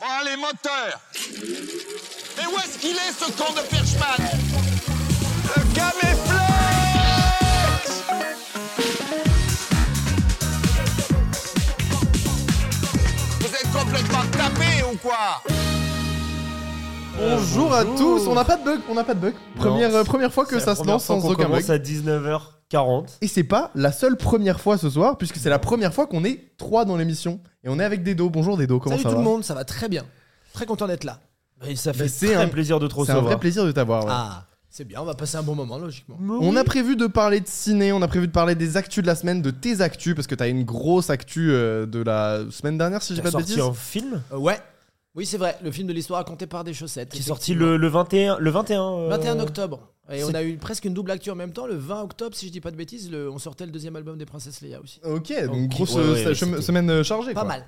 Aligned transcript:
Bon, 0.00 0.06
allez, 0.18 0.36
moteur 0.36 0.98
Mais 2.38 2.46
où 2.46 2.58
est-ce 2.58 2.78
qu'il 2.78 2.96
est, 2.96 3.12
ce 3.12 3.30
con 3.32 3.52
de 3.52 3.60
Perchman? 3.68 4.16
Le 5.44 5.62
caméflex 5.74 6.20
Vous 13.40 13.54
êtes 13.54 13.72
complètement 13.72 14.24
tapé 14.32 14.82
ou 14.90 14.96
quoi? 14.96 15.42
Bonjour 17.18 17.74
à 17.74 17.84
tous, 17.84 18.26
on 18.26 18.34
n'a 18.34 18.44
pas 18.44 18.56
de 18.56 18.64
bug, 18.64 18.80
on 18.88 18.94
n'a 18.94 19.04
pas 19.04 19.12
de 19.12 19.20
bug. 19.20 19.34
Première, 19.56 19.94
euh, 19.94 20.04
première 20.04 20.32
fois 20.32 20.46
que 20.46 20.58
ça 20.58 20.74
se 20.74 20.82
lance 20.82 21.04
sans 21.04 21.18
aucun 21.26 21.44
bug. 21.44 21.46
commence 21.46 21.68
à 21.68 21.78
19h40. 22.72 23.06
Et 23.20 23.28
c'est 23.28 23.44
pas 23.44 23.70
la 23.74 23.92
seule 23.92 24.16
première 24.16 24.60
fois 24.60 24.78
ce 24.78 24.88
soir, 24.90 25.18
puisque 25.18 25.36
c'est 25.36 25.50
la 25.50 25.58
première 25.58 25.92
fois 25.92 26.06
qu'on 26.06 26.24
est 26.24 26.56
trois 26.56 26.84
dans 26.84 26.96
l'émission. 26.96 27.40
Et 27.64 27.68
on 27.68 27.78
est 27.78 27.84
avec 27.84 28.02
Dedo. 28.02 28.30
Bonjour 28.30 28.56
Dedo, 28.56 28.78
comment 28.78 28.94
Salut 28.96 29.02
ça 29.02 29.08
tout 29.10 29.16
va 29.16 29.20
le 29.22 29.24
monde, 29.28 29.44
ça 29.44 29.54
va 29.54 29.64
très 29.64 29.88
bien. 29.88 30.04
Très 30.52 30.66
content 30.66 30.86
d'être 30.86 31.04
là. 31.04 31.20
Et 31.66 31.76
ça 31.76 31.92
fait 31.92 32.08
c'est 32.08 32.26
très 32.26 32.36
un- 32.36 32.48
plaisir 32.48 32.80
de 32.80 32.86
te 32.86 32.92
C'est 32.92 32.98
un 32.98 33.02
recevoir. 33.02 33.24
vrai 33.24 33.38
plaisir 33.38 33.64
de 33.66 33.72
t'avoir. 33.72 34.04
ouais. 34.04 34.10
Ah, 34.12 34.44
c'est 34.70 34.84
bien, 34.84 35.00
on 35.00 35.04
va 35.04 35.14
passer 35.14 35.36
un 35.36 35.42
bon 35.42 35.54
moment 35.54 35.78
logiquement. 35.78 36.16
On 36.40 36.56
a 36.56 36.64
prévu 36.64 36.96
de 36.96 37.06
parler 37.06 37.40
de 37.40 37.46
ciné, 37.48 37.92
on 37.92 38.00
a 38.02 38.08
prévu 38.08 38.28
de 38.28 38.32
parler 38.32 38.54
des 38.54 38.76
actus 38.76 39.02
de 39.02 39.06
la 39.06 39.14
semaine, 39.16 39.42
de 39.42 39.50
tes 39.50 39.80
actus, 39.80 40.14
parce 40.14 40.26
que 40.26 40.34
t'as 40.34 40.48
une 40.48 40.64
grosse 40.64 41.10
actu 41.10 41.50
euh, 41.50 41.86
de 41.86 42.00
la 42.02 42.42
semaine 42.50 42.78
dernière, 42.78 43.02
si 43.02 43.14
j'ai 43.14 43.20
pas 43.20 43.28
de 43.28 43.32
sorti 43.32 43.48
bêtises. 43.56 43.64
un 43.68 43.72
film? 43.74 44.22
Euh, 44.32 44.36
ouais. 44.38 44.58
Oui, 45.16 45.26
c'est 45.26 45.38
vrai, 45.38 45.58
le 45.62 45.72
film 45.72 45.88
de 45.88 45.92
l'histoire 45.92 46.20
raconté 46.20 46.46
par 46.46 46.62
des 46.62 46.72
chaussettes. 46.72 47.08
qui 47.10 47.18
est 47.18 47.22
sorti 47.22 47.52
le, 47.52 47.76
le 47.76 47.88
21. 47.88 48.38
Le 48.38 48.50
21, 48.50 48.80
euh, 48.80 49.08
21 49.08 49.40
octobre. 49.40 49.88
Et 50.12 50.24
on 50.24 50.34
a 50.34 50.42
eu 50.42 50.56
presque 50.56 50.84
une 50.84 50.94
double 50.94 51.10
actu 51.10 51.30
en 51.30 51.34
même 51.34 51.52
temps. 51.52 51.66
Le 51.66 51.76
20 51.76 52.02
octobre, 52.02 52.34
si 52.36 52.46
je 52.46 52.52
dis 52.52 52.60
pas 52.60 52.70
de 52.70 52.76
bêtises, 52.76 53.10
le- 53.10 53.30
on 53.30 53.38
sortait 53.38 53.66
le 53.66 53.72
deuxième 53.72 53.96
album 53.96 54.18
des 54.18 54.26
Princesses 54.26 54.60
Leia 54.60 54.80
aussi. 54.80 55.00
Ok, 55.04 55.32
donc 55.46 55.68
grosse 55.70 55.94
ouais, 55.94 56.26
ouais, 56.26 56.34
semaine 56.34 56.90
euh, 56.90 57.02
chargée. 57.02 57.32
Pas 57.34 57.40
quoi. 57.42 57.48
mal. 57.48 57.66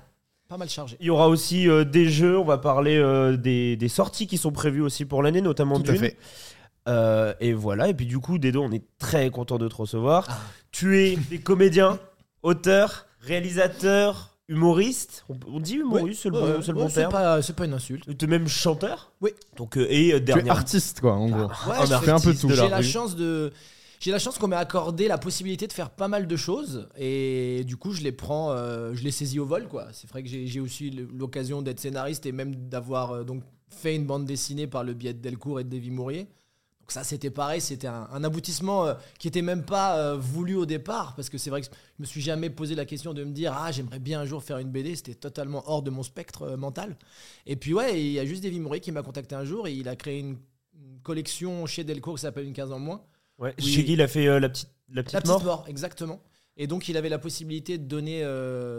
Pas 0.49 0.57
mal 0.57 0.69
chargé. 0.69 0.97
Il 0.99 1.05
y 1.05 1.09
aura 1.09 1.29
aussi 1.29 1.69
euh, 1.69 1.83
des 1.85 2.09
jeux, 2.09 2.37
on 2.37 2.43
va 2.43 2.57
parler 2.57 2.97
euh, 2.97 3.37
des, 3.37 3.75
des 3.77 3.87
sorties 3.87 4.27
qui 4.27 4.37
sont 4.37 4.51
prévues 4.51 4.81
aussi 4.81 5.05
pour 5.05 5.23
l'année, 5.23 5.41
notamment 5.41 5.79
Tout 5.79 5.91
à 5.91 5.95
fait. 5.95 6.17
Euh, 6.89 7.33
et 7.39 7.53
voilà, 7.53 7.87
et 7.87 7.93
puis 7.93 8.05
du 8.05 8.19
coup, 8.19 8.37
Dedo, 8.37 8.61
on 8.61 8.71
est 8.71 8.83
très 8.97 9.29
content 9.29 9.57
de 9.57 9.67
te 9.69 9.75
recevoir. 9.75 10.27
Ah. 10.29 10.37
Tu 10.71 10.99
es 11.01 11.15
des 11.15 11.39
comédiens, 11.39 11.97
auteurs, 12.43 13.07
réalisateurs, 13.21 14.32
humoristes. 14.47 15.25
On, 15.29 15.35
on 15.47 15.59
dit 15.59 15.75
humoriste, 15.75 16.21
c'est 16.23 16.29
le, 16.29 16.39
bon, 16.39 16.61
c'est 16.61 16.71
le 16.71 16.77
ouais, 16.77 16.83
bon 16.83 16.89
c'est 16.89 16.95
terme. 16.95 17.11
pas, 17.11 17.41
c'est 17.41 17.55
pas 17.55 17.65
une 17.65 17.73
insulte. 17.73 18.17
Tu 18.17 18.25
es 18.25 18.27
même 18.27 18.47
chanteur. 18.47 19.11
Oui. 19.21 19.31
Donc, 19.57 19.77
euh, 19.77 19.87
et 19.89 20.09
euh, 20.13 20.17
Tu 20.17 20.17
es 20.17 20.19
dernière. 20.21 20.53
artiste, 20.57 20.99
quoi, 21.01 21.13
en 21.13 21.29
gros. 21.29 21.47
Ouais, 21.69 21.85
je 21.87 21.93
fais 22.03 22.11
un 22.11 22.19
peu 22.19 22.33
tout. 22.35 22.47
de 22.47 22.53
J'ai 22.55 22.69
la 22.69 22.77
rue. 22.77 22.83
chance 22.83 23.15
de. 23.15 23.51
J'ai 23.99 24.11
la 24.11 24.19
chance 24.19 24.37
qu'on 24.37 24.49
m'ait 24.49 24.57
accordé 24.57 25.07
la 25.07 25.17
possibilité 25.17 25.65
de 25.65 25.71
faire 25.71 25.89
pas 25.89 26.09
mal 26.09 26.27
de 26.27 26.35
choses 26.35 26.89
et 26.97 27.63
du 27.65 27.77
coup 27.77 27.93
je 27.93 28.01
les 28.01 28.11
prends, 28.11 28.51
euh, 28.51 28.93
je 28.93 29.01
les 29.01 29.11
saisis 29.11 29.39
au 29.39 29.45
vol 29.45 29.69
quoi. 29.69 29.87
C'est 29.93 30.09
vrai 30.09 30.21
que 30.23 30.27
j'ai 30.27 30.45
j'ai 30.45 30.59
aussi 30.59 30.89
l'occasion 30.89 31.61
d'être 31.61 31.79
scénariste 31.79 32.25
et 32.25 32.33
même 32.33 32.53
d'avoir 32.67 33.11
euh, 33.11 33.23
donc 33.23 33.43
fait 33.69 33.95
une 33.95 34.05
bande 34.05 34.25
dessinée 34.25 34.67
par 34.67 34.83
le 34.83 34.93
biais 34.93 35.13
de 35.13 35.21
Delcourt 35.21 35.61
et 35.61 35.63
de 35.63 35.69
Davy 35.69 35.89
Mourier. 35.89 36.27
Donc 36.83 36.91
ça 36.91 37.05
c'était 37.05 37.29
pareil, 37.29 37.61
c'était 37.61 37.87
un, 37.87 38.09
un 38.11 38.25
aboutissement 38.25 38.85
euh, 38.85 38.93
qui 39.17 39.29
était 39.29 39.41
même 39.41 39.63
pas 39.63 39.97
euh, 39.97 40.17
voulu 40.17 40.55
au 40.57 40.65
départ 40.65 41.15
parce 41.15 41.29
que 41.29 41.37
c'est 41.37 41.49
vrai 41.49 41.61
que 41.61 41.67
je 41.67 41.71
me 42.01 42.05
suis 42.05 42.19
jamais 42.19 42.49
posé 42.49 42.75
la 42.75 42.83
question 42.83 43.13
de 43.13 43.23
me 43.23 43.31
dire 43.31 43.53
ah 43.57 43.71
j'aimerais 43.71 43.99
bien 43.99 44.19
un 44.19 44.25
jour 44.25 44.43
faire 44.43 44.57
une 44.57 44.69
BD, 44.69 44.93
c'était 44.97 45.13
totalement 45.13 45.63
hors 45.65 45.81
de 45.81 45.89
mon 45.89 46.03
spectre 46.03 46.41
euh, 46.41 46.57
mental. 46.57 46.97
Et 47.45 47.55
puis 47.55 47.73
ouais, 47.73 48.01
il 48.01 48.11
y 48.11 48.19
a 48.19 48.25
juste 48.25 48.43
Davy 48.43 48.59
Mourier 48.59 48.81
qui 48.81 48.91
m'a 48.91 49.01
contacté 49.01 49.33
un 49.33 49.45
jour 49.45 49.65
et 49.69 49.73
il 49.73 49.87
a 49.87 49.95
créé 49.95 50.19
une, 50.19 50.35
une 50.75 50.99
collection 51.03 51.65
chez 51.67 51.85
Delcourt 51.85 52.15
qui 52.15 52.21
s'appelle 52.23 52.43
Une 52.45 52.51
15 52.51 52.73
ans 52.73 52.79
moins. 52.79 53.01
Ouais. 53.39 53.53
Chez 53.59 53.85
qui 53.85 53.93
il 53.93 54.01
a 54.01 54.09
fait 54.09 54.25
la 54.41 54.49
petite, 54.49 54.69
la 54.89 55.03
petite, 55.03 55.13
La 55.13 55.21
petite 55.21 55.31
mort. 55.31 55.43
mort. 55.45 55.65
exactement. 55.69 56.19
Et 56.57 56.67
donc, 56.67 56.89
il 56.89 56.97
avait 56.97 57.09
la 57.09 57.17
possibilité 57.17 57.77
de 57.77 57.85
donner, 57.85 58.23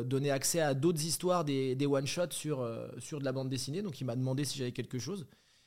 donner 0.05 0.31
accès 0.31 0.61
à 0.61 0.75
d'autres 0.75 1.05
histoires, 1.05 1.45
des, 1.45 1.75
des 1.75 1.87
one-shots 1.87 2.31
sur, 2.31 2.65
sur 2.99 3.19
de 3.19 3.25
la 3.25 3.33
bande 3.33 3.49
dessinée. 3.49 3.83
Donc, 3.83 4.01
il 4.01 4.05
m'a 4.05 4.15
demandé 4.15 4.45
si 4.45 4.57
j'avais 4.59 4.71
quelque 4.71 5.01
chose. 5.01 5.27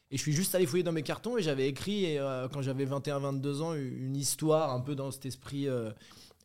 Et 0.09 0.17
je 0.17 0.22
suis 0.22 0.31
juste 0.33 0.55
allé 0.55 0.66
fouiller 0.66 0.83
dans 0.83 0.91
mes 0.94 1.03
cartons 1.03 1.38
et 1.38 1.41
j'avais 1.41 1.67
écrit, 1.67 2.17
euh, 2.17 2.47
quand 2.47 2.61
j'avais 2.61 2.86
21-22 2.86 3.61
ans, 3.61 3.73
une 3.73 4.16
histoire 4.16 4.72
un 4.73 4.80
peu 4.80 4.95
dans 4.95 5.11
cet 5.11 5.25
esprit 5.25 5.67
euh, 5.67 5.92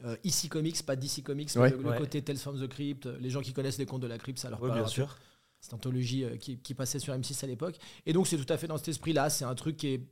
euh, 0.05 0.17
ici 0.25 0.49
Comics, 0.49 0.83
pas 0.85 0.97
DC 0.97 1.23
Comics, 1.23 1.51
mais 1.55 1.61
Ouais. 1.63 1.71
le, 1.71 1.77
le 1.77 1.89
Ouais. 1.91 1.99
côté 1.99 2.23
Tales 2.23 2.39
from 2.39 2.61
the 2.61 2.67
Crypt. 2.69 3.07
Les 3.21 3.31
gens 3.31 3.41
qui 3.41 3.53
connaissent 3.53 3.79
les 3.79 3.87
contes 3.87 4.03
de 4.03 4.09
la 4.09 4.19
crypte, 4.19 4.41
ça 4.41 4.51
leur 4.51 4.61
Ouais, 4.61 4.69
parlera 4.69 4.87
bien 4.87 4.93
sûr. 4.93 5.17
cette 5.61 5.75
anthologie 5.75 6.25
euh, 6.25 6.37
qui, 6.37 6.59
qui 6.59 6.75
passait 6.75 6.99
sur 6.99 7.15
M6 7.15 7.45
à 7.45 7.47
l'époque. 7.47 7.77
Et 8.05 8.13
donc, 8.13 8.27
c'est 8.27 8.37
tout 8.37 8.53
à 8.53 8.57
fait 8.57 8.67
dans 8.67 8.79
cet 8.79 8.89
esprit-là. 8.89 9.31
C'est 9.31 9.45
un 9.45 9.55
truc 9.55 9.77
qui 9.77 9.89
est 9.95 10.03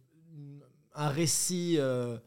un 0.94 1.08
récit 1.08 1.74
euh, 1.78 2.18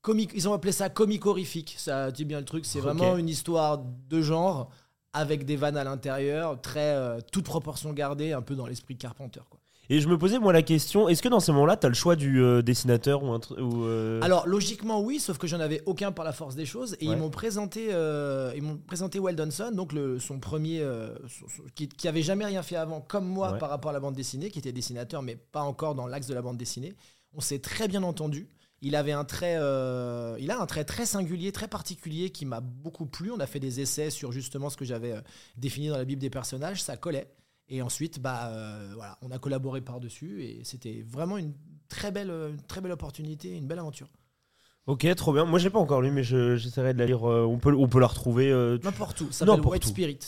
comique. 0.00 0.30
Ils 0.34 0.48
ont 0.48 0.54
appelé 0.54 0.72
ça 0.72 0.88
comique-horrifique. 0.88 1.74
Ça 1.76 2.10
dit 2.10 2.24
bien 2.24 2.38
le 2.38 2.46
truc. 2.46 2.64
C'est 2.64 2.80
vraiment 2.80 3.18
une 3.18 3.28
histoire 3.28 3.76
de 3.78 4.22
genre 4.22 4.70
avec 5.12 5.44
des 5.44 5.56
vannes 5.56 5.76
à 5.76 5.84
l'intérieur, 5.84 6.58
très 6.62 6.94
euh, 6.94 7.20
toute 7.30 7.44
proportion 7.44 7.92
gardée, 7.92 8.32
un 8.32 8.40
peu 8.40 8.54
dans 8.54 8.66
l'esprit 8.66 8.96
Carpenter. 8.96 9.42
Quoi. 9.50 9.60
Et 9.90 10.00
je 10.00 10.08
me 10.08 10.16
posais 10.16 10.38
moi 10.38 10.52
la 10.52 10.62
question 10.62 11.08
est-ce 11.08 11.20
que 11.22 11.28
dans 11.28 11.40
ces 11.40 11.50
moments-là, 11.52 11.76
tu 11.76 11.86
as 11.86 11.88
le 11.88 11.94
choix 11.94 12.14
du 12.16 12.40
euh, 12.40 12.62
dessinateur 12.62 13.22
ou 13.24 13.32
un 13.32 13.40
ou, 13.58 13.84
euh, 13.84 14.20
Alors 14.22 14.46
logiquement 14.46 15.00
oui, 15.02 15.18
sauf 15.18 15.38
que 15.38 15.46
j'en 15.46 15.60
avais 15.60 15.82
aucun 15.86 16.12
par 16.12 16.24
la 16.24 16.32
force 16.32 16.54
des 16.54 16.64
choses 16.66 16.96
et 17.00 17.08
Ouais. 17.08 17.14
ils 17.14 17.18
m'ont 17.18 17.30
présenté, 17.30 17.88
euh, 17.92 18.52
ils 18.54 18.62
m'ont 18.62 18.78
présenté 18.78 19.18
Weldonson, 19.18 19.72
donc 19.72 19.92
le, 19.92 20.18
son 20.20 20.38
premier, 20.38 20.80
euh, 20.80 21.14
son- 21.28 21.48
son- 21.48 21.62
qui, 21.74 21.88
qui 21.88 22.06
avait 22.08 22.22
jamais 22.22 22.44
rien 22.44 22.62
fait 22.62 22.76
avant, 22.76 23.00
comme 23.00 23.26
moi 23.26 23.52
Ouais. 23.52 23.58
par 23.58 23.70
rapport 23.70 23.90
à 23.90 23.94
la 23.94 24.00
bande 24.00 24.14
dessinée, 24.14 24.50
qui 24.50 24.60
était 24.60 24.72
dessinateur 24.72 25.20
mais 25.20 25.36
pas 25.36 25.62
encore 25.62 25.94
dans 25.94 26.06
l'axe 26.06 26.28
de 26.28 26.34
la 26.34 26.42
bande 26.42 26.56
dessinée. 26.56 26.94
On 27.34 27.40
s'est 27.40 27.58
très 27.58 27.88
bien 27.88 28.02
entendu. 28.04 28.48
Il 28.82 28.96
avait 28.96 29.12
un 29.12 29.24
trait, 29.24 29.56
euh, 29.58 30.36
il 30.40 30.50
a 30.50 30.60
un 30.60 30.66
trait 30.66 30.84
très 30.84 31.06
singulier, 31.06 31.52
très 31.52 31.68
particulier 31.68 32.30
qui 32.30 32.46
m'a 32.46 32.60
beaucoup 32.60 33.06
plu. 33.06 33.30
On 33.30 33.38
a 33.40 33.46
fait 33.46 33.60
des 33.60 33.80
essais 33.80 34.10
sur 34.10 34.32
justement 34.32 34.70
ce 34.70 34.76
que 34.76 34.84
j'avais 34.84 35.14
défini 35.56 35.88
dans 35.88 35.96
la 35.98 36.04
bible 36.04 36.20
des 36.20 36.30
personnages, 36.30 36.82
ça 36.82 36.96
collait. 36.96 37.28
Et 37.74 37.80
ensuite, 37.80 38.20
bah 38.20 38.48
euh, 38.52 38.92
voilà, 38.94 39.16
on 39.22 39.30
a 39.30 39.38
collaboré 39.38 39.80
par 39.80 39.98
dessus 39.98 40.42
et 40.44 40.60
c'était 40.62 41.02
vraiment 41.08 41.38
une 41.38 41.54
très 41.88 42.10
belle, 42.12 42.28
une 42.30 42.60
très 42.68 42.82
belle 42.82 42.92
opportunité, 42.92 43.56
une 43.56 43.66
belle 43.66 43.78
aventure. 43.78 44.08
Ok, 44.86 45.06
trop 45.16 45.32
bien. 45.32 45.46
Moi, 45.46 45.58
j'ai 45.58 45.70
pas 45.70 45.78
encore 45.78 46.02
lu, 46.02 46.10
mais 46.10 46.22
je- 46.22 46.56
j'essaierai 46.56 46.92
de 46.92 46.98
la 46.98 47.06
lire. 47.06 47.26
euh, 47.26 47.44
on, 47.46 47.58
peut, 47.58 47.72
on 47.74 47.88
peut 47.88 47.98
la 48.00 48.08
retrouver. 48.08 48.50
euh, 48.50 48.76
tu- 48.76 48.84
N'importe 48.84 49.20
où. 49.22 49.32
Ça 49.32 49.46
s'appelle 49.46 49.64
White. 49.66 49.84
Spirit. 49.86 50.18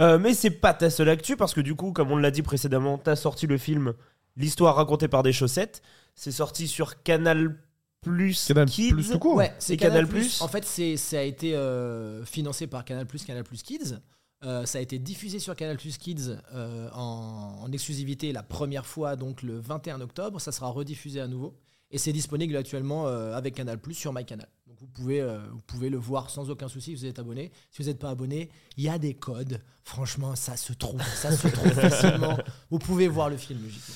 Euh, 0.00 0.18
mais 0.18 0.32
c'est 0.34 0.50
pas 0.50 0.74
ta 0.74 0.90
seule 0.90 1.08
actu 1.08 1.36
parce 1.36 1.54
que 1.54 1.60
du 1.60 1.74
coup, 1.74 1.92
comme 1.92 2.10
on 2.10 2.16
l'a 2.16 2.30
dit 2.30 2.42
précédemment, 2.42 2.98
t'as 2.98 3.16
sorti 3.16 3.46
le 3.46 3.58
film 3.58 3.94
L'histoire 4.36 4.74
racontée 4.74 5.06
par 5.06 5.22
des 5.22 5.32
chaussettes. 5.32 5.82
C'est 6.16 6.32
sorti 6.32 6.66
sur 6.66 7.02
Canal 7.04 7.56
Plus 8.00 8.46
Canal 8.46 8.68
Kids. 8.68 8.92
Plus 8.92 9.10
tout 9.10 9.18
court. 9.20 9.36
Ouais, 9.36 9.52
c'est 9.60 9.74
Et 9.74 9.76
Canal, 9.76 10.08
Canal+. 10.08 10.26
En 10.40 10.48
fait, 10.48 10.64
c'est 10.64 10.96
ça 10.96 11.18
a 11.18 11.22
été 11.22 11.54
euh, 11.54 12.24
financé 12.24 12.66
par 12.66 12.84
Canal 12.84 13.06
Canal 13.06 13.44
Kids. 13.44 13.98
Euh, 14.44 14.66
ça 14.66 14.78
a 14.78 14.80
été 14.80 14.98
diffusé 14.98 15.38
sur 15.38 15.56
Canal 15.56 15.76
Kids 15.76 16.36
euh, 16.52 16.88
en, 16.92 17.58
en 17.62 17.72
exclusivité 17.72 18.32
la 18.32 18.42
première 18.42 18.86
fois, 18.86 19.16
donc 19.16 19.42
le 19.42 19.58
21 19.58 20.00
octobre. 20.00 20.40
Ça 20.40 20.52
sera 20.52 20.68
rediffusé 20.68 21.20
à 21.20 21.26
nouveau. 21.28 21.54
Et 21.90 21.98
c'est 21.98 22.12
disponible 22.12 22.56
actuellement 22.56 23.06
euh, 23.06 23.34
avec 23.34 23.54
Canal 23.54 23.78
sur 23.92 24.12
MyCanal. 24.12 24.48
Donc 24.66 24.78
vous 24.80 24.86
pouvez, 24.86 25.22
vous 25.52 25.60
pouvez 25.66 25.88
le 25.88 25.96
voir 25.96 26.28
sans 26.28 26.50
aucun 26.50 26.68
souci 26.68 26.90
si 26.90 26.96
vous 26.96 27.06
êtes 27.06 27.18
abonné. 27.18 27.52
Si 27.70 27.82
vous 27.82 27.88
n'êtes 27.88 27.98
pas 27.98 28.10
abonné, 28.10 28.50
il 28.76 28.84
y 28.84 28.88
a 28.88 28.98
des 28.98 29.14
codes. 29.14 29.62
Franchement, 29.84 30.34
ça 30.34 30.56
se 30.56 30.72
trouve. 30.72 31.00
Ça 31.02 31.30
se 31.36 31.48
trouve 31.48 31.70
facilement. 31.72 32.36
Vous 32.70 32.78
pouvez 32.78 33.06
voir 33.06 33.30
le 33.30 33.36
film, 33.36 33.62
logiquement. 33.62 33.94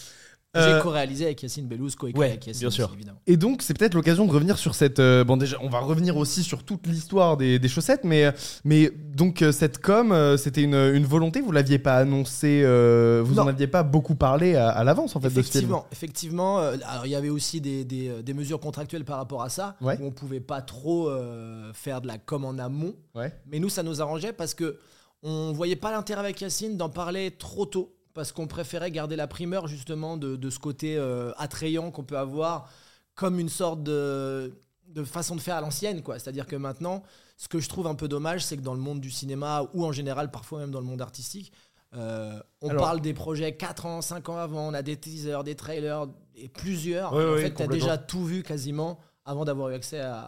J'ai 0.58 0.72
Euh, 0.74 0.80
co-réalisé 0.80 1.24
avec 1.26 1.42
Yacine 1.42 1.66
Bellouz, 1.66 1.94
co-écrit 1.96 2.18
ouais, 2.20 2.26
avec 2.30 2.46
Yacine 2.46 2.60
bien 2.60 2.70
sûr. 2.70 2.86
aussi, 2.86 2.94
évidemment. 2.94 3.18
Et 3.26 3.36
donc, 3.36 3.62
c'est 3.62 3.76
peut-être 3.76 3.94
l'occasion 3.94 4.26
de 4.26 4.32
revenir 4.32 4.58
sur 4.58 4.74
cette. 4.74 4.98
euh, 4.98 5.24
bon, 5.24 5.36
déjà, 5.36 5.56
on 5.62 5.68
va 5.68 5.80
revenir 5.80 6.16
aussi 6.16 6.42
sur 6.42 6.64
toute 6.64 6.86
l'histoire 6.86 7.36
des, 7.36 7.58
des 7.58 7.68
chaussettes, 7.68 8.04
mais, 8.04 8.32
mais 8.64 8.90
donc, 9.14 9.42
euh, 9.42 9.52
cette 9.52 9.78
com, 9.78 10.14
c'était 10.36 10.62
une, 10.62 10.74
une 10.74 11.04
volonté, 11.04 11.40
vous 11.40 11.52
l'aviez 11.52 11.78
pas 11.78 11.96
annoncé, 11.96 12.62
euh, 12.64 13.22
vous 13.24 13.34
Non. 13.36 13.42
en 13.42 13.46
aviez 13.48 13.66
pas 13.66 13.82
beaucoup 13.82 14.14
parlé 14.14 14.56
à, 14.56 14.68
à 14.70 14.84
l'avance, 14.84 15.16
en 15.16 15.20
fait, 15.20 15.28
de 15.30 15.42
ce 15.42 15.42
film. 15.42 15.46
Effectivement, 15.64 15.86
effectivement. 15.92 16.58
euh, 16.60 16.76
alors 16.86 17.06
il 17.06 17.10
y 17.10 17.14
avait 17.14 17.28
aussi 17.30 17.60
des, 17.60 17.84
des, 17.84 18.22
des 18.22 18.34
mesures 18.34 18.60
contractuelles 18.60 19.04
par 19.04 19.18
rapport 19.18 19.42
à 19.42 19.48
ça, 19.48 19.76
Ouais. 19.80 19.96
où 20.00 20.06
on 20.06 20.10
pouvait 20.10 20.40
pas 20.40 20.60
trop 20.62 21.08
euh, 21.08 21.72
faire 21.72 22.00
de 22.00 22.06
la 22.06 22.18
com 22.18 22.44
en 22.44 22.58
amont. 22.58 22.94
Ouais. 23.14 23.32
Mais 23.50 23.58
nous, 23.58 23.68
ça 23.68 23.82
nous 23.82 24.00
arrangeait 24.02 24.32
parce 24.32 24.54
que 24.54 24.78
on 25.22 25.52
voyait 25.52 25.76
pas 25.76 25.90
l'intérêt 25.90 26.20
avec 26.20 26.40
Yacine 26.40 26.76
d'en 26.76 26.88
parler 26.88 27.32
trop 27.32 27.66
tôt, 27.66 27.92
parce 28.18 28.32
qu'on 28.32 28.48
préférait 28.48 28.90
garder 28.90 29.14
la 29.14 29.28
primeur 29.28 29.68
justement 29.68 30.16
de, 30.16 30.34
de 30.34 30.50
ce 30.50 30.58
côté 30.58 30.96
euh, 30.96 31.30
attrayant 31.36 31.92
qu'on 31.92 32.02
peut 32.02 32.18
avoir 32.18 32.68
comme 33.14 33.38
une 33.38 33.48
sorte 33.48 33.84
de, 33.84 34.58
de 34.88 35.04
façon 35.04 35.36
de 35.36 35.40
faire 35.40 35.54
à 35.54 35.60
l'ancienne, 35.60 36.02
quoi. 36.02 36.18
C'est-à-dire 36.18 36.48
que 36.48 36.56
maintenant, 36.56 37.04
ce 37.36 37.46
que 37.46 37.60
je 37.60 37.68
trouve 37.68 37.86
un 37.86 37.94
peu 37.94 38.08
dommage, 38.08 38.44
c'est 38.44 38.56
que 38.56 38.62
dans 38.62 38.74
le 38.74 38.80
monde 38.80 39.00
du 39.00 39.12
cinéma 39.12 39.68
ou 39.72 39.84
en 39.84 39.92
général, 39.92 40.32
parfois 40.32 40.58
même 40.58 40.72
dans 40.72 40.80
le 40.80 40.86
monde 40.86 41.00
artistique, 41.00 41.52
euh, 41.94 42.40
on 42.60 42.70
Alors- 42.70 42.82
parle 42.82 43.00
des 43.00 43.14
projets 43.14 43.54
4 43.56 43.86
ans, 43.86 44.02
5 44.02 44.28
ans 44.30 44.38
avant, 44.38 44.66
on 44.66 44.74
a 44.74 44.82
des 44.82 44.96
teasers, 44.96 45.44
des 45.44 45.54
trailers 45.54 46.08
et 46.34 46.48
plusieurs. 46.48 47.12
En 47.12 47.36
fait, 47.36 47.54
tu 47.54 47.62
as 47.62 47.68
déjà 47.68 47.98
tout 47.98 48.24
vu 48.24 48.42
quasiment 48.42 48.98
avant 49.24 49.44
d'avoir 49.44 49.68
eu 49.68 49.74
accès 49.74 50.00
à, 50.00 50.24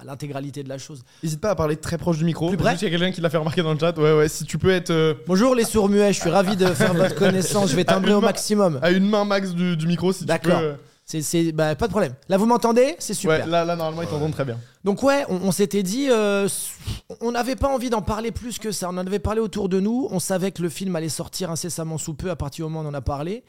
à 0.00 0.04
l'intégralité 0.04 0.62
de 0.62 0.68
la 0.68 0.78
chose. 0.78 1.02
N'hésite 1.22 1.40
pas 1.40 1.50
à 1.50 1.54
parler 1.54 1.76
très 1.76 1.98
proche 1.98 2.18
du 2.18 2.24
micro. 2.24 2.48
Plus 2.48 2.56
près 2.56 2.74
Il 2.74 2.82
y 2.82 2.86
a 2.86 2.90
quelqu'un 2.90 3.12
qui 3.12 3.20
l'a 3.20 3.30
fait 3.30 3.36
remarquer 3.38 3.62
dans 3.62 3.72
le 3.72 3.78
chat. 3.78 3.96
Ouais, 3.98 4.16
ouais, 4.16 4.28
si 4.28 4.44
tu 4.44 4.58
peux 4.58 4.70
être 4.70 4.90
euh, 4.90 5.14
Bonjour 5.26 5.54
les 5.54 5.64
sourds-muets, 5.64 6.12
je 6.12 6.20
suis 6.20 6.30
ravi 6.30 6.56
de 6.56 6.66
faire 6.66 6.94
votre 6.94 7.14
connaissance, 7.14 7.70
je 7.70 7.76
vais 7.76 7.84
timbrer 7.84 8.10
une 8.10 8.16
au 8.16 8.20
main- 8.20 8.26
maximum. 8.28 8.78
à 8.82 8.90
une 8.90 9.08
main 9.08 9.24
max 9.24 9.50
du, 9.52 9.76
du 9.76 9.86
micro, 9.86 10.12
si 10.12 10.20
tu 10.20 10.24
peux. 10.24 10.28
D'accord. 10.28 10.58
euh, 10.60 10.74
C'est, 11.06 11.20
c'est- 11.22 11.52
bah, 11.52 11.74
pas 11.74 11.86
de 11.86 11.90
problème. 11.92 12.14
Là, 12.28 12.36
vous 12.38 12.46
m'entendez? 12.46 12.96
C'est 12.98 13.12
super. 13.14 13.44
Ouais, 13.44 13.50
là, 13.50 13.64
là, 13.64 13.76
normalement, 13.76 14.02
ils 14.02 14.08
t'entendent 14.08 14.32
très 14.32 14.44
bien. 14.46 14.58
Donc 14.84 15.02
ouais, 15.02 15.24
on, 15.28 15.36
on 15.44 15.52
s'était 15.52 15.82
dit, 15.82 16.08
euh, 16.10 16.48
on 17.20 17.32
n'avait 17.32 17.56
pas 17.56 17.68
envie 17.68 17.90
d'en 17.90 18.02
parler 18.02 18.30
plus 18.32 18.58
que 18.58 18.70
ça. 18.72 18.88
On 18.90 18.94
en 18.98 19.06
avait 19.06 19.18
parlé 19.18 19.40
autour 19.40 19.68
de 19.68 19.80
nous. 19.80 20.08
On 20.10 20.18
savait 20.18 20.50
que 20.50 20.62
le 20.62 20.68
film 20.70 20.94
allait 20.96 21.08
sortir 21.08 21.50
incessamment 21.50 21.98
sous 21.98 22.14
peu 22.14 22.30
à 22.30 22.36
partir 22.36 22.66
du 22.66 22.72
moment 22.72 22.86
où 22.86 22.90
on 22.90 22.94
en 22.94 22.94
a 22.94 23.00
parlé. 23.02 23.44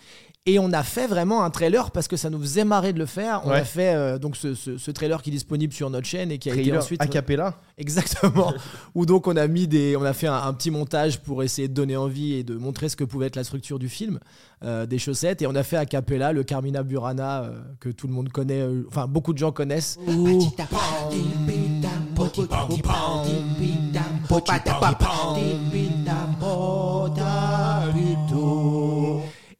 Et 0.47 0.59
on 0.59 0.71
a 0.73 0.83
fait 0.83 1.07
vraiment 1.07 1.43
un 1.43 1.49
trailer 1.49 1.89
parce 1.89 2.07
que 2.07 2.17
ça 2.17 2.29
nous 2.29 2.39
faisait 2.39 2.65
marrer 2.65 2.93
de 2.93 2.99
le 2.99 3.07
faire. 3.07 3.41
On 3.45 3.49
Ouais. 3.49 3.57
a 3.61 3.65
fait 3.65 3.95
euh, 3.95 4.19
donc 4.19 4.35
ce, 4.37 4.53
ce- 4.53 4.77
ce 4.77 4.91
trailer 4.91 5.23
qui 5.23 5.31
est 5.31 5.33
disponible 5.33 5.73
sur 5.73 5.89
notre 5.89 6.05
chaîne 6.05 6.29
et 6.31 6.37
qui 6.37 6.49
a 6.51 6.53
été 6.53 6.61
Trailer 6.61 6.81
ensuite 6.83 7.01
a 7.01 7.07
cappella. 7.07 7.55
Exactement. 7.79 8.53
Où 8.93 9.07
donc 9.07 9.25
on 9.25 9.35
a 9.37 9.47
mis 9.47 9.67
des, 9.67 9.95
on 9.97 10.03
a 10.03 10.13
fait 10.13 10.27
un, 10.27 10.35
un 10.35 10.53
petit 10.53 10.69
montage 10.69 11.19
pour 11.23 11.41
essayer 11.41 11.67
de 11.67 11.73
donner 11.73 11.97
envie 11.97 12.33
et 12.33 12.43
de 12.43 12.53
montrer 12.57 12.89
ce 12.89 12.95
que 12.95 13.03
pouvait 13.03 13.25
être 13.25 13.35
la 13.37 13.43
structure 13.43 13.79
du 13.79 13.89
film, 13.89 14.19
euh, 14.63 14.85
des 14.85 14.99
chaussettes. 14.99 15.41
Et 15.41 15.47
on 15.47 15.55
a 15.55 15.63
fait 15.63 15.77
a 15.77 15.87
cappella 15.87 16.31
le 16.31 16.43
Carmina 16.43 16.83
Burana 16.83 17.41
euh, 17.45 17.61
que 17.79 17.89
tout 17.89 18.05
le 18.05 18.13
monde 18.13 18.29
connaît, 18.29 18.61
euh, 18.61 18.83
enfin 18.87 19.07
beaucoup 19.07 19.33
de 19.33 19.39
gens 19.39 19.51
connaissent. 19.51 19.97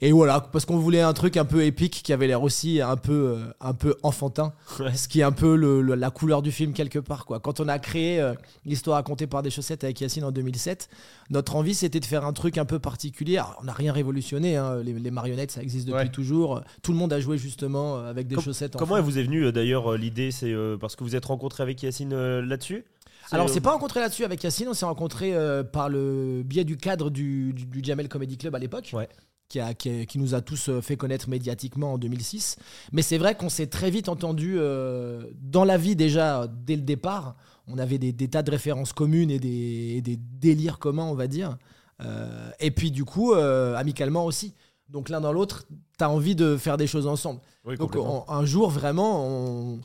Et 0.01 0.12
voilà, 0.12 0.42
parce 0.42 0.65
qu'on 0.65 0.77
voulait 0.77 1.00
un 1.01 1.13
truc 1.13 1.38
un 1.38 1.45
peu 1.45 1.63
épique 1.63 2.01
qui 2.03 2.12
avait 2.12 2.27
l'air 2.27 2.44
aussi 2.44 2.81
un 2.81 2.97
peu, 2.97 3.13
euh, 3.38 3.45
un 3.62 3.74
peu 3.74 3.95
enfantin, 4.03 4.53
Ouais. 4.80 4.94
ce 4.94 5.07
qui 5.07 5.21
est 5.21 5.24
un 5.24 5.31
peu 5.31 5.56
le- 5.56 5.81
le- 5.81 5.95
la 5.95 6.09
couleur 6.09 6.42
du 6.42 6.51
film 6.51 6.74
quelque 6.74 7.00
part. 7.00 7.25
Quoi. 7.25 7.39
Quand 7.39 7.62
on 7.62 7.68
a 7.69 7.80
créé 7.80 8.19
euh, 8.19 8.33
l'histoire 8.65 8.97
racontée 8.97 9.25
par 9.25 9.42
des 9.42 9.50
chaussettes 9.50 9.86
avec 9.86 10.01
Yacine 10.01 10.25
en 10.25 10.31
2007, 10.31 10.89
notre 11.30 11.56
envie 11.56 11.74
c'était 11.74 12.01
de 12.01 12.06
faire 12.06 12.25
un 12.25 12.33
truc 12.33 12.57
un 12.57 12.65
peu 12.65 12.77
particulier. 12.77 13.38
Alors, 13.38 13.57
on 13.62 13.65
n'a 13.65 13.74
rien 13.74 13.94
révolutionné, 13.94 14.57
hein, 14.57 14.81
les, 14.83 14.92
les 14.94 15.12
marionnettes 15.12 15.51
ça 15.51 15.62
existe 15.62 15.88
depuis 15.88 15.97
Ouais. 16.00 16.09
toujours. 16.09 16.62
Tout 16.81 16.92
le 16.92 16.97
monde 16.97 17.13
a 17.13 17.19
joué 17.21 17.38
justement 17.38 17.95
euh, 17.97 18.09
avec 18.09 18.27
des 18.27 18.36
Com- 18.36 18.44
chaussettes. 18.44 18.75
Comment 18.75 18.97
elle 18.97 19.03
vous 19.03 19.18
est 19.18 19.24
venue 19.24 19.45
euh, 19.45 19.51
d'ailleurs 19.53 19.95
l'idée? 19.97 20.31
C'est 20.31 20.51
euh, 20.51 20.77
parce 20.77 20.97
que 20.97 21.03
vous 21.06 21.15
êtes 21.15 21.25
rencontré 21.25 21.63
avec 21.63 21.81
Yacine 21.81 22.12
euh, 22.12 22.42
là-dessus? 22.45 22.83
Alors, 23.31 23.45
on 23.45 23.47
s'est 23.50 23.62
pas 23.62 23.71
rencontré 23.71 24.01
là-dessus 24.01 24.24
avec 24.25 24.44
Yacine, 24.44 24.68
on 24.69 24.74
s'est 24.75 24.86
rencontré 24.86 25.33
euh, 25.33 25.63
par 25.63 25.88
le 25.89 26.44
biais 26.44 26.63
du 26.65 26.75
cadre 26.77 27.09
du, 27.09 27.53
du- 27.53 27.65
du 27.65 27.81
Jamel 27.83 28.07
Comedy 28.09 28.38
Club 28.38 28.53
à 28.53 28.59
l'époque. 28.59 28.92
Ouais. 28.94 29.07
Qui, 29.47 29.59
a- 29.59 29.74
qui 29.75 29.89
a- 29.89 30.06
qui 30.06 30.18
nous 30.18 30.33
a 30.33 30.42
tous 30.42 30.69
euh, 30.69 30.81
fait 30.81 30.97
connaître 30.97 31.30
médiatiquement 31.30 31.94
en 31.94 31.97
2006. 32.00 32.56
Mais 32.92 33.03
c'est 33.03 33.19
vrai 33.19 33.36
qu'on 33.36 33.47
s'est 33.50 33.68
très 33.68 33.92
vite 33.92 34.09
entendu 34.09 34.56
euh, 34.57 35.24
dans 35.39 35.63
la 35.63 35.77
vie 35.77 35.95
déjà 35.95 36.42
euh, 36.42 36.47
dès 36.65 36.75
le 36.75 36.81
départ. 36.81 37.36
On 37.68 37.77
avait 37.77 38.00
des, 38.00 38.12
des 38.12 38.27
tas 38.27 38.42
de 38.42 38.50
références 38.50 38.92
communes 38.92 39.30
et 39.30 39.38
des, 39.39 39.94
et 39.97 40.01
des 40.01 40.18
délires 40.18 40.80
communs, 40.80 41.06
on 41.06 41.13
va 41.13 41.27
dire. 41.27 41.57
Euh, 42.01 42.50
et 42.59 42.71
puis 42.71 42.89
du 42.89 43.06
coup, 43.06 43.33
euh, 43.33 43.75
amicalement 43.75 44.25
aussi. 44.25 44.53
Donc 44.89 45.09
l'un 45.09 45.21
dans 45.21 45.31
l'autre, 45.31 45.65
t'as 45.97 46.07
envie 46.09 46.36
de 46.36 46.57
faire 46.57 46.77
des 46.77 46.88
choses 46.88 47.06
ensemble. 47.07 47.39
oui, 47.65 47.77
Donc 47.77 47.95
on- 48.27 48.31
un 48.31 48.45
jour, 48.45 48.69
vraiment, 48.71 49.27
on, 49.27 49.80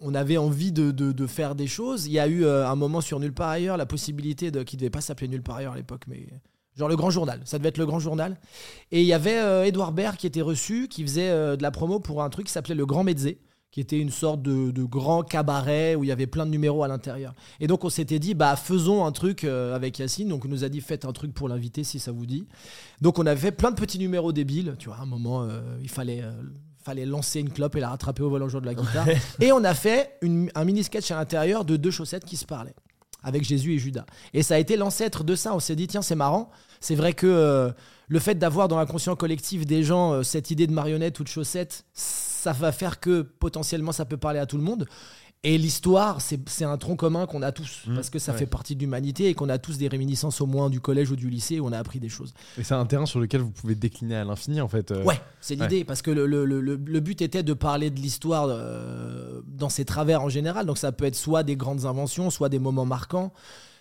on 0.00 0.14
avait 0.14 0.36
envie 0.38 0.72
de, 0.72 0.90
de- 0.90 1.12
de 1.12 1.26
faire 1.26 1.54
des 1.54 1.66
choses. 1.66 2.06
Il 2.06 2.12
y 2.12 2.18
a 2.18 2.26
eu 2.28 2.46
un 2.46 2.74
moment 2.76 3.02
sur 3.02 3.20
Nulle 3.20 3.32
part 3.34 3.50
ailleurs, 3.50 3.76
la 3.76 3.86
possibilité 3.86 4.50
de, 4.50 4.62
qui 4.62 4.76
devait 4.78 4.90
pas 4.90 5.00
s'appeler 5.02 5.28
Nulle 5.28 5.42
part 5.42 5.56
ailleurs 5.56 5.74
à 5.74 5.76
l'époque, 5.76 6.02
mais 6.08 6.26
genre 6.76 6.88
le 6.88 6.96
Grand 6.96 7.10
Journal. 7.10 7.40
Ça 7.44 7.58
devait 7.58 7.70
être 7.70 7.78
le 7.78 7.86
Grand 7.86 7.98
Journal. 7.98 8.38
Et 8.92 9.00
il 9.00 9.06
y 9.06 9.12
avait 9.12 9.38
euh, 9.38 9.64
Edouard 9.64 9.92
Baird 9.92 10.16
qui 10.16 10.26
était 10.26 10.42
reçu, 10.42 10.88
qui 10.88 11.02
faisait 11.02 11.30
euh, 11.30 11.56
de 11.56 11.62
la 11.62 11.70
promo 11.70 12.00
pour 12.00 12.22
un 12.22 12.30
truc 12.30 12.46
qui 12.46 12.52
s'appelait 12.52 12.74
le 12.74 12.86
Grand 12.86 13.04
Mezzé 13.04 13.38
qui 13.72 13.80
était 13.82 13.98
une 13.98 14.10
sorte 14.10 14.40
de, 14.40 14.70
de 14.70 14.84
grand 14.84 15.22
cabaret 15.22 15.96
où 15.96 16.04
il 16.04 16.06
y 16.06 16.12
avait 16.12 16.26
plein 16.26 16.46
de 16.46 16.50
numéros 16.50 16.82
à 16.82 16.88
l'intérieur. 16.88 17.34
Et 17.60 17.66
donc 17.66 17.84
on 17.84 17.90
s'était 17.90 18.18
dit, 18.18 18.32
bah 18.32 18.56
faisons 18.56 19.04
un 19.04 19.12
truc 19.12 19.44
euh, 19.44 19.74
avec 19.74 19.98
Yacine. 19.98 20.28
Donc 20.28 20.46
on 20.46 20.48
nous 20.48 20.64
a 20.64 20.70
dit, 20.70 20.80
faites 20.80 21.04
un 21.04 21.12
truc 21.12 21.34
pour 21.34 21.46
l'inviter 21.46 21.84
si 21.84 21.98
ça 21.98 22.10
vous 22.10 22.24
dit. 22.24 22.46
Donc 23.02 23.18
on 23.18 23.26
avait 23.26 23.38
fait 23.38 23.52
plein 23.52 23.70
de 23.70 23.76
petits 23.76 23.98
numéros 23.98 24.32
débiles. 24.32 24.76
Tu 24.78 24.88
vois, 24.88 24.96
à 24.96 25.02
un 25.02 25.06
moment, 25.06 25.42
euh, 25.42 25.60
il 25.82 25.90
fallait, 25.90 26.22
euh, 26.22 26.30
fallait 26.82 27.04
lancer 27.04 27.40
une 27.40 27.50
clope 27.50 27.76
et 27.76 27.80
la 27.80 27.90
rattraper 27.90 28.22
au 28.22 28.30
volant 28.30 28.48
jour 28.48 28.62
de 28.62 28.66
la 28.66 28.74
guitare. 28.74 29.06
et 29.40 29.52
on 29.52 29.62
a 29.62 29.74
fait 29.74 30.16
une- 30.22 30.50
un 30.54 30.64
mini 30.64 30.82
sketch 30.82 31.10
à 31.10 31.16
l'intérieur 31.16 31.66
de 31.66 31.76
deux 31.76 31.90
chaussettes 31.90 32.24
qui 32.24 32.38
se 32.38 32.46
parlaient 32.46 32.76
avec 33.22 33.42
Jésus 33.42 33.74
et 33.74 33.78
Judas. 33.78 34.06
Et 34.32 34.42
ça 34.42 34.54
a 34.54 34.58
été 34.58 34.78
l'ancêtre 34.78 35.22
de 35.22 35.34
ça. 35.34 35.54
On 35.54 35.60
s'est 35.60 35.76
dit, 35.76 35.86
tiens, 35.88 36.00
c'est 36.00 36.14
marrant. 36.14 36.48
C'est 36.80 36.94
vrai 36.94 37.12
que 37.12 37.26
euh, 37.26 37.70
le 38.08 38.18
fait 38.18 38.34
d'avoir 38.36 38.68
dans 38.68 38.76
l'inconscient 38.78 39.16
collectif 39.16 39.66
des 39.66 39.82
gens 39.82 40.12
euh, 40.12 40.22
cette 40.22 40.50
idée 40.50 40.66
de 40.66 40.72
marionnette 40.72 41.18
ou 41.20 41.24
de 41.24 41.28
chaussette, 41.28 41.84
ça 41.92 42.52
va 42.52 42.72
faire 42.72 43.00
que 43.00 43.22
potentiellement 43.22 43.92
ça 43.92 44.04
peut 44.04 44.16
parler 44.16 44.38
à 44.38 44.46
tout 44.46 44.56
le 44.56 44.62
monde. 44.62 44.86
Et 45.42 45.58
l'histoire, 45.58 46.20
c'est 46.22 46.64
un 46.64 46.76
tronc 46.76 46.96
commun 46.96 47.26
qu'on 47.26 47.42
a 47.42 47.52
tous, 47.52 47.82
Mmh, 47.86 47.94
parce 47.94 48.10
que 48.10 48.18
ça 48.18 48.32
ouais. 48.32 48.38
fait 48.38 48.46
partie 48.46 48.74
de 48.74 48.80
l'humanité 48.80 49.28
et 49.28 49.34
qu'on 49.34 49.48
a 49.48 49.58
tous 49.58 49.78
des 49.78 49.86
réminiscences 49.86 50.40
au 50.40 50.46
moins 50.46 50.70
du 50.70 50.80
collège 50.80 51.10
ou 51.12 51.14
du 51.16 51.30
lycée 51.30 51.60
où 51.60 51.66
on 51.66 51.72
a 51.72 51.78
appris 51.78 52.00
des 52.00 52.08
choses. 52.08 52.32
Et 52.58 52.64
c'est 52.64 52.74
un 52.74 52.84
terrain 52.86 53.06
sur 53.06 53.20
lequel 53.20 53.42
vous 53.42 53.50
pouvez 53.50 53.76
décliner 53.76 54.16
à 54.16 54.24
l'infini 54.24 54.60
en 54.60 54.66
fait. 54.66 54.90
euh. 54.90 55.04
Ouais, 55.04 55.20
c'est 55.40 55.54
l'idée, 55.54 55.84
parce 55.84 56.02
que 56.02 56.10
le, 56.10 56.26
le- 56.26 56.44
le- 56.46 56.60
le- 56.60 56.80
le 56.84 57.00
but 57.00 57.20
était 57.22 57.44
de 57.44 57.52
parler 57.52 57.90
de 57.90 58.00
l'histoire 58.00 58.46
euh, 58.48 59.40
dans 59.46 59.68
ses 59.68 59.84
travers 59.84 60.22
en 60.22 60.28
général. 60.28 60.66
Donc 60.66 60.78
ça 60.78 60.90
peut 60.90 61.04
être 61.04 61.14
soit 61.14 61.44
des 61.44 61.54
grandes 61.54 61.84
inventions, 61.84 62.30
soit 62.30 62.48
des 62.48 62.58
moments 62.58 62.86
marquants, 62.86 63.32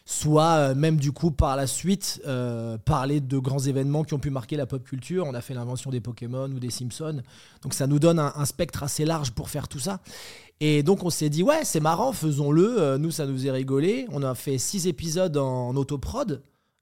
soit 0.08 0.54
euh, 0.58 0.76
même 0.76 0.98
du 0.98 1.12
coup 1.12 1.32
par 1.32 1.56
la 1.56 1.66
suite 1.68 2.22
euh, 2.28 2.78
parler 2.78 3.20
de 3.22 3.38
grands 3.40 3.60
événements 3.60 4.04
qui 4.04 4.14
ont 4.14 4.20
pu 4.20 4.30
marquer 4.30 4.56
la 4.56 4.66
pop 4.68 4.84
culture. 4.84 5.26
On 5.28 5.34
a 5.34 5.42
fait 5.42 5.54
l'invention 5.56 5.90
des 5.90 6.00
Pokémon 6.00 6.46
ou 6.46 6.60
des 6.60 6.70
Simpsons. 6.70 7.22
Donc 7.64 7.74
ça 7.74 7.88
nous 7.88 7.98
donne 8.00 8.20
un, 8.20 8.32
un 8.36 8.46
spectre 8.46 8.84
assez 8.84 9.04
large 9.06 9.32
pour 9.32 9.50
faire 9.50 9.68
tout 9.68 9.80
ça. 9.80 10.00
Et 10.62 10.84
donc 10.84 11.04
on 11.04 11.10
s'est 11.10 11.30
dit, 11.30 11.42
ouais, 11.44 11.66
c'est 11.66 11.80
marrant, 11.80 12.14
faisons-le. 12.14 12.80
Euh, 12.80 12.98
nous, 12.98 13.12
ça 13.12 13.26
nous 13.26 13.48
est 13.48 13.52
rigolé. 13.52 14.06
On 14.12 14.22
a 14.24 14.36
fait 14.36 14.58
six 14.60 14.88
épisodes 14.88 15.36
en, 15.38 15.70
en 15.70 15.76
autoprod. 15.76 16.42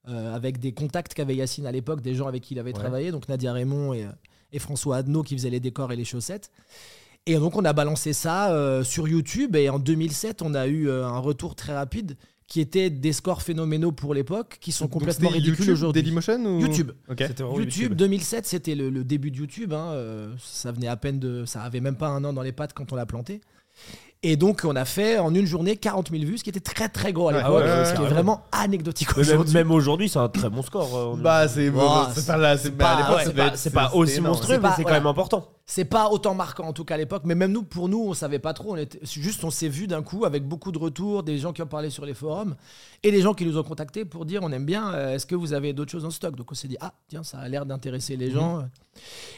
euh, 0.09 0.35
avec 0.35 0.59
des 0.59 0.73
contacts 0.73 1.13
qu'avait 1.13 1.35
Yacine 1.35 1.65
à 1.65 1.71
l'époque, 1.71 2.01
des 2.01 2.13
gens 2.13 2.27
avec 2.27 2.43
qui 2.43 2.55
il 2.55 2.59
avait 2.59 2.73
Ouais. 2.73 2.79
travaillé, 2.79 3.11
donc 3.11 3.29
Nadia 3.29 3.53
Raymond 3.53 3.93
et, 3.93 4.05
et 4.51 4.59
François 4.59 4.97
Adnaud 4.97 5.23
qui 5.23 5.33
faisaient 5.33 5.49
les 5.49 5.61
décors 5.61 5.93
et 5.93 5.95
les 5.95 6.03
chaussettes. 6.03 6.51
Et 7.25 7.35
donc 7.37 7.55
on 7.55 7.63
a 7.63 7.71
balancé 7.71 8.11
ça 8.11 8.51
euh, 8.51 8.83
sur 8.83 9.07
YouTube 9.07 9.55
et 9.55 9.69
en 9.69 9.79
2007 9.79 10.41
on 10.41 10.55
a 10.55 10.67
eu 10.67 10.91
un 10.91 11.19
retour 11.19 11.55
très 11.55 11.73
rapide 11.73 12.17
qui 12.47 12.59
était 12.61 12.89
des 12.89 13.13
scores 13.13 13.41
phénoménaux 13.41 13.91
pour 13.91 14.13
l'époque 14.13 14.57
qui 14.61 14.71
sont 14.71 14.87
complètement 14.87 15.29
ridicules 15.29 15.71
aujourd'hui. 15.71 16.01
Dailymotion 16.01 16.45
ou 16.45 16.59
YouTube. 16.59 16.91
YouTube, 17.57 17.93
2007 17.95 18.45
c'était 18.45 18.75
le, 18.75 18.89
le 18.89 19.03
début 19.03 19.31
de 19.31 19.37
YouTube. 19.37 19.73
hein, 19.73 19.91
euh, 19.93 20.33
ça 20.39 20.71
venait 20.71 20.87
à 20.87 20.95
peine 20.97 21.19
de, 21.19 21.45
ça 21.45 21.61
avait 21.63 21.79
même 21.81 21.95
pas 21.95 22.07
un 22.09 22.23
an 22.23 22.33
dans 22.33 22.41
les 22.41 22.51
pattes 22.51 22.73
quand 22.73 22.91
on 22.91 22.95
l'a 22.95 23.05
planté. 23.05 23.41
Et 24.25 24.37
donc 24.37 24.61
on 24.63 24.75
a 24.77 24.85
fait 24.85 25.19
en 25.19 25.33
une 25.35 25.45
journée 25.45 25.75
40 25.75 26.09
000 26.11 26.23
vues, 26.23 26.37
ce 26.37 26.43
qui 26.45 26.49
était 26.49 26.61
très 26.61 26.87
très 26.87 27.11
gros 27.11 27.27
à 27.27 27.33
l'époque, 27.33 27.55
ouais, 27.55 27.61
ouais, 27.63 27.85
ce 27.85 27.93
qui 27.93 28.01
est 28.03 28.07
vraiment 28.07 28.45
anecdotique 28.53 29.09
Mais 29.17 29.23
même, 29.23 29.31
aujourd'hui. 29.33 29.53
même 29.53 29.71
aujourd'hui, 29.71 30.07
c'est 30.09 30.19
un 30.19 30.29
très 30.29 30.49
bon 30.49 30.61
score. 30.61 30.95
euh, 30.95 31.15
Bah 31.21 31.47
c'est 31.49 31.69
pas 31.71 32.37
là, 32.37 32.57
c'est 32.57 32.71
pas- 32.71 33.51
pas, 33.73 33.91
aussi 33.95 34.21
monstrueux, 34.21 34.59
mais 34.61 34.69
c'est 34.77 34.83
quand 34.85 34.91
même 34.91 35.07
important. 35.07 35.49
C'est 35.75 35.85
pas 35.85 36.09
autant 36.11 36.35
marquant 36.35 36.65
en 36.67 36.73
tout 36.73 36.85
cas 36.85 36.93
à 36.93 36.97
l'époque, 36.99 37.23
mais 37.25 37.33
même 37.33 37.51
nous, 37.51 37.63
pour 37.63 37.89
nous, 37.89 37.97
on 38.07 38.13
savait 38.13 38.37
pas 38.37 38.53
trop. 38.53 38.73
On 38.73 38.77
était 38.77 38.99
juste, 39.03 39.43
on 39.43 39.49
s'est 39.49 39.69
vu 39.69 39.87
d'un 39.87 40.03
coup 40.03 40.23
avec 40.23 40.47
beaucoup 40.47 40.71
de 40.71 40.77
retours, 40.77 41.23
des 41.23 41.39
gens 41.39 41.51
qui 41.51 41.63
ont 41.63 41.67
parlé 41.67 41.89
sur 41.89 42.05
les 42.05 42.13
forums 42.13 42.55
et 43.01 43.09
des 43.11 43.21
gens 43.21 43.33
qui 43.33 43.43
nous 43.43 43.57
ont 43.57 43.63
contactés 43.63 44.05
pour 44.05 44.25
dire 44.27 44.41
on 44.43 44.51
aime 44.51 44.65
bien. 44.65 44.93
euh, 44.93 45.15
Est-ce 45.15 45.25
que 45.25 45.33
vous 45.33 45.51
avez 45.51 45.73
d'autres 45.73 45.89
choses 45.91 46.05
en 46.05 46.11
stock? 46.11 46.35
Donc 46.35 46.51
on 46.51 46.53
s'est 46.53 46.67
dit 46.67 46.77
ah 46.79 46.93
tiens 47.07 47.23
ça 47.23 47.39
a 47.39 47.49
l'air 47.49 47.65
d'intéresser 47.65 48.15
les 48.17 48.29
gens. 48.29 48.63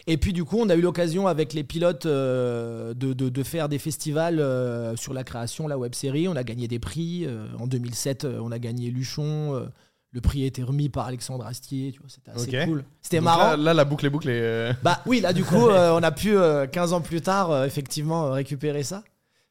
Et 0.08 0.18
puis 0.18 0.34
du 0.34 0.44
coup 0.44 0.58
on 0.60 0.68
a 0.68 0.76
eu 0.76 0.82
l'occasion 0.82 1.28
avec 1.28 1.54
les 1.54 1.64
pilotes 1.64 2.06
euh, 2.06 2.94
de, 2.94 3.14
de- 3.14 3.30
de 3.30 3.44
faire 3.44 3.70
des 3.70 3.80
festivals 3.80 4.42
euh, 4.42 4.98
sur 4.98 5.14
la 5.14 5.24
création, 5.24 5.70
la 5.70 5.78
web 5.78 5.96
série. 5.96 6.28
On 6.28 6.36
a 6.36 6.44
gagné 6.44 6.68
des 6.68 6.80
prix. 6.80 7.26
euh, 7.26 7.48
en 7.60 7.66
2007 7.68 8.26
euh, 8.26 8.40
on 8.44 8.52
a 8.52 8.60
gagné 8.60 8.92
Luchon. 8.92 9.70
Euh, 10.16 10.18
le 10.18 10.22
prix 10.22 10.44
a 10.44 10.48
été 10.48 10.64
remis 10.64 10.90
par 10.90 11.06
Alexandre 11.08 11.46
Astier. 11.46 11.92
Tu 11.92 12.00
vois, 12.00 12.10
c'était 12.10 12.32
assez 12.32 12.66
cool. 12.68 12.84
C'était 13.02 13.20
marrant. 13.22 13.52
Là, 13.52 13.58
là, 13.58 13.74
la 13.74 13.86
boucle 13.86 14.06
est 14.06 14.10
bouclée. 14.10 14.40
euh. 14.42 14.74
Bah 14.84 15.02
oui, 15.06 15.20
là 15.22 15.34
du 15.34 15.44
coup, 15.44 15.68
euh, 15.70 15.92
on 15.98 16.04
a 16.04 16.12
pu, 16.12 16.36
euh, 16.36 16.66
15 16.68 16.94
ans 16.94 17.02
plus 17.02 17.22
tard, 17.22 17.52
euh, 17.52 17.66
effectivement, 17.66 18.28
euh, 18.28 18.32
récupérer 18.32 18.84
ça. 18.84 19.04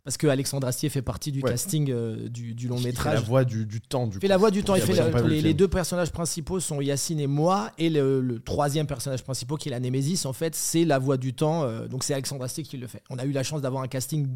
Parce 0.05 0.19
que 0.19 0.27
Alexandre 0.27 0.67
Astier 0.67 0.91
fait 0.91 1.01
partie 1.01 1.33
du 1.33 1.41
Ouais. 1.43 1.49
casting 1.53 1.91
euh, 1.91 2.29
du, 2.29 2.55
du 2.55 2.69
long 2.69 2.77
Il 2.77 2.83
fait 2.83 2.89
métrage. 2.89 3.15
la 3.15 3.21
voix 3.21 3.43
du, 3.45 3.65
du 3.65 3.81
temps. 3.81 4.07
Du 4.07 4.19
Il 4.19 4.21
fait 4.21 4.27
coup. 4.27 4.29
la 4.29 4.37
voix 4.37 4.51
du 4.51 4.63
temps. 4.63 4.75
Il 4.75 4.83
fait 4.83 4.93
la- 4.93 5.09
le 5.09 5.29
les, 5.29 5.55
deux 5.55 5.67
personnages 5.69 6.11
principaux 6.13 6.61
sont 6.61 6.83
Yacine 6.83 7.21
et 7.21 7.27
moi. 7.27 7.71
Et 7.79 7.89
le, 7.89 8.21
le 8.21 8.39
troisième 8.39 8.87
personnage 8.87 9.23
principal, 9.25 9.57
qui 9.57 9.69
est 9.69 9.71
la 9.71 9.81
Némésis, 9.81 10.27
en 10.27 10.35
fait, 10.35 10.55
c'est 10.55 10.85
la 10.85 10.99
voix 10.99 11.17
du 11.17 11.33
temps. 11.33 11.63
euh, 11.65 11.89
donc 11.89 12.05
c'est 12.05 12.13
Alexandre 12.13 12.45
Astier 12.45 12.65
qui 12.65 12.77
le 12.77 12.87
fait. 12.87 13.03
On 13.09 13.19
a 13.19 13.25
eu 13.25 13.33
la 13.33 13.43
chance 13.43 13.63
d'avoir 13.63 13.83
un 13.83 13.89
casting 13.89 14.29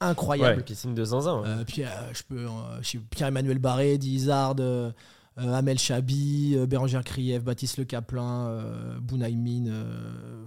incroyable. 0.00 0.58
Ouais, 0.58 0.64
casting 0.64 0.94
de 0.94 1.04
zinzin. 1.04 1.40
ouais. 1.40 1.48
Euh, 1.48 1.64
puis 1.66 1.82
euh, 1.82 1.88
je 2.12 2.22
peux, 2.22 2.38
euh, 2.46 2.48
je 2.82 2.90
sais, 2.90 2.98
Pierre-Emmanuel 3.10 3.58
Barré, 3.58 3.98
Dizard, 3.98 4.54
euh, 4.60 4.90
euh, 4.90 4.92
Amel 5.36 5.78
Chabi, 5.78 6.54
euh, 6.56 6.66
Bérangère 6.66 7.04
Krief, 7.04 7.42
Baptiste 7.44 7.76
Le 7.78 7.84
Caplin, 7.84 8.48
euh, 8.48 8.98
Bounaïmin, 9.00 9.66
euh, 9.68 10.44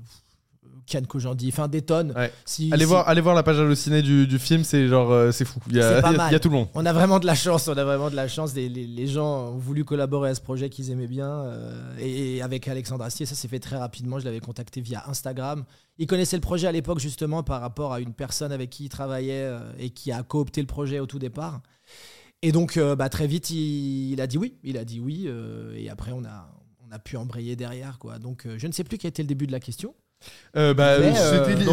Kian 0.88 1.04
Kojandi, 1.08 1.50
enfin 1.50 1.68
des 1.68 1.84
tonnes. 1.84 2.14
Ouais. 2.16 2.34
Si- 2.46 2.70
Allez 2.74 2.84
si- 2.86 2.90
voir, 2.90 3.08
allez 3.08 3.22
voir 3.22 3.36
la 3.36 3.44
page 3.44 3.60
hallucinée 3.60 4.02
du, 4.02 4.26
du 4.26 4.40
film, 4.40 4.64
c'est 4.64 4.88
genre 4.88 5.12
euh, 5.12 5.32
c'est 5.32 5.46
fou. 5.46 5.60
Il 5.70 5.76
y 5.76 5.80
a, 5.80 5.98
C'est 5.98 6.02
pas 6.02 6.08
il 6.10 6.14
y 6.14 6.16
a- 6.16 6.18
mal. 6.18 6.30
il 6.32 6.34
y 6.34 6.36
a 6.36 6.40
tout 6.40 6.50
le 6.50 6.56
monde. 6.56 6.68
On 6.74 6.84
a 6.86 6.94
vraiment 6.94 7.20
de 7.20 7.28
la 7.28 7.36
chance, 7.36 7.68
on 7.68 7.78
a 7.78 7.84
vraiment 7.84 8.10
de 8.10 8.16
la 8.16 8.28
chance. 8.28 8.56
Les, 8.56 8.68
les- 8.70 8.88
les 8.88 9.06
gens 9.08 9.50
ont 9.50 9.58
voulu 9.58 9.86
collaborer 9.86 10.32
à 10.32 10.36
ce 10.36 10.42
projet 10.42 10.70
qu'ils 10.70 10.90
aimaient 10.90 11.06
bien. 11.08 11.30
euh, 11.30 11.96
et, 12.00 12.38
et 12.38 12.42
avec 12.42 12.68
Alexandre 12.68 13.04
Astier, 13.04 13.28
ça 13.28 13.36
s'est 13.36 13.48
fait 13.48 13.60
très 13.60 13.78
rapidement. 13.78 14.18
Je 14.18 14.26
l'avais 14.26 14.40
contacté 14.40 14.82
via 14.82 15.04
Instagram. 15.08 15.64
Il 16.00 16.08
connaissait 16.08 16.38
le 16.38 16.42
projet 16.42 16.66
à 16.66 16.72
l'époque 16.72 17.00
justement 17.00 17.44
par 17.44 17.62
rapport 17.62 17.94
à 17.94 18.00
une 18.00 18.14
personne 18.14 18.52
avec 18.52 18.72
qui 18.72 18.86
il 18.86 18.90
travaillait 18.90 19.44
euh, 19.46 19.60
et 19.78 19.92
qui 19.92 20.12
a 20.12 20.24
coopté 20.24 20.62
le 20.62 20.68
projet 20.68 21.00
au 21.00 21.06
tout 21.06 21.20
départ. 21.20 21.62
Et 22.42 22.52
donc 22.52 22.78
euh, 22.78 22.96
bah, 22.96 23.10
très 23.10 23.28
vite, 23.28 23.50
il, 23.50 24.12
il 24.14 24.22
a 24.22 24.28
dit 24.28 24.38
oui. 24.38 24.56
Il 24.64 24.78
a 24.78 24.86
dit 24.86 25.00
oui. 25.00 25.26
euh, 25.28 25.74
et 25.76 25.90
après, 25.90 26.12
on 26.14 26.24
a, 26.24 26.50
on 26.88 26.92
a 26.92 27.00
pu 27.00 27.18
embrayer 27.18 27.56
derrière. 27.56 27.98
Quoi. 28.00 28.18
Donc 28.20 28.46
euh, 28.46 28.56
je 28.58 28.68
ne 28.68 28.72
sais 28.72 28.84
plus 28.84 28.98
quel 28.98 29.10
était 29.10 29.24
le 29.24 29.28
début 29.28 29.48
de 29.48 29.52
la 29.52 29.60
question. 29.60 29.94
Euh, 30.58 30.74
bah, 30.74 30.88
euh, 31.00 31.14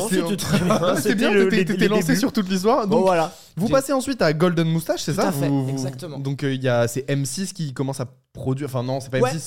c'était 0.09 0.37
très 0.37 0.61
bien. 0.61 0.97
C'était 0.97 1.15
bien, 1.17 1.49
t'étais 1.49 1.89
lancé 1.89 2.07
débuts. 2.09 2.19
sur 2.21 2.33
toute 2.33 2.49
l'histoire. 2.49 2.87
Bon, 2.87 2.99
Donc, 2.99 3.07
voilà. 3.07 3.35
vous 3.57 3.69
passez 3.69 3.93
ensuite 3.93 4.23
à 4.23 4.33
Golden 4.33 4.69
Moustache, 4.69 5.03
c'est 5.03 5.15
Tout 5.15 5.21
ça 5.21 5.29
à 5.31 5.33
fait, 5.33 5.49
Vous- 5.49 5.65
vous- 5.65 5.71
exactement. 5.71 6.21
Donc 6.21 6.45
euh, 6.45 6.55
il 6.55 6.63
y 6.63 6.69
a 6.69 6.87
c'est 6.87 7.09
M6 7.11 7.53
qui 7.53 7.73
commence 7.75 7.99
à 7.99 8.07
produire. 8.33 8.69
Enfin 8.69 8.85
non, 8.85 9.01
c'est 9.01 9.11
pas 9.11 9.19
Ouais, 9.19 9.33
M6, 9.33 9.39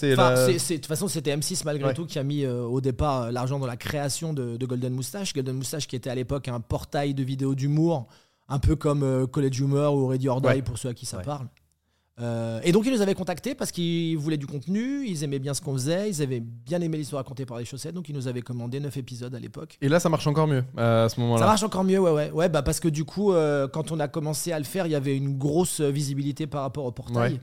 c'est 0.60 0.74
De 0.74 0.76
toute 0.80 0.86
façon, 0.88 1.08
c'était 1.08 1.34
M6 1.34 1.62
malgré 1.64 1.88
Ouais. 1.88 1.94
tout 1.94 2.06
qui 2.06 2.20
a 2.20 2.24
mis 2.24 2.44
euh, 2.44 2.64
au 2.64 2.82
départ 2.82 3.32
l'argent 3.32 3.58
dans 3.58 3.68
la 3.68 3.78
création 3.78 4.34
de, 4.34 4.58
de 4.58 4.66
Golden 4.66 4.92
Moustache. 4.94 5.34
Golden 5.34 5.56
Moustache 5.56 5.88
qui 5.88 5.96
était 5.96 6.10
à 6.10 6.16
l'époque 6.16 6.50
un 6.50 6.60
portail 6.60 7.14
de 7.14 7.24
vidéos 7.24 7.56
d'humour, 7.56 8.08
un 8.50 8.60
peu 8.60 8.76
comme 8.76 9.04
euh, 9.04 9.28
College 9.28 9.60
Humor 9.60 9.96
ou 9.96 10.08
Ready 10.08 10.28
or 10.28 10.42
Die 10.42 10.48
Ouais. 10.48 10.62
pour 10.62 10.78
ceux 10.78 10.90
à 10.90 10.94
qui 10.94 11.06
ça 11.06 11.18
Ouais. 11.18 11.24
parle. 11.24 11.48
Euh, 12.22 12.60
et 12.66 12.74
donc 12.74 12.86
ils 12.86 12.92
nous 12.92 13.02
avaient 13.02 13.16
contactés 13.16 13.56
parce 13.56 13.72
qu'ils 13.72 14.18
voulaient 14.18 14.36
du 14.36 14.46
contenu, 14.46 15.06
ils 15.08 15.24
aimaient 15.24 15.40
bien 15.40 15.54
ce 15.54 15.62
qu'on 15.62 15.72
faisait, 15.72 16.10
ils 16.10 16.22
avaient 16.22 16.42
bien 16.42 16.82
aimé 16.82 16.98
l'histoire 16.98 17.24
racontée 17.24 17.46
par 17.46 17.58
les 17.60 17.64
chaussettes, 17.64 17.94
donc 17.96 18.10
ils 18.10 18.16
nous 18.16 18.28
avaient 18.28 18.42
commandé 18.42 18.82
9 18.82 18.98
épisodes 18.98 19.34
à 19.34 19.40
l'époque. 19.40 19.78
Et 19.82 19.88
là, 19.88 20.02
ça 20.02 20.10
marche 20.10 20.28
encore 20.28 20.46
mieux 20.48 20.66
euh, 20.78 21.06
à 21.06 21.10
ce 21.10 21.16
Ça 21.16 21.22
moment-là. 21.22 21.46
marche 21.46 21.64
encore 21.64 21.86
mieux, 21.86 21.98
ouais, 22.00 22.12
ouais. 22.12 22.30
Ouais, 22.32 22.50
bah 22.50 22.62
parce 22.62 22.82
que 22.82 22.90
du 22.90 23.06
coup, 23.06 23.32
euh, 23.32 23.70
quand 23.70 23.94
on 23.94 24.02
a 24.02 24.10
commencé 24.10 24.52
à 24.52 24.60
le 24.60 24.66
faire, 24.66 24.86
il 24.86 24.92
y 24.92 24.96
avait 24.96 25.16
une 25.16 25.38
grosse 25.38 25.80
visibilité 25.80 26.46
par 26.46 26.64
rapport 26.64 26.84
au 26.84 26.92
portail. 26.92 27.34
Ouais. 27.36 27.40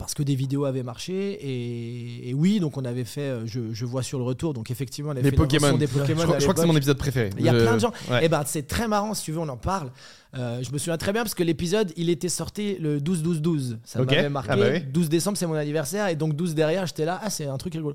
Parce 0.00 0.14
que 0.14 0.22
des 0.22 0.34
vidéos 0.34 0.64
avaient 0.64 0.82
marché. 0.82 1.32
Et, 1.34 2.30
et 2.30 2.34
oui, 2.34 2.58
donc 2.58 2.78
on 2.78 2.84
avait 2.86 3.04
fait, 3.04 3.20
euh, 3.20 3.46
je, 3.46 3.72
je 3.74 3.84
vois 3.84 4.02
sur 4.02 4.18
le 4.18 4.24
retour, 4.24 4.54
donc 4.54 4.70
effectivement, 4.70 5.10
on 5.10 5.12
avait 5.12 5.20
Les 5.22 5.30
fait 5.30 5.36
Pokémon. 5.36 5.76
des 5.76 5.86
Pokémon. 5.86 6.20
Je 6.20 6.24
crois, 6.24 6.36
à 6.36 6.38
je 6.38 6.44
crois 6.44 6.54
que 6.54 6.60
c'est 6.60 6.66
mon 6.66 6.76
épisode 6.76 6.96
préféré. 6.96 7.28
Il 7.38 7.44
y 7.44 7.50
a 7.50 7.52
plein 7.52 7.74
de 7.74 7.80
gens. 7.80 7.92
Ouais. 8.10 8.24
Et 8.24 8.28
ben 8.30 8.42
c'est 8.46 8.66
très 8.66 8.88
marrant, 8.88 9.12
si 9.12 9.24
tu 9.24 9.32
veux, 9.32 9.38
on 9.40 9.48
en 9.50 9.58
parle. 9.58 9.92
Euh, 10.38 10.62
je 10.62 10.72
me 10.72 10.78
souviens 10.78 10.96
très 10.96 11.12
bien 11.12 11.22
parce 11.22 11.34
que 11.34 11.42
l'épisode, 11.42 11.92
il 11.96 12.08
était 12.08 12.30
sorti 12.30 12.76
le 12.78 12.98
12-12-12. 12.98 13.76
Ça 13.84 14.00
Ok. 14.00 14.10
m'avait 14.10 14.28
marqué. 14.30 14.50
Ah 14.52 14.56
bah 14.56 14.68
oui. 14.72 14.80
12 14.80 15.08
décembre, 15.10 15.36
c'est 15.36 15.46
mon 15.46 15.54
anniversaire. 15.54 16.08
Et 16.08 16.16
donc 16.16 16.34
12 16.34 16.54
derrière, 16.54 16.86
j'étais 16.86 17.04
là. 17.04 17.20
Ah, 17.22 17.28
c'est 17.28 17.44
un 17.46 17.58
truc 17.58 17.74
rigolo. 17.74 17.94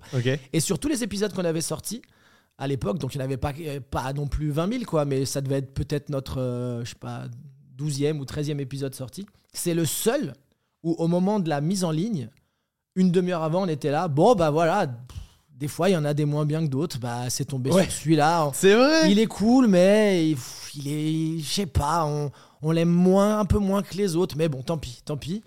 Et 0.54 0.60
sur 0.60 0.78
tous 0.78 0.88
les 0.88 1.04
épisodes 1.04 1.34
qu'on 1.34 1.44
avait 1.46 1.62
sortis 1.62 2.02
à 2.60 2.68
l'époque, 2.68 3.00
donc 3.00 3.16
il 3.16 3.18
n'y 3.18 3.24
en 3.24 3.26
avait 3.26 3.38
pas, 3.38 3.52
euh, 3.60 3.80
pas 3.90 4.14
non 4.14 4.28
plus 4.28 4.52
20 4.52 4.72
000, 4.72 4.84
quoi, 4.86 5.06
mais 5.06 5.26
ça 5.26 5.42
devait 5.42 5.58
être 5.58 5.74
peut-être 5.74 6.10
notre, 6.10 6.40
euh, 6.40 6.86
je 6.86 6.90
sais 6.92 6.96
pas, 7.00 7.24
12e 7.78 8.20
ou 8.20 8.26
13e 8.26 8.60
épisode 8.60 8.94
sorti. 8.96 9.26
C'est 9.54 9.74
le 9.74 9.86
seul 9.86 10.34
où, 10.86 10.94
au 10.98 11.08
moment 11.10 11.40
de 11.42 11.50
la 11.50 11.60
mise 11.60 11.84
en 11.84 11.92
ligne, 11.92 12.30
une 12.96 13.12
demi-heure 13.12 13.44
avant, 13.44 13.64
on 13.64 13.68
était 13.68 13.92
là. 13.92 14.08
Bon, 14.08 14.36
bah 14.36 14.52
voilà, 14.52 14.88
pff, 14.88 15.18
des 15.50 15.68
fois, 15.68 15.90
il 15.90 15.94
y 15.94 15.98
en 15.98 16.06
a 16.06 16.14
des 16.14 16.24
moins 16.26 16.46
bien 16.46 16.62
que 16.64 16.70
d'autres. 16.70 16.98
Bah, 17.00 17.30
c'est 17.30 17.44
tombé 17.46 17.72
Ouais. 17.72 17.84
sur 17.84 17.92
celui-là. 17.92 18.52
C'est 18.54 18.74
vrai. 18.76 19.12
Il 19.12 19.20
est 19.20 19.26
cool, 19.26 19.68
mais 19.68 20.30
il, 20.30 20.36
pff, 20.36 20.72
il 20.76 20.88
est, 20.88 21.40
je 21.40 21.50
sais 21.50 21.66
pas, 21.66 22.06
on, 22.06 22.32
on 22.62 22.72
l'aime 22.72 22.90
moins, 22.90 23.40
un 23.40 23.46
peu 23.46 23.58
moins 23.60 23.82
que 23.82 23.96
les 23.96 24.16
autres. 24.16 24.36
Mais 24.38 24.48
bon, 24.48 24.62
tant 24.62 24.78
pis, 24.78 25.02
tant 25.04 25.18
pis. 25.18 25.44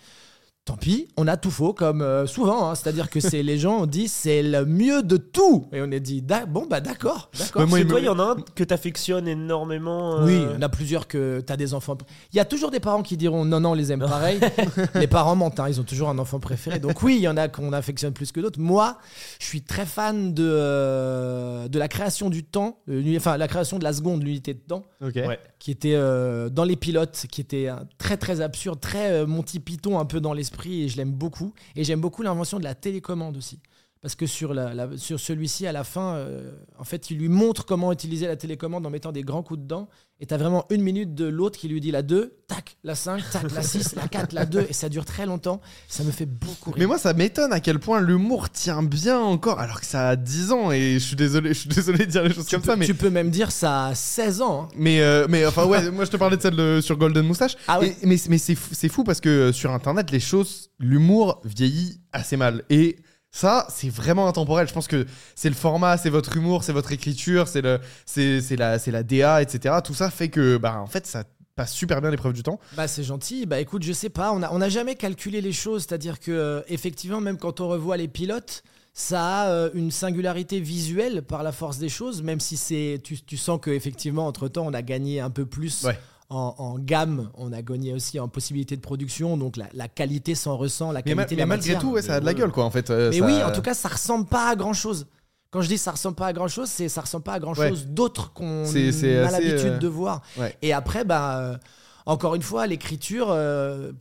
Tant 0.68 0.76
pis, 0.76 1.08
on 1.16 1.26
a 1.26 1.38
tout 1.38 1.50
faux, 1.50 1.72
comme 1.72 2.02
euh, 2.02 2.26
souvent. 2.26 2.68
hein. 2.68 2.75
C'est-à-dire 2.75 3.08
que 3.08 3.20
c'est 3.20 3.42
les 3.42 3.56
gens 3.58 3.78
ont 3.82 3.87
dit 3.87 4.06
c'est 4.06 4.42
le 4.42 4.66
mieux 4.66 5.02
de 5.02 5.16
tout. 5.16 5.66
Et 5.72 5.80
on 5.80 5.90
a 5.90 5.98
dit 5.98 6.22
bon, 6.48 6.66
bah 6.68 6.80
d'accord, 6.80 7.30
d'accord. 7.38 7.66
Moi, 7.66 7.80
il 7.80 7.87
toi, 7.87 8.00
y 8.00 8.08
en 8.08 8.18
a 8.18 8.22
un 8.22 8.37
que 8.54 8.64
t'affectionnes 8.64 9.26
énormément. 9.28 10.18
euh, 10.20 10.25
Oui, 10.26 10.34
il 10.50 10.52
y 10.54 10.56
en 10.58 10.60
a 10.62 10.68
plusieurs 10.68 11.08
que 11.08 11.40
tu 11.46 11.50
as 11.50 11.56
des 11.56 11.72
enfants. 11.72 11.96
Il 12.32 12.37
y 12.37 12.40
a 12.40 12.44
toujours 12.44 12.70
des 12.70 12.80
parents 12.80 13.02
qui 13.02 13.16
diront 13.16 13.46
non, 13.46 13.60
non, 13.60 13.70
on 13.70 13.75
les 13.75 13.92
aime 13.92 14.00
pareil. 14.00 14.40
les 14.94 15.06
parents 15.06 15.37
mentent, 15.37 15.58
hein, 15.58 15.68
ils 15.70 15.80
ont 15.80 15.84
toujours 15.84 16.10
un 16.10 16.18
enfant 16.18 16.38
préféré. 16.38 16.78
Donc 16.80 17.02
oui, 17.02 17.16
il 17.16 17.22
y 17.22 17.28
en 17.28 17.38
a 17.38 17.48
qu'on 17.48 17.72
affectionne 17.72 18.12
plus 18.12 18.30
que 18.30 18.40
d'autres. 18.40 18.60
Moi, 18.60 18.98
je 19.40 19.46
suis 19.46 19.62
très 19.62 19.87
fan 19.87 20.34
de, 20.34 20.44
euh, 20.46 21.68
de 21.68 21.78
la 21.78 21.88
création 21.88 22.30
du 22.30 22.44
temps, 22.44 22.78
euh, 22.88 23.00
l'uni- 23.00 23.16
enfin 23.16 23.37
la 23.37 23.48
création 23.48 23.78
de 23.78 23.84
la 23.84 23.92
seconde, 23.92 24.22
l'unité 24.22 24.54
de 24.54 24.60
temps, 24.60 24.82
Ok. 25.02 25.14
Ouais. 25.16 25.38
Qui 25.58 25.70
était 25.70 25.94
euh, 25.94 26.48
dans 26.48 26.64
les 26.64 26.76
pilotes, 26.76 27.26
qui 27.30 27.40
était 27.40 27.68
euh, 27.68 27.76
très 27.98 28.16
très 28.16 28.40
absurde, 28.40 28.80
très 28.80 29.12
euh, 29.12 29.26
Monty 29.26 29.60
Python 29.60 29.98
un 29.98 30.04
peu 30.04 30.20
dans 30.20 30.32
l'esprit, 30.32 30.84
et 30.84 30.88
je 30.88 30.96
l'aime 30.96 31.12
beaucoup. 31.12 31.52
Et 31.74 31.84
j'aime 31.84 32.00
beaucoup 32.00 32.22
l'invention 32.22 32.58
de 32.58 32.64
la 32.64 32.74
télécommande 32.74 33.36
aussi. 33.36 33.58
Parce 34.00 34.14
que 34.14 34.26
sur, 34.26 34.54
la, 34.54 34.74
la- 34.74 34.96
sur 34.96 35.18
celui-ci, 35.18 35.66
à 35.66 35.72
la 35.72 35.82
fin, 35.82 36.14
euh, 36.14 36.52
en 36.78 36.84
fait, 36.84 37.10
il 37.10 37.18
lui 37.18 37.28
montre 37.28 37.66
comment 37.66 37.90
utiliser 37.92 38.28
la 38.28 38.36
télécommande 38.36 38.86
en 38.86 38.90
mettant 38.90 39.10
des 39.10 39.22
grands 39.22 39.42
coups 39.42 39.60
dedans. 39.60 39.88
Et 40.20 40.26
t'as 40.26 40.36
vraiment 40.36 40.64
une 40.70 40.82
minute 40.82 41.14
de 41.14 41.26
l'autre 41.26 41.58
qui 41.58 41.68
lui 41.68 41.80
dit 41.80 41.90
la 41.92 42.02
2, 42.02 42.38
tac, 42.48 42.76
la 42.84 42.94
5, 42.96 43.22
tac, 43.30 43.50
la 43.52 43.62
6, 43.62 43.94
la 43.96 44.06
4, 44.08 44.32
la 44.32 44.46
2. 44.46 44.66
Et 44.68 44.72
ça 44.72 44.88
dure 44.88 45.04
très 45.04 45.26
longtemps. 45.26 45.60
Ça 45.88 46.04
me 46.04 46.10
fait 46.12 46.26
beaucoup 46.26 46.70
rire. 46.70 46.78
Mais 46.80 46.86
moi, 46.86 46.98
ça 46.98 47.12
m'étonne 47.12 47.52
à 47.52 47.58
quel 47.60 47.78
point 47.80 48.00
l'humour 48.00 48.50
tient 48.50 48.82
bien 48.84 49.18
encore, 49.18 49.58
alors 49.60 49.80
que 49.80 49.86
ça 49.86 50.08
a 50.10 50.16
10 50.16 50.52
ans. 50.52 50.70
Et 50.72 50.94
je 50.94 50.98
suis 50.98 51.16
désolé, 51.16 51.48
je 51.54 51.58
suis 51.60 51.68
désolé 51.68 51.98
de 52.06 52.10
dire 52.10 52.22
les 52.22 52.32
choses 52.32 52.46
tu, 52.46 52.54
comme 52.54 52.62
peux, 52.62 52.70
ça, 52.70 52.76
mais. 52.76 52.86
tu 52.86 52.94
peux 52.94 53.10
même 53.10 53.30
dire 53.30 53.50
ça 53.52 53.86
a 53.86 53.94
16 53.96 54.42
ans. 54.42 54.62
hein. 54.62 54.68
Mais, 54.76 55.00
euh, 55.00 55.26
mais 55.28 55.44
enfin, 55.46 55.64
ouais, 55.66 55.90
moi 55.90 56.04
je 56.04 56.10
te 56.10 56.16
parlais 56.16 56.36
de 56.36 56.42
celle 56.42 56.56
de- 56.56 56.80
sur 56.80 56.96
Golden 56.96 57.26
Moustache. 57.26 57.56
Ah 57.68 57.78
ouais. 57.80 57.96
Et- 58.02 58.06
mais 58.06 58.16
mais 58.28 58.38
c'est 58.38 58.54
fou, 58.56 58.74
fou 58.88 59.04
parce 59.04 59.20
que 59.20 59.28
euh, 59.28 59.52
sur 59.52 59.72
internet, 59.72 60.10
les 60.12 60.20
choses, 60.20 60.70
l'humour 60.80 61.40
vieillit 61.44 62.00
assez 62.12 62.36
mal. 62.36 62.64
Et 62.70 62.96
ça, 63.38 63.68
c'est 63.71 63.88
vraiment 63.88 64.26
intemporel. 64.26 64.66
Je 64.66 64.75
pense 64.75 64.88
que 64.88 65.07
c'est 65.37 65.49
le 65.49 65.54
format, 65.54 65.97
c'est 65.97 66.11
votre 66.11 66.37
humour, 66.37 66.64
c'est 66.64 66.73
votre 66.73 66.90
écriture, 66.90 67.47
c'est 67.47 67.62
le, 67.62 67.78
c'est 68.04 68.40
c'est 68.40 68.57
la, 68.57 68.80
c'est 68.80 68.90
la 68.90 69.04
DA, 69.04 69.40
etc. 69.42 69.76
Tout 69.85 69.95
ça 69.95 70.11
fait 70.11 70.28
que, 70.28 70.57
bah, 70.57 70.80
en 70.80 70.88
fait, 70.88 71.07
ça 71.07 71.23
passe 71.54 71.73
super 71.73 72.00
bien 72.00 72.11
l'épreuve 72.11 72.33
du 72.33 72.42
temps. 72.42 72.59
Bah 72.76 72.88
c'est 72.88 73.04
gentil. 73.04 73.47
Bah 73.47 73.61
écoute, 73.61 73.85
je 73.85 73.92
sais 73.92 74.09
pas. 74.09 74.33
On 74.33 74.42
a 74.42 74.50
on 74.52 74.59
n'a 74.59 74.68
jamais 74.68 74.97
calculé 74.97 75.40
les 75.40 75.52
choses. 75.52 75.87
C'est-à-dire 75.87 76.18
que 76.18 76.33
euh, 76.33 76.62
effectivement, 76.68 77.21
même 77.21 77.38
quand 77.38 77.61
on 77.61 77.68
revoit 77.68 77.97
les 77.97 78.09
pilotes, 78.09 78.64
ça 78.92 79.42
a 79.42 79.50
euh, 79.50 79.71
une 79.75 79.92
singularité 79.92 80.59
visuelle 80.59 81.23
par 81.23 81.45
la 81.45 81.52
force 81.52 81.78
des 81.78 81.88
choses. 81.88 82.25
Même 82.25 82.40
si 82.40 82.57
c'est, 82.57 83.00
tu, 83.04 83.21
tu 83.23 83.37
sens 83.37 83.61
que 83.61 83.71
effectivement, 83.71 84.26
entre 84.26 84.49
temps, 84.49 84.66
on 84.66 84.75
a 84.75 84.83
gagné 84.83 85.21
un 85.21 85.30
peu 85.30 85.47
plus. 85.47 85.85
Ouais. 85.85 85.99
En, 86.30 86.54
en 86.58 86.78
gamme, 86.78 87.30
on 87.38 87.52
a 87.54 87.62
gagné 87.62 87.94
aussi 87.94 88.20
en 88.20 88.28
possibilité 88.28 88.76
de 88.76 88.82
production, 88.82 89.38
donc 89.38 89.56
la, 89.56 89.64
la 89.73 89.88
qualité 89.88 90.35
s'en 90.35 90.58
ressent, 90.58 90.92
la 90.92 91.00
Mais, 91.06 91.14
ma- 91.14 91.23
qualité 91.23 91.37
de 91.37 91.38
mais 91.38 91.42
la 91.42 91.47
malgré 91.47 91.78
tout, 91.78 91.92
ouais, 91.92 92.02
ça 92.02 92.16
a 92.16 92.20
de 92.20 92.26
la 92.26 92.32
Ouais. 92.32 92.38
gueule, 92.38 92.52
quoi, 92.52 92.64
en 92.64 92.70
fait. 92.70 92.90
euh, 92.90 93.08
Mais 93.11 93.18
ça- 93.20 93.25
oui, 93.25 93.42
en 93.42 93.50
tout 93.50 93.62
cas, 93.62 93.73
ça 93.73 93.88
ressemble 93.88 94.26
pas 94.26 94.50
à 94.50 94.54
grand 94.56 94.75
chose. 94.75 95.06
Quand 95.50 95.62
je 95.62 95.68
dis 95.68 95.78
ça 95.78 95.92
ressemble 95.92 96.16
pas 96.16 96.26
à 96.26 96.32
grand 96.35 96.49
chose, 96.49 96.68
c'est 96.68 96.90
ça 96.90 97.00
ressemble 97.00 97.25
pas 97.25 97.32
à 97.32 97.38
grand 97.40 97.54
chose 97.54 97.87
d'autre 97.87 98.35
qu'on 98.35 98.64
a 98.64 99.30
l'habitude 99.30 99.73
euh, 99.73 99.78
de 99.78 99.88
voir. 99.88 100.20
ouais. 100.37 100.54
Et 100.61 100.75
après, 100.75 101.04
bah, 101.06 101.38
euh, 101.38 101.56
encore 102.04 102.35
une 102.35 102.42
fois, 102.42 102.66
l'écriture, 102.66 103.28
euh, 103.30 103.92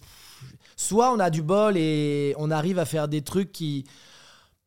soit 0.76 1.14
on 1.14 1.20
a 1.20 1.30
du 1.30 1.42
bol 1.42 1.78
et 1.78 2.36
on 2.38 2.52
arrive 2.52 2.78
à 2.80 2.84
faire 2.86 3.08
des 3.08 3.22
trucs 3.22 3.54
qui. 3.54 3.86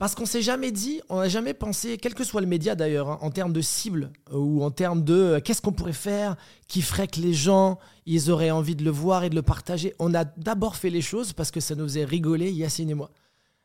Parce 0.01 0.15
qu'on 0.15 0.25
s'est 0.25 0.41
jamais 0.41 0.73
dit, 0.73 1.03
on 1.11 1.19
n'a 1.19 1.29
jamais 1.29 1.53
pensé, 1.53 1.99
quel 1.99 2.15
que 2.15 2.25
soit 2.25 2.41
le 2.41 2.47
média 2.47 2.75
d'ailleurs, 2.75 3.11
hein, 3.11 3.19
en 3.21 3.31
termes 3.31 3.53
de 3.53 3.61
cible 3.61 4.11
euh, 4.33 4.39
ou 4.39 4.63
en 4.63 4.71
termes 4.71 5.05
de 5.05 5.13
euh, 5.13 5.41
qu'est-ce 5.41 5.61
qu'on 5.61 5.73
pourrait 5.73 5.93
faire 5.93 6.37
qui 6.69 6.81
ferait 6.81 7.07
que 7.07 7.21
les 7.21 7.35
gens, 7.35 7.79
ils 8.07 8.31
auraient 8.31 8.51
envie 8.51 8.75
de 8.75 8.83
le 8.83 8.91
voir 8.91 9.25
et 9.25 9.29
de 9.29 9.35
le 9.35 9.43
partager. 9.43 9.95
On 9.99 10.15
a 10.15 10.25
d'abord 10.25 10.77
fait 10.77 10.89
les 10.89 11.03
choses 11.03 11.35
parce 11.35 11.51
que 11.51 11.61
ça 11.61 11.75
nous 11.75 11.85
faisait 11.85 12.07
rigoler, 12.07 12.51
Yacine 12.51 12.89
et 12.89 12.95
moi. 12.95 13.11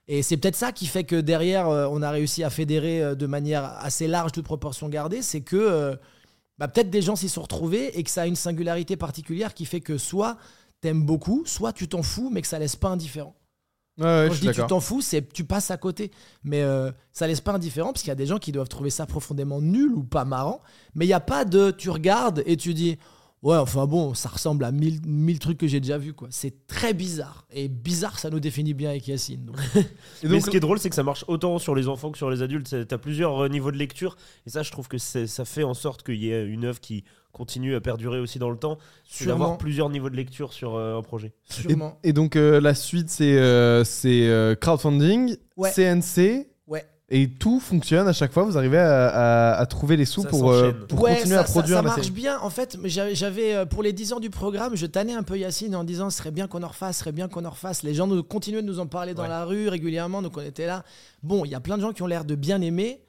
Et 0.09 0.23
c'est 0.23 0.35
peut-être 0.35 0.57
ça 0.57 0.73
qui 0.73 0.87
fait 0.87 1.05
que 1.05 1.15
derrière, 1.15 1.69
euh, 1.69 1.87
on 1.89 2.01
a 2.01 2.11
réussi 2.11 2.43
à 2.43 2.49
fédérer 2.49 3.15
de 3.15 3.27
manière 3.27 3.63
assez 3.79 4.05
large, 4.05 4.33
toute 4.33 4.43
proportion 4.43 4.89
gardée. 4.89 5.21
C'est 5.21 5.39
que 5.39 5.97
bah, 6.57 6.67
peut-être 6.67 6.89
des 6.89 7.01
gens 7.01 7.15
s'y 7.15 7.29
sont 7.29 7.43
retrouvés 7.43 7.97
et 7.97 8.03
que 8.03 8.09
ça 8.09 8.23
a 8.23 8.27
une 8.27 8.35
singularité 8.35 8.97
particulière 8.97 9.53
qui 9.53 9.63
fait 9.63 9.79
que 9.79 9.97
soit 9.97 10.35
t'aimes 10.81 11.05
beaucoup, 11.05 11.43
soit 11.45 11.71
tu 11.71 11.87
t'en 11.87 12.03
fous, 12.03 12.29
mais 12.29 12.41
que 12.41 12.47
ça 12.49 12.59
laisse 12.59 12.75
pas 12.75 12.89
indifférent. 12.89 13.37
Ouais, 13.97 14.03
ouais, 14.05 14.25
Quand 14.27 14.33
je 14.33 14.41
dis 14.41 14.51
tu 14.51 14.67
t'en 14.67 14.79
fous, 14.81 15.01
c'est 15.01 15.31
tu 15.31 15.45
passes 15.45 15.71
à 15.71 15.77
côté. 15.77 16.11
Mais 16.43 16.61
euh, 16.61 16.91
ça 17.11 17.27
laisse 17.27 17.41
pas 17.41 17.53
indifférent 17.53 17.93
parce 17.93 18.01
qu'il 18.01 18.09
y 18.09 18.11
a 18.11 18.15
des 18.15 18.25
gens 18.25 18.39
qui 18.39 18.51
doivent 18.51 18.67
trouver 18.67 18.89
ça 18.89 19.05
profondément 19.05 19.61
nul 19.61 19.91
ou 19.93 20.03
pas 20.03 20.25
marrant. 20.25 20.61
Mais 20.95 21.05
il 21.05 21.09
n'y 21.09 21.13
a 21.13 21.19
pas 21.21 21.45
de 21.45 21.71
tu 21.71 21.89
regardes 21.89 22.43
et 22.45 22.57
tu 22.57 22.73
dis 22.73 22.97
ouais, 23.41 23.57
enfin 23.57 23.85
bon, 23.85 24.13
ça 24.15 24.27
ressemble 24.27 24.65
à 24.65 24.71
mille, 24.71 24.99
mille 25.05 25.37
trucs 25.39 25.57
que 25.59 25.67
j'ai 25.67 25.79
déjà 25.79 25.97
vus. 25.97 26.13
quoi. 26.13 26.27
C'est 26.31 26.65
très 26.67 26.93
bizarre. 26.93 27.45
Et 27.53 27.67
bizarre, 27.69 28.17
ça 28.19 28.29
nous 28.31 28.39
définit 28.39 28.73
bien 28.73 28.89
avec 28.89 29.07
Yacine. 29.07 29.45
donc. 29.45 29.57
Et 30.23 30.27
Mais 30.27 30.41
ce 30.41 30.49
qui 30.49 30.57
est 30.57 30.61
drôle, 30.61 30.79
c'est 30.79 30.89
que 30.89 30.95
ça 30.95 31.03
marche 31.03 31.23
autant 31.27 31.57
sur 31.59 31.75
les 31.75 31.87
enfants 31.87 32.11
que 32.11 32.17
sur 32.17 32.29
les 32.31 32.41
adultes. 32.41 32.67
C'est- 32.67 32.85
T'as 32.87 32.97
plusieurs 32.97 33.43
euh, 33.45 33.47
niveaux 33.49 33.71
de 33.71 33.77
lecture. 33.77 34.17
Et 34.45 34.49
ça, 34.49 34.63
je 34.63 34.71
trouve 34.71 34.87
que 34.87 34.97
ça 34.97 35.45
fait 35.45 35.63
en 35.63 35.73
sorte 35.75 36.03
qu'il 36.03 36.15
y 36.21 36.31
ait 36.31 36.45
une 36.45 36.65
œuvre 36.65 36.79
qui 36.79 37.03
continue 37.35 37.75
à 37.75 37.81
perdurer 37.81 38.19
aussi 38.19 38.39
dans 38.39 38.49
le 38.49 38.57
temps. 38.57 38.77
C'est 39.07 39.25
d'avoir 39.25 39.57
plusieurs 39.57 39.89
niveaux 39.89 40.09
de 40.09 40.15
lecture 40.15 40.53
sur 40.53 40.75
euh, 40.75 40.97
un 40.97 41.01
projet. 41.01 41.33
Sûrement. 41.49 41.99
Et, 42.03 42.09
et 42.09 42.13
donc, 42.13 42.35
euh, 42.35 42.61
la 42.61 42.73
suite, 42.73 43.09
c'est 43.09 43.37
euh, 43.37 43.83
c'est, 43.83 44.27
euh, 44.27 44.55
crowdfunding, 44.55 45.35
Ouais. 45.57 45.71
CNC. 45.71 46.47
Ouais. 46.67 46.85
Et 47.09 47.29
tout 47.29 47.59
fonctionne 47.59 48.07
à 48.07 48.13
chaque 48.13 48.31
fois. 48.31 48.43
Vous 48.43 48.57
arrivez 48.57 48.77
à, 48.79 49.07
à- 49.09 49.59
à 49.59 49.65
trouver 49.67 49.95
les 49.97 50.05
sous 50.05 50.23
Ça 50.23 50.29
pour, 50.29 50.49
euh, 50.51 50.71
pour 50.71 51.01
Ouais, 51.03 51.15
continuer 51.17 51.35
ça, 51.35 51.41
à 51.41 51.43
produire 51.43 51.77
ça, 51.77 51.83
ça 51.83 51.95
marche 51.97 52.11
bien. 52.11 52.39
En 52.39 52.49
fait, 52.49 52.77
mais 52.81 52.89
j'avais, 52.89 53.65
pour 53.67 53.83
les 53.83 53.93
10 53.93 54.13
ans 54.13 54.19
du 54.19 54.29
programme, 54.29 54.75
je 54.75 54.85
tannais 54.87 55.13
un 55.13 55.21
peu 55.23 55.37
Yacine 55.37 55.75
en 55.75 55.83
disant 55.83 56.09
ce 56.09 56.17
serait 56.17 56.31
bien 56.31 56.47
qu'on 56.47 56.63
en 56.63 56.69
refasse, 56.69 56.95
ce 56.97 56.99
serait 57.01 57.11
bien 57.11 57.27
qu'on 57.27 57.45
en 57.45 57.51
refasse. 57.51 57.83
Les 57.83 57.93
gens 57.93 58.07
nous, 58.07 58.23
continuaient 58.23 58.61
de 58.63 58.67
nous 58.67 58.79
en 58.79 58.87
parler 58.87 59.13
dans 59.13 59.23
Ouais. 59.23 59.29
la 59.29 59.45
rue 59.45 59.67
régulièrement, 59.69 60.21
donc 60.23 60.35
on 60.37 60.41
était 60.41 60.65
là. 60.65 60.83
Bon, 61.21 61.45
il 61.45 61.51
y 61.51 61.55
a 61.55 61.59
plein 61.59 61.77
de 61.77 61.81
gens 61.83 61.91
qui 61.93 62.01
ont 62.01 62.07
l'air 62.07 62.25
de 62.25 62.33
bien 62.35 62.59
aimer. 62.61 63.01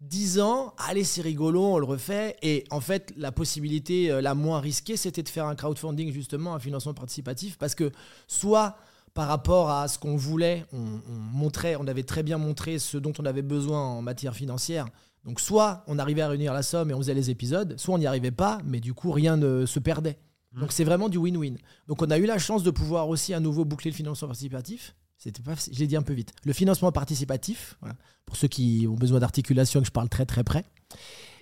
10 0.00 0.40
ans, 0.40 0.74
allez, 0.78 1.04
c'est 1.04 1.20
rigolo, 1.20 1.62
on 1.62 1.78
le 1.78 1.84
refait. 1.84 2.36
Et 2.42 2.64
en 2.70 2.80
fait, 2.80 3.12
la 3.16 3.32
possibilité 3.32 4.10
euh, 4.10 4.20
la 4.20 4.34
moins 4.34 4.60
risquée, 4.60 4.96
c'était 4.96 5.22
de 5.22 5.28
faire 5.28 5.46
un 5.46 5.54
crowdfunding, 5.54 6.12
justement, 6.12 6.54
un 6.54 6.58
financement 6.58 6.94
participatif, 6.94 7.58
parce 7.58 7.74
que 7.74 7.90
soit 8.26 8.76
par 9.12 9.28
rapport 9.28 9.70
à 9.70 9.88
ce 9.88 9.98
qu'on 9.98 10.16
voulait, 10.16 10.64
on, 10.72 10.78
on 10.78 11.12
montrait, 11.12 11.76
on 11.76 11.86
avait 11.86 12.04
très 12.04 12.22
bien 12.22 12.38
montré 12.38 12.78
ce 12.78 12.96
dont 12.96 13.12
on 13.18 13.24
avait 13.24 13.42
besoin 13.42 13.80
en 13.80 14.02
matière 14.02 14.34
financière. 14.34 14.86
Donc 15.24 15.40
soit 15.40 15.84
on 15.86 15.98
arrivait 15.98 16.22
à 16.22 16.28
réunir 16.28 16.54
la 16.54 16.62
somme 16.62 16.90
et 16.90 16.94
on 16.94 16.98
faisait 16.98 17.14
les 17.14 17.30
épisodes, 17.30 17.78
soit 17.78 17.94
on 17.94 17.98
n'y 17.98 18.06
arrivait 18.06 18.30
pas, 18.30 18.60
mais 18.64 18.80
du 18.80 18.94
coup 18.94 19.10
rien 19.10 19.36
ne 19.36 19.66
se 19.66 19.78
perdait. 19.78 20.18
Donc 20.52 20.72
c'est 20.72 20.84
vraiment 20.84 21.08
du 21.08 21.18
win-win. 21.18 21.56
Donc 21.86 22.02
on 22.02 22.10
a 22.10 22.18
eu 22.18 22.26
la 22.26 22.38
chance 22.38 22.62
de 22.62 22.70
pouvoir 22.70 23.08
aussi 23.08 23.34
à 23.34 23.40
nouveau 23.40 23.64
boucler 23.64 23.90
le 23.90 23.96
financement 23.96 24.28
participatif. 24.28 24.94
C'était 25.22 25.42
pas, 25.42 25.52
je 25.70 25.78
l'ai 25.78 25.86
dit 25.86 25.96
un 25.96 26.02
peu 26.02 26.14
vite. 26.14 26.32
Le 26.44 26.54
financement 26.54 26.90
participatif, 26.92 27.78
pour 28.24 28.36
ceux 28.36 28.48
qui 28.48 28.86
ont 28.88 28.94
besoin 28.94 29.20
d'articulation, 29.20 29.80
que 29.80 29.86
je 29.86 29.92
parle 29.92 30.08
très 30.08 30.24
très 30.24 30.42
près. 30.44 30.64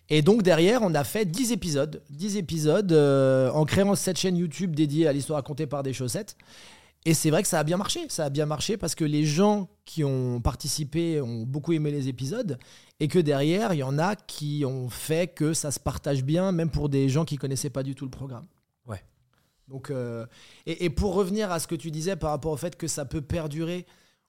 Et 0.08 0.20
donc 0.20 0.42
derrière, 0.42 0.82
on 0.82 0.94
a 0.94 1.04
fait 1.04 1.24
10 1.24 1.52
épisodes. 1.52 2.02
10 2.10 2.38
épisodes 2.38 2.90
euh, 2.90 3.52
en 3.52 3.64
créant 3.64 3.94
cette 3.94 4.18
chaîne 4.18 4.36
YouTube 4.36 4.74
dédiée 4.74 5.06
à 5.06 5.12
l'histoire 5.12 5.36
racontée 5.36 5.68
par 5.68 5.84
des 5.84 5.92
chaussettes. 5.92 6.36
Et 7.04 7.14
c'est 7.14 7.30
vrai 7.30 7.42
que 7.42 7.48
ça 7.48 7.60
a 7.60 7.64
bien 7.64 7.76
marché. 7.76 8.00
Ça 8.08 8.24
a 8.24 8.30
bien 8.30 8.46
marché 8.46 8.76
parce 8.76 8.96
que 8.96 9.04
les 9.04 9.24
gens 9.24 9.68
qui 9.84 10.02
ont 10.02 10.40
participé 10.40 11.20
ont 11.20 11.44
beaucoup 11.44 11.72
aimé 11.72 11.92
les 11.92 12.08
épisodes. 12.08 12.58
Et 12.98 13.06
que 13.06 13.20
derrière, 13.20 13.74
il 13.74 13.78
y 13.78 13.82
en 13.84 13.96
a 13.96 14.16
qui 14.16 14.64
ont 14.66 14.88
fait 14.88 15.32
que 15.32 15.52
ça 15.52 15.70
se 15.70 15.78
partage 15.78 16.24
bien, 16.24 16.50
même 16.50 16.70
pour 16.70 16.88
des 16.88 17.08
gens 17.08 17.24
qui 17.24 17.36
connaissaient 17.36 17.70
pas 17.70 17.84
du 17.84 17.94
tout 17.94 18.04
le 18.04 18.10
programme. 18.10 18.46
Donc, 19.68 19.90
euh, 19.90 20.26
et, 20.66 20.84
et 20.84 20.90
pour 20.90 21.14
revenir 21.14 21.52
à 21.52 21.60
ce 21.60 21.66
que 21.66 21.74
tu 21.74 21.90
disais 21.90 22.16
par 22.16 22.30
rapport 22.30 22.52
au 22.52 22.56
fait 22.56 22.76
que 22.76 22.86
ça 22.86 23.04
peut 23.04 23.20
perdurer 23.20 23.86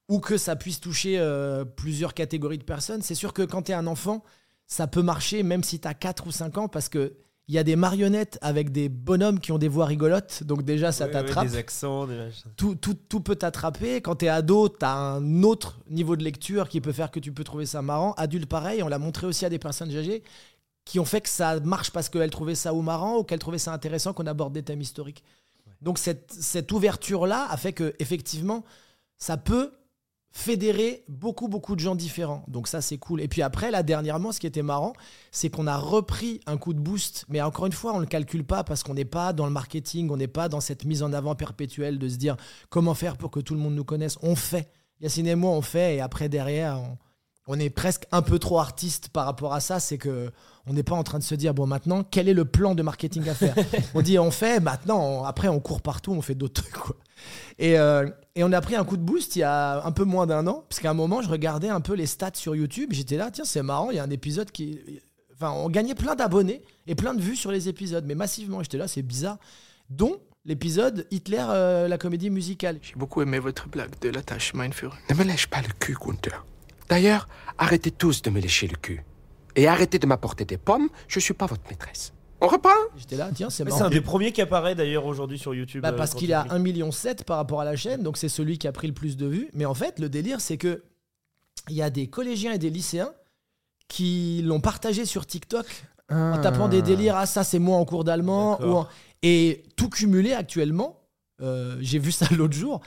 ou 0.09 0.19
que 0.19 0.37
ça 0.37 0.55
puisse 0.55 0.79
toucher 0.79 1.19
euh, 1.19 1.63
plusieurs 1.63 2.13
catégories 2.13 2.57
de 2.57 2.63
personnes, 2.63 3.01
c'est 3.01 3.15
sûr 3.15 3.31
que 3.31 3.43
quand 3.43 3.63
tu 3.63 3.71
es 3.71 3.75
un 3.75 3.87
enfant, 3.87 4.23
ça 4.65 4.87
peut 4.87 5.03
marcher 5.03 5.43
même 5.43 5.63
si 5.63 5.79
tu 5.79 5.87
as 5.87 5.93
4 5.93 6.27
ou 6.27 6.31
5 6.31 6.57
ans 6.57 6.67
parce 6.67 6.89
que 6.89 7.13
il 7.47 7.55
y 7.55 7.57
a 7.57 7.63
des 7.63 7.75
marionnettes 7.75 8.37
avec 8.43 8.71
des 8.71 8.89
bonhommes 8.89 9.39
qui 9.39 9.51
ont 9.51 9.57
des 9.57 9.67
voix 9.67 9.87
rigolotes, 9.87 10.43
donc 10.43 10.61
déjà 10.61 10.91
ça 10.91 11.07
t'attrape. 11.07 11.47
des 11.47 11.57
accents, 11.57 12.05
des 12.05 12.15
machins. 12.15 12.51
tout, 12.55 12.75
tout, 12.75 12.93
tout 12.93 13.21
peut 13.21 13.35
t'attraper. 13.35 14.01
Quand 14.01 14.17
t'es 14.17 14.27
ado, 14.27 14.69
t'as 14.69 14.93
un 14.93 15.41
autre 15.41 15.79
niveau 15.89 16.15
de 16.15 16.23
lecture 16.23 16.69
qui 16.69 16.79
peut 16.79 16.91
faire 16.91 17.09
que 17.09 17.19
tu 17.19 17.31
peux 17.31 17.43
trouver 17.43 17.65
ça 17.65 17.81
marrant. 17.81 18.13
Adulte, 18.17 18.45
pareil, 18.45 18.83
on 18.83 18.87
l'a 18.87 18.99
montré 18.99 19.25
aussi 19.25 19.45
à 19.45 19.49
des 19.49 19.57
personnes 19.57 19.89
âgées 19.97 20.21
qui 20.89 20.99
ont 20.99 21.05
fait 21.05 21.21
que 21.21 21.29
ça 21.29 21.59
marche 21.59 21.91
parce 21.91 22.09
qu'elles 22.09 22.31
trouvaient 22.31 22.55
ça 22.55 22.73
ou 22.73 22.81
marrant 22.81 23.19
ou 23.19 23.23
qu'elles 23.23 23.37
trouvaient 23.37 23.59
ça 23.59 23.71
intéressant 23.71 24.11
qu'on 24.11 24.25
aborde 24.25 24.53
des 24.53 24.63
thèmes 24.63 24.81
historiques. 24.81 25.23
Donc 25.83 25.99
cette, 25.99 26.31
cette 26.31 26.71
ouverture-là 26.71 27.45
a 27.47 27.57
fait 27.57 27.73
que 27.73 27.93
effectivement, 27.99 28.65
ça 29.19 29.37
peut 29.37 29.71
fédérer 30.31 31.05
beaucoup 31.07 31.47
beaucoup 31.47 31.75
de 31.75 31.79
gens 31.79 31.93
différents. 31.93 32.43
Donc 32.47 32.67
ça 32.67 32.81
c'est 32.81 32.97
cool. 32.97 33.21
Et 33.21 33.27
puis 33.27 33.43
après 33.43 33.69
là 33.69 33.83
dernièrement 33.83 34.31
ce 34.31 34.39
qui 34.39 34.47
était 34.47 34.63
marrant, 34.63 34.93
c'est 35.29 35.51
qu'on 35.51 35.67
a 35.67 35.77
repris 35.77 36.39
un 36.47 36.57
coup 36.57 36.73
de 36.73 36.79
boost, 36.79 37.23
mais 37.29 37.39
encore 37.39 37.67
une 37.67 37.71
fois, 37.71 37.93
on 37.93 37.97
ne 37.97 38.01
le 38.01 38.07
calcule 38.07 38.43
pas 38.43 38.63
parce 38.63 38.81
qu'on 38.81 38.95
n'est 38.95 39.05
pas 39.05 39.31
dans 39.31 39.45
le 39.45 39.51
marketing, 39.51 40.09
on 40.09 40.17
n'est 40.17 40.27
pas 40.27 40.49
dans 40.49 40.59
cette 40.59 40.85
mise 40.85 41.03
en 41.03 41.13
avant 41.13 41.35
perpétuelle 41.35 41.99
de 41.99 42.09
se 42.09 42.15
dire 42.15 42.35
comment 42.71 42.95
faire 42.95 43.15
pour 43.15 43.29
que 43.29 43.39
tout 43.39 43.53
le 43.53 43.59
monde 43.59 43.75
nous 43.75 43.85
connaisse. 43.85 44.17
On 44.23 44.35
fait. 44.35 44.71
Yacine 45.01 45.27
et 45.27 45.35
moi, 45.35 45.51
on 45.51 45.61
fait, 45.61 45.97
et 45.97 46.01
après, 46.01 46.27
derrière, 46.29 46.79
on, 46.79 46.97
on 47.49 47.59
est 47.59 47.69
presque 47.69 48.05
un 48.11 48.21
peu 48.21 48.39
trop 48.39 48.59
artiste 48.59 49.09
par 49.09 49.25
rapport 49.25 49.53
à 49.53 49.59
ça. 49.59 49.79
C'est 49.79 49.97
que 49.97 50.31
on 50.67 50.73
n'est 50.73 50.83
pas 50.83 50.95
en 50.95 51.03
train 51.03 51.17
de 51.17 51.23
se 51.23 51.33
dire, 51.35 51.53
bon, 51.55 51.65
maintenant, 51.65 52.03
quel 52.03 52.29
est 52.29 52.33
le 52.33 52.45
plan 52.45 52.75
de 52.75 52.83
marketing 52.83 53.27
à 53.27 53.33
faire 53.33 53.55
On 53.95 54.01
dit, 54.01 54.19
on 54.19 54.29
fait, 54.29 54.59
maintenant, 54.59 54.99
on- 55.03 55.23
après, 55.23 55.47
on 55.47 55.59
court 55.59 55.81
partout, 55.81 56.11
on 56.13 56.21
fait 56.21 56.35
d'autres 56.35 56.61
trucs, 56.61 56.75
quoi. 56.77 56.95
Et, 57.57 57.77
euh, 57.79 58.07
et 58.35 58.43
on 58.43 58.51
a 58.53 58.61
pris 58.61 58.75
un 58.75 58.83
coup 58.85 58.95
de 58.95 59.01
boost 59.01 59.35
il 59.35 59.39
y 59.39 59.43
a 59.43 59.83
un 59.83 59.91
peu 59.91 60.03
moins 60.03 60.27
d'un 60.27 60.45
an, 60.47 60.63
parce 60.69 60.79
qu'à 60.79 60.91
un 60.91 60.93
moment, 60.93 61.21
je 61.23 61.29
regardais 61.29 61.69
un 61.69 61.81
peu 61.81 61.93
les 61.93 62.05
stats 62.05 62.31
sur 62.35 62.55
YouTube. 62.55 62.89
J'étais 62.93 63.17
là, 63.17 63.31
tiens, 63.31 63.45
c'est 63.45 63.63
marrant, 63.63 63.89
il 63.89 63.95
y 63.97 63.99
a 63.99 64.03
un 64.03 64.09
épisode 64.11 64.51
qui. 64.51 64.79
Enfin, 65.33 65.51
on 65.51 65.69
gagnait 65.69 65.95
plein 65.95 66.15
d'abonnés 66.15 66.61
et 66.85 66.93
plein 66.95 67.13
de 67.15 67.21
vues 67.21 67.35
sur 67.35 67.51
les 67.51 67.67
épisodes, 67.67 68.05
mais 68.05 68.15
massivement. 68.15 68.61
J'étais 68.61 68.77
là, 68.77 68.87
c'est 68.87 69.01
bizarre. 69.01 69.37
Dont 69.89 70.17
l'épisode 70.45 71.07
Hitler, 71.11 71.43
euh, 71.49 71.87
la 71.87 71.97
comédie 71.97 72.29
musicale. 72.29 72.77
J'ai 72.81 72.93
beaucoup 72.95 73.21
aimé 73.21 73.39
votre 73.39 73.67
blague 73.69 73.97
de 74.01 74.09
la 74.09 74.21
tâche 74.21 74.53
Mindfury. 74.53 74.93
Ne 75.09 75.15
me 75.15 75.23
lèche 75.23 75.47
pas 75.47 75.61
le 75.61 75.69
cul, 75.79 75.95
Gunther. 75.99 76.45
D'ailleurs, 76.89 77.27
arrêtez 77.57 77.91
tous 77.91 78.21
de 78.21 78.29
me 78.29 78.39
lécher 78.39 78.67
le 78.67 78.75
cul. 78.75 79.03
Et 79.55 79.67
arrêtez 79.67 79.99
de 79.99 80.07
m'apporter 80.07 80.45
des 80.45 80.57
pommes, 80.57 80.89
je 81.07 81.19
suis 81.19 81.33
pas 81.33 81.45
votre 81.45 81.63
maîtresse. 81.69 82.13
On 82.41 82.47
reprend 82.47 82.69
J'étais 82.97 83.17
là, 83.17 83.29
tiens, 83.33 83.49
c'est 83.49 83.65
marrant. 83.65 83.77
C'est 83.77 83.83
un 83.83 83.89
des 83.89 83.99
premiers 84.01 84.31
qui 84.31 84.41
apparaît 84.41 84.73
d'ailleurs 84.73 85.05
aujourd'hui 85.05 85.37
sur 85.37 85.53
YouTube. 85.53 85.81
Bah, 85.83 85.89
euh, 85.89 85.97
parce 85.97 86.13
qu'il 86.13 86.27
tu 86.27 86.31
est 86.31 86.35
à 86.35 86.41
cliques. 86.43 86.53
1,7 86.53 86.59
million 86.61 86.89
par 87.25 87.37
rapport 87.37 87.59
à 87.61 87.65
la 87.65 87.75
chaîne, 87.75 88.01
donc 88.01 88.17
c'est 88.17 88.29
celui 88.29 88.57
qui 88.57 88.67
a 88.67 88.71
pris 88.71 88.87
le 88.87 88.93
plus 88.93 89.17
de 89.17 89.27
vues. 89.27 89.49
Mais 89.53 89.65
en 89.65 89.73
fait, 89.73 89.99
le 89.99 90.07
délire, 90.07 90.39
c'est 90.39 90.57
que 90.57 90.83
il 91.67 91.75
y 91.75 91.81
a 91.81 91.89
des 91.89 92.07
collégiens 92.07 92.53
et 92.53 92.57
des 92.57 92.69
lycéens 92.69 93.11
qui 93.89 94.41
l'ont 94.45 94.61
partagé 94.61 95.05
sur 95.05 95.25
TikTok 95.25 95.65
en 96.09 96.39
tapant 96.39 96.67
des 96.69 96.81
délires. 96.81 97.15
Ah, 97.17 97.25
ça, 97.25 97.43
c'est 97.43 97.59
moi 97.59 97.77
en 97.77 97.85
cours 97.85 98.03
d'allemand. 98.03 98.53
D'accord. 98.53 98.67
ou 98.73 98.77
en- 98.79 98.87
Et 99.21 99.63
tout 99.75 99.89
cumulé 99.89 100.31
actuellement, 100.33 101.01
euh, 101.41 101.77
j'ai 101.81 101.99
vu 101.99 102.11
ça 102.11 102.25
l'autre 102.35 102.55
jour. 102.55 102.79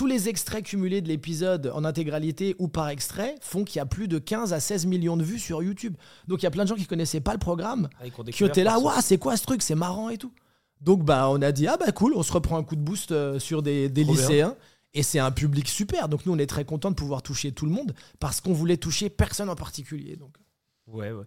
Tous 0.00 0.06
les 0.06 0.30
extraits 0.30 0.64
cumulés 0.64 1.02
de 1.02 1.08
l'épisode 1.08 1.70
en 1.74 1.84
intégralité 1.84 2.56
ou 2.58 2.68
par 2.68 2.88
extrait 2.88 3.34
font 3.42 3.64
qu'il 3.64 3.76
y 3.76 3.80
a 3.80 3.84
plus 3.84 4.08
de 4.08 4.18
15 4.18 4.54
à 4.54 4.58
16 4.58 4.86
millions 4.86 5.18
de 5.18 5.22
vues 5.22 5.38
sur 5.38 5.62
YouTube. 5.62 5.94
Donc 6.26 6.40
il 6.40 6.44
y 6.44 6.46
a 6.46 6.50
plein 6.50 6.62
de 6.62 6.68
gens 6.70 6.74
qui 6.74 6.86
connaissaient 6.86 7.20
pas 7.20 7.34
le 7.34 7.38
programme 7.38 7.90
Ah, 8.00 8.04
qui 8.32 8.44
étaient 8.44 8.64
là, 8.64 8.78
waouh, 8.78 8.98
c'est 9.02 9.18
quoi 9.18 9.36
ce 9.36 9.44
truc, 9.44 9.60
c'est 9.60 9.74
marrant 9.74 10.08
et 10.08 10.16
tout. 10.16 10.32
Donc 10.80 11.04
bah 11.04 11.28
on 11.28 11.42
a 11.42 11.52
dit 11.52 11.66
ah 11.66 11.76
bah 11.76 11.92
cool, 11.92 12.14
on 12.16 12.22
se 12.22 12.32
reprend 12.32 12.56
un 12.56 12.62
coup 12.64 12.76
de 12.76 12.80
boost 12.80 13.12
euh, 13.12 13.38
sur 13.38 13.62
des, 13.62 13.90
des 13.90 14.04
Trop 14.04 14.14
bien. 14.14 14.22
lycéens 14.22 14.56
et 14.94 15.02
c'est 15.02 15.18
un 15.18 15.32
public 15.32 15.68
super. 15.68 16.08
Donc 16.08 16.24
nous 16.24 16.32
on 16.32 16.38
est 16.38 16.46
très 16.46 16.64
content 16.64 16.88
de 16.88 16.96
pouvoir 16.96 17.20
toucher 17.20 17.52
tout 17.52 17.66
le 17.66 17.72
monde 17.72 17.94
parce 18.20 18.40
qu'on 18.40 18.54
voulait 18.54 18.78
toucher 18.78 19.10
personne 19.10 19.50
en 19.50 19.54
particulier. 19.54 20.16
Donc 20.16 20.34
Ouais, 20.86 21.12
ouais. 21.12 21.24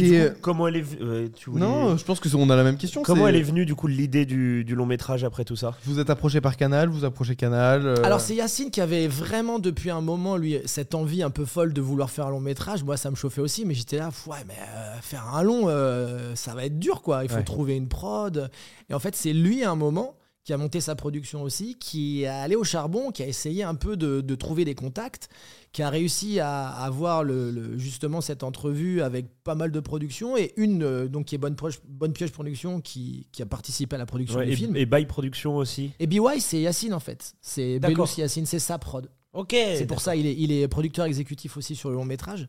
Et, 0.00 0.08
Et, 0.14 0.20
du 0.22 0.30
coup, 0.30 0.38
comment 0.40 0.68
elle 0.68 0.76
est 0.76 0.84
euh, 1.00 1.28
tu 1.34 1.50
voulais- 1.50 1.62
Non, 1.64 1.96
je 1.96 2.04
pense 2.04 2.20
que 2.20 2.28
on 2.36 2.48
a 2.50 2.56
la 2.56 2.64
même 2.64 2.76
question. 2.76 3.02
Comment 3.02 3.28
elle 3.28 3.36
est 3.36 3.42
venue 3.42 3.66
du 3.66 3.74
coup 3.74 3.86
l'idée 3.86 4.24
du, 4.26 4.64
du 4.64 4.74
long 4.74 4.86
métrage 4.86 5.24
après 5.24 5.44
tout 5.44 5.56
ça? 5.56 5.76
Vous 5.84 5.98
êtes 5.98 6.10
approché 6.10 6.40
par 6.40 6.56
Canal, 6.56 6.88
vous 6.88 7.04
approchez 7.04 7.36
Canal. 7.36 7.86
euh, 7.86 7.96
alors 8.04 8.20
c'est 8.20 8.34
Yacine 8.34 8.70
qui 8.70 8.80
avait 8.80 9.08
vraiment 9.08 9.58
depuis 9.58 9.90
un 9.90 10.00
moment 10.00 10.36
lui 10.36 10.58
cette 10.64 10.94
envie 10.94 11.22
un 11.22 11.30
peu 11.30 11.44
folle 11.44 11.72
de 11.72 11.80
vouloir 11.80 12.10
faire 12.10 12.26
un 12.26 12.30
long 12.30 12.40
métrage. 12.40 12.84
Moi 12.84 12.96
ça 12.96 13.10
me 13.10 13.16
chauffait 13.16 13.40
aussi, 13.40 13.64
mais 13.64 13.74
j'étais 13.74 13.98
là 13.98 14.10
ouais 14.26 14.36
mais 14.46 14.54
euh, 14.74 14.94
faire 15.02 15.26
un 15.34 15.42
long 15.42 15.64
euh, 15.68 16.34
ça 16.34 16.54
va 16.54 16.64
être 16.64 16.78
dur 16.78 17.02
quoi. 17.02 17.24
Il 17.24 17.28
faut 17.30 17.36
Ouais. 17.36 17.42
trouver 17.44 17.76
une 17.76 17.88
prod. 17.88 18.50
Et 18.88 18.94
en 18.94 18.98
fait 18.98 19.16
c'est 19.16 19.32
lui 19.32 19.64
à 19.64 19.70
un 19.70 19.76
moment 19.76 20.14
qui 20.42 20.54
a 20.54 20.56
monté 20.56 20.80
sa 20.80 20.94
production 20.94 21.42
aussi, 21.42 21.76
qui 21.78 22.22
est 22.22 22.26
allé 22.26 22.56
au 22.56 22.64
charbon, 22.64 23.10
qui 23.10 23.22
a 23.22 23.26
essayé 23.26 23.62
un 23.62 23.74
peu 23.74 23.96
de, 23.96 24.22
de 24.22 24.34
trouver 24.34 24.64
des 24.64 24.74
contacts, 24.74 25.28
qui 25.72 25.82
a 25.82 25.90
réussi 25.90 26.40
à 26.40 26.68
avoir 26.68 27.22
le, 27.22 27.50
le- 27.52 27.78
justement 27.78 28.20
cette 28.20 28.42
entrevue 28.42 29.02
avec 29.02 29.26
pas 29.44 29.54
mal 29.54 29.70
de 29.70 29.78
productions 29.80 30.36
et 30.36 30.52
une 30.56 30.82
euh, 30.82 31.06
donc 31.08 31.26
qui 31.26 31.36
est 31.36 31.38
Bonne, 31.38 31.54
Proche- 31.54 31.78
Bonne 31.88 32.12
Pioche 32.12 32.32
Production 32.32 32.80
qui, 32.80 33.28
qui 33.30 33.40
a 33.42 33.46
participé 33.46 33.94
à 33.94 33.98
la 33.98 34.06
production 34.06 34.38
Ouais, 34.40 34.46
du 34.46 34.52
et, 34.52 34.56
film. 34.56 34.76
et 34.76 34.84
By 34.86 35.06
Production 35.06 35.56
aussi. 35.56 35.92
Et 36.00 36.06
BY 36.08 36.18
c'est 36.40 36.60
Yacine 36.60 36.92
en 36.92 36.98
fait, 37.00 37.34
c'est. 37.40 37.78
Belous 37.78 38.06
Yacine, 38.18 38.46
c'est 38.46 38.58
sa 38.58 38.78
prod. 38.78 39.08
Ok. 39.32 39.50
C'est 39.52 39.86
pour 39.86 40.00
ça 40.00 40.16
il 40.16 40.26
est, 40.26 40.34
il 40.36 40.50
est 40.50 40.66
producteur 40.66 41.04
exécutif 41.06 41.56
aussi 41.56 41.76
sur 41.76 41.88
le 41.88 41.94
long 41.94 42.04
métrage. 42.04 42.48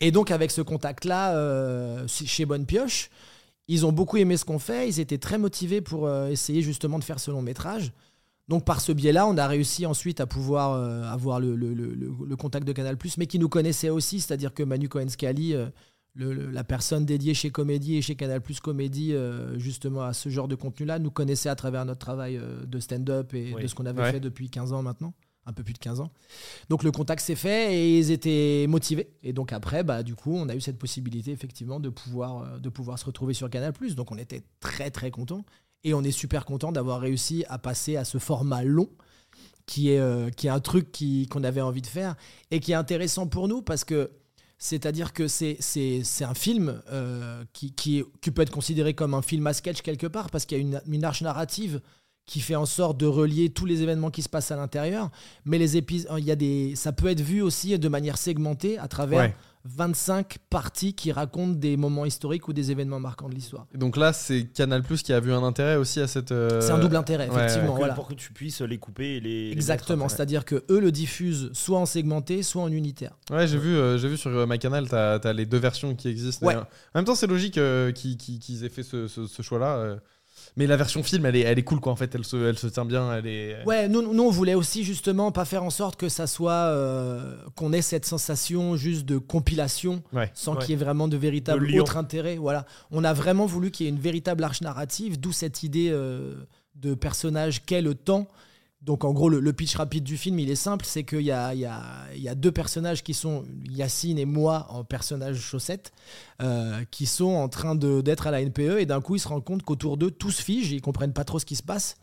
Et 0.00 0.10
donc 0.10 0.32
avec 0.32 0.50
ce 0.50 0.60
contact-là, 0.62 1.36
euh, 1.36 2.04
chez 2.08 2.44
Bonne 2.44 2.66
Pioche, 2.66 3.08
ils 3.68 3.86
ont 3.86 3.92
beaucoup 3.92 4.16
aimé 4.16 4.36
ce 4.36 4.44
qu'on 4.44 4.58
fait. 4.58 4.88
Ils 4.88 4.98
étaient 4.98 5.18
très 5.18 5.38
motivés 5.38 5.80
pour 5.80 6.08
euh, 6.08 6.28
essayer 6.28 6.62
justement 6.62 6.98
de 6.98 7.04
faire 7.04 7.20
ce 7.20 7.30
long 7.30 7.42
métrage. 7.42 7.92
Donc 8.48 8.64
par 8.64 8.80
ce 8.80 8.92
biais-là, 8.92 9.26
on 9.26 9.36
a 9.36 9.46
réussi 9.46 9.84
ensuite 9.86 10.20
à 10.20 10.26
pouvoir 10.26 10.72
euh, 10.72 11.02
avoir 11.04 11.38
le, 11.40 11.54
le- 11.54 11.74
le- 11.74 11.94
le- 11.94 12.12
le 12.26 12.36
contact 12.36 12.66
de 12.66 12.72
Canal+, 12.72 12.96
mais 13.18 13.26
qui 13.26 13.38
nous 13.38 13.48
connaissait 13.50 13.90
aussi, 13.90 14.20
c'est-à-dire 14.20 14.54
que 14.54 14.62
Manu 14.62 14.88
Cohen-Scali, 14.88 15.54
euh, 15.54 15.68
la 16.16 16.64
personne 16.64 17.04
dédiée 17.04 17.34
chez 17.34 17.50
Comédie 17.50 17.96
et 17.96 18.02
chez 18.02 18.14
Canal+, 18.16 18.40
Comédie, 18.62 19.12
euh, 19.12 19.58
justement 19.58 20.02
à 20.02 20.12
ce 20.14 20.30
genre 20.30 20.48
de 20.48 20.54
contenu-là, 20.54 20.98
nous 20.98 21.10
connaissait 21.10 21.48
à 21.50 21.54
travers 21.54 21.84
notre 21.84 22.00
travail 22.00 22.40
de 22.66 22.80
stand-up 22.80 23.34
et 23.34 23.52
Oui. 23.54 23.62
de 23.62 23.66
ce 23.68 23.74
qu'on 23.74 23.86
avait 23.86 24.00
Ouais. 24.02 24.12
fait 24.12 24.20
depuis 24.20 24.48
15 24.50 24.72
ans 24.72 24.82
maintenant, 24.82 25.12
un 25.46 25.52
peu 25.52 25.62
plus 25.62 25.74
de 25.74 25.78
15 25.78 26.00
ans. 26.00 26.10
Donc 26.70 26.82
le 26.82 26.90
contact 26.90 27.22
s'est 27.22 27.34
fait 27.36 27.74
et 27.76 27.98
ils 27.98 28.10
étaient 28.10 28.66
motivés. 28.68 29.10
Et 29.22 29.32
donc 29.34 29.52
après, 29.52 29.84
bah, 29.84 30.02
du 30.02 30.14
coup, 30.16 30.34
on 30.34 30.48
a 30.48 30.56
eu 30.56 30.60
cette 30.60 30.78
possibilité 30.78 31.30
effectivement 31.32 31.78
de 31.80 31.90
pouvoir, 31.90 32.58
de 32.58 32.68
pouvoir 32.70 32.98
se 32.98 33.04
retrouver 33.04 33.34
sur 33.34 33.48
Canal+. 33.50 33.72
Donc 33.94 34.10
on 34.10 34.16
était 34.18 34.42
très 34.58 34.90
très 34.90 35.10
contents. 35.10 35.44
Et 35.84 35.94
on 35.94 36.02
est 36.02 36.10
super 36.12 36.44
content 36.44 36.72
d'avoir 36.72 37.00
réussi 37.00 37.44
à 37.48 37.58
passer 37.58 37.96
à 37.96 38.04
ce 38.04 38.18
format 38.18 38.62
long 38.62 38.88
qui 39.66 39.90
est, 39.92 39.98
euh, 39.98 40.30
qui 40.30 40.46
est 40.46 40.50
un 40.50 40.60
truc 40.60 40.88
qu'on 41.30 41.44
avait 41.44 41.60
envie 41.60 41.82
de 41.82 41.86
faire 41.86 42.16
et 42.50 42.58
qui 42.58 42.72
est 42.72 42.76
intéressant 42.76 43.26
pour 43.26 43.48
nous 43.48 43.62
parce 43.62 43.84
que 43.84 44.10
c'est-à-dire 44.56 45.12
que 45.12 45.28
c'est, 45.28 45.58
un 46.22 46.34
film 46.34 46.82
euh, 46.90 47.44
qui, 47.52 47.72
qui, 47.72 48.02
qui 48.20 48.30
peut 48.32 48.42
être 48.42 48.50
considéré 48.50 48.94
comme 48.94 49.14
un 49.14 49.22
film 49.22 49.46
à 49.46 49.52
sketch 49.52 49.82
quelque 49.82 50.08
part 50.08 50.30
parce 50.30 50.46
qu'il 50.46 50.58
y 50.58 50.60
a 50.60 50.62
une, 50.62 50.82
une 50.88 51.04
arche 51.04 51.22
narrative 51.22 51.80
qui 52.28 52.40
fait 52.40 52.54
en 52.56 52.66
sorte 52.66 52.98
de 53.00 53.06
relier 53.06 53.48
tous 53.48 53.64
les 53.66 53.82
événements 53.82 54.10
qui 54.10 54.20
se 54.22 54.28
passent 54.28 54.50
à 54.52 54.56
l'intérieur. 54.56 55.10
Mais 55.46 55.58
les 55.58 55.76
épisodes, 55.78 56.12
il 56.18 56.24
y 56.24 56.30
a 56.30 56.36
des, 56.36 56.74
ça 56.76 56.92
peut 56.92 57.08
être 57.08 57.22
vu 57.22 57.40
aussi 57.42 57.76
de 57.78 57.88
manière 57.88 58.18
segmentée 58.18 58.78
à 58.78 58.86
travers 58.86 59.18
Ouais. 59.18 59.34
25 59.64 60.38
parties 60.50 60.94
qui 60.94 61.10
racontent 61.12 61.52
des 61.58 61.76
moments 61.76 62.04
historiques 62.06 62.46
ou 62.48 62.52
des 62.52 62.70
événements 62.70 63.00
marquants 63.00 63.28
de 63.28 63.34
l'histoire. 63.34 63.66
Et 63.74 63.78
Donc 63.78 63.96
là, 63.96 64.12
c'est 64.12 64.44
Canal 64.44 64.82
Plus 64.82 65.02
qui 65.02 65.12
a 65.12 65.20
vu 65.20 65.32
un 65.32 65.42
intérêt 65.42 65.76
aussi 65.76 66.00
à 66.00 66.06
cette. 66.06 66.32
euh, 66.32 66.60
C'est 66.60 66.70
un 66.70 66.78
double 66.78 66.96
intérêt, 66.96 67.28
ouais, 67.28 67.34
effectivement. 67.36 67.66
Pour 67.66 67.74
que- 67.74 67.78
voilà. 67.80 67.94
Pour 67.94 68.08
que 68.08 68.14
tu 68.14 68.32
puisses 68.32 68.60
les 68.62 68.78
couper 68.78 69.16
et 69.16 69.20
les. 69.20 69.50
Exactement, 69.50 70.08
c'est-à-dire 70.08 70.44
que 70.44 70.64
eux 70.70 70.80
le 70.80 70.92
diffusent 70.92 71.50
soit 71.54 71.78
en 71.78 71.86
segmenté, 71.86 72.42
soit 72.42 72.62
en 72.62 72.70
unitaire. 72.72 73.16
Ouais, 73.30 73.46
j'ai 73.46 73.58
vu, 73.58 73.74
euh, 73.74 73.98
j'ai 73.98 74.08
vu 74.08 74.16
sur 74.16 74.30
euh, 74.30 74.46
ma 74.46 74.58
canal, 74.58 74.88
t'as 74.88 75.14
as 75.18 75.32
les 75.32 75.44
deux 75.46 75.58
versions 75.58 75.94
qui 75.94 76.08
existent. 76.08 76.46
Euh, 76.48 76.60
en 76.60 76.64
même 76.94 77.04
temps, 77.04 77.14
c'est 77.14 77.26
logique 77.26 77.58
euh, 77.58 77.90
qu'ils 77.92 78.64
aient 78.64 78.68
fait 78.70 78.82
ce, 78.82 79.06
ce- 79.08 79.26
ce 79.26 79.42
choix-là. 79.42 79.96
Euh. 80.58 80.62
Mais 80.62 80.66
la 80.66 80.76
version 80.76 81.02
film, 81.02 81.24
elle 81.26 81.36
est, 81.36 81.40
elle 81.40 81.58
est 81.58 81.62
cool, 81.62 81.80
quoi. 81.80 81.92
En 81.92 81.96
fait, 81.96 82.14
elle 82.14 82.24
se, 82.24 82.36
elle 82.36 82.58
se 82.58 82.66
tient 82.66 82.84
bien. 82.84 83.12
Elle 83.14 83.26
est. 83.26 83.64
Ouais, 83.64 83.88
nous, 83.88 84.12
nous 84.12 84.22
on 84.22 84.30
voulait 84.30 84.54
aussi 84.54 84.84
justement 84.84 85.30
pas 85.32 85.44
faire 85.44 85.62
en 85.64 85.70
sorte 85.70 85.96
que 85.96 86.08
ça 86.08 86.26
soit 86.26 86.52
euh, 86.52 87.36
qu'on 87.56 87.72
ait 87.72 87.82
cette 87.82 88.04
sensation 88.06 88.76
juste 88.76 89.06
de 89.06 89.18
compilation 89.18 90.02
Ouais. 90.12 90.30
sans 90.34 90.54
Ouais. 90.54 90.60
qu'il 90.60 90.70
y 90.70 90.72
ait 90.72 90.84
vraiment 90.84 91.08
de 91.08 91.16
véritable 91.16 91.70
De 91.72 91.80
autre 91.80 91.96
intérêt. 91.96 92.36
Voilà, 92.36 92.66
on 92.90 93.04
a 93.04 93.12
vraiment 93.12 93.46
voulu 93.46 93.70
qu'il 93.70 93.86
y 93.86 93.88
ait 93.88 93.92
une 93.92 94.00
véritable 94.00 94.42
arche 94.44 94.60
narrative, 94.60 95.20
d'où 95.20 95.32
cette 95.32 95.62
idée 95.62 95.90
euh, 95.90 96.34
de 96.74 96.94
personnage 96.94 97.64
qu'est 97.64 97.82
le 97.82 97.94
temps 97.94 98.26
Donc 98.80 99.04
en 99.04 99.12
gros, 99.12 99.28
le, 99.28 99.52
pitch 99.52 99.74
rapide 99.74 100.04
du 100.04 100.16
film, 100.16 100.38
il 100.38 100.50
est 100.50 100.54
simple, 100.54 100.84
c'est 100.84 101.02
qu'il 101.02 101.22
y 101.22 101.32
a, 101.32 101.52
y, 101.52 101.64
a, 101.64 102.06
y 102.14 102.28
a 102.28 102.34
deux 102.36 102.52
personnages 102.52 103.02
qui 103.02 103.12
sont 103.12 103.44
Yacine 103.68 104.18
et 104.18 104.24
moi 104.24 104.66
en 104.70 104.84
personnages 104.84 105.40
chaussettes, 105.40 105.92
euh, 106.40 106.84
qui 106.90 107.06
sont 107.06 107.34
en 107.34 107.48
train 107.48 107.74
d'être 107.74 108.28
à 108.28 108.30
la 108.30 108.40
NPE 108.40 108.78
et 108.78 108.86
d'un 108.86 109.00
coup 109.00 109.16
ils 109.16 109.20
se 109.20 109.26
rendent 109.26 109.44
compte 109.44 109.64
qu'autour 109.64 109.96
d'eux 109.96 110.12
tout 110.12 110.30
se 110.30 110.42
fige, 110.42 110.70
ils 110.70 110.80
comprennent 110.80 111.12
pas 111.12 111.24
trop 111.24 111.40
ce 111.40 111.44
qui 111.44 111.56
se 111.56 111.62
passe. 111.62 111.96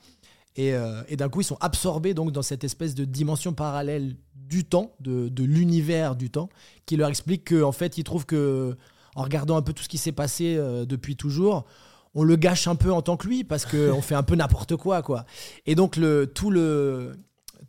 Et, 0.58 0.74
euh, 0.74 1.02
et 1.08 1.16
d'un 1.16 1.30
coup 1.30 1.42
ils 1.42 1.46
sont 1.46 1.58
absorbés 1.62 2.14
donc 2.14 2.32
dans 2.32 2.42
cette 2.42 2.66
espèce 2.66 2.94
de 2.94 3.06
dimension 3.06 3.54
parallèle 3.54 4.16
du 4.36 4.66
temps, 4.66 4.96
de, 5.00 5.30
de 5.30 5.44
l'univers 5.44 6.16
du 6.16 6.30
temps, 6.30 6.50
qui 6.86 6.98
leur 6.98 7.10
explique 7.10 7.50
qu'en 7.50 7.72
fait 7.72 7.98
ils 7.98 8.04
trouvent 8.04 8.26
que 8.26 8.78
en 9.16 9.24
regardant 9.24 9.56
un 9.56 9.62
peu 9.62 9.74
tout 9.74 9.84
ce 9.84 9.90
qui 9.90 9.98
s'est 9.98 10.12
passé 10.12 10.56
euh, 10.58 10.86
depuis 10.86 11.16
toujours, 11.16 11.66
on 12.16 12.24
le 12.24 12.36
gâche 12.38 12.68
un 12.68 12.76
peu 12.76 12.92
en 12.92 13.02
tant 13.02 13.18
que 13.18 13.28
lui 13.28 13.44
parce 13.44 13.66
qu'on 13.66 14.02
fait 14.02 14.16
un 14.16 14.24
peu 14.24 14.36
n'importe 14.36 14.76
quoi 14.76 15.02
quoi. 15.02 15.26
Et 15.66 15.76
donc 15.76 15.98
le, 15.98 16.26
tout 16.26 16.50
le, 16.50 17.14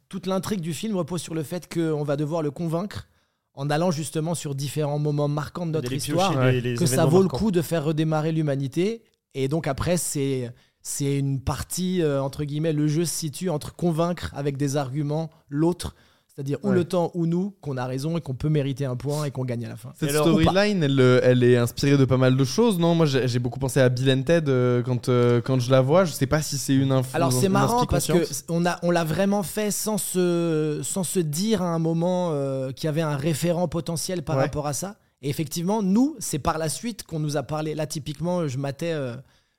toute 0.08 0.26
l'intrigue 0.26 0.60
du 0.60 0.72
film 0.72 0.96
repose 0.96 1.20
sur 1.20 1.34
le 1.34 1.42
fait 1.42 1.72
qu'on 1.72 2.04
va 2.04 2.16
devoir 2.16 2.42
le 2.42 2.50
convaincre 2.50 3.08
en 3.54 3.70
allant 3.70 3.90
justement 3.90 4.34
sur 4.34 4.54
différents 4.54 4.98
moments 4.98 5.28
marquants 5.28 5.66
de 5.66 5.72
notre 5.72 5.88
histoire 5.96 6.30
piocher 6.32 6.52
les- 6.52 6.60
les 6.72 6.74
que 6.76 6.86
ça 6.86 7.04
vaut 7.06 7.22
le 7.22 7.28
coup 7.38 7.50
de 7.50 7.62
faire 7.62 7.84
redémarrer 7.84 8.30
l'humanité. 8.32 9.02
Et 9.34 9.48
donc 9.48 9.66
après, 9.66 9.96
c'est 9.96 10.50
c'est 10.82 11.18
une 11.18 11.40
partie, 11.40 12.00
euh, 12.00 12.22
entre 12.22 12.44
guillemets, 12.44 12.72
le 12.72 12.86
jeu 12.86 13.04
se 13.04 13.12
situe 13.12 13.50
entre 13.50 13.74
convaincre 13.74 14.30
avec 14.36 14.56
des 14.56 14.76
arguments 14.76 15.30
l'autre, 15.48 15.96
c'est-à-dire 16.36 16.58
ou 16.62 16.68
Ouais. 16.68 16.74
le 16.74 16.84
temps 16.84 17.10
ou 17.14 17.24
nous, 17.24 17.54
qu'on 17.62 17.78
a 17.78 17.86
raison 17.86 18.18
et 18.18 18.20
qu'on 18.20 18.34
peut 18.34 18.50
mériter 18.50 18.84
un 18.84 18.94
point 18.94 19.24
et 19.24 19.30
qu'on 19.30 19.46
gagne 19.46 19.64
à 19.64 19.70
la 19.70 19.76
fin. 19.76 19.92
Cette 19.98 20.10
storyline, 20.10 20.82
elle, 20.82 21.00
euh, 21.00 21.18
elle 21.22 21.42
est 21.42 21.56
inspirée 21.56 21.96
de 21.96 22.04
pas 22.04 22.18
mal 22.18 22.36
de 22.36 22.44
choses, 22.44 22.78
non? 22.78 22.94
Moi, 22.94 23.06
j'ai 23.06 23.38
beaucoup 23.38 23.58
pensé 23.58 23.80
à 23.80 23.88
Bill 23.88 24.10
and 24.10 24.22
Ted 24.22 24.50
euh, 24.50 24.82
quand, 24.82 25.08
euh, 25.08 25.40
quand 25.40 25.58
je 25.60 25.70
la 25.70 25.80
vois. 25.80 26.04
Je 26.04 26.12
sais 26.12 26.26
pas 26.26 26.42
si 26.42 26.58
c'est 26.58 26.74
une 26.74 26.92
info. 26.92 27.08
Alors 27.14 27.32
c'est 27.32 27.48
marrant 27.48 27.86
parce 27.86 28.06
que 28.06 28.12
consciente. 28.12 28.44
on 28.50 28.66
a 28.66 28.78
on 28.82 28.90
l'a 28.90 29.04
vraiment 29.04 29.42
fait 29.42 29.70
sans 29.70 29.96
se 29.96 30.80
sans 30.82 31.04
se 31.04 31.20
dire 31.20 31.62
à 31.62 31.68
un 31.74 31.78
moment 31.78 32.30
euh, 32.32 32.70
qu'il 32.72 32.84
y 32.84 32.88
avait 32.88 33.00
un 33.00 33.16
référent 33.16 33.66
potentiel 33.66 34.22
par 34.22 34.36
Ouais. 34.36 34.42
rapport 34.42 34.66
à 34.66 34.74
ça. 34.74 34.96
Et 35.22 35.30
effectivement, 35.30 35.82
nous, 35.82 36.14
c'est 36.18 36.38
par 36.38 36.58
la 36.58 36.68
suite 36.68 37.02
qu'on 37.04 37.18
nous 37.18 37.38
a 37.38 37.42
parlé. 37.42 37.74
Là, 37.74 37.86
typiquement, 37.86 38.46
je 38.46 38.58
matais 38.58 38.92
euh, 38.92 39.16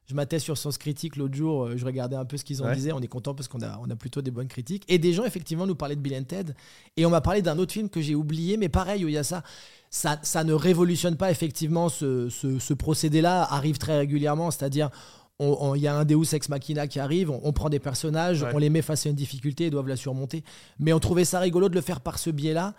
je 0.10 0.16
matais 0.16 0.40
sur 0.40 0.58
Sens 0.58 0.78
Critique 0.78 1.18
l'autre 1.18 1.36
jour. 1.36 1.66
euh, 1.66 1.78
je 1.78 1.86
regardais 1.86 2.16
un 2.16 2.24
peu 2.26 2.38
ce 2.38 2.46
qu'ils 2.46 2.62
en 2.62 2.66
Ouais. 2.68 2.76
disaient. 2.76 2.94
On 2.94 3.02
est 3.02 3.08
content 3.08 3.34
parce 3.36 3.48
qu'on 3.50 3.62
a 3.62 3.78
on 3.84 3.90
a 3.90 3.96
plutôt 3.96 4.22
des 4.22 4.32
bonnes 4.32 4.48
critiques. 4.48 4.84
Et 4.88 4.98
des 5.00 5.12
gens 5.14 5.26
effectivement 5.26 5.68
nous 5.68 5.76
parlaient 5.76 5.96
de 5.98 6.02
Bill 6.02 6.16
and 6.16 6.24
Ted. 6.24 6.54
Et 6.96 7.06
on 7.06 7.10
m'a 7.10 7.22
parlé 7.22 7.42
d'un 7.42 7.58
autre 7.58 7.74
film 7.74 7.90
que 7.90 8.00
j'ai 8.02 8.16
oublié, 8.16 8.56
mais 8.58 8.70
pareil 8.70 9.04
où 9.04 9.10
il 9.10 9.14
y 9.16 9.18
a 9.18 9.24
ça. 9.24 9.44
Ça, 9.90 10.20
ça 10.22 10.44
ne 10.44 10.54
révolutionne 10.54 11.16
pas 11.18 11.30
effectivement 11.32 11.90
ce, 11.90 12.30
ce- 12.30 12.60
ce 12.60 12.74
procédé-là, 12.74 13.44
arrive 13.44 13.78
très 13.78 13.98
régulièrement, 13.98 14.50
c'est-à-dire 14.52 14.90
il 15.40 15.82
y 15.82 15.88
a 15.88 15.96
un 15.96 16.04
Deus 16.04 16.34
Ex 16.34 16.50
Machina 16.50 16.88
qui 16.88 17.00
arrive, 17.00 17.30
on, 17.30 17.40
on 17.44 17.54
prend 17.54 17.70
des 17.70 17.80
personnages, 17.80 18.42
Ouais. 18.44 18.50
on 18.54 18.58
les 18.58 18.70
met 18.72 18.82
face 18.82 19.06
à 19.06 19.10
une 19.10 19.16
difficulté, 19.16 19.66
ils 19.66 19.70
doivent 19.72 19.88
la 19.88 19.96
surmonter. 19.96 20.44
Mais 20.80 20.94
on 20.94 21.00
trouvait 21.00 21.26
ça 21.26 21.40
rigolo 21.40 21.70
de 21.70 21.76
le 21.76 21.82
faire 21.82 22.02
par 22.02 22.18
ce 22.18 22.30
biais-là. 22.32 22.74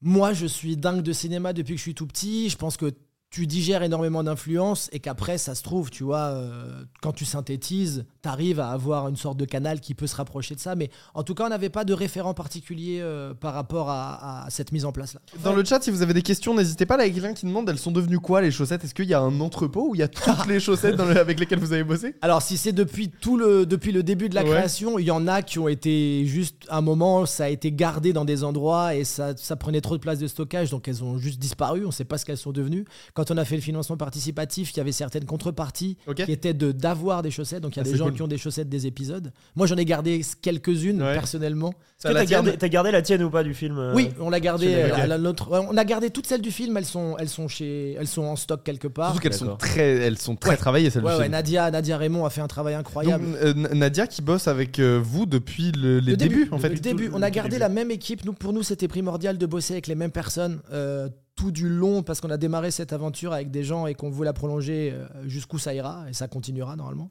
Moi, 0.00 0.34
je 0.34 0.46
suis 0.46 0.76
dingue 0.76 1.02
de 1.02 1.12
cinéma 1.12 1.52
depuis 1.52 1.72
que 1.74 1.78
je 1.78 1.82
suis 1.82 1.94
tout 1.94 2.06
petit. 2.06 2.48
Je 2.50 2.56
pense 2.56 2.76
que 2.76 2.92
tu 3.34 3.48
digères 3.48 3.82
énormément 3.82 4.22
d'influence 4.22 4.88
et 4.92 5.00
qu'après, 5.00 5.38
ça 5.38 5.56
se 5.56 5.62
trouve, 5.64 5.90
tu 5.90 6.04
vois, 6.04 6.26
euh, 6.26 6.84
quand 7.02 7.10
tu 7.10 7.24
synthétises, 7.24 8.04
tu 8.22 8.28
arrives 8.28 8.60
à 8.60 8.68
avoir 8.68 9.08
une 9.08 9.16
sorte 9.16 9.36
de 9.38 9.44
canal 9.44 9.80
qui 9.80 9.94
peut 9.94 10.06
se 10.06 10.14
rapprocher 10.14 10.54
de 10.54 10.60
ça. 10.60 10.76
Mais 10.76 10.88
en 11.14 11.24
tout 11.24 11.34
cas, 11.34 11.46
on 11.46 11.48
n'avait 11.48 11.68
pas 11.68 11.84
de 11.84 11.92
référent 11.92 12.32
particulier 12.32 13.00
euh, 13.00 13.34
par 13.34 13.52
rapport 13.54 13.90
à, 13.90 14.44
à 14.44 14.50
cette 14.50 14.70
mise 14.70 14.84
en 14.84 14.92
place-là. 14.92 15.20
Dans 15.42 15.52
le 15.52 15.64
chat, 15.64 15.82
si 15.82 15.90
vous 15.90 16.02
avez 16.02 16.14
des 16.14 16.22
questions, 16.22 16.54
n'hésitez 16.54 16.86
pas. 16.86 16.96
Là, 16.96 17.06
il 17.06 17.08
y 17.08 17.18
a 17.18 17.20
quelqu'un 17.20 17.34
qui 17.34 17.46
demande 17.46 17.68
elles 17.68 17.78
sont 17.78 17.90
devenues 17.90 18.20
quoi 18.20 18.40
les 18.40 18.52
chaussettes? 18.52 18.84
Est-ce 18.84 18.94
qu'il 18.94 19.06
y 19.06 19.14
a 19.14 19.20
un 19.20 19.40
entrepôt 19.40 19.88
où 19.90 19.94
il 19.96 19.98
y 19.98 20.04
a 20.04 20.08
toutes 20.08 20.46
les 20.46 20.60
chaussettes 20.60 20.94
dans 20.94 21.04
le- 21.06 21.18
avec 21.18 21.40
lesquelles 21.40 21.58
vous 21.58 21.72
avez 21.72 21.82
bossé? 21.82 22.14
Alors, 22.22 22.40
si 22.40 22.56
c'est 22.56 22.72
depuis 22.72 23.08
tout 23.10 23.36
le 23.36 23.66
depuis 23.66 23.90
le 23.90 24.04
début 24.04 24.28
de 24.28 24.36
la 24.36 24.44
Ouais. 24.44 24.50
création, 24.50 24.96
il 25.00 25.06
y 25.06 25.10
en 25.10 25.26
a 25.26 25.42
qui 25.42 25.58
ont 25.58 25.66
été 25.68 26.24
juste 26.26 26.66
un 26.68 26.82
moment, 26.82 27.26
ça 27.26 27.46
a 27.46 27.48
été 27.48 27.72
gardé 27.72 28.12
dans 28.12 28.24
des 28.24 28.44
endroits 28.44 28.94
et 28.94 29.02
ça, 29.02 29.36
ça 29.36 29.56
prenait 29.56 29.80
trop 29.80 29.96
de 29.96 30.00
place 30.02 30.20
de 30.20 30.28
stockage, 30.28 30.70
donc 30.70 30.86
elles 30.86 31.02
ont 31.02 31.18
juste 31.18 31.40
disparu. 31.40 31.82
On 31.84 31.88
ne 31.88 31.92
sait 31.92 32.04
pas 32.04 32.16
ce 32.18 32.24
qu'elles 32.24 32.36
sont 32.38 32.52
devenues. 32.52 32.84
Quand 33.14 33.23
on 33.30 33.36
a 33.36 33.44
fait 33.44 33.56
le 33.56 33.60
financement 33.62 33.96
participatif, 33.96 34.72
il 34.72 34.76
y 34.78 34.80
avait 34.80 34.92
certaines 34.92 35.24
contreparties 35.24 35.96
qui 36.16 36.32
étaient 36.32 36.54
de 36.54 36.72
d'avoir 36.72 37.22
des 37.22 37.30
chaussettes. 37.30 37.60
Donc 37.62 37.76
il 37.76 37.78
y 37.78 37.80
a 37.80 37.84
Ah, 37.86 37.90
des 37.90 37.96
gens 37.96 38.06
cool. 38.06 38.14
qui 38.14 38.22
ont 38.22 38.28
des 38.28 38.38
chaussettes 38.38 38.68
des 38.68 38.86
épisodes. 38.86 39.32
Moi, 39.56 39.66
j'en 39.66 39.76
ai 39.76 39.84
gardé 39.84 40.20
quelques-unes 40.42 41.02
Ouais. 41.02 41.14
personnellement. 41.14 41.70
Est-ce 41.70 42.08
que 42.08 42.12
la 42.12 42.20
t'as 42.20 42.26
gardé, 42.26 42.68
gardé 42.70 42.90
la 42.90 43.02
tienne 43.02 43.22
ou 43.22 43.30
pas 43.30 43.42
du 43.44 43.54
film 43.54 43.78
euh 43.78 43.94
Oui, 43.94 44.10
on 44.20 44.28
l'a 44.30 44.40
gardé. 44.40 44.74
euh, 44.74 45.06
la- 45.06 45.18
ouais, 45.18 45.66
on 45.70 45.76
a 45.76 45.84
gardé 45.84 46.10
toutes 46.10 46.26
celles 46.26 46.42
du 46.42 46.50
film. 46.50 46.76
Elles 46.76 46.84
sont 46.84 47.16
elles 47.18 47.28
sont 47.28 47.48
chez 47.48 47.94
elles 47.98 48.08
sont 48.08 48.22
en 48.24 48.36
stock 48.36 48.62
quelque 48.62 48.88
part. 48.88 49.12
Surtout 49.12 49.22
qu'elles 49.22 49.34
sont 49.34 49.56
très, 49.56 49.88
elles 49.88 50.18
sont 50.18 50.36
très 50.36 50.50
Ouais. 50.50 50.56
travaillées 50.56 50.90
celles 50.90 51.04
Ouais, 51.04 51.12
du 51.12 51.16
ouais, 51.18 51.22
film. 51.24 51.32
Nadia 51.32 51.70
Nadia 51.70 51.96
Raymond 51.96 52.24
a 52.26 52.30
fait 52.30 52.40
un 52.40 52.46
travail 52.48 52.74
Donc, 52.74 52.80
incroyable. 52.80 53.24
euh, 53.42 53.54
Nadia 53.54 54.06
qui 54.06 54.22
bosse 54.22 54.48
avec 54.48 54.78
euh, 54.78 55.00
vous 55.02 55.26
depuis 55.26 55.72
le- 55.72 55.98
les 56.00 56.12
Le 56.12 56.16
débuts, 56.16 56.48
en 56.52 56.58
fait. 56.58 56.68
Le 56.70 56.78
début, 56.80 57.10
on 57.14 57.22
a 57.22 57.30
gardé 57.30 57.58
la 57.58 57.68
même 57.68 57.90
équipe. 57.90 58.24
Nous, 58.24 58.32
pour 58.32 58.52
nous, 58.52 58.62
c'était 58.62 58.88
primordial 58.88 59.38
de 59.38 59.46
bosser 59.46 59.74
avec 59.74 59.86
les 59.86 59.94
mêmes 59.94 60.10
personnes 60.10 60.60
euh, 60.72 61.08
tout 61.36 61.50
du 61.50 61.68
long 61.68 62.02
parce 62.02 62.20
qu'on 62.20 62.30
a 62.30 62.36
démarré 62.36 62.70
cette 62.70 62.92
aventure 62.92 63.32
avec 63.32 63.50
des 63.50 63.64
gens 63.64 63.86
et 63.86 63.94
qu'on 63.94 64.10
veut 64.10 64.24
la 64.24 64.32
prolonger 64.32 64.92
euh, 64.92 65.06
jusqu'où 65.26 65.58
ça 65.58 65.74
ira 65.74 66.04
et 66.08 66.12
ça 66.12 66.28
continuera 66.28 66.76
normalement. 66.76 67.10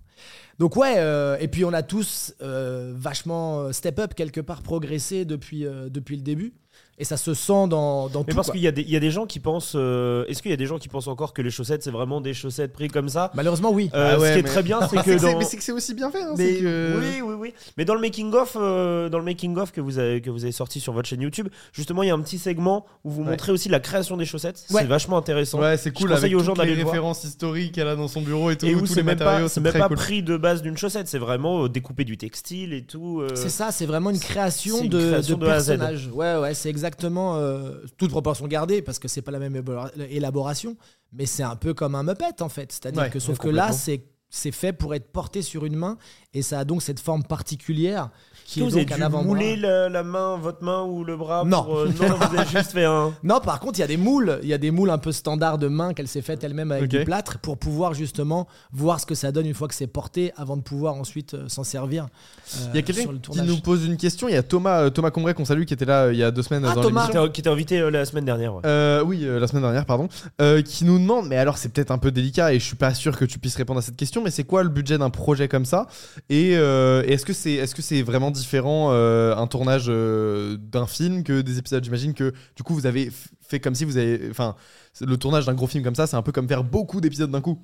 Donc 0.59 0.75
ouais, 0.75 0.95
euh, 0.97 1.37
et 1.39 1.47
puis 1.47 1.65
on 1.65 1.73
a 1.73 1.83
tous 1.83 2.33
euh, 2.41 2.93
vachement 2.95 3.71
step 3.73 3.99
up 3.99 4.13
quelque 4.13 4.41
part, 4.41 4.61
progressé 4.61 5.25
depuis 5.25 5.65
le 5.65 6.21
début. 6.21 6.53
Et 6.99 7.05
ça 7.05 7.17
se 7.17 7.33
sent 7.33 7.67
dans, 7.69 8.07
dans 8.07 8.19
Mais 8.19 8.25
tout. 8.27 8.35
parce 8.35 8.51
qu'il 8.51 8.61
y, 8.61 8.67
a 8.67 8.71
des- 8.71 8.83
il 8.83 8.89
y 8.91 8.95
a 8.95 8.99
des 8.99 9.09
gens 9.09 9.25
qui 9.25 9.39
pensent. 9.39 9.73
euh, 9.75 10.25
Est-ce 10.27 10.43
qu'il 10.43 10.51
y 10.51 10.53
a 10.53 10.57
des 10.57 10.67
gens 10.67 10.77
qui 10.77 10.89
pensent 10.89 11.07
encore 11.07 11.33
que 11.33 11.41
les 11.41 11.49
chaussettes, 11.49 11.81
c'est 11.81 11.89
vraiment 11.89 12.21
des 12.21 12.35
chaussettes 12.35 12.71
prises 12.71 12.91
comme 12.91 13.09
ça? 13.09 13.31
Malheureusement, 13.33 13.71
oui. 13.71 13.89
Euh, 13.95 14.11
Ah 14.13 14.19
ouais, 14.19 14.27
Ce 14.29 14.33
qui 14.33 14.39
est 14.39 14.43
très 14.43 14.61
bien, 14.61 14.79
c'est 14.87 14.97
Ah, 14.99 15.03
que 15.03 15.11
c'est 15.11 15.17
que 15.17 15.31
dans. 15.33 15.39
Mais 15.39 15.43
c'est 15.45 15.57
que 15.57 15.63
c'est 15.63 15.71
aussi 15.71 15.95
bien 15.95 16.11
fait. 16.11 16.21
hein, 16.21 16.35
Mais 16.37 16.53
que- 16.59 16.99
oui, 16.99 17.21
oui, 17.23 17.33
oui. 17.39 17.53
Mais 17.77 17.85
dans 17.85 17.95
le 17.95 17.99
making 18.01 18.31
of, 18.35 18.55
euh, 18.59 19.09
dans 19.09 19.17
le 19.17 19.23
making 19.25 19.57
of 19.57 19.71
que 19.71 19.81
vous 19.81 19.97
avez 19.97 20.21
que 20.21 20.29
vous 20.29 20.43
avez 20.43 20.51
sorti 20.51 20.79
sur 20.79 20.93
votre 20.93 21.09
chaîne 21.09 21.21
YouTube, 21.21 21.47
justement, 21.71 22.03
il 22.03 22.09
y 22.09 22.11
a 22.11 22.13
un 22.13 22.21
petit 22.21 22.37
segment 22.37 22.85
où 23.03 23.09
vous 23.09 23.23
Ouais. 23.23 23.29
montrez 23.31 23.51
aussi 23.51 23.69
la 23.69 23.79
création 23.79 24.15
des 24.15 24.25
chaussettes. 24.25 24.63
Ouais. 24.69 24.81
C'est 24.81 24.87
vachement 24.87 25.17
intéressant. 25.17 25.59
Ouais, 25.61 25.77
c'est 25.77 25.89
cool 25.91 26.09
Je 26.09 26.13
conseille 26.13 26.29
avec 26.33 26.41
aux 26.41 26.43
gens 26.43 26.53
d'aller 26.53 26.71
les 26.71 26.75
le 26.77 26.81
voir. 26.83 26.93
références 26.93 27.23
historiques 27.23 27.71
qu'elle 27.73 27.87
a 27.87 27.95
dans 27.95 28.07
son 28.07 28.21
bureau 28.21 28.51
et 28.51 28.55
tout, 28.55 28.67
Et 28.67 28.75
où 28.75 28.85
c'est 28.85 28.97
les 28.97 29.03
même 29.03 29.17
pas, 29.17 29.39
même 29.39 29.73
pas 29.73 29.87
cool. 29.87 29.97
pris 29.97 30.21
de 30.21 30.37
base 30.37 30.61
d'une 30.61 30.77
chaussette, 30.77 31.07
c'est 31.07 31.17
vraiment 31.17 31.63
euh, 31.65 31.69
découpé 31.69 32.03
du 32.05 32.17
textile 32.17 32.71
et 32.73 32.83
tout. 32.83 33.23
C'est 33.33 33.49
ça, 33.49 33.71
c'est 33.71 33.87
vraiment 33.87 34.11
une 34.11 34.19
création 34.19 34.85
de, 34.85 35.23
personnages. 35.43 36.07
Ouais, 36.13 36.37
ouais, 36.37 36.53
c'est 36.53 36.69
exactement 36.83 37.37
euh, 37.37 37.85
toute 37.97 38.11
proportion 38.11 38.45
gardée 38.47 38.81
parce 38.81 38.99
que 38.99 39.07
c'est 39.07 39.21
pas 39.21 39.31
la 39.31 39.39
même 39.39 39.55
élabora- 39.55 39.91
élaboration, 40.09 40.75
mais 41.13 41.25
c'est 41.25 41.43
un 41.43 41.55
peu 41.55 41.73
comme 41.73 41.95
un 41.95 42.03
Muppet 42.03 42.41
en 42.41 42.49
fait. 42.49 42.71
C'est-à-dire 42.73 43.03
Ouais, 43.03 43.09
que 43.09 43.19
sauf 43.19 43.37
que 43.37 43.47
là, 43.47 43.71
c'est 43.71 44.51
fait 44.51 44.73
pour 44.73 44.93
être 44.95 45.11
porté 45.11 45.41
sur 45.43 45.63
une 45.63 45.75
main 45.75 45.97
et 46.33 46.41
ça 46.41 46.59
a 46.59 46.65
donc 46.65 46.81
cette 46.81 46.99
forme 46.99 47.23
particulière 47.23 48.09
qui 48.45 48.59
est 48.59 48.63
vous 48.63 48.75
avez 48.75 48.85
donc 48.85 48.93
un 48.93 48.95
dû 48.97 49.03
avant-bras. 49.03 49.23
mouler 49.27 49.55
la, 49.55 49.89
la 49.89 50.03
main, 50.03 50.37
votre 50.37 50.63
main 50.63 50.83
ou 50.83 51.03
le 51.03 51.15
bras 51.17 51.43
Non. 51.45 51.63
pour, 51.63 51.79
euh, 51.79 51.85
non, 51.87 52.15
vous 52.15 52.37
avez 52.37 52.47
juste 52.49 52.71
fait 52.71 52.85
un. 52.85 53.13
Non, 53.23 53.39
par 53.39 53.59
contre, 53.59 53.79
il 53.79 53.81
y 53.81 53.85
a 53.85 53.87
des 53.87 53.97
moules, 53.97 54.39
il 54.43 54.49
y 54.49 54.53
a 54.53 54.57
des 54.57 54.71
moules 54.71 54.89
un 54.89 54.97
peu 54.97 55.11
standards 55.11 55.57
de 55.57 55.67
main 55.67 55.93
qu'elle 55.93 56.07
s'est 56.07 56.21
faite 56.21 56.43
elle-même 56.43 56.71
avec 56.71 56.83
Ok. 56.85 56.89
du 56.89 57.03
plâtre 57.05 57.37
pour 57.39 57.57
pouvoir 57.57 57.93
justement 57.93 58.47
voir 58.71 58.99
ce 58.99 59.05
que 59.05 59.15
ça 59.15 59.31
donne 59.31 59.45
une 59.45 59.53
fois 59.53 59.67
que 59.67 59.75
c'est 59.75 59.87
porté 59.87 60.31
avant 60.37 60.57
de 60.57 60.61
pouvoir 60.61 60.95
ensuite 60.95 61.33
euh, 61.33 61.47
s'en 61.47 61.63
servir. 61.63 62.03
euh, 62.05 62.65
Il 62.73 62.75
y 62.75 62.79
a 62.79 62.81
quelqu'un 62.81 63.09
le 63.11 63.15
qui 63.15 63.21
tournage. 63.21 63.47
nous 63.47 63.59
pose 63.59 63.85
une 63.85 63.97
question. 63.97 64.27
Il 64.27 64.33
y 64.33 64.37
a 64.37 64.43
Thomas, 64.43 64.81
euh, 64.83 64.89
Thomas 64.89 65.11
Combray 65.11 65.33
qu'on 65.33 65.45
salue 65.45 65.63
qui 65.63 65.73
était 65.73 65.85
là 65.85 66.03
euh, 66.05 66.13
il 66.13 66.19
y 66.19 66.23
a 66.23 66.31
deux 66.31 66.41
semaines 66.43 66.65
Ah, 66.69 66.75
dans 66.75 66.81
Thomas. 66.81 67.01
l'émission. 67.03 67.21
Qui 67.21 67.25
était- 67.27 67.31
qui 67.33 67.41
était 67.41 67.49
invité 67.49 67.79
euh, 67.79 67.89
la 67.91 68.05
semaine 68.05 68.25
dernière. 68.25 68.55
ouais. 68.55 68.61
Euh, 68.65 69.03
oui, 69.03 69.21
euh, 69.23 69.39
la 69.39 69.47
semaine 69.47 69.63
dernière, 69.63 69.85
pardon, 69.85 70.07
euh, 70.41 70.61
qui 70.61 70.85
nous 70.85 70.99
demande, 70.99 71.27
mais 71.27 71.37
alors 71.37 71.57
c'est 71.57 71.69
peut-être 71.69 71.91
un 71.91 71.97
peu 71.97 72.11
délicat 72.11 72.53
et 72.53 72.59
je 72.59 72.65
suis 72.65 72.75
pas 72.75 72.93
sûr 72.93 73.17
que 73.17 73.25
tu 73.25 73.39
puisses 73.39 73.55
répondre 73.55 73.79
à 73.79 73.81
cette 73.81 73.95
question, 73.95 74.21
mais 74.23 74.31
c'est 74.31 74.43
quoi 74.43 74.63
le 74.63 74.69
budget 74.69 74.97
d'un 74.97 75.09
projet 75.09 75.47
comme 75.47 75.65
ça? 75.65 75.87
Et 76.29 76.55
euh, 76.55 77.03
est-ce 77.03 77.25
que 77.25 77.33
c'est 77.33 77.53
est-ce 77.53 77.73
que 77.75 77.81
c'est 77.81 78.01
vraiment 78.01 78.31
différent 78.33 78.89
euh, 78.91 79.35
un 79.35 79.47
tournage 79.47 79.85
euh, 79.87 80.57
d'un 80.57 80.85
film 80.85 81.23
que 81.23 81.41
des 81.41 81.57
épisodes 81.57 81.83
J'imagine 81.83 82.13
que 82.13 82.33
du 82.55 82.63
coup 82.63 82.73
vous 82.73 82.85
avez 82.85 83.11
fait 83.41 83.59
comme 83.59 83.75
si 83.75 83.85
vous 83.85 83.97
avez, 83.97 84.29
enfin, 84.29 84.55
le 84.99 85.17
tournage 85.17 85.45
d'un 85.45 85.53
gros 85.53 85.67
film 85.67 85.83
comme 85.83 85.95
ça, 85.95 86.07
c'est 86.07 86.17
un 86.17 86.21
peu 86.21 86.31
comme 86.31 86.47
faire 86.47 86.63
beaucoup 86.63 86.99
d'épisodes 86.99 87.31
d'un 87.31 87.41
coup. 87.41 87.59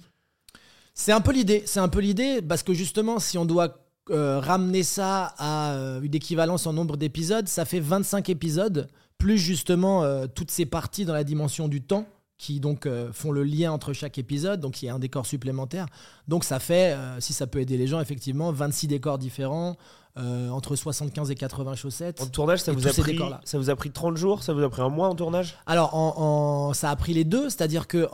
C'est 0.93 1.12
un 1.12 1.21
peu 1.21 1.32
l'idée, 1.32 1.63
c'est 1.65 1.79
un 1.79 1.88
peu 1.88 1.99
l'idée, 1.99 2.41
parce 2.41 2.63
que 2.63 2.73
justement, 2.73 3.19
si 3.19 3.38
on 3.38 3.45
doit 3.45 3.86
euh, 4.10 4.39
ramener 4.39 4.84
ça 4.84 5.34
à 5.38 5.99
une 6.01 6.15
équivalence 6.15 6.67
en 6.67 6.73
nombre 6.73 6.97
d'épisodes, 6.97 7.47
ça 7.47 7.65
fait 7.65 7.79
25 7.79 8.29
épisodes, 8.29 8.88
plus 9.17 9.38
justement 9.38 10.27
toutes 10.27 10.51
ces 10.51 10.65
parties 10.65 11.05
dans 11.05 11.13
la 11.13 11.23
dimension 11.23 11.67
du 11.67 11.82
temps 11.82 12.08
qui 12.39 12.60
donc 12.60 12.86
euh, 12.88 13.12
font 13.13 13.32
le 13.32 13.43
lien 13.43 13.71
entre 13.71 13.93
chaque 13.93 14.17
épisode, 14.17 14.60
donc 14.62 14.82
il 14.82 14.86
y 14.88 14.89
a 14.89 14.95
un 14.95 14.99
décor 14.99 15.25
supplémentaire. 15.28 15.86
Donc 16.28 16.43
ça 16.45 16.58
fait, 16.60 16.93
euh, 16.93 17.19
si 17.19 17.34
ça 17.34 17.45
peut 17.45 17.60
aider 17.60 17.78
les 17.78 17.86
gens, 17.86 17.99
effectivement, 17.99 18.52
26 18.52 18.88
décors 18.88 19.17
différents, 19.19 19.75
euh, 20.17 20.49
entre 20.49 20.75
75 20.75 21.30
et 21.32 21.36
80 21.36 21.75
chaussettes. 21.75 22.21
En 22.21 22.25
tournage, 22.28 22.62
ça 22.62 22.71
vous, 22.71 22.88
a 22.88 22.91
pris, 22.91 23.19
ça 23.43 23.58
vous 23.58 23.69
a 23.69 23.75
pris 23.75 23.91
30 23.91 24.17
jours 24.17 24.41
Ça 24.41 24.54
vous 24.54 24.63
a 24.63 24.69
pris 24.69 24.82
un 24.82 24.89
mois 24.89 25.08
en 25.10 25.15
tournage? 25.15 25.56
Alors, 25.65 25.93
en, 25.95 26.13
en- 26.69 26.73
ça 26.73 26.89
a 26.89 26.95
pris 26.95 27.13
les 27.13 27.25
deux, 27.25 27.49
c'est-à-dire 27.49 27.88
que 27.88 28.08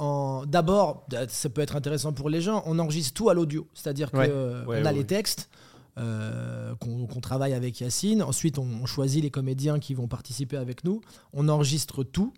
d'abord, 0.46 1.06
ça 1.30 1.50
peut 1.50 1.62
être 1.62 1.76
intéressant 1.76 2.12
pour 2.12 2.30
les 2.30 2.42
gens, 2.42 2.64
on 2.66 2.80
enregistre 2.80 3.14
tout 3.14 3.30
à 3.30 3.34
l'audio, 3.36 3.68
c'est-à-dire 3.74 4.10
Ouais. 4.14 4.28
que 4.28 4.32
euh, 4.34 4.66
Ouais, 4.66 4.82
on 4.82 4.86
a 4.86 4.90
ouais, 4.92 4.98
les 4.98 5.06
textes 5.06 5.50
euh, 5.98 6.76
qu'on 6.76 7.06
qu'on 7.08 7.22
travaille 7.22 7.54
avec 7.54 7.80
Yacine, 7.80 8.22
ensuite 8.24 8.58
on, 8.60 8.68
on 8.82 8.86
choisit 8.86 9.24
les 9.24 9.32
comédiens 9.32 9.80
qui 9.80 9.94
vont 9.94 10.08
participer 10.08 10.58
avec 10.58 10.84
nous, 10.84 11.02
on 11.34 11.48
enregistre 11.48 12.04
tout. 12.04 12.34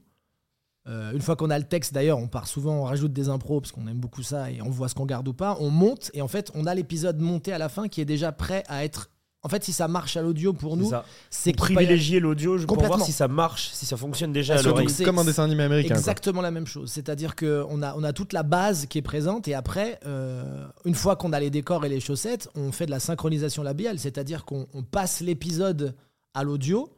Euh, 0.88 1.12
une 1.12 1.22
fois 1.22 1.36
qu'on 1.36 1.50
a 1.50 1.58
le 1.60 1.66
texte, 1.66 1.94
d'ailleurs, 1.94 2.18
on 2.18 2.28
part 2.28 2.48
souvent, 2.48 2.74
on 2.76 2.84
rajoute 2.84 3.12
des 3.14 3.28
impros 3.30 3.60
parce 3.62 3.72
qu'on 3.72 3.88
aime 3.88 4.00
beaucoup 4.00 4.24
ça 4.24 4.50
et 4.52 4.62
on 4.62 4.70
voit 4.70 4.88
ce 4.88 4.96
qu'on 4.96 5.06
garde 5.06 5.28
ou 5.28 5.34
pas. 5.34 5.58
On 5.60 5.70
monte 5.70 6.10
et 6.14 6.22
en 6.22 6.28
fait, 6.28 6.52
on 6.56 6.66
a 6.66 6.74
l'épisode 6.74 7.20
monté 7.20 7.52
à 7.52 7.58
la 7.58 7.68
fin 7.70 7.88
qui 7.90 8.00
est 8.02 8.06
déjà 8.06 8.32
prêt 8.32 8.64
à 8.68 8.84
être 8.86 9.10
En 9.44 9.50
fait, 9.50 9.64
si 9.64 9.72
ça 9.72 9.88
marche 9.88 10.18
à 10.18 10.22
l'audio 10.24 10.52
pour 10.52 10.76
nous, 10.76 10.92
c'est 11.30 11.54
privilégier 11.54 12.20
l'audio 12.20 12.58
je- 12.58 12.66
pour 12.66 12.76
Complètement. 12.76 12.98
voir 12.98 13.06
si 13.06 13.14
ça 13.14 13.28
marche, 13.28 13.70
si 13.72 13.86
ça 13.86 13.96
fonctionne 13.96 14.34
déjà 14.34 14.56
Ah, 14.56 14.60
à 14.60 14.62
l'oreille. 14.64 14.90
c'est- 14.90 15.04
Comme 15.06 15.20
un 15.20 15.24
dessin 15.24 15.44
animé 15.46 15.64
américain. 15.64 15.90
quoi. 15.90 15.98
Exactement 16.00 16.42
la 16.42 16.52
même 16.52 16.66
chose. 16.66 16.92
C'est-à-dire 16.92 17.36
qu'on 17.36 17.82
a, 17.84 17.96
on 17.96 18.04
a 18.04 18.14
toute 18.14 18.34
la 18.34 18.44
base 18.44 18.88
qui 18.88 18.98
est 18.98 19.02
présente 19.04 19.48
et 19.48 19.54
après, 19.54 20.00
euh, 20.06 20.66
une 20.86 20.96
fois 20.96 21.16
qu'on 21.16 21.32
a 21.34 21.40
les 21.40 21.50
décors 21.52 21.86
et 21.86 21.90
les 21.90 22.00
chaussettes, 22.02 22.50
on 22.56 22.72
fait 22.72 22.88
de 22.88 22.92
la 22.92 23.00
synchronisation 23.00 23.62
labiale. 23.64 24.00
C'est-à-dire 24.00 24.44
qu'on 24.44 24.68
on 24.74 24.84
passe 24.84 25.22
l'épisode 25.22 25.96
à 26.34 26.44
l'audio 26.44 26.90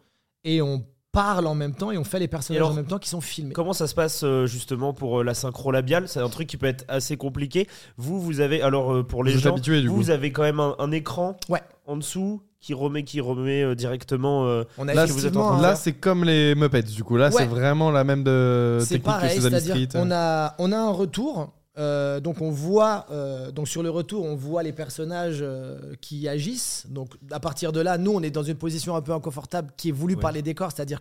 et 0.44 0.62
on 0.62 0.84
parle 1.12 1.48
en 1.48 1.56
même 1.56 1.74
temps 1.74 1.92
et 1.92 1.98
on 1.98 2.04
fait 2.04 2.20
les 2.20 2.28
personnages 2.28 2.60
alors, 2.62 2.72
en 2.72 2.76
même 2.76 2.86
temps 2.86 3.00
qui 3.00 3.10
sont 3.10 3.22
filmés. 3.22 3.54
Comment 3.54 3.74
ça 3.74 3.88
se 3.88 3.96
passe 3.96 4.22
euh, 4.24 4.46
justement 4.46 4.94
pour 4.94 5.20
euh, 5.20 5.24
la 5.24 5.34
synchro 5.34 5.72
labiale? 5.72 6.08
C'est 6.08 6.20
un 6.20 6.30
truc 6.30 6.48
qui 6.48 6.58
peut 6.58 6.68
être 6.68 6.86
assez 6.88 7.18
compliqué. 7.18 7.68
Vous, 7.98 8.22
vous 8.22 8.40
avez 8.42 8.62
alors 8.62 8.94
euh, 8.94 9.04
pour 9.04 9.24
les 9.24 9.34
Vous 9.34 9.40
gens, 9.40 9.52
habitué, 9.54 9.86
vous, 9.88 10.10
avez 10.12 10.32
quand 10.32 10.44
même 10.44 10.60
un, 10.60 10.76
un 10.80 10.92
écran 10.92 11.36
Ouais. 11.50 11.62
en 11.88 11.98
dessous 11.98 12.42
qui 12.62 12.74
remet, 12.74 13.04
qui 13.04 13.22
remet 13.22 13.74
directement. 13.76 14.42
On 14.78 14.88
a 14.88 14.94
Là, 14.94 15.08
ce 15.08 15.14
que 15.14 15.18
vous 15.18 15.26
êtes 15.26 15.38
en 15.38 15.40
effectivement 15.40 15.48
train 15.48 15.58
de 15.60 15.64
un- 15.64 15.70
Là, 15.70 15.76
c'est 15.76 15.94
comme 15.94 16.26
les 16.26 16.56
Muppets, 16.56 16.84
du 16.84 17.04
coup. 17.06 17.16
Là, 17.16 17.28
Ouais. 17.28 17.32
c'est 17.38 17.46
vraiment 17.46 17.90
la 17.90 18.04
même 18.04 18.24
de 18.26 18.80
C'est 18.82 18.96
technique 18.96 19.04
que 19.04 19.06
pareil, 19.06 19.36
Sesame 19.38 19.52
c'est-à-dire 19.52 19.76
Street. 19.90 20.00
on 20.02 20.12
a, 20.12 20.56
on 20.60 20.72
a 20.74 20.78
un 20.78 20.92
retour. 20.92 21.54
Euh, 21.78 22.20
donc 22.20 22.42
on 22.42 22.50
voit, 22.50 23.06
euh, 23.12 23.52
donc 23.52 23.68
sur 23.68 23.84
le 23.84 23.90
retour, 23.90 24.26
on 24.26 24.36
voit 24.36 24.64
les 24.64 24.74
personnages 24.74 25.40
euh, 25.42 25.94
qui 26.02 26.28
agissent. 26.28 26.86
Donc 26.90 27.14
à 27.32 27.40
partir 27.40 27.72
de 27.72 27.80
là, 27.80 27.98
nous, 27.98 28.12
on 28.12 28.22
est 28.22 28.32
dans 28.32 28.44
une 28.44 28.56
position 28.56 28.96
un 28.96 29.02
peu 29.02 29.14
inconfortable 29.14 29.72
qui 29.78 29.90
est 29.90 29.94
voulue 29.94 30.16
Ouais. 30.16 30.22
par 30.22 30.32
les 30.32 30.42
décors, 30.42 30.72
c'est-à-dire 30.76 31.00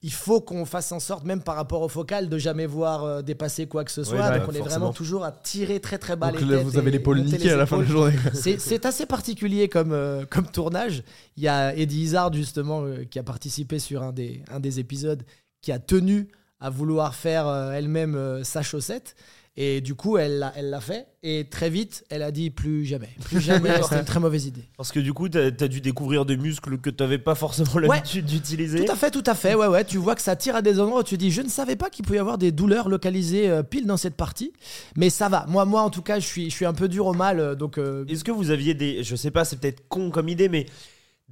qu'il 0.00 0.12
faut 0.12 0.40
qu'on 0.40 0.64
fasse 0.64 0.90
en 0.92 0.98
sorte, 0.98 1.24
même 1.24 1.42
par 1.42 1.54
rapport 1.54 1.82
au 1.82 1.88
focal, 1.88 2.28
de 2.30 2.38
jamais 2.38 2.66
voir 2.66 3.22
dépasser 3.22 3.66
quoi 3.66 3.84
que 3.84 3.92
ce 3.92 4.02
soit. 4.02 4.18
bah, 4.18 4.38
donc 4.38 4.48
on 4.48 4.52
est 4.52 4.60
vraiment 4.60 4.92
toujours 4.92 5.24
à 5.24 5.30
tirer 5.30 5.78
très 5.78 5.98
très 5.98 6.16
bas 6.16 6.32
Donc 6.32 6.40
les 6.40 6.48
têtes 6.48 6.64
vous 6.64 6.78
avez 6.78 6.90
l'épaule 6.90 7.20
niquée 7.20 7.50
à 7.50 7.56
la 7.56 7.66
fin 7.66 7.76
de 7.78 7.82
la 7.82 7.88
journée. 7.88 8.16
C'est 8.32 8.86
assez 8.86 9.06
particulier 9.06 9.68
comme, 9.68 9.96
comme 10.30 10.46
tournage. 10.46 11.04
Il 11.36 11.42
y 11.44 11.48
a 11.48 11.76
Eddie 11.76 12.02
Izzard, 12.04 12.32
justement, 12.32 12.84
qui 13.10 13.18
a 13.18 13.22
participé 13.22 13.78
sur 13.78 14.02
un 14.02 14.12
des, 14.12 14.42
un 14.50 14.58
des 14.58 14.80
épisodes, 14.80 15.22
qui 15.60 15.70
a 15.70 15.78
tenu 15.78 16.28
à 16.58 16.70
vouloir 16.70 17.14
faire 17.14 17.46
elle-même 17.72 18.42
sa 18.42 18.62
chaussette. 18.62 19.14
Et 19.56 19.82
du 19.82 19.94
coup, 19.94 20.16
elle 20.16 20.38
l'a 20.38 20.50
elle 20.56 20.70
l'a 20.70 20.80
fait. 20.80 21.06
Et 21.22 21.46
très 21.50 21.68
vite, 21.68 22.04
elle 22.08 22.22
a 22.22 22.30
dit 22.30 22.48
plus 22.50 22.86
jamais. 22.86 23.10
Plus 23.22 23.38
jamais, 23.42 23.82
c'était 23.82 23.98
une 23.98 24.04
très 24.06 24.18
mauvaise 24.18 24.46
idée. 24.46 24.64
Parce 24.78 24.90
que 24.92 24.98
du 24.98 25.12
coup, 25.12 25.28
t'as 25.28 25.46
as 25.48 25.68
dû 25.68 25.82
découvrir 25.82 26.24
des 26.24 26.38
muscles 26.38 26.78
que 26.78 26.88
t'avais 26.88 27.18
pas 27.18 27.34
forcément 27.34 27.78
l'habitude 27.78 28.24
d'utiliser. 28.24 28.84
Tout 28.84 28.90
à 28.92 28.96
fait, 28.96 29.10
tout 29.10 29.22
à 29.26 29.34
fait. 29.34 29.54
Ouais, 29.54 29.66
ouais. 29.66 29.84
Tu 29.84 29.98
vois 29.98 30.14
que 30.14 30.22
ça 30.22 30.36
tire 30.36 30.56
à 30.56 30.62
des 30.62 30.80
endroits 30.80 31.00
où 31.00 31.04
tu 31.04 31.18
dis, 31.18 31.30
je 31.30 31.42
ne 31.42 31.48
savais 31.48 31.76
pas 31.76 31.90
qu'il 31.90 32.02
pouvait 32.04 32.16
y 32.16 32.20
avoir 32.20 32.38
des 32.38 32.50
douleurs 32.50 32.88
localisées 32.88 33.50
euh, 33.50 33.62
pile 33.62 33.86
dans 33.86 33.98
cette 33.98 34.16
partie. 34.16 34.52
Mais 34.96 35.10
ça 35.10 35.28
va. 35.28 35.44
Moi, 35.48 35.66
moi 35.66 35.82
en 35.82 35.90
tout 35.90 36.02
cas, 36.02 36.18
je 36.18 36.26
suis, 36.26 36.46
je 36.48 36.54
suis 36.54 36.64
un 36.66 36.72
peu 36.74 36.88
dur 36.88 37.06
au 37.06 37.12
mal. 37.14 37.38
euh, 37.38 37.54
Donc, 37.54 37.76
euh, 37.76 38.06
Est-ce 38.08 38.24
que 38.24 38.32
vous 38.32 38.50
aviez 38.50 38.72
des, 38.72 39.02
je 39.04 39.14
sais 39.16 39.30
pas, 39.30 39.44
c'est 39.44 39.56
peut-être 39.60 39.86
con 39.88 40.10
comme 40.10 40.30
idée, 40.30 40.48
mais 40.48 40.64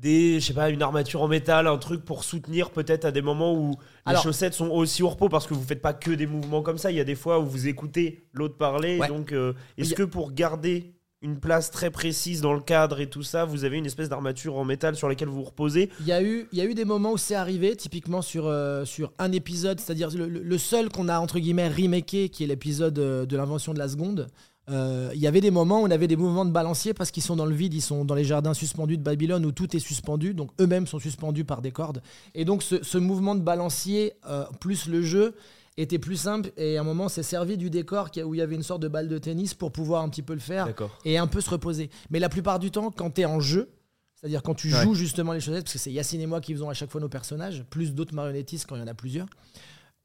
des, 0.00 0.40
je 0.40 0.46
sais 0.46 0.54
pas, 0.54 0.70
une 0.70 0.82
armature 0.82 1.20
en 1.22 1.28
métal, 1.28 1.66
un 1.66 1.76
truc 1.76 2.04
pour 2.04 2.24
soutenir 2.24 2.70
peut-être 2.70 3.04
à 3.04 3.10
des 3.12 3.22
moments 3.22 3.54
où 3.54 3.74
les 4.06 4.16
chaussettes 4.16 4.54
sont 4.54 4.68
aussi 4.70 5.02
au 5.02 5.08
repos 5.10 5.28
parce 5.28 5.46
que 5.46 5.54
vous 5.54 5.62
faites 5.62 5.82
pas 5.82 5.92
que 5.92 6.10
des 6.10 6.26
mouvements 6.26 6.62
comme 6.62 6.78
ça. 6.78 6.90
Il 6.90 6.96
y 6.96 7.00
a 7.00 7.04
des 7.04 7.14
fois 7.14 7.38
où 7.38 7.46
vous 7.46 7.68
écoutez 7.68 8.24
l'autre 8.32 8.56
parler. 8.56 8.98
Ouais. 8.98 9.08
Donc, 9.08 9.32
euh, 9.32 9.52
est-ce 9.76 9.92
a- 9.92 9.96
que 9.96 10.02
pour 10.04 10.32
garder 10.32 10.94
une 11.22 11.38
place 11.38 11.70
très 11.70 11.90
précise 11.90 12.40
dans 12.40 12.54
le 12.54 12.62
cadre 12.62 12.98
et 12.98 13.06
tout 13.10 13.22
ça, 13.22 13.44
vous 13.44 13.64
avez 13.64 13.76
une 13.76 13.84
espèce 13.84 14.08
d'armature 14.08 14.56
en 14.56 14.64
métal 14.64 14.96
sur 14.96 15.06
laquelle 15.06 15.28
vous 15.28 15.34
vous 15.40 15.44
reposez? 15.44 15.90
Il 16.00 16.06
y, 16.06 16.12
a 16.12 16.22
eu, 16.22 16.48
il 16.50 16.58
y 16.58 16.62
a 16.62 16.64
eu 16.64 16.72
des 16.72 16.86
moments 16.86 17.12
où 17.12 17.18
c'est 17.18 17.34
arrivé, 17.34 17.76
typiquement 17.76 18.22
sur, 18.22 18.46
euh, 18.46 18.86
sur 18.86 19.12
un 19.18 19.30
épisode, 19.32 19.80
c'est-à-dire 19.80 20.08
le, 20.16 20.26
le- 20.26 20.40
le 20.42 20.58
seul 20.58 20.88
qu'on 20.88 21.08
a 21.10 21.18
entre 21.20 21.38
guillemets 21.38 21.68
remaké, 21.68 22.30
qui 22.30 22.44
est 22.44 22.46
l'épisode 22.46 22.98
euh, 22.98 23.26
de 23.26 23.36
l'invention 23.36 23.74
de 23.74 23.78
la 23.78 23.88
seconde. 23.90 24.28
Euh, 24.68 25.10
il 25.14 25.20
y 25.20 25.26
avait 25.26 25.40
des 25.40 25.50
moments 25.50 25.80
où 25.80 25.86
on 25.86 25.90
avait 25.90 26.06
des 26.06 26.16
mouvements 26.16 26.44
de 26.44 26.50
balancier 26.52 26.94
parce 26.94 27.10
qu'ils 27.10 27.22
sont 27.22 27.34
dans 27.34 27.46
le 27.46 27.54
vide, 27.54 27.74
ils 27.74 27.80
sont 27.80 28.04
dans 28.04 28.14
les 28.14 28.24
jardins 28.24 28.54
suspendus 28.54 28.98
de 28.98 29.02
Babylone 29.02 29.44
où 29.46 29.52
tout 29.52 29.74
est 29.74 29.80
suspendu, 29.80 30.32
donc 30.34 30.50
eux-mêmes 30.60 30.86
sont 30.86 30.98
suspendus 31.00 31.44
par 31.44 31.60
des 31.62 31.72
cordes. 31.72 32.02
Et 32.34 32.44
donc 32.44 32.62
ce, 32.62 32.82
ce 32.84 32.98
mouvement 32.98 33.34
de 33.34 33.40
balancier 33.40 34.12
euh, 34.28 34.44
plus 34.60 34.86
le 34.86 35.02
jeu 35.02 35.34
était 35.76 35.98
plus 35.98 36.16
simple 36.16 36.52
et 36.56 36.76
à 36.76 36.82
un 36.82 36.84
moment 36.84 37.08
c'est 37.08 37.22
servi 37.22 37.56
du 37.56 37.70
décor 37.70 38.10
où 38.24 38.34
il 38.34 38.38
y 38.38 38.42
avait 38.42 38.54
une 38.54 38.62
sorte 38.62 38.82
de 38.82 38.88
balle 38.88 39.08
de 39.08 39.18
tennis 39.18 39.54
pour 39.54 39.72
pouvoir 39.72 40.02
un 40.02 40.08
petit 40.08 40.22
peu 40.22 40.34
le 40.34 40.40
faire 40.40 40.66
et 41.04 41.16
un 41.18 41.26
peu 41.26 41.40
se 41.40 41.50
reposer. 41.50 41.90
Mais 42.10 42.18
la 42.20 42.28
plupart 42.28 42.58
du 42.58 42.70
temps, 42.70 42.90
quand 42.90 43.10
tu 43.14 43.22
es 43.22 43.24
en 43.24 43.40
jeu, 43.40 43.70
c'est-à-dire 44.14 44.42
quand 44.42 44.54
tu 44.54 44.72
Ouais. 44.72 44.82
joues 44.82 44.94
justement 44.94 45.32
les 45.32 45.40
chaussettes, 45.40 45.64
parce 45.64 45.72
que 45.72 45.78
c'est 45.78 45.90
Yacine 45.92 46.20
et 46.20 46.26
moi 46.26 46.40
qui 46.42 46.52
faisons 46.52 46.68
à 46.68 46.74
chaque 46.74 46.90
fois 46.90 47.00
nos 47.00 47.08
personnages, 47.08 47.64
plus 47.70 47.94
d'autres 47.94 48.14
marionnettistes 48.14 48.66
quand 48.68 48.76
il 48.76 48.80
y 48.80 48.82
en 48.82 48.86
a 48.88 48.94
plusieurs. 48.94 49.26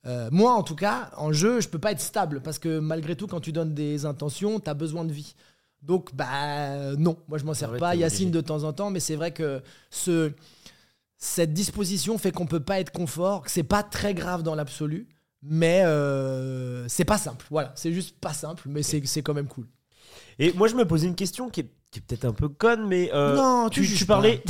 Euh, 0.05 0.29
moi, 0.31 0.53
en 0.53 0.63
tout 0.63 0.75
cas, 0.75 1.11
en 1.17 1.31
jeu, 1.31 1.61
je 1.61 1.69
peux 1.69 1.79
pas 1.79 1.91
être 1.91 2.01
stable 2.01 2.41
parce 2.41 2.59
que 2.59 2.79
malgré 2.79 3.15
tout, 3.15 3.27
quand 3.27 3.41
tu 3.41 3.51
donnes 3.51 3.73
des 3.73 4.05
intentions, 4.05 4.59
tu 4.59 4.69
as 4.69 4.73
besoin 4.73 5.03
de 5.05 5.11
vie. 5.11 5.35
Donc, 5.81 6.15
bah 6.15 6.95
non, 6.95 7.17
moi 7.27 7.37
je 7.37 7.45
m'en 7.45 7.53
sers 7.53 7.71
Ouais, 7.71 7.79
pas. 7.79 7.95
Yacine 7.95 8.31
de 8.31 8.41
temps 8.41 8.63
en 8.63 8.73
temps, 8.73 8.89
mais 8.89 8.99
c'est 8.99 9.15
vrai 9.15 9.31
que 9.31 9.61
ce, 9.89 10.31
cette 11.17 11.53
disposition 11.53 12.17
fait 12.17 12.31
qu'on 12.31 12.45
peut 12.45 12.59
pas 12.59 12.79
être 12.79 12.91
confort, 12.91 13.43
que 13.43 13.51
c'est 13.51 13.63
pas 13.63 13.83
très 13.83 14.13
grave 14.13 14.43
dans 14.43 14.55
l'absolu, 14.55 15.07
mais 15.41 15.83
euh, 15.85 16.87
c'est 16.87 17.05
pas 17.05 17.17
simple. 17.17 17.45
Voilà, 17.49 17.71
c'est 17.75 17.93
juste 17.93 18.19
pas 18.19 18.33
simple, 18.33 18.63
mais 18.67 18.83
c'est 18.83 19.21
quand 19.21 19.33
même 19.33 19.47
cool. 19.47 19.67
Et 20.39 20.53
moi, 20.53 20.67
je 20.67 20.75
me 20.75 20.85
posais 20.85 21.07
une 21.07 21.15
question 21.15 21.49
qui 21.49 21.61
est, 21.61 21.69
qui 21.95 21.99
est 21.99 22.03
peut-être 22.05 22.25
un 22.25 22.33
peu 22.33 22.49
conne, 22.49 22.87
mais 22.87 23.09
euh, 23.13 23.35
Non, 23.35 23.69
tu 23.69 23.87
tu, 23.87 24.05
parlais, 24.05 24.43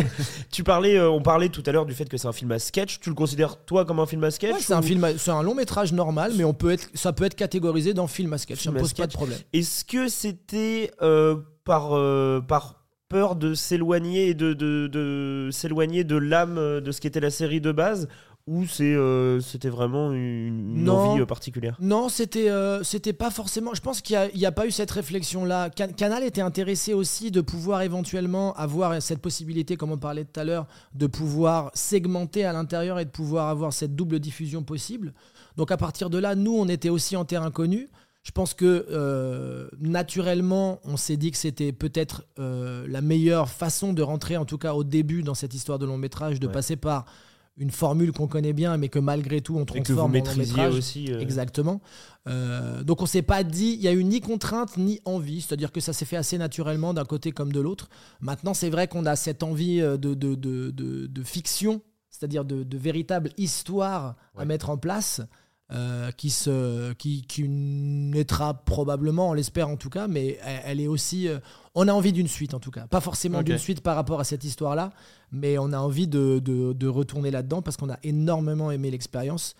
tu 0.52 0.62
parlais, 0.62 0.96
euh, 0.96 1.10
on 1.10 1.20
parlait 1.20 1.48
tout 1.48 1.62
à 1.66 1.72
l'heure 1.72 1.84
du 1.84 1.94
fait 1.94 2.08
que 2.08 2.16
c'est 2.16 2.28
un 2.28 2.32
film 2.32 2.52
à 2.52 2.60
sketch. 2.60 3.00
Tu 3.00 3.08
le 3.08 3.16
considères 3.16 3.56
toi 3.64 3.84
comme 3.84 3.98
un 3.98 4.06
film 4.06 4.22
à 4.22 4.30
sketch 4.30 4.52
Ouais, 4.52 4.60
c'est 4.60 4.72
un 4.72 4.82
film, 4.82 5.06
c'est 5.18 5.32
un 5.32 5.42
long 5.42 5.54
métrage 5.54 5.92
normal, 5.92 6.32
mais 6.36 6.44
on 6.44 6.54
peut 6.54 6.70
être, 6.70 6.88
ça 6.94 7.12
peut 7.12 7.24
être 7.24 7.34
catégorisé 7.34 7.92
dans 7.92 8.06
film 8.06 8.32
à 8.32 8.38
sketch. 8.38 8.60
Film 8.60 8.74
ça 8.74 8.78
me 8.78 8.82
pose 8.82 8.92
pas 8.92 9.08
de 9.08 9.12
problème. 9.12 9.38
Est-ce 9.52 9.84
que 9.84 10.06
c'était 10.06 10.92
euh, 11.02 11.36
par, 11.64 11.96
euh, 11.96 12.40
par 12.40 12.84
peur 13.08 13.34
de 13.34 13.54
s'éloigner 13.54 14.28
et 14.28 14.34
de, 14.34 14.52
de, 14.52 14.86
de 14.86 15.48
s'éloigner 15.50 16.04
de 16.04 16.16
l'âme 16.16 16.80
de 16.80 16.92
ce 16.92 17.00
qu'était 17.00 17.20
la 17.20 17.30
série 17.30 17.60
de 17.60 17.72
base 17.72 18.08
ou 18.48 18.66
c'est 18.66 18.94
euh, 18.94 19.40
c'était 19.40 19.68
vraiment 19.68 20.12
une, 20.12 20.82
Non. 20.84 20.94
envie 20.96 21.20
euh, 21.22 21.26
particulière? 21.26 21.76
Non, 21.80 22.08
c'était, 22.08 22.50
euh, 22.50 22.82
c'était 22.82 23.12
pas 23.12 23.30
forcément. 23.30 23.72
Je 23.74 23.80
pense 23.80 24.00
qu'il 24.00 24.18
n'y 24.34 24.46
a, 24.46 24.52
pas 24.52 24.66
eu 24.66 24.70
cette 24.72 24.90
réflexion-là. 24.90 25.70
Can- 25.70 25.92
Canal 25.96 26.24
était 26.24 26.40
intéressé 26.40 26.92
aussi 26.92 27.30
de 27.30 27.40
pouvoir 27.40 27.82
éventuellement 27.82 28.52
avoir 28.54 29.00
cette 29.00 29.20
possibilité, 29.20 29.76
comme 29.76 29.92
on 29.92 29.96
parlait 29.98 30.24
tout 30.24 30.40
à 30.40 30.44
l'heure, 30.44 30.66
de 30.94 31.06
pouvoir 31.06 31.70
segmenter 31.74 32.44
à 32.44 32.52
l'intérieur 32.52 32.98
et 32.98 33.04
de 33.04 33.10
pouvoir 33.10 33.48
avoir 33.48 33.72
cette 33.72 33.94
double 33.94 34.18
diffusion 34.18 34.62
possible. 34.64 35.14
Donc 35.56 35.70
à 35.70 35.76
partir 35.76 36.10
de 36.10 36.18
là, 36.18 36.34
nous, 36.34 36.54
on 36.56 36.66
était 36.68 36.88
aussi 36.88 37.14
en 37.16 37.24
terrain 37.24 37.50
connu. 37.50 37.88
Je 38.24 38.30
pense 38.30 38.54
que 38.54 38.86
euh, 38.90 39.68
naturellement, 39.80 40.80
on 40.84 40.96
s'est 40.96 41.16
dit 41.16 41.30
que 41.30 41.36
c'était 41.36 41.72
peut-être 41.72 42.24
la 42.38 43.00
meilleure 43.00 43.48
façon 43.48 43.92
de 43.92 44.02
rentrer, 44.02 44.36
en 44.36 44.44
tout 44.44 44.58
cas 44.58 44.74
au 44.74 44.84
début, 44.84 45.22
dans 45.22 45.34
cette 45.34 45.54
histoire 45.54 45.78
de 45.78 45.86
long 45.86 45.98
métrage, 45.98 46.40
de 46.40 46.46
Ouais. 46.48 46.52
passer 46.52 46.76
par 46.76 47.04
une 47.58 47.70
formule 47.70 48.12
qu'on 48.12 48.28
connaît 48.28 48.52
bien, 48.54 48.76
mais 48.78 48.88
que 48.88 48.98
malgré 48.98 49.40
tout, 49.42 49.56
on 49.56 49.62
et 49.62 49.66
que 49.66 49.72
vous 49.72 49.82
transforme 49.82 50.10
en 50.16 50.34
métrage. 50.36 50.74
aussi 50.74 51.12
euh, 51.12 51.20
Exactement. 51.20 51.80
Euh, 52.28 52.82
donc 52.82 53.02
on 53.02 53.06
s'est 53.06 53.22
pas 53.22 53.42
dit, 53.44 53.74
il 53.78 53.82
y 53.82 53.88
a 53.88 53.92
eu 53.92 54.04
ni 54.04 54.20
contrainte 54.20 54.76
ni 54.78 55.00
envie, 55.04 55.40
c'est-à-dire 55.40 55.70
que 55.72 55.80
ça 55.80 55.92
s'est 55.92 56.04
fait 56.04 56.16
assez 56.16 56.38
naturellement 56.38 56.94
d'un 56.94 57.04
côté 57.04 57.30
comme 57.32 57.52
de 57.52 57.60
l'autre. 57.60 57.88
Maintenant 58.20 58.54
c'est 58.54 58.70
vrai 58.70 58.88
qu'on 58.88 59.04
a 59.06 59.16
cette 59.16 59.42
envie 59.42 59.80
euh, 59.80 59.96
de, 59.96 60.14
de, 60.14 60.34
de, 60.34 60.70
de- 60.70 61.06
de 61.06 61.22
fiction, 61.22 61.82
c'est-à-dire 62.10 62.44
de, 62.44 62.62
de 62.62 62.78
véritable 62.78 63.30
histoire 63.36 64.14
à 64.38 64.44
mettre 64.44 64.70
en 64.70 64.76
place. 64.78 65.20
euh, 65.72 66.10
qui, 66.12 66.28
se, 66.28 66.92
qui, 66.94 67.22
qui 67.22 67.48
naîtra 67.48 68.52
probablement, 68.64 69.30
on 69.30 69.32
l'espère 69.32 69.68
en 69.70 69.76
tout 69.76 69.88
cas, 69.88 70.06
mais 70.06 70.38
elle, 70.44 70.60
elle 70.66 70.80
est 70.80 70.86
aussi. 70.86 71.28
euh, 71.28 71.38
on 71.74 71.88
a 71.88 71.92
envie 71.92 72.12
d'une 72.12 72.28
suite 72.28 72.54
en 72.54 72.60
tout 72.60 72.70
cas. 72.70 72.86
Pas 72.86 73.00
forcément 73.00 73.38
d'une 73.42 73.58
suite 73.58 73.80
par 73.80 73.96
rapport 73.96 74.20
à 74.20 74.24
cette 74.24 74.44
histoire-là, 74.44 74.92
mais 75.30 75.56
on 75.58 75.72
a 75.72 75.78
envie 75.78 76.06
de, 76.06 76.38
de- 76.38 76.72
de 76.72 76.86
retourner 76.86 77.30
là-dedans 77.30 77.62
parce 77.62 77.76
qu'on 77.76 77.90
a 77.90 77.98
énormément 78.02 78.70
aimé 78.70 78.90
l'expérience 78.90 79.54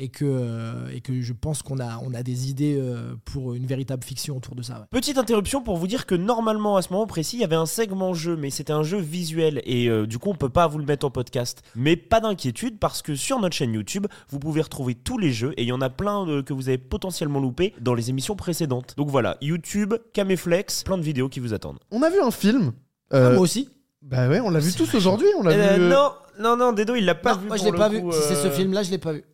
et 0.00 0.08
que, 0.08 0.24
euh, 0.24 0.88
et 0.94 1.00
que 1.00 1.20
je 1.20 1.32
pense 1.32 1.62
qu'on 1.62 1.80
a, 1.80 1.98
on 2.04 2.14
a 2.14 2.22
des 2.22 2.50
idées 2.50 2.76
euh, 2.80 3.14
pour 3.24 3.54
une 3.54 3.66
véritable 3.66 4.04
fiction 4.04 4.36
autour 4.36 4.54
de 4.54 4.62
ça. 4.62 4.74
ouais. 4.80 4.86
Petite 4.90 5.18
interruption 5.18 5.62
pour 5.62 5.76
vous 5.76 5.86
dire 5.86 6.06
que 6.06 6.14
normalement 6.14 6.76
à 6.76 6.82
ce 6.82 6.92
moment 6.92 7.06
précis 7.06 7.36
il 7.36 7.40
y 7.40 7.44
avait 7.44 7.56
un 7.56 7.66
segment 7.66 8.14
jeu 8.14 8.36
mais 8.36 8.50
c'était 8.50 8.72
un 8.72 8.82
jeu 8.84 8.98
visuel 8.98 9.60
et 9.64 9.88
euh, 9.88 10.06
du 10.06 10.18
coup 10.18 10.30
on 10.30 10.34
peut 10.34 10.48
pas 10.48 10.66
vous 10.68 10.78
le 10.78 10.84
mettre 10.84 11.04
en 11.06 11.10
podcast 11.10 11.62
mais 11.74 11.96
pas 11.96 12.20
d'inquiétude 12.20 12.78
parce 12.78 13.02
que 13.02 13.14
sur 13.16 13.40
notre 13.40 13.56
chaîne 13.56 13.72
YouTube 13.74 14.06
vous 14.28 14.38
pouvez 14.38 14.60
retrouver 14.62 14.94
tous 14.94 15.18
les 15.18 15.32
jeux 15.32 15.52
et 15.56 15.62
il 15.62 15.68
y 15.68 15.72
en 15.72 15.80
a 15.80 15.90
plein 15.90 16.28
euh, 16.28 16.42
que 16.42 16.52
vous 16.52 16.68
avez 16.68 16.78
potentiellement 16.78 17.40
loupé 17.40 17.74
dans 17.80 17.94
les 17.94 18.10
émissions 18.10 18.36
précédentes 18.36 18.94
donc 18.96 19.08
voilà 19.08 19.36
YouTube, 19.40 19.94
Caméflex, 20.12 20.84
plein 20.84 20.98
de 20.98 21.02
vidéos 21.02 21.28
qui 21.28 21.40
vous 21.40 21.54
attendent 21.54 21.78
On 21.90 22.02
a 22.02 22.10
vu 22.10 22.20
un 22.20 22.30
film. 22.30 22.72
Ah, 23.10 23.30
moi 23.30 23.40
aussi 23.40 23.68
bah 24.00 24.28
ouais, 24.28 24.38
on 24.40 24.48
l'a 24.50 24.60
vu 24.60 24.72
tous 24.72 24.94
aujourd'hui. 24.94 25.26
On 25.38 25.42
l'a 25.42 25.50
Euh, 25.50 25.74
vu. 25.76 25.82
Non, 25.88 26.12
non, 26.38 26.56
non, 26.56 26.72
Dedo 26.72 26.94
il 26.94 27.04
l'a 27.04 27.16
pas 27.16 27.34
Non, 27.34 27.40
vu 27.40 27.48
Moi 27.48 27.56
je 27.56 27.64
l'ai 27.64 27.72
pas 27.72 27.90
coup, 27.90 28.10
vu. 28.10 28.12
Si 28.12 28.22
c'est 28.28 28.36
ce 28.36 28.46
euh, 28.46 28.50
film-là, 28.52 28.82
je 28.84 28.90
l'ai 28.92 28.98
pas 28.98 29.12
vu. 29.12 29.24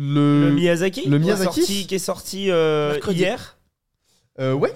Le, 0.00 0.44
Le 0.46 0.50
Miyazaki, 0.52 1.00
le 1.00 1.06
qui 1.08 1.14
est 1.14 1.18
Miyazaki 1.18 1.60
sorti- 1.60 1.86
qui 1.88 1.94
est 1.96 1.98
sorti 1.98 2.50
euh, 2.50 2.98
hier. 3.10 3.58
Euh, 4.38 4.52
ouais. 4.54 4.72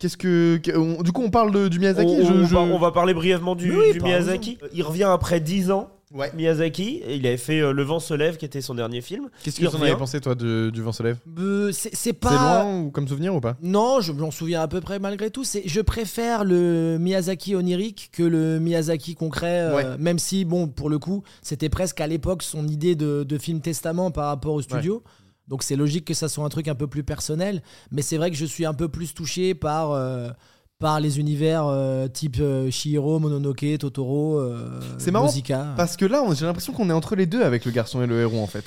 Qu'est-ce 0.00 0.16
que. 0.16 0.56
du 1.02 1.12
coup, 1.12 1.22
on 1.22 1.30
parle 1.30 1.52
de- 1.52 1.68
du 1.68 1.78
Miyazaki. 1.78 2.10
on, 2.10 2.26
je- 2.26 2.32
on 2.32 2.44
je- 2.46 2.54
va, 2.54 2.60
on 2.60 2.78
va 2.78 2.90
parler 2.90 3.14
brièvement 3.14 3.54
du, 3.54 3.74
Oui, 3.74 3.92
du. 3.92 4.00
Miyazaki. 4.00 4.58
Il 4.74 4.82
revient 4.82 5.04
après 5.04 5.38
10 5.40 5.70
ans 5.70 5.90
Ouais. 6.14 6.30
Miyazaki. 6.34 7.02
Il 7.08 7.26
avait 7.26 7.36
fait 7.36 7.60
euh, 7.60 7.72
Le 7.72 7.82
vent 7.82 7.98
se 7.98 8.14
lève, 8.14 8.36
qui 8.36 8.44
était 8.44 8.60
son 8.60 8.74
dernier 8.74 9.00
film. 9.00 9.28
Qu'est-ce 9.42 9.60
que 9.60 9.66
tu 9.66 9.76
en 9.76 9.82
avais 9.82 9.96
pensé, 9.96 10.20
toi, 10.20 10.34
de- 10.36 10.70
du 10.72 10.80
vent 10.80 10.92
se 10.92 11.02
lève? 11.02 11.18
Euh, 11.38 11.72
c'est 11.72 11.90
c'est 11.90 11.96
C'est 11.96 12.12
pas. 12.12 12.30
loin 12.62 12.80
ou 12.82 12.90
comme 12.90 13.08
souvenir 13.08 13.34
ou 13.34 13.40
pas? 13.40 13.56
Non, 13.60 14.00
je 14.00 14.12
m'en 14.12 14.30
souviens 14.30 14.62
à 14.62 14.68
peu 14.68 14.80
près 14.80 14.98
malgré 15.00 15.30
tout. 15.30 15.42
C'est, 15.42 15.62
je 15.66 15.80
préfère 15.80 16.44
le 16.44 16.96
Miyazaki 17.00 17.56
onirique 17.56 18.10
que 18.12 18.22
le 18.22 18.60
Miyazaki 18.60 19.14
concret, 19.16 19.60
euh, 19.62 19.74
Ouais. 19.76 19.98
même 19.98 20.18
si, 20.20 20.44
bon, 20.44 20.68
pour 20.68 20.88
le 20.90 20.98
coup, 21.00 21.24
c'était 21.42 21.68
presque 21.68 22.00
à 22.00 22.06
l'époque 22.06 22.42
son 22.44 22.68
idée 22.68 22.94
de, 22.94 23.24
de 23.24 23.38
film 23.38 23.60
testament 23.60 24.10
par 24.12 24.26
rapport 24.26 24.54
au 24.54 24.62
studio. 24.62 25.02
Donc 25.48 25.62
c'est 25.62 25.76
logique 25.76 26.04
que 26.04 26.14
ça 26.14 26.28
soit 26.28 26.44
un 26.44 26.48
truc 26.48 26.66
un 26.68 26.74
peu 26.74 26.86
plus 26.86 27.02
personnel. 27.04 27.62
Mais 27.90 28.02
c'est 28.02 28.16
vrai 28.16 28.30
que 28.30 28.36
je 28.36 28.44
suis 28.46 28.64
un 28.64 28.74
peu 28.74 28.88
plus 28.88 29.12
touché 29.14 29.54
par, 29.54 29.90
euh, 29.92 30.28
par 30.78 31.00
les 31.00 31.18
univers 31.18 31.66
euh, 31.66 32.06
type 32.06 32.36
euh, 32.40 32.70
Chihiro, 32.70 33.18
Mononoke, 33.18 33.64
Totoro, 33.78 34.38
euh, 34.38 34.78
C'est 34.98 35.10
marrant, 35.10 35.24
Nausicaa. 35.26 35.72
Parce 35.76 35.96
que 35.96 36.04
là, 36.04 36.22
on- 36.22 36.34
j'ai 36.34 36.44
l'impression 36.44 36.72
qu'on 36.74 36.90
est 36.90 36.92
entre 36.92 37.16
les 37.16 37.24
deux 37.26 37.42
avec 37.42 37.64
le 37.64 37.70
garçon 37.70 38.02
et 38.02 38.06
le 38.06 38.20
héros, 38.20 38.40
en 38.42 38.46
fait. 38.46 38.64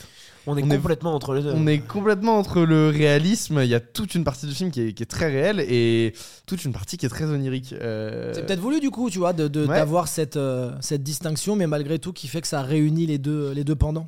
On 0.48 0.58
est 0.58 0.64
On 0.64 0.70
est- 0.72 0.78
complètement 0.78 1.14
entre 1.14 1.34
les 1.36 1.44
deux. 1.44 1.52
On 1.54 1.68
est 1.68 1.78
complètement 1.80 2.40
entre 2.40 2.62
le 2.62 2.90
réalisme, 2.90 3.60
il 3.62 3.70
y 3.70 3.76
a 3.76 3.80
toute 3.80 4.16
une 4.16 4.24
partie 4.24 4.48
du 4.48 4.54
film 4.56 4.72
qui 4.72 4.82
est, 4.82 4.94
qui 4.94 5.04
est 5.04 5.06
très 5.06 5.28
réelle 5.28 5.60
et 5.60 6.14
toute 6.48 6.64
une 6.66 6.72
partie 6.74 6.98
qui 6.98 7.06
est 7.06 7.10
très 7.10 7.26
onirique. 7.26 7.74
Euh, 7.74 8.32
C'est 8.34 8.46
peut-être 8.46 8.60
voulu 8.62 8.80
du 8.80 8.90
coup, 8.90 9.12
tu 9.12 9.20
vois, 9.20 9.34
de- 9.34 9.48
de- 9.48 9.68
Ouais. 9.68 9.76
d'avoir 9.76 10.08
cette, 10.08 10.38
euh, 10.38 10.72
cette 10.82 11.04
distinction, 11.04 11.56
mais 11.56 11.68
malgré 11.68 12.00
tout 12.00 12.14
qui 12.14 12.28
fait 12.28 12.42
que 12.42 12.48
ça 12.48 12.64
réunit 12.64 13.06
les 13.06 13.20
deux, 13.20 13.52
les 13.52 13.64
deux 13.64 13.76
pendants. 13.76 14.06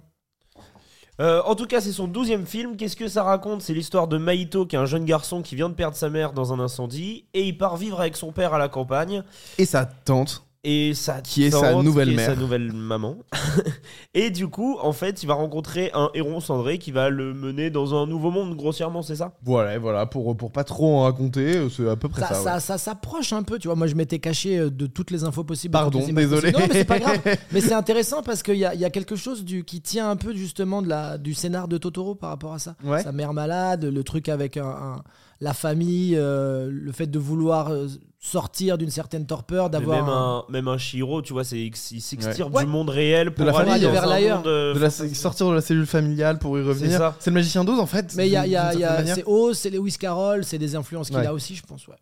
Euh, 1.21 1.41
en 1.45 1.53
tout 1.53 1.67
cas, 1.67 1.81
c'est 1.81 1.91
son 1.91 2.07
douzième 2.07 2.47
film. 2.47 2.75
Qu'est-ce 2.75 2.95
que 2.95 3.07
ça 3.07 3.21
raconte? 3.21 3.61
C'est 3.61 3.73
l'histoire 3.73 4.07
de 4.07 4.17
Maito, 4.17 4.65
qui 4.65 4.75
est 4.75 4.79
un 4.79 4.85
jeune 4.85 5.05
garçon 5.05 5.43
qui 5.43 5.55
vient 5.55 5.69
de 5.69 5.75
perdre 5.75 5.95
sa 5.95 6.09
mère 6.09 6.33
dans 6.33 6.51
un 6.51 6.59
incendie, 6.59 7.25
et 7.35 7.47
il 7.47 7.57
part 7.57 7.77
vivre 7.77 7.99
avec 8.01 8.17
son 8.17 8.31
père 8.31 8.55
à 8.55 8.57
la 8.57 8.69
campagne. 8.69 9.23
Et 9.59 9.65
sa 9.65 9.85
tante. 9.85 10.43
Et 10.63 10.93
sa 10.93 11.21
Qui 11.21 11.45
est 11.45 11.49
sa 11.49 11.73
nouvelle 11.81 12.09
qui 12.09 12.13
est 12.13 12.17
mère. 12.17 12.29
sa 12.29 12.35
nouvelle 12.35 12.71
maman. 12.71 13.17
et 14.13 14.29
du 14.29 14.47
coup, 14.47 14.77
en 14.79 14.91
fait, 14.93 15.23
il 15.23 15.25
va 15.25 15.33
rencontrer 15.33 15.89
un 15.95 16.09
héron 16.13 16.39
cendré 16.39 16.77
qui 16.77 16.91
va 16.91 17.09
le 17.09 17.33
mener 17.33 17.71
dans 17.71 17.95
un 17.95 18.05
nouveau 18.05 18.29
monde, 18.29 18.55
grossièrement, 18.55 19.01
c'est 19.01 19.15
ça? 19.15 19.33
Voilà, 19.43 19.79
voilà, 19.79 20.05
pour, 20.05 20.37
pour 20.37 20.51
pas 20.51 20.63
trop 20.63 20.97
en 20.97 21.03
raconter, 21.03 21.57
euh, 21.57 21.69
c'est 21.69 21.89
à 21.89 21.95
peu 21.95 22.09
près 22.09 22.21
Ça, 22.21 22.27
ça. 22.27 22.35
ça, 22.35 22.53
ouais. 22.55 22.59
ça 22.59 22.77
s'approche 22.77 23.33
un 23.33 23.41
peu, 23.41 23.57
tu 23.57 23.69
vois. 23.69 23.75
Moi, 23.75 23.87
je 23.87 23.95
m'étais 23.95 24.19
caché 24.19 24.59
euh, 24.59 24.69
de 24.69 24.85
toutes 24.85 25.09
les 25.09 25.23
infos 25.23 25.43
possibles. 25.43 25.71
Pardon, 25.71 25.97
désolé. 25.97 26.27
possibles. 26.27 26.51
Non, 26.59 26.67
mais 26.67 26.73
c'est 26.73 26.85
pas 26.85 26.99
grave. 26.99 27.19
mais 27.51 27.61
c'est 27.61 27.73
intéressant 27.73 28.21
parce 28.21 28.43
qu'il 28.43 28.57
y 28.57 28.65
a, 28.65 28.75
il 28.75 28.79
y 28.81 28.85
a 28.85 28.91
quelque 28.91 29.15
chose 29.15 29.43
du, 29.43 29.63
qui 29.63 29.81
tient 29.81 30.11
un 30.11 30.15
peu 30.15 30.35
justement 30.35 30.83
de 30.83 30.89
la, 30.89 31.17
du 31.17 31.33
scénar 31.33 31.67
de 31.69 31.79
Totoro 31.79 32.13
par 32.13 32.29
rapport 32.29 32.53
à 32.53 32.59
ça. 32.59 32.75
Ouais. 32.83 33.01
Sa 33.01 33.11
mère 33.11 33.33
malade, 33.33 33.85
le 33.85 34.03
truc 34.03 34.29
avec 34.29 34.57
un, 34.57 34.65
un- 34.67 35.03
la 35.39 35.55
famille, 35.55 36.15
euh, 36.15 36.69
le 36.71 36.91
fait 36.91 37.07
de 37.07 37.17
vouloir 37.17 37.69
euh, 37.69 37.87
sortir 38.23 38.77
d'une 38.77 38.91
certaine 38.91 39.25
torpeur, 39.25 39.71
d'avoir. 39.71 39.97
même 40.05 40.13
un- 40.13 40.45
même 40.47 40.67
un 40.67 40.77
Shiro, 40.77 41.23
tu 41.23 41.33
vois, 41.33 41.43
c'est 41.43 41.57
il 41.59 41.75
s'extire 41.75 42.53
Ouais. 42.53 42.63
du 42.63 42.69
monde 42.69 42.91
réel 42.91 43.33
pour 43.33 43.45
la 43.45 43.51
aller 43.57 43.69
famille, 43.71 43.83
dans 43.83 43.91
vers 43.91 44.05
l'ailleurs. 44.05 44.43
De 44.43 44.77
la, 44.79 44.89
sortir 44.91 45.49
de 45.49 45.55
la 45.55 45.61
cellule 45.61 45.87
familiale 45.87 46.37
pour 46.37 46.57
y 46.57 46.61
revenir. 46.61 46.97
ça. 46.99 47.15
C'est 47.19 47.31
le 47.31 47.33
magicien 47.33 47.63
d'Oz 47.63 47.79
en 47.79 47.87
fait. 47.87 48.13
Mais 48.15 48.27
il 48.27 48.31
y 48.31 48.35
a, 48.37 48.45
il 48.45 48.51
y 48.51 48.55
a- 48.55 48.73
y 48.75 48.83
a- 48.83 49.03
c'est 49.15 49.23
Oz, 49.25 49.57
c'est 49.57 49.71
Lewis 49.71 49.95
Carroll, 49.99 50.45
c'est 50.45 50.59
des 50.59 50.75
influences 50.75 51.07
qu'il 51.07 51.17
Ouais. 51.17 51.25
a 51.25 51.33
aussi, 51.33 51.55
je 51.55 51.63
pense. 51.63 51.87
Ouais. 51.87 51.95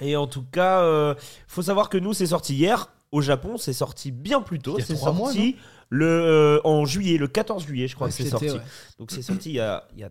Et 0.00 0.16
en 0.16 0.26
tout 0.26 0.44
cas, 0.50 0.80
euh, 0.80 1.14
faut 1.46 1.62
savoir 1.62 1.90
que 1.90 1.98
nous, 1.98 2.14
c'est 2.14 2.26
sorti 2.26 2.54
hier. 2.54 2.88
Au 3.12 3.20
Japon, 3.20 3.56
c'est 3.58 3.72
sorti 3.74 4.10
bien 4.12 4.40
plus 4.40 4.58
tôt. 4.60 4.78
C'est 4.80 4.94
trois 4.94 5.14
sorti 5.14 5.38
mois, 5.52 5.60
le, 5.90 6.06
euh, 6.06 6.60
en 6.64 6.84
juillet, 6.86 7.18
le 7.18 7.26
14 7.28 7.66
juillet, 7.66 7.86
je 7.88 7.94
crois 7.94 8.06
Ouais, 8.06 8.10
que 8.12 8.16
c'est 8.16 8.28
sorti. 8.30 8.50
ouais. 8.50 8.60
Donc 8.98 9.10
c'est 9.10 9.22
sorti 9.22 9.50
il 9.50 9.56
y 9.56 9.60
a, 9.60 9.84
il 9.94 10.00
y 10.00 10.04
a 10.04 10.10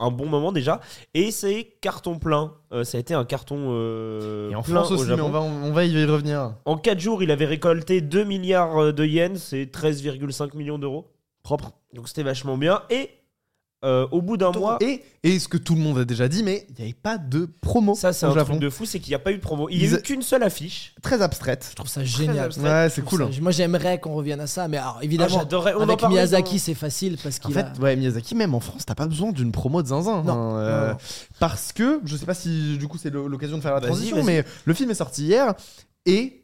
un 0.00 0.10
bon 0.10 0.26
moment 0.26 0.52
déjà. 0.52 0.80
Et 1.14 1.30
c'est 1.30 1.76
carton 1.80 2.18
plein. 2.18 2.54
Euh, 2.72 2.84
ça 2.84 2.98
a 2.98 3.00
été 3.00 3.14
un 3.14 3.24
carton 3.24 3.68
euh, 3.70 4.50
Et 4.50 4.54
en 4.54 4.62
plein 4.62 4.82
France 4.82 4.90
au 4.90 4.94
aussi, 4.94 5.10
mais 5.10 5.20
on 5.20 5.30
va, 5.30 5.40
on 5.40 5.72
va 5.72 5.84
y 5.84 6.04
revenir. 6.04 6.54
En 6.64 6.76
4 6.76 6.98
jours, 6.98 7.22
il 7.22 7.30
avait 7.30 7.46
récolté 7.46 8.00
2 8.00 8.24
milliards 8.24 8.92
de 8.92 9.04
yens, 9.04 9.42
c'est 9.42 9.64
13,5 9.64 10.56
millions 10.56 10.78
d'euros. 10.78 11.10
Propre. 11.42 11.72
Donc 11.92 12.08
c'était 12.08 12.22
vachement 12.22 12.56
bien. 12.56 12.82
Et 12.90 13.10
euh, 13.84 14.06
au 14.10 14.22
bout 14.22 14.36
d'un 14.36 14.50
mois, 14.50 14.78
Et, 14.80 15.02
et 15.22 15.38
ce 15.38 15.46
que 15.46 15.56
tout 15.58 15.74
le 15.74 15.80
monde 15.80 15.98
a 15.98 16.04
déjà 16.04 16.26
dit, 16.26 16.42
mais 16.42 16.66
il 16.70 16.74
n'y 16.76 16.82
avait 16.82 16.92
pas 16.94 17.18
de 17.18 17.48
promo 17.60 17.94
ça 17.94 18.12
c'est 18.12 18.26
un 18.26 18.32
Japon. 18.34 18.52
truc 18.52 18.60
de 18.60 18.70
fou, 18.70 18.84
c'est 18.86 18.98
qu'il 18.98 19.10
n'y 19.10 19.14
a 19.14 19.18
pas 19.18 19.30
eu 19.30 19.36
de 19.36 19.40
promo. 19.40 19.68
Il 19.68 19.78
n'y 19.78 19.94
a 19.94 19.98
eu 19.98 20.02
qu'une 20.02 20.22
seule 20.22 20.42
affiche. 20.42 20.94
Très 21.02 21.20
abstraite. 21.22 21.66
Je 21.70 21.76
trouve 21.76 21.88
ça 21.88 22.02
génial. 22.02 22.50
Ouais, 22.58 22.88
c'est 22.90 23.02
cool. 23.04 23.22
hein. 23.22 23.30
ça- 23.32 23.40
Moi, 23.40 23.52
j'aimerais 23.52 24.00
qu'on 24.00 24.14
revienne 24.14 24.40
à 24.40 24.46
ça, 24.46 24.66
mais 24.68 24.78
alors, 24.78 24.96
Ah, 25.00 25.04
évidemment, 25.04 25.36
en 25.36 25.80
avec 25.82 25.98
parlait 25.98 26.08
Miyazaki, 26.08 26.58
c'est 26.58 26.74
facile 26.74 27.18
parce 27.22 27.38
En 27.44 27.50
fait, 27.50 27.60
a. 27.66 27.72
ouais, 27.80 27.94
Miyazaki, 27.96 28.34
même 28.34 28.54
en 28.54 28.60
France, 28.60 28.86
t'as 28.86 28.94
pas 28.94 29.06
besoin 29.06 29.32
d'une 29.32 29.52
promo 29.52 29.82
de 29.82 29.88
zinzin. 29.88 30.22
Non. 30.22 30.32
hein, 30.32 30.58
euh, 30.58 30.90
Non. 30.92 30.96
Parce 31.38 31.72
que, 31.72 32.00
je 32.04 32.16
sais 32.16 32.26
pas 32.26 32.34
si 32.34 32.78
du 32.78 32.88
coup 32.88 32.98
c'est 32.98 33.10
l'occasion 33.10 33.56
de 33.58 33.62
faire 33.62 33.74
la 33.74 33.80
transition, 33.80 34.22
mais 34.24 34.44
le 34.64 34.74
film 34.74 34.90
est 34.90 34.94
sorti 34.94 35.24
hier 35.24 35.54
et 36.06 36.42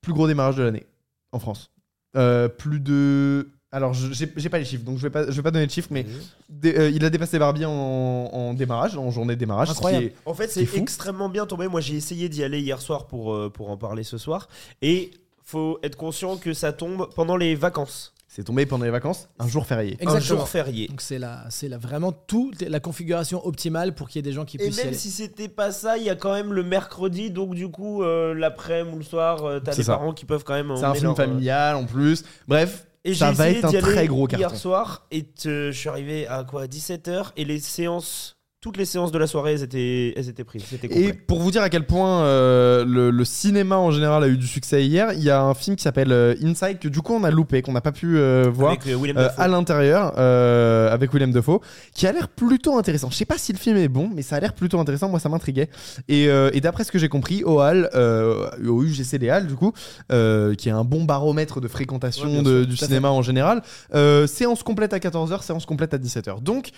plus 0.00 0.12
gros 0.12 0.26
démarrage 0.26 0.56
de 0.56 0.62
l'année 0.62 0.86
en 1.32 1.38
France. 1.38 1.70
Euh, 2.16 2.48
plus 2.48 2.80
de. 2.80 3.48
Alors, 3.72 3.94
je- 3.94 4.12
j'ai 4.12 4.48
pas 4.48 4.58
les 4.58 4.64
chiffres, 4.64 4.84
donc 4.84 4.98
je 4.98 5.02
vais 5.02 5.10
pas, 5.10 5.26
je 5.30 5.36
vais 5.36 5.42
pas 5.42 5.52
donner 5.52 5.66
de 5.66 5.70
chiffres, 5.70 5.88
mais 5.92 6.04
dé- 6.48 6.74
euh, 6.76 6.90
il 6.90 7.04
a 7.04 7.10
dépassé 7.10 7.38
Barbie 7.38 7.64
en, 7.64 7.70
en 7.70 8.52
démarrage, 8.54 8.96
en 8.96 9.10
journée 9.12 9.34
de 9.34 9.40
démarrage. 9.40 9.70
Incroyable. 9.70 10.06
est- 10.06 10.14
En 10.26 10.34
fait, 10.34 10.48
C'est 10.48 10.66
extrêmement 10.76 11.28
bien 11.28 11.46
tombé. 11.46 11.68
Moi, 11.68 11.80
j'ai 11.80 11.94
essayé 11.94 12.28
d'y 12.28 12.42
aller 12.42 12.60
hier 12.60 12.80
soir 12.80 13.06
pour, 13.06 13.32
euh, 13.32 13.48
pour 13.48 13.70
en 13.70 13.76
parler 13.76 14.02
ce 14.02 14.18
soir. 14.18 14.48
Et 14.82 15.12
faut 15.44 15.78
être 15.84 15.96
conscient 15.96 16.36
que 16.36 16.52
ça 16.52 16.72
tombe 16.72 17.08
pendant 17.14 17.36
les 17.36 17.54
vacances. 17.54 18.12
C'est 18.26 18.44
tombé 18.44 18.64
pendant 18.64 18.84
les 18.84 18.92
vacances, 18.92 19.28
un 19.40 19.48
jour 19.48 19.66
férié. 19.66 19.96
Un 20.00 20.02
Exactement. 20.04 20.38
jour 20.40 20.48
férié. 20.48 20.86
Donc 20.86 21.00
c'est 21.00 21.18
la, 21.18 21.44
c'est 21.50 21.68
la, 21.68 21.78
vraiment 21.78 22.12
tout 22.12 22.52
la 22.60 22.78
configuration 22.78 23.44
optimale 23.44 23.92
pour 23.92 24.08
qu'il 24.08 24.18
y 24.18 24.20
ait 24.20 24.30
des 24.30 24.32
gens 24.32 24.44
qui 24.44 24.56
Et 24.56 24.60
puissent 24.60 24.76
y 24.76 24.78
même 24.78 24.88
aller. 24.88 24.96
si 24.96 25.10
c'était 25.10 25.48
pas 25.48 25.72
ça, 25.72 25.96
il 25.98 26.04
y 26.04 26.10
a 26.10 26.14
quand 26.14 26.32
même 26.32 26.52
le 26.52 26.62
mercredi, 26.62 27.32
donc 27.32 27.56
du 27.56 27.68
coup, 27.68 28.04
euh, 28.04 28.32
l'après-midi 28.34 28.94
ou 28.94 28.98
le 28.98 29.04
soir, 29.04 29.44
euh, 29.44 29.58
t'as 29.58 29.74
des 29.74 29.82
ça. 29.82 29.94
parents 29.94 30.12
qui 30.12 30.26
peuvent 30.26 30.44
quand 30.44 30.54
même. 30.54 30.72
C'est 30.76 30.84
un 30.84 30.94
film 30.94 31.06
leur, 31.06 31.16
familial 31.16 31.74
en 31.74 31.84
plus. 31.86 32.22
Bref, 32.46 32.86
Et 33.04 33.14
ça 33.14 33.30
j'ai 33.30 33.36
va 33.38 33.48
être 33.50 33.64
un 33.64 33.80
très 33.80 34.06
gros 34.06 34.28
hier 34.28 34.38
carton. 34.40 34.56
soir 34.56 35.06
et 35.10 35.24
te- 35.24 35.70
je 35.72 35.78
suis 35.78 35.88
arrivé 35.88 36.26
à 36.26 36.44
quoi 36.44 36.66
17h 36.66 37.32
et 37.36 37.44
les 37.44 37.58
séances, 37.60 38.36
toutes 38.60 38.76
les 38.76 38.84
séances 38.84 39.10
de 39.10 39.16
la 39.16 39.26
soirée, 39.26 39.52
elles 39.54 39.62
étaient, 39.62 40.12
elles 40.16 40.28
étaient 40.28 40.44
prises. 40.44 40.64
Et 40.90 41.14
pour 41.14 41.40
vous 41.40 41.50
dire 41.50 41.62
à 41.62 41.70
quel 41.70 41.86
point 41.86 42.24
euh, 42.24 42.84
le, 42.84 43.10
le 43.10 43.24
cinéma 43.24 43.78
en 43.78 43.90
général 43.90 44.22
a 44.22 44.28
eu 44.28 44.36
du 44.36 44.46
succès 44.46 44.84
hier, 44.84 45.14
il 45.14 45.22
y 45.22 45.30
a 45.30 45.40
un 45.40 45.54
film 45.54 45.76
qui 45.76 45.82
s'appelle 45.82 46.12
euh, 46.12 46.34
Inside 46.42 46.78
que 46.78 46.88
du 46.88 47.00
coup 47.00 47.14
on 47.14 47.24
a 47.24 47.30
loupé, 47.30 47.62
qu'on 47.62 47.72
n'a 47.72 47.80
pas 47.80 47.92
pu 47.92 48.18
euh, 48.18 48.50
voir. 48.52 48.72
Avec 48.72 48.86
euh, 48.86 48.94
William 48.96 49.16
euh, 49.16 49.28
à 49.38 49.48
l'intérieur 49.48 50.12
euh, 50.18 50.92
avec 50.92 51.10
Willem 51.14 51.32
Dafoe 51.32 51.60
qui 51.94 52.06
a 52.06 52.12
l'air 52.12 52.28
plutôt 52.28 52.76
intéressant. 52.76 53.08
Je 53.10 53.16
sais 53.16 53.24
pas 53.24 53.38
si 53.38 53.52
le 53.54 53.58
film 53.58 53.78
est 53.78 53.88
bon, 53.88 54.10
mais 54.14 54.20
ça 54.20 54.36
a 54.36 54.40
l'air 54.40 54.52
plutôt 54.52 54.78
intéressant. 54.78 55.08
Moi, 55.08 55.20
ça 55.20 55.30
m'intriguait. 55.30 55.70
Et, 56.08 56.28
euh, 56.28 56.50
et 56.52 56.60
d'après 56.60 56.84
ce 56.84 56.92
que 56.92 56.98
j'ai 56.98 57.08
compris, 57.08 57.42
au 57.44 57.60
Hall, 57.62 57.88
euh, 57.94 58.50
au 58.68 58.82
UGC 58.84 59.16
des 59.18 59.30
Halles, 59.30 59.46
du 59.46 59.54
coup, 59.54 59.72
euh, 60.12 60.54
qui 60.54 60.68
est 60.68 60.72
un 60.72 60.84
bon 60.84 61.04
baromètre 61.04 61.62
de 61.62 61.68
fréquentation 61.68 62.26
Ouais, 62.26 62.32
bien 62.32 62.42
de- 62.42 62.58
sûr, 62.58 62.66
du 62.66 62.76
cinéma 62.76 63.08
en 63.10 63.22
général, 63.22 63.62
euh, 63.94 64.26
séance 64.26 64.62
complète 64.62 64.92
à 64.92 64.98
14h, 64.98 65.42
séance 65.42 65.64
complète 65.64 65.94
à 65.94 65.98
17h. 65.98 66.42
Donc, 66.42 66.68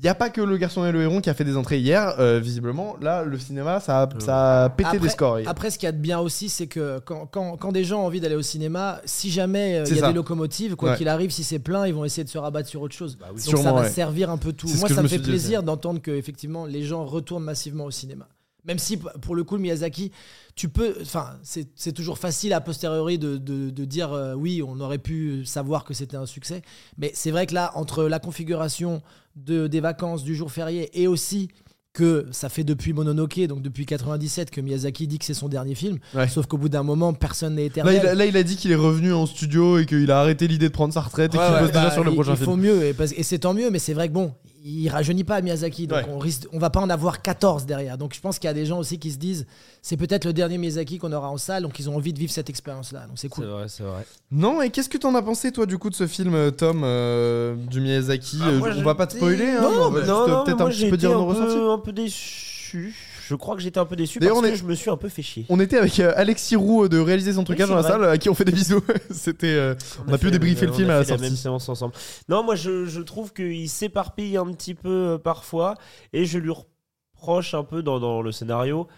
il 0.00 0.04
n'y 0.04 0.08
a 0.08 0.14
pas 0.14 0.30
que 0.30 0.40
le 0.40 0.56
garçon 0.56 0.84
et 0.86 0.92
le 0.92 1.02
héron 1.02 1.20
qui 1.20 1.28
a 1.28 1.34
fait 1.34 1.44
des 1.44 1.56
entrées 1.56 1.78
hier. 1.80 2.14
Euh, 2.20 2.38
visiblement, 2.38 2.96
là, 3.00 3.24
le 3.24 3.36
cinéma, 3.38 3.80
ça 3.80 4.02
a, 4.02 4.08
ça 4.20 4.64
a 4.64 4.68
pété 4.68 4.98
des 5.00 5.08
scores. 5.08 5.40
hier. 5.40 5.48
après, 5.50 5.70
ce 5.70 5.78
qu'il 5.78 5.86
y 5.86 5.88
a 5.88 5.92
de 5.92 5.98
bien 5.98 6.20
aussi, 6.20 6.48
c'est 6.48 6.68
que 6.68 7.00
quand, 7.00 7.26
quand, 7.26 7.56
quand 7.56 7.72
des 7.72 7.82
gens 7.84 8.02
ont 8.02 8.06
envie 8.06 8.20
d'aller 8.20 8.36
au 8.36 8.42
cinéma, 8.42 9.00
si 9.04 9.30
jamais 9.30 9.78
euh, 9.78 9.84
il 9.88 9.94
y 9.96 9.98
a 9.98 10.02
ça. 10.02 10.08
des 10.08 10.14
locomotives, 10.14 10.76
quoi 10.76 10.90
Ouais. 10.90 10.96
qu'il 10.96 11.08
arrive, 11.08 11.30
si 11.30 11.42
c'est 11.42 11.58
plein, 11.58 11.86
ils 11.86 11.94
vont 11.94 12.04
essayer 12.04 12.22
de 12.24 12.28
se 12.28 12.38
rabattre 12.38 12.68
sur 12.68 12.80
autre 12.82 12.94
chose. 12.94 13.18
Donc 13.18 13.38
ça 13.38 13.72
va 13.72 13.80
ouais. 13.82 13.88
servir 13.90 14.30
un 14.30 14.36
peu 14.38 14.52
tout. 14.52 14.68
Moi, 14.78 14.88
ça 14.88 15.02
me 15.02 15.08
fait 15.08 15.18
plaisir 15.18 15.62
d'entendre 15.64 16.00
que 16.00 16.12
effectivement 16.12 16.64
les 16.66 16.84
gens 16.84 17.04
retournent 17.04 17.44
massivement 17.44 17.84
au 17.84 17.90
cinéma. 17.90 18.28
Même 18.68 18.78
si, 18.78 18.96
pour 18.98 19.34
le 19.34 19.42
coup, 19.44 19.56
le 19.56 19.62
Miyazaki, 19.62 20.12
tu 20.54 20.68
peux. 20.68 20.94
Enfin, 21.02 21.30
c'est 21.42 21.92
toujours 21.92 22.18
facile 22.18 22.52
a 22.52 22.60
posteriori 22.60 23.18
de, 23.18 23.36
de, 23.38 23.70
de 23.70 23.84
dire 23.84 24.12
euh, 24.12 24.34
oui, 24.34 24.62
on 24.64 24.78
aurait 24.80 24.98
pu 24.98 25.44
savoir 25.46 25.84
que 25.84 25.94
c'était 25.94 26.16
un 26.18 26.26
succès. 26.26 26.62
Mais 26.98 27.10
c'est 27.14 27.30
vrai 27.30 27.46
que 27.46 27.54
là, 27.54 27.72
entre 27.74 28.04
la 28.04 28.18
configuration 28.18 29.02
de, 29.36 29.66
des 29.66 29.80
vacances, 29.80 30.22
du 30.22 30.34
jour 30.36 30.52
férié, 30.52 30.90
et 31.00 31.06
aussi 31.08 31.48
que 31.94 32.26
ça 32.30 32.48
fait 32.48 32.62
depuis 32.62 32.92
Mononoke, 32.92 33.40
donc 33.48 33.62
depuis 33.62 33.86
97, 33.86 34.50
que 34.50 34.60
Miyazaki 34.60 35.08
dit 35.08 35.18
que 35.18 35.24
c'est 35.24 35.34
son 35.34 35.48
dernier 35.48 35.74
film. 35.74 35.98
Ouais. 36.14 36.28
Sauf 36.28 36.46
qu'au 36.46 36.58
bout 36.58 36.68
d'un 36.68 36.82
moment, 36.84 37.12
personne 37.14 37.54
n'est 37.54 37.62
Là 37.62 37.66
éternel. 37.66 38.00
il, 38.04 38.06
a, 38.06 38.14
là, 38.14 38.26
il 38.26 38.36
a 38.36 38.42
dit 38.44 38.56
qu'il 38.56 38.70
est 38.70 38.76
revenu 38.76 39.12
en 39.12 39.26
studio 39.26 39.78
et 39.78 39.86
qu'il 39.86 40.08
a 40.10 40.20
arrêté 40.20 40.46
l'idée 40.46 40.68
de 40.68 40.72
prendre 40.72 40.92
sa 40.94 41.00
retraite 41.00 41.34
et 41.34 41.38
qu'il 41.38 41.46
ouais, 41.46 41.60
bosse 41.60 41.68
déjà 41.72 41.84
bah, 41.86 41.90
sur 41.90 42.04
le 42.04 42.10
il- 42.10 42.14
prochain 42.14 42.32
il 42.32 42.36
film. 42.36 42.50
faut 42.50 42.56
mieux, 42.56 42.84
et 42.84 43.22
c'est 43.24 43.38
tant 43.40 43.54
mieux, 43.54 43.70
mais 43.70 43.78
c'est 43.80 43.94
vrai 43.94 44.08
que 44.08 44.12
bon, 44.12 44.32
il 44.64 44.88
rajeunit 44.88 45.24
pas 45.24 45.40
Miyazaki, 45.40 45.86
donc 45.86 45.98
Ouais. 45.98 46.06
on 46.10 46.18
risque, 46.18 46.46
on 46.52 46.58
va 46.58 46.70
pas 46.70 46.80
en 46.80 46.90
avoir 46.90 47.22
14 47.22 47.64
derrière. 47.66 47.96
Donc 47.98 48.14
je 48.14 48.20
pense 48.20 48.38
qu'il 48.38 48.48
y 48.48 48.50
a 48.50 48.54
des 48.54 48.66
gens 48.66 48.78
aussi 48.78 48.98
qui 48.98 49.10
se 49.12 49.18
disent, 49.18 49.46
c'est 49.82 49.96
peut-être 49.96 50.24
le 50.24 50.32
dernier 50.32 50.58
Miyazaki 50.58 50.98
qu'on 50.98 51.12
aura 51.12 51.30
en 51.30 51.36
salle, 51.36 51.62
donc 51.62 51.78
ils 51.78 51.88
ont 51.88 51.96
envie 51.96 52.12
de 52.12 52.18
vivre 52.18 52.32
cette 52.32 52.50
expérience-là. 52.50 53.00
Donc 53.06 53.12
c'est 53.16 53.22
C'est 53.22 53.28
cool. 53.28 53.44
vrai, 53.46 53.68
c'est 53.68 53.82
vrai. 53.84 54.04
Non, 54.30 54.60
et 54.62 54.70
qu'est-ce 54.70 54.88
que 54.88 54.98
t'en 54.98 55.14
as 55.14 55.22
pensé, 55.22 55.52
toi, 55.52 55.66
du 55.66 55.78
coup, 55.78 55.90
de 55.90 55.94
ce 55.94 56.06
film, 56.06 56.34
euh, 56.34 56.50
Tom, 56.50 56.82
euh, 56.84 57.54
du 57.54 57.80
Miyazaki? 57.80 58.38
Ah, 58.42 58.48
Euh, 58.48 58.58
moi, 58.58 58.70
On 58.76 58.82
va 58.82 58.94
pas 58.94 59.06
te 59.06 59.14
spoiler, 59.16 59.46
hein, 59.48 59.60
Non, 59.62 59.68
on 59.68 59.80
va 59.84 59.90
mais 59.90 59.96
juste, 59.98 60.08
non, 60.08 60.28
non, 60.28 60.44
peut-être 60.44 60.60
un 60.60 60.66
petit 60.68 60.76
j'ai 60.78 60.88
peu 60.88 60.94
été 60.96 61.06
dire 61.06 61.10
un 61.16 61.20
nos 61.20 61.26
ressentis. 61.26 61.54
peu, 61.54 61.70
un 61.70 61.78
peu 61.78 61.92
déçu. 61.92 62.94
Je 63.28 63.34
crois 63.34 63.54
que 63.56 63.60
j'étais 63.60 63.78
un 63.78 63.84
peu 63.84 63.94
déçu 63.94 64.18
D'ailleurs, 64.20 64.36
parce 64.36 64.46
on 64.46 64.50
que 64.50 64.56
je 64.56 64.64
me 64.64 64.74
suis 64.74 64.88
un 64.90 64.96
peu 64.96 65.08
fait 65.10 65.20
chier. 65.22 65.44
On 65.50 65.60
était 65.60 65.76
avec 65.76 66.00
euh, 66.00 66.12
Alexis 66.16 66.56
Roux 66.56 66.84
euh, 66.84 66.88
de 66.88 66.98
réaliser 66.98 67.34
son 67.34 67.44
trucage 67.44 67.66
c'est 67.66 67.72
dans 67.74 67.76
la 67.76 67.82
salle, 67.82 68.04
à 68.04 68.16
qui 68.16 68.30
on 68.30 68.34
fait 68.34 68.44
des 68.46 68.52
bisous. 68.52 68.80
C'était. 69.10 69.48
euh, 69.48 69.74
On 70.06 70.12
a 70.14 70.18
pu 70.18 70.26
fait- 70.26 70.30
débriefer 70.32 70.64
le 70.66 70.72
on 70.72 70.74
film 70.76 70.88
a 70.90 70.94
à 70.94 70.96
la 70.98 71.02
fait 71.04 71.08
sortie. 71.10 71.24
même 71.24 71.36
séance 71.36 71.68
ensemble. 71.68 71.92
Non, 72.28 72.42
moi 72.42 72.54
je, 72.54 72.86
je 72.86 73.00
trouve 73.02 73.32
qu'il 73.34 73.68
s'éparpille 73.68 74.36
un 74.38 74.46
petit 74.52 74.74
peu 74.74 74.88
euh, 74.88 75.18
parfois 75.18 75.74
et 76.14 76.24
je 76.24 76.38
lui 76.38 76.50
reproche 76.50 77.52
un 77.54 77.64
peu 77.64 77.82
dans, 77.82 78.00
dans 78.00 78.22
le 78.22 78.32
scénario 78.32 78.88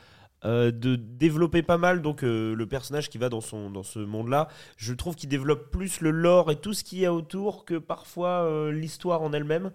euh, 0.44 0.70
de 0.70 0.96
développer 0.96 1.62
pas 1.62 1.76
mal 1.76 2.00
donc 2.00 2.22
euh, 2.24 2.54
le 2.54 2.66
personnage 2.66 3.10
qui 3.10 3.18
va 3.18 3.28
dans, 3.28 3.40
son, 3.40 3.68
dans 3.68 3.82
ce 3.82 3.98
monde-là. 3.98 4.48
Je 4.76 4.94
trouve 4.94 5.14
qu'il 5.16 5.28
développe 5.28 5.70
plus 5.70 6.00
le 6.00 6.10
lore 6.10 6.50
et 6.50 6.56
tout 6.56 6.72
ce 6.72 6.84
qu'il 6.84 7.00
y 7.00 7.06
a 7.06 7.12
autour 7.12 7.64
que 7.64 7.74
parfois 7.78 8.44
euh, 8.44 8.70
l'histoire 8.72 9.22
en 9.22 9.32
elle-même. 9.32 9.70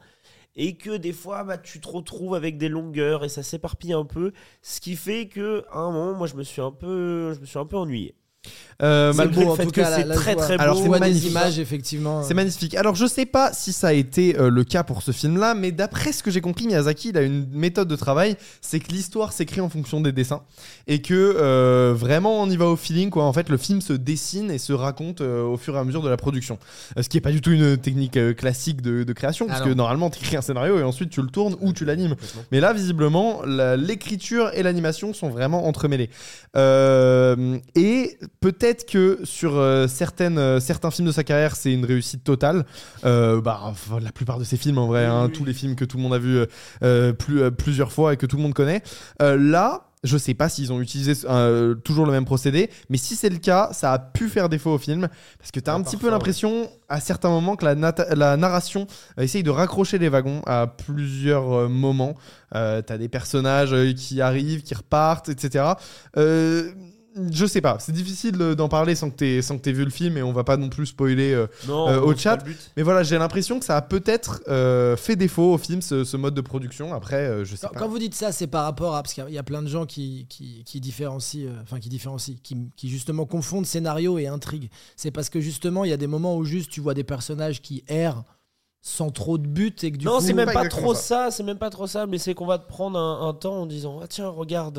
Et 0.56 0.78
que 0.78 0.95
des 0.97 1.14
fois, 1.14 1.43
bah, 1.43 1.58
tu 1.58 1.80
te 1.82 1.88
retrouves 1.88 2.34
avec 2.36 2.58
des 2.58 2.70
longueurs 2.70 3.24
et 3.26 3.30
ça 3.30 3.43
s'éparpille 3.43 3.93
un 3.93 4.06
peu. 4.06 4.32
Ce 4.62 4.80
qui 4.82 4.95
fait 4.95 5.28
que, 5.28 5.66
un 5.72 5.91
moment, 5.91 6.14
moi, 6.14 6.28
je 6.28 6.36
me 6.36 6.43
suis 6.43 6.62
un 6.62 6.72
peu, 6.72 7.34
je 7.34 7.39
me 7.41 7.45
suis 7.45 7.60
un 7.60 7.66
peu 7.66 7.78
ennuyé. 7.78 8.16
Euh, 8.82 9.14
en 9.14 9.56
tout 9.56 9.72
cas, 9.72 9.96
c'est 9.96 10.04
très 10.10 10.36
très 10.36 10.58
beau. 10.58 10.64
Alors, 10.64 10.78
c'est 10.78 10.89
magnifique. 10.89 11.32
images, 11.32 11.60
effectivement. 11.60 12.24
C'est 12.24 12.34
magnifique. 12.34 12.76
Alors 12.76 12.96
je 12.96 13.06
sais 13.06 13.26
pas 13.26 13.54
si 13.54 13.72
ça 13.72 13.88
a 13.88 13.93
été 13.93 14.38
euh, 14.38 14.50
le 14.50 14.64
cas 14.66 14.84
pour 14.84 15.02
ce 15.02 15.12
film-là, 15.12 15.54
mais 15.56 15.72
d'après 15.72 16.12
ce 16.12 16.22
que 16.22 16.30
j'ai 16.30 16.41
compris, 16.41 16.68
Miyazaki 16.68 17.10
il 17.10 17.18
a 17.18 17.22
une 17.22 17.48
méthode 17.54 17.88
de 17.88 17.96
travail, 17.96 18.36
c'est 18.60 18.82
que 18.82 18.91
l'histoire 18.91 19.32
s'écrit 19.32 19.62
en 19.62 19.70
fonction 19.70 20.02
des 20.02 20.12
dessins 20.12 20.41
et 20.88 21.02
que 21.02 21.14
euh, 21.14 21.93
vraiment 21.96 22.41
on 22.41 22.50
y 22.50 22.58
va 22.58 22.66
au 22.66 22.76
feeling 22.76 23.10
quoi. 23.10 23.24
En 23.24 23.32
fait, 23.32 23.48
le 23.48 23.56
film 23.56 23.80
se 23.80 23.93
dessine 23.93 24.52
et 24.52 24.58
se 24.58 24.74
raconte 24.74 25.22
euh, 25.22 25.43
au 25.43 25.56
fur 25.56 25.76
et 25.78 25.80
à 25.80 25.84
mesure 25.86 26.02
de 26.02 26.10
la 26.10 26.18
production. 26.18 26.60
Ce 27.00 27.08
qui 27.08 27.16
est 27.16 27.22
pas 27.22 27.32
du 27.32 27.39
tout 27.39 27.52
une 27.52 27.78
technique 27.78 28.18
euh, 28.18 28.34
classique 28.34 28.82
de, 28.82 29.04
de 29.06 29.14
création, 29.14 29.46
Ah 29.48 29.54
parce 29.54 29.62
non. 29.66 29.72
que 29.72 29.74
normalement 29.74 30.10
tu 30.10 30.20
écris 30.20 30.36
un 30.36 30.41
scénario 30.41 30.80
et 30.80 30.84
ensuite 30.84 31.10
tu 31.12 31.22
le 31.22 31.30
tournes 31.30 31.56
ou 31.62 31.72
tu 31.72 31.86
l'animes. 31.86 32.16
Mais 32.52 32.60
là, 32.60 32.74
visiblement, 32.74 33.41
l'écriture 33.46 34.52
et 34.54 34.64
l'animation 34.64 35.14
sont 35.14 35.30
vraiment 35.30 35.66
entremêlées. 35.66 36.10
Euh, 36.58 37.58
et 37.76 38.18
peut-être 38.46 38.86
que 38.86 39.22
sur 39.24 39.56
euh, 39.56 39.88
certaines, 39.88 40.38
euh, 40.38 40.60
certains 40.60 40.91
films 40.91 41.08
de 41.08 41.12
sa 41.12 41.24
carrière, 41.24 41.56
c'est 41.56 41.74
une 41.74 41.84
réussite 41.84 42.24
totale. 42.24 42.64
Euh, 43.04 43.41
bah, 43.41 43.60
enfin, 43.64 44.00
la 44.00 44.12
plupart 44.12 44.38
de 44.38 44.43
ses 44.43 44.56
films, 44.56 44.78
en 44.78 44.86
vrai, 44.86 45.04
hein, 45.04 45.30
tous 45.34 45.46
les 45.46 45.54
films 45.54 45.76
que 45.76 45.84
tout 45.84 45.98
le 45.98 46.04
monde 46.04 46.14
a 46.14 46.20
vus 46.20 46.46
plus, 47.18 47.52
plusieurs 47.52 47.91
fois 47.91 48.14
et 48.14 48.18
que 48.18 48.28
tout 48.28 48.38
le 48.38 48.43
monde 48.43 48.54
connaît. 48.54 48.84
Là, 49.20 49.86
je 50.06 50.18
sais 50.18 50.34
pas 50.34 50.50
s'ils 50.50 50.72
ont 50.72 50.80
utilisé 50.80 51.14
euh, 51.28 51.76
toujours 51.76 52.06
le 52.06 52.12
même 52.12 52.26
procédé, 52.26 52.70
mais 52.89 52.98
si 52.98 53.16
c'est 53.16 53.30
le 53.30 53.38
cas, 53.38 53.70
ça 53.74 53.91
a 53.91 54.00
pu 54.00 54.30
faire 54.30 54.50
défaut 54.50 54.72
au 54.72 54.78
film 54.78 55.08
parce 55.38 55.52
que 55.52 55.60
tu 55.60 55.70
as 55.70 55.74
un 55.74 55.82
petit 55.82 55.98
peu 55.98 56.10
l'impression 56.10 56.70
à 56.88 57.00
certains 57.00 57.30
moments 57.30 57.56
que 57.56 57.66
la, 57.66 58.38
narration 58.38 58.88
euh, 59.18 59.24
essaye 59.24 59.43
de 59.43 59.50
raccrocher 59.50 59.98
les 59.98 60.10
wagons 60.10 60.41
à 60.46 60.68
plusieurs 60.68 61.52
euh, 61.54 61.68
moments. 61.68 62.16
Euh, 62.54 62.82
t'as 62.82 62.98
des 62.98 63.10
personnages 63.10 63.76
qui 63.96 64.22
arrivent, 64.22 64.62
qui 64.62 64.76
repartent, 64.76 65.30
etc. 65.30 65.74
Je 67.32 67.45
sais 67.45 67.61
pas, 67.61 67.78
c'est 67.80 67.93
difficile 67.93 68.34
de- 68.38 68.53
d'en 68.55 68.68
parler 68.68 68.93
sans 68.93 69.09
que 69.09 69.16
t'aies 69.16 69.41
sans 69.41 69.57
que 69.57 69.61
t'aies 69.61 69.72
vu 69.72 69.86
le 69.86 69.89
film 69.89 70.18
et 70.18 70.22
on 70.22 70.34
va 70.34 70.43
pas 70.43 70.57
non 70.57 70.68
plus 70.68 70.86
spoiler. 70.88 71.32
euh, 71.34 71.47
Non, 71.66 71.88
Euh, 71.88 72.01
non, 72.01 72.07
au 72.07 72.16
chat, 72.16 72.39
mais 72.76 72.84
voilà, 72.84 73.03
j'ai 73.03 73.18
l'impression 73.18 73.57
que 73.57 73.63
ça 73.66 73.78
a 73.78 73.82
peut-être 73.82 74.41
euh, 74.49 74.97
fait 74.97 75.16
défaut 75.16 75.53
au 75.53 75.57
film 75.57 75.82
ce, 75.82 76.03
ce 76.03 76.18
mode 76.18 76.34
de 76.34 76.41
production. 76.41 76.93
Après, 76.93 77.16
euh, 77.26 77.45
je 77.45 77.55
sais 77.55 77.68
Quand, 77.68 77.74
pas. 77.74 77.80
quand 77.80 77.88
vous 77.88 77.99
dites 77.99 78.16
ça, 78.16 78.34
c'est 78.34 78.47
par 78.47 78.66
rapport 78.66 78.95
à 78.95 79.01
parce 79.01 79.13
qu'il 79.13 79.24
y 79.24 79.28
a- 79.28 79.30
il 79.30 79.34
y, 79.34 79.38
a 79.38 79.43
plein 79.43 79.61
de 79.61 79.68
gens 79.70 79.86
qui, 79.86 80.26
qui, 80.30 80.63
qui 80.66 80.82
différencient, 80.82 81.47
euh, 81.47 81.61
enfin 81.63 81.80
qui 81.80 81.88
différencient, 81.88 82.36
qui, 82.43 82.57
qui 82.76 82.89
justement 82.89 83.26
confondent 83.26 83.66
scénario 83.66 84.18
et 84.18 84.28
intrigue. 84.28 84.70
C'est 84.97 85.11
parce 85.11 85.30
que 85.30 85.39
justement, 85.39 85.86
il 85.86 85.91
y 85.91 85.93
a 85.93 85.97
des 85.97 86.07
moments 86.07 86.36
où 86.36 86.43
juste 86.43 86.70
tu 86.70 86.82
vois 86.82 86.93
des 86.95 87.05
personnages 87.05 87.61
qui 87.61 87.84
errent 87.88 88.26
sans 88.82 89.09
trop 89.09 89.38
de 89.38 89.47
but 89.47 89.84
et 89.86 89.91
que 89.91 89.97
du 89.97 90.05
non, 90.05 90.18
coup, 90.18 90.22
c'est 90.22 90.34
même 90.34 90.51
pas 90.51 90.68
trop 90.68 90.93
ça. 90.93 91.01
ça, 91.28 91.32
c'est 91.32 91.43
même 91.43 91.57
pas 91.59 91.70
trop 91.70 91.88
ça, 91.88 92.07
mais 92.07 92.18
c'est 92.18 92.34
qu'on 92.34 92.45
va 92.45 92.59
te 92.59 92.68
prendre 92.68 92.99
un, 92.99 93.28
un 93.30 93.34
temps 93.34 93.61
en 93.61 93.66
disant 93.66 93.99
ah, 94.03 94.07
tiens 94.07 94.28
regarde, 94.28 94.78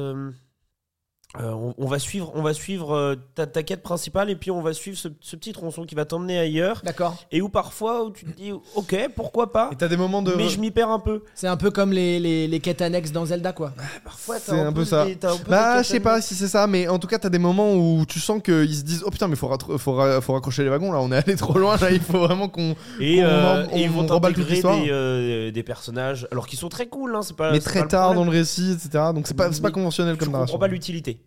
euh, 1.40 1.50
on, 1.50 1.74
on 1.76 1.86
va 1.86 1.98
suivre, 1.98 2.30
on 2.34 2.40
va 2.42 2.54
suivre 2.54 2.94
euh, 2.94 3.14
ta, 3.34 3.46
ta 3.46 3.62
quête 3.62 3.82
principale 3.82 4.30
et 4.30 4.36
puis 4.36 4.50
on 4.50 4.62
va 4.62 4.72
suivre 4.72 4.96
ce, 4.96 5.08
ce 5.20 5.36
petit 5.36 5.52
tronçon 5.52 5.84
qui 5.84 5.94
va 5.94 6.04
t'emmener 6.06 6.38
ailleurs 6.38 6.80
D'accord. 6.84 7.16
et 7.30 7.42
où 7.42 7.48
parfois 7.50 8.04
où 8.04 8.10
tu 8.10 8.24
te 8.24 8.30
dis 8.30 8.52
ok 8.74 9.10
pourquoi 9.14 9.52
pas, 9.52 9.68
Et 9.72 9.76
t'as 9.76 9.88
des 9.88 9.96
moments 9.98 10.22
de. 10.22 10.32
mais 10.34 10.48
je 10.48 10.58
m'y 10.60 10.70
perds 10.70 10.88
un 10.90 11.00
peu. 11.00 11.24
C'est 11.34 11.48
un 11.48 11.56
peu 11.58 11.70
comme 11.70 11.92
les, 11.92 12.20
les, 12.20 12.46
les 12.48 12.60
quêtes 12.60 12.80
annexes 12.80 13.10
dans 13.12 13.26
Zelda, 13.26 13.52
quoi. 13.52 13.74
Parfois 14.04 14.38
C'est 14.38 14.58
un 14.58 14.72
peu 14.72 14.84
des- 14.84 14.88
ça. 14.88 15.04
t'as 15.20 15.32
un 15.34 15.36
peu 15.36 15.50
Bah, 15.50 15.78
des 15.78 15.82
je 15.84 15.88
sais 15.88 16.00
pas 16.00 16.22
si 16.22 16.34
c'est 16.36 16.48
ça, 16.48 16.66
mais 16.68 16.88
en 16.88 16.98
tout 16.98 17.08
cas, 17.08 17.18
t'as 17.18 17.28
des 17.28 17.38
moments 17.40 17.74
où 17.74 18.04
tu 18.06 18.18
sens 18.20 18.40
qu'ils 18.42 18.74
se 18.74 18.82
disent 18.84 19.02
Oh 19.04 19.10
putain, 19.10 19.28
mais 19.28 19.36
faut, 19.36 19.50
faut, 19.78 19.92
ra- 19.94 20.20
faut 20.22 20.32
raccrocher 20.32 20.62
les 20.62 20.70
wagons 20.70 20.92
là, 20.92 21.00
on 21.00 21.10
est 21.12 21.16
allé 21.16 21.36
trop 21.36 21.58
loin 21.58 21.76
là, 21.76 21.90
il 21.90 22.00
faut 22.00 22.20
vraiment 22.20 22.48
qu'on. 22.48 22.74
Et, 23.00 23.22
On 23.22 23.26
euh, 23.26 23.66
et 23.74 23.82
ils 23.82 23.90
on 23.90 23.92
vont 24.02 24.06
t'intégrer 24.06 24.52
l'histoire. 24.54 24.80
des, 24.80 24.90
euh, 24.90 25.50
des 25.50 25.62
personnages, 25.64 26.28
alors 26.30 26.46
qu'ils 26.46 26.58
sont 26.58 26.68
très 26.70 26.86
cool, 26.86 27.14
hein, 27.14 27.20
c'est 27.22 27.36
pas. 27.36 27.50
mais 27.52 27.58
très 27.60 27.86
tard 27.86 28.12
problème. 28.12 28.24
dans 28.26 28.32
le 28.32 28.38
récit, 28.38 28.70
etc. 28.72 29.06
Donc 29.14 29.26
c'est 29.26 29.36
pas, 29.36 29.52
c'est 29.52 29.60
pas 29.60 29.70
conventionnel 29.72 30.16
comme 30.16 30.30
narration. 30.30 30.56
pas 30.58 30.68
l'utilité. 30.68 31.20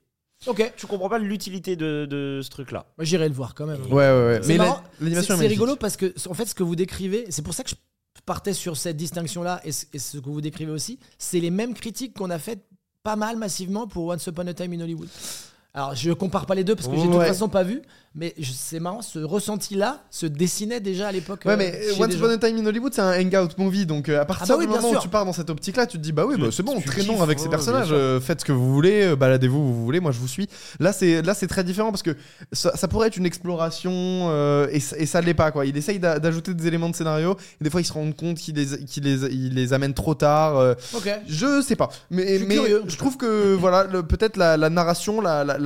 Ok. 0.47 0.73
Tu 0.77 0.87
comprends 0.87 1.09
pas 1.09 1.19
l'utilité 1.19 1.75
de, 1.75 2.05
de 2.09 2.39
ce 2.43 2.49
truc-là. 2.49 2.85
Moi, 2.97 3.05
J'irai 3.05 3.27
le 3.27 3.35
voir 3.35 3.53
quand 3.55 3.65
même. 3.65 3.81
Ouais, 3.83 3.89
ouais, 3.91 4.11
ouais. 4.11 4.39
C'est 4.41 4.49
Mais 4.49 4.57
la- 4.57 4.63
marrant, 4.65 4.83
l'animation 5.01 5.01
C'est 5.01 5.17
est 5.19 5.23
c'est 5.25 5.33
magnifique. 5.35 5.49
rigolo 5.59 5.75
parce 5.75 5.97
que, 5.97 6.13
en 6.29 6.33
fait, 6.33 6.45
ce 6.45 6.55
que 6.55 6.63
vous 6.63 6.75
décrivez, 6.75 7.25
c'est 7.29 7.41
pour 7.41 7.53
ça 7.53 7.63
que 7.63 7.69
je 7.69 7.75
partais 8.25 8.53
sur 8.53 8.77
cette 8.77 8.95
distinction-là 8.97 9.59
et, 9.65 9.71
ce- 9.71 9.85
et 9.93 9.99
ce 9.99 10.17
que 10.17 10.29
vous 10.29 10.41
décrivez 10.41 10.71
aussi, 10.71 10.97
c'est 11.17 11.39
les 11.39 11.49
mêmes 11.51 11.73
critiques 11.73 12.13
qu'on 12.17 12.29
a 12.29 12.39
faites 12.39 12.63
pas 13.03 13.15
mal 13.15 13.35
massivement 13.37 13.87
pour 13.87 14.05
Once 14.07 14.25
Upon 14.27 14.47
a 14.47 14.53
Time 14.53 14.73
in 14.73 14.79
Hollywood. 14.81 15.09
Alors, 15.73 15.93
je 15.95 16.11
compare 16.11 16.45
pas 16.45 16.55
les 16.55 16.63
deux 16.63 16.75
parce 16.75 16.87
que 16.87 16.95
j'ai 16.95 17.03
de 17.03 17.07
toute 17.07 17.17
Ouais. 17.19 17.27
façon 17.27 17.47
pas 17.49 17.63
vu, 17.63 17.81
mais 18.15 18.33
c'est 18.41 18.79
marrant, 18.79 19.01
ce 19.01 19.19
ressenti-là 19.19 20.01
se 20.09 20.25
dessinait 20.25 20.79
déjà 20.79 21.07
à 21.07 21.11
l'époque. 21.11 21.41
Ouais, 21.45 21.53
euh, 21.53 21.57
mais 21.57 21.71
chez 21.93 22.01
Once 22.03 22.13
Upon 22.15 22.29
a 22.29 22.37
Time 22.37 22.57
in 22.57 22.65
Hollywood, 22.65 22.93
c'est 22.93 23.01
un 23.01 23.13
hangout 23.21 23.53
movie. 23.57 23.85
Donc, 23.85 24.09
euh, 24.09 24.21
à 24.21 24.25
partir 24.25 24.47
bah 24.47 24.55
oui, 24.57 24.65
du 24.65 24.71
moment 24.73 24.89
sûr. 24.89 24.99
où 24.99 25.01
tu 25.01 25.09
pars 25.09 25.25
dans 25.25 25.33
cette 25.33 25.49
optique-là, 25.49 25.85
tu 25.85 25.97
te 25.97 26.01
dis 26.03 26.11
Bah 26.11 26.25
oui, 26.27 26.35
bah, 26.39 26.47
c'est 26.51 26.63
bon, 26.63 26.79
traînons 26.81 27.21
avec 27.21 27.39
ces 27.39 27.49
personnages, 27.49 27.89
euh, 27.91 28.19
faites 28.19 28.41
ce 28.41 28.45
que 28.45 28.51
vous 28.51 28.73
voulez, 28.73 29.03
euh, 29.03 29.15
baladez-vous 29.15 29.59
où 29.59 29.73
vous 29.73 29.83
voulez, 29.85 29.99
moi 29.99 30.11
je 30.11 30.19
vous 30.19 30.27
suis. 30.27 30.47
Là, 30.79 30.91
c'est 30.91 31.21
là 31.21 31.33
c'est 31.33 31.47
très 31.47 31.63
différent 31.63 31.91
parce 31.91 32.03
que 32.03 32.15
ça, 32.51 32.75
ça 32.75 32.87
pourrait 32.87 33.07
être 33.07 33.17
une 33.17 33.25
exploration 33.25 33.91
euh, 33.93 34.67
et, 34.71 34.79
ça- 34.79 35.03
ça 35.05 35.21
l'est 35.21 35.33
pas. 35.33 35.51
quoi. 35.51 35.65
Il 35.65 35.77
essaye 35.77 35.99
d'a- 35.99 36.19
d'ajouter 36.19 36.53
des 36.53 36.67
éléments 36.67 36.89
de 36.89 36.95
scénario 36.95 37.35
et 37.61 37.63
des 37.63 37.69
fois 37.69 37.81
il 37.81 37.85
se 37.85 37.93
rend 37.93 38.11
compte 38.11 38.37
qu'il 38.37 38.55
les, 38.55 38.85
qu'il 38.85 39.03
les, 39.03 39.25
il 39.33 39.53
les 39.55 39.73
amène 39.73 39.93
trop 39.93 40.15
tard. 40.15 40.57
euh, 40.57 40.73
Ok. 40.95 41.09
je 41.27 41.61
sais 41.61 41.75
pas, 41.75 41.89
mais, 42.09 42.39
Je 42.39 42.45
mais 42.45 42.55
curieux. 42.55 42.83
je 42.87 42.97
trouve 42.97 43.17
que 43.17 43.55
voilà, 43.55 43.85
peut-être 44.03 44.37
la, 44.37 44.57
la 44.57 44.69
narration, 44.69 45.21
la, 45.21 45.43
la, 45.43 45.57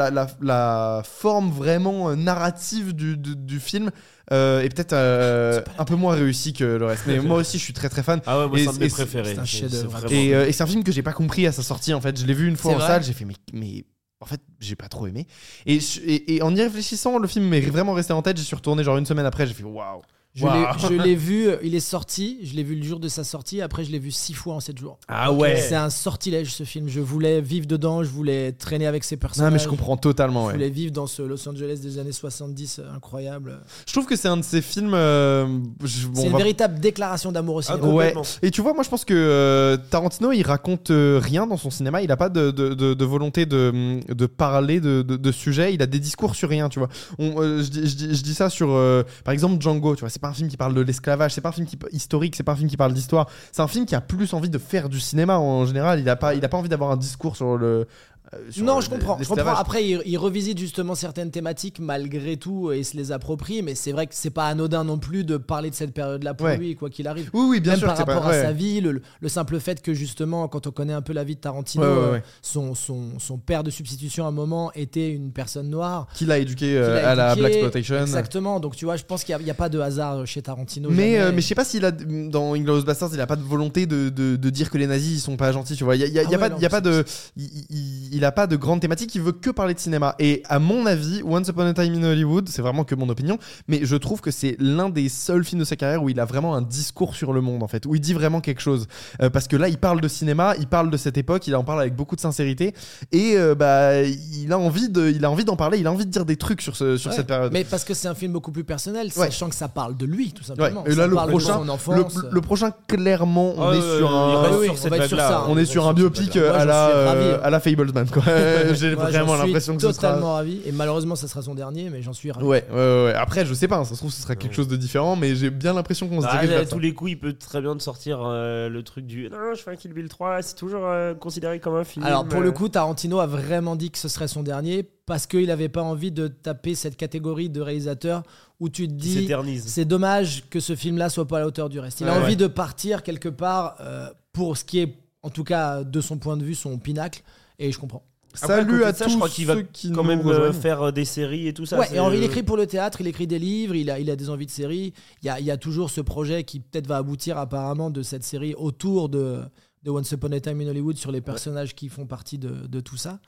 la, 0.41 1.01
forme 1.05 1.49
vraiment 1.51 2.09
euh, 2.09 2.15
narrative 2.33 2.93
du, 2.93 3.17
du, 3.17 3.35
du 3.35 3.59
film 3.59 3.91
euh, 4.31 4.61
est 4.61 4.69
peut-être 4.69 4.93
euh, 4.93 5.61
un 5.77 5.85
peu 5.85 5.95
moins 5.95 6.15
réussie 6.15 6.53
que 6.53 6.63
le 6.63 6.85
reste. 6.85 7.03
Mais 7.07 7.19
moi 7.27 7.37
aussi, 7.37 7.57
je 7.57 7.63
suis 7.63 7.73
très 7.73 7.89
très 7.89 8.03
fan. 8.03 8.21
Ah 8.25 8.39
ouais, 8.39 8.47
moi 8.47 8.57
c'est 8.57 8.67
un 8.69 8.73
de 8.73 8.79
mes 8.79 8.85
préférés. 8.93 9.35
c'est 9.35 9.39
un 9.39 9.45
vraiment- 9.87 10.07
Et, 10.09 10.33
euh, 10.35 10.47
et 10.47 10.51
c'est 10.51 10.63
un 10.63 10.67
film 10.67 10.83
que 10.83 10.91
j'ai 10.91 11.03
pas 11.03 11.13
compris 11.13 11.45
à 11.47 11.51
sa 11.51 11.61
sortie 11.63 11.93
en 11.93 12.01
fait. 12.01 12.19
Je 12.19 12.25
l'ai 12.25 12.33
vu 12.33 12.47
une 12.47 12.55
fois 12.57 12.71
en 12.77 12.79
salle, 12.87 13.03
j'ai 13.03 13.13
fait 13.13 13.25
mais, 13.25 13.35
mais 13.53 13.85
en 14.19 14.25
fait 14.25 14.41
j'ai 14.59 14.75
pas 14.75 14.87
trop 14.87 15.07
aimé. 15.07 15.27
Et, 15.65 15.79
et, 16.05 16.35
et 16.35 16.41
en 16.41 16.55
y 16.55 16.61
réfléchissant, 16.61 17.17
le 17.19 17.27
film 17.27 17.45
m'est 17.47 17.61
vraiment 17.61 17.93
resté 17.93 18.13
en 18.13 18.21
tête. 18.21 18.37
J'y 18.37 18.43
suis 18.45 18.55
retourné 18.55 18.83
genre 18.83 18.97
une 18.97 19.05
semaine 19.05 19.25
après, 19.25 19.45
j'ai 19.47 19.53
fait 19.53 19.63
waouh. 19.63 20.01
Je 20.35 20.45
l'ai- 20.47 20.65
je 20.97 21.03
l'ai 21.03 21.15
vu, 21.27 21.47
euh, 21.47 21.57
il 21.63 21.75
est 21.75 21.79
sorti, 21.79 22.39
je 22.43 22.55
l'ai 22.55 22.63
vu 22.63 22.75
le 22.75 22.83
jour 22.83 22.99
de 22.99 23.07
sa 23.07 23.23
sortie, 23.23 23.61
après 23.61 23.83
je 23.83 23.91
l'ai 23.91 23.99
vu 23.99 24.09
six 24.09 24.33
fois 24.33 24.55
en 24.55 24.59
sept 24.59 24.79
jours. 24.79 24.97
Ah 25.07 25.31
ouais. 25.31 25.57
C'est 25.57 25.75
un 25.75 25.91
sortilège 25.91 26.51
ce 26.51 26.63
film. 26.63 26.87
Je 26.87 26.99
voulais 27.01 27.39
vivre 27.39 27.67
dedans, 27.67 28.03
je 28.03 28.09
voulais 28.09 28.51
traîner 28.51 28.87
avec 28.87 29.03
ces 29.03 29.15
Non 29.15 29.19
personnages. 29.19 29.53
mais 29.53 29.59
je 29.59 29.67
comprends 29.67 29.95
totalement. 29.95 30.41
Je 30.43 30.47
Ouais. 30.47 30.53
voulais 30.53 30.69
vivre 30.71 30.91
dans 30.91 31.05
ce 31.05 31.21
Los 31.21 31.47
Angeles 31.47 31.79
des 31.83 31.99
années 31.99 32.11
70 32.11 32.79
euh, 32.79 32.95
incroyable. 32.95 33.59
Je 33.85 33.93
trouve 33.93 34.05
que 34.07 34.15
c'est 34.15 34.27
un 34.27 34.37
de 34.37 34.41
ces 34.43 34.61
films. 34.63 34.93
euh, 34.95 35.45
je- 35.83 36.07
bon, 36.07 36.21
C'est 36.21 36.25
une 36.27 36.31
va- 36.31 36.37
véritable 36.39 36.79
déclaration 36.79 37.31
d'amour 37.31 37.55
au 37.55 37.59
Ah, 37.59 37.63
cinéma. 37.63 37.83
Ouais. 37.87 37.91
complètement. 38.13 38.23
Et 38.41 38.49
tu 38.49 38.61
vois, 38.61 38.73
moi 38.73 38.81
je 38.83 38.89
pense 38.89 39.05
que 39.05 39.13
euh, 39.13 39.77
Tarantino 39.91 40.31
il 40.31 40.41
raconte 40.43 40.89
euh, 40.89 41.19
rien 41.21 41.45
dans 41.45 41.57
son 41.57 41.69
cinéma. 41.69 42.01
Il 42.01 42.11
a 42.11 42.17
pas 42.17 42.29
de, 42.29 42.49
de, 42.49 42.73
de- 42.73 42.93
de 42.95 43.05
volonté 43.05 43.45
de, 43.45 43.99
de 44.11 44.25
parler 44.25 44.79
de, 44.79 45.03
de, 45.03 45.15
de 45.15 45.31
sujets. 45.31 45.75
Il 45.75 45.81
a 45.83 45.85
des 45.85 45.99
discours 45.99 46.33
sur 46.35 46.49
rien, 46.49 46.69
tu 46.69 46.79
vois. 46.79 46.89
On, 47.19 47.39
euh, 47.39 47.61
je, 47.61 47.69
dis, 47.69 47.87
je, 47.87 47.95
dis, 47.95 48.15
je 48.15 48.23
dis 48.23 48.33
ça 48.33 48.49
sur, 48.49 48.71
euh, 48.71 49.03
par 49.23 49.31
exemple, 49.33 49.61
Django. 49.61 49.95
Tu 49.95 49.99
vois, 50.01 50.09
c'est 50.09 50.22
pas 50.23 50.29
un 50.29 50.33
film 50.33 50.49
qui 50.49 50.57
parle 50.57 50.73
de 50.73 50.81
l'esclavage. 50.81 51.33
C'est 51.33 51.41
pas 51.41 51.49
un 51.49 51.51
film 51.51 51.67
qui, 51.67 51.77
historique. 51.91 52.35
C'est 52.35 52.43
pas 52.43 52.53
un 52.53 52.55
film 52.55 52.69
qui 52.69 52.77
parle 52.77 52.93
d'histoire. 52.93 53.29
C'est 53.51 53.61
un 53.61 53.67
film 53.67 53.85
qui 53.85 53.93
a 53.93 54.01
plus 54.01 54.33
envie 54.33 54.49
de 54.49 54.57
faire 54.57 54.89
du 54.89 54.99
cinéma 54.99 55.37
en 55.37 55.65
général. 55.65 55.99
Il 55.99 56.09
a 56.09 56.33
il 56.33 56.43
a 56.43 56.49
pas 56.49 56.57
envie 56.57 56.69
d'avoir 56.69 56.91
un 56.91 56.97
discours 56.97 57.35
sur 57.35 57.57
le. 57.57 57.87
Euh, 58.33 58.51
sur 58.51 58.63
Non, 58.65 58.81
je 58.81 58.89
comprends. 58.89 59.15
Je 59.15 59.19
l'esclavage. 59.19 59.45
comprends. 59.45 59.61
Après, 59.61 59.85
il, 59.87 60.01
il 60.05 60.17
revisite 60.17 60.57
justement 60.57 60.95
certaines 60.95 61.31
thématiques 61.31 61.79
malgré 61.79 62.37
tout 62.37 62.71
et 62.71 62.79
il 62.79 62.85
se 62.85 62.95
les 62.97 63.11
approprie. 63.11 63.61
Mais 63.61 63.75
c'est 63.75 63.91
vrai 63.91 64.07
que 64.07 64.13
c'est 64.15 64.29
pas 64.29 64.47
anodin 64.47 64.83
non 64.83 64.97
plus 64.97 65.23
de 65.23 65.37
parler 65.37 65.69
de 65.69 65.75
cette 65.75 65.93
période-là 65.93 66.33
pour 66.33 66.47
Ouais. 66.47 66.57
lui, 66.57 66.75
quoi 66.75 66.89
qu'il 66.89 67.07
arrive. 67.07 67.29
Oui, 67.33 67.45
oui, 67.49 67.59
bien 67.59 67.73
Même 67.73 67.79
sûr. 67.79 67.87
par 67.87 68.05
pas- 68.05 68.13
rapport 68.15 68.29
ouais. 68.29 68.37
à 68.37 68.41
sa 68.43 68.51
vie, 68.51 68.81
le, 68.81 69.01
le 69.21 69.29
simple 69.29 69.59
fait 69.59 69.81
que 69.81 69.93
justement, 69.93 70.47
quand 70.47 70.67
on 70.67 70.71
connaît 70.71 70.93
un 70.93 71.01
peu 71.01 71.13
la 71.13 71.23
vie 71.23 71.35
de 71.35 71.41
Tarantino, 71.41 71.83
Ouais, 71.83 71.89
euh. 72.17 72.19
Son, 72.41 72.75
son, 72.75 73.19
son 73.19 73.37
père 73.37 73.63
de 73.63 73.69
substitution 73.69 74.25
à 74.25 74.29
un 74.29 74.31
moment 74.31 74.71
était 74.75 75.09
une 75.11 75.31
personne 75.31 75.69
noire. 75.69 76.07
Qui 76.13 76.25
l'a 76.25 76.37
éduqué 76.39 76.77
euh, 76.77 77.09
à 77.09 77.15
la. 77.15 77.35
Black 77.35 77.51
Exploitation. 77.53 77.99
Exactement. 78.01 78.59
Donc 78.59 78.75
tu 78.75 78.85
vois, 78.85 78.95
je 78.97 79.03
pense 79.03 79.23
qu'il 79.23 79.35
n'y 79.37 79.49
a, 79.49 79.53
pas 79.53 79.69
de 79.69 79.79
hasard 79.79 80.25
chez 80.27 80.41
Tarantino. 80.41 80.89
Mais, 80.89 81.19
euh, 81.19 81.31
mais 81.33 81.41
je 81.41 81.47
sais 81.47 81.55
pas 81.55 81.65
s'il 81.65 81.83
a 81.85 81.91
dans 81.91 82.53
Inglourious 82.53 82.83
Basterds 82.83 83.09
il 83.13 83.21
a 83.21 83.27
pas 83.27 83.35
de 83.35 83.41
volonté 83.43 83.85
de, 83.85 84.09
de, 84.09 84.35
de 84.35 84.49
dire 84.49 84.69
que 84.69 84.77
les 84.77 84.87
nazis 84.87 85.17
ils 85.17 85.19
sont 85.19 85.37
pas 85.37 85.51
gentils 85.51 85.75
tu 85.75 85.83
vois 85.83 85.95
il 85.95 86.01
y 86.01 86.03
a, 86.03 86.07
y 86.07 86.19
a- 86.19 86.23
Ah 86.27 86.33
y 86.33 86.37
pas 86.37 86.49
non, 86.49 86.55
il 86.57 86.63
y 86.63 86.65
a 86.65 86.69
pas 86.69 86.77
c'est- 86.77 86.81
de 86.81 87.03
il, 87.37 87.65
il- 88.13 88.22
il 88.23 88.25
a 88.25 88.31
pas 88.31 88.47
de 88.47 88.55
grande 88.55 88.79
thématique 88.79 89.13
il 89.15 89.21
veut 89.21 89.33
que 89.33 89.49
parler 89.49 89.73
de 89.73 89.79
cinéma 89.79 90.15
et 90.17 90.43
à 90.47 90.57
mon 90.57 90.85
avis 90.85 91.21
Once 91.25 91.45
Upon 91.49 91.63
a 91.65 91.73
Time 91.73 91.93
in 91.95 92.03
Hollywood 92.03 92.47
c'est 92.47 92.61
vraiment 92.61 92.85
que 92.85 92.95
mon 92.95 93.09
opinion 93.09 93.37
mais 93.67 93.81
je 93.83 93.97
trouve 93.97 94.21
que 94.21 94.31
c'est 94.31 94.55
l'un 94.59 94.87
des 94.89 95.09
seuls 95.09 95.43
films 95.43 95.59
de 95.59 95.65
sa 95.65 95.75
carrière 95.75 96.01
où 96.01 96.07
il 96.07 96.17
a 96.21 96.25
vraiment 96.25 96.55
un 96.55 96.61
discours 96.61 97.15
sur 97.15 97.33
le 97.33 97.41
monde 97.41 97.63
en 97.63 97.67
fait 97.67 97.85
où 97.85 97.95
il 97.95 97.99
dit 98.01 98.13
vraiment 98.13 98.39
quelque 98.39 98.61
chose 98.61 98.87
Euh, 99.21 99.29
parce 99.29 99.49
que 99.49 99.57
là 99.57 99.67
il 99.67 99.77
parle 99.77 99.99
de 99.99 100.07
cinéma 100.07 100.55
il 100.57 100.67
parle 100.67 100.89
de 100.89 100.95
cette 100.95 101.17
époque 101.17 101.47
il 101.47 101.55
en 101.57 101.65
parle 101.65 101.81
avec 101.81 101.95
beaucoup 101.97 102.15
de 102.15 102.21
sincérité 102.21 102.73
et 103.11 103.33
euh, 103.35 103.55
bah 103.55 104.01
il 104.03 104.51
a 104.53 104.57
envie 104.57 104.87
de 104.87 105.09
il 105.09 105.25
a 105.25 105.29
envie 105.29 105.43
d'en 105.43 105.57
parler 105.57 105.79
il 105.79 105.87
a 105.87 105.91
envie 105.91 106.05
de 106.05 106.11
dire 106.11 106.23
des 106.25 106.37
trucs 106.37 106.61
sur 106.61 106.77
ce 106.77 106.95
sur 106.95 107.11
Ouais. 107.11 107.17
cette 107.17 107.27
période 107.27 107.51
Mais 107.51 107.65
parce 107.65 107.83
que 107.83 107.93
c'est 107.93 108.07
un 108.07 108.15
film 108.15 108.31
beaucoup 108.31 108.53
plus 108.53 108.63
personnel, 108.63 109.07
Ouais. 109.17 109.25
sachant 109.25 109.49
que 109.49 109.55
ça 109.55 109.67
parle 109.67 109.97
de 109.97 110.05
lui, 110.05 110.31
tout 110.31 110.43
Ouais. 110.43 110.47
simplement. 110.47 110.85
Et 110.85 110.89
là 110.91 110.95
Ça 111.03 111.07
le 111.07 111.15
parle 111.15 111.27
de 111.27 111.31
prochain 111.33 111.53
son 111.55 111.63
le, 111.65 111.71
enfance. 111.71 112.15
le 112.31 112.41
prochain 112.41 112.71
clairement 112.87 113.53
on 113.57 113.67
Ah, 113.69 113.75
est 113.75 113.97
sur 113.97 114.15
un 114.15 115.07
sur 115.07 115.45
on 115.49 115.57
est 115.57 115.65
sur 115.65 115.87
un 115.87 115.93
biopic 115.93 116.37
euh, 116.37 116.53
à 116.61 116.63
la, 116.63 116.87
euh, 116.89 117.35
hein. 117.35 117.39
à 117.43 117.49
la 117.49 117.59
Fablesman. 117.59 118.02
Quoi. 118.11 118.23
Euh, 118.27 118.73
J'ai 118.75 118.95
Moi, 118.95 119.05
vraiment 119.05 119.27
j'en 119.33 119.37
suis 119.39 119.45
l'impression 119.47 119.75
que 119.75 119.81
ce 119.81 119.91
sera. 119.91 120.07
totalement 120.09 120.33
ravi. 120.33 120.61
Et 120.65 120.71
malheureusement, 120.71 121.15
ça 121.15 121.27
sera 121.27 121.41
son 121.41 121.55
dernier, 121.55 121.89
mais 121.89 122.01
j'en 122.01 122.13
suis 122.13 122.31
ravi. 122.31 122.45
Ouais, 122.45 122.65
ouais, 122.69 122.75
ouais, 122.75 123.03
ouais. 123.05 123.13
Après, 123.13 123.45
je 123.45 123.53
sais 123.53 123.67
pas, 123.67 123.77
hein, 123.77 123.85
ça 123.85 123.93
se 123.95 123.99
trouve, 123.99 124.11
ce 124.11 124.21
sera 124.21 124.35
quelque 124.35 124.55
chose 124.55 124.67
de 124.67 124.75
différent, 124.75 125.15
mais 125.15 125.35
j'ai 125.35 125.49
bien 125.49 125.73
l'impression 125.73 126.07
qu'on 126.07 126.21
se 126.21 126.27
Ah, 126.29 126.33
dirige 126.37 126.49
à 126.49 126.53
vers 126.59 126.63
ça. 126.67 126.73
tous 126.73 126.79
les 126.79 126.93
coups, 126.93 127.11
il 127.11 127.19
peut 127.19 127.33
très 127.33 127.61
bien 127.61 127.75
te 127.77 127.83
sortir 127.83 128.19
euh, 128.23 128.69
le 128.69 128.83
truc 128.83 129.05
du 129.05 129.29
non, 129.29 129.53
je 129.55 129.61
fais 129.61 129.71
un 129.71 129.75
Kill 129.75 129.93
Bill 129.93 130.07
3, 130.09 130.41
c'est 130.41 130.55
toujours 130.55 130.83
euh, 130.85 131.13
considéré 131.13 131.59
comme 131.59 131.75
un 131.75 131.83
film. 131.83 132.05
Alors 132.05 132.25
pour 132.25 132.39
euh, 132.39 132.43
le 132.43 132.51
coup, 132.51 132.69
Tarantino 132.69 133.19
a 133.19 133.27
vraiment 133.27 133.75
dit 133.75 133.91
que 133.91 133.97
ce 133.97 134.07
serait 134.07 134.27
son 134.27 134.43
dernier 134.43 134.83
parce 135.05 135.27
qu'il 135.27 135.47
n'avait 135.47 135.69
pas 135.69 135.81
envie 135.81 136.11
de 136.11 136.27
taper 136.27 136.75
cette 136.75 136.95
catégorie 136.97 137.49
de 137.49 137.59
réalisateur 137.61 138.23
où 138.59 138.69
tu 138.69 138.87
te 138.87 138.93
dis 138.93 139.13
s'éternise. 139.21 139.65
c'est 139.67 139.83
dommage 139.85 140.43
que 140.49 140.59
ce 140.61 140.75
film-là 140.75 141.09
soit 141.09 141.27
pas 141.27 141.37
à 141.37 141.39
la 141.41 141.47
hauteur 141.47 141.67
du 141.69 141.79
reste. 141.79 141.99
Il 142.01 142.07
a 142.07 142.11
Ouais, 142.13 142.17
envie 142.19 142.29
ouais. 142.31 142.35
de 142.37 142.47
partir 142.47 143.03
quelque 143.03 143.27
part 143.29 143.75
euh, 143.81 144.07
pour 144.31 144.55
ce 144.57 144.63
qui 144.63 144.79
est, 144.79 144.95
en 145.21 145.29
tout 145.29 145.43
cas 145.43 145.83
de 145.83 145.99
son 146.01 146.17
point 146.17 146.37
de 146.37 146.43
vue, 146.43 146.55
son 146.55 146.77
pinacle. 146.77 147.21
Et 147.59 147.71
je 147.71 147.79
comprends. 147.79 148.03
Après, 148.41 148.53
à 148.53 148.57
Salut 148.57 148.83
à 148.83 148.93
ça, 148.93 149.05
tous 149.05 149.11
je 149.11 149.15
crois 149.17 149.29
qu'il 149.29 149.45
va 149.45 149.61
qui 149.61 149.91
quand 149.91 150.03
même 150.03 150.21
euh, 150.21 150.23
rejoignent. 150.23 150.53
faire 150.53 150.81
euh, 150.81 150.91
des 150.91 151.05
séries 151.05 151.47
et 151.47 151.53
tout 151.53 151.67
ça. 151.67 151.77
ouais, 151.79 151.85
et 151.95 151.99
il 152.15 152.23
écrit 152.23 152.41
pour 152.41 152.57
le 152.57 152.65
théâtre, 152.65 152.99
il 153.01 153.05
écrit 153.07 153.27
des 153.27 153.37
livres, 153.37 153.75
il 153.75 153.91
a, 153.91 153.99
il 153.99 154.09
a 154.09 154.15
des 154.15 154.29
envies 154.31 154.47
de 154.47 154.51
séries. 154.51 154.91
Il 155.21 155.27
y 155.27 155.29
a, 155.29 155.39
il 155.39 155.45
y 155.45 155.51
a 155.51 155.57
toujours 155.57 155.91
ce 155.91 156.01
projet 156.01 156.43
qui 156.43 156.59
peut-être 156.59 156.87
va 156.87 156.97
aboutir 156.97 157.37
apparemment 157.37 157.91
de 157.91 158.01
cette 158.01 158.23
série 158.23 158.55
autour 158.55 159.09
de, 159.09 159.41
de 159.83 159.91
Once 159.91 160.11
Upon 160.11 160.31
a 160.31 160.39
Time 160.39 160.61
in 160.61 160.67
Hollywood 160.67 160.97
sur 160.97 161.11
les 161.11 161.21
personnages 161.21 161.75
qui 161.75 161.89
font 161.89 162.07
partie 162.07 162.39
de, 162.39 162.65
de 162.65 162.79
tout 162.79 162.97
ça. 162.97 163.19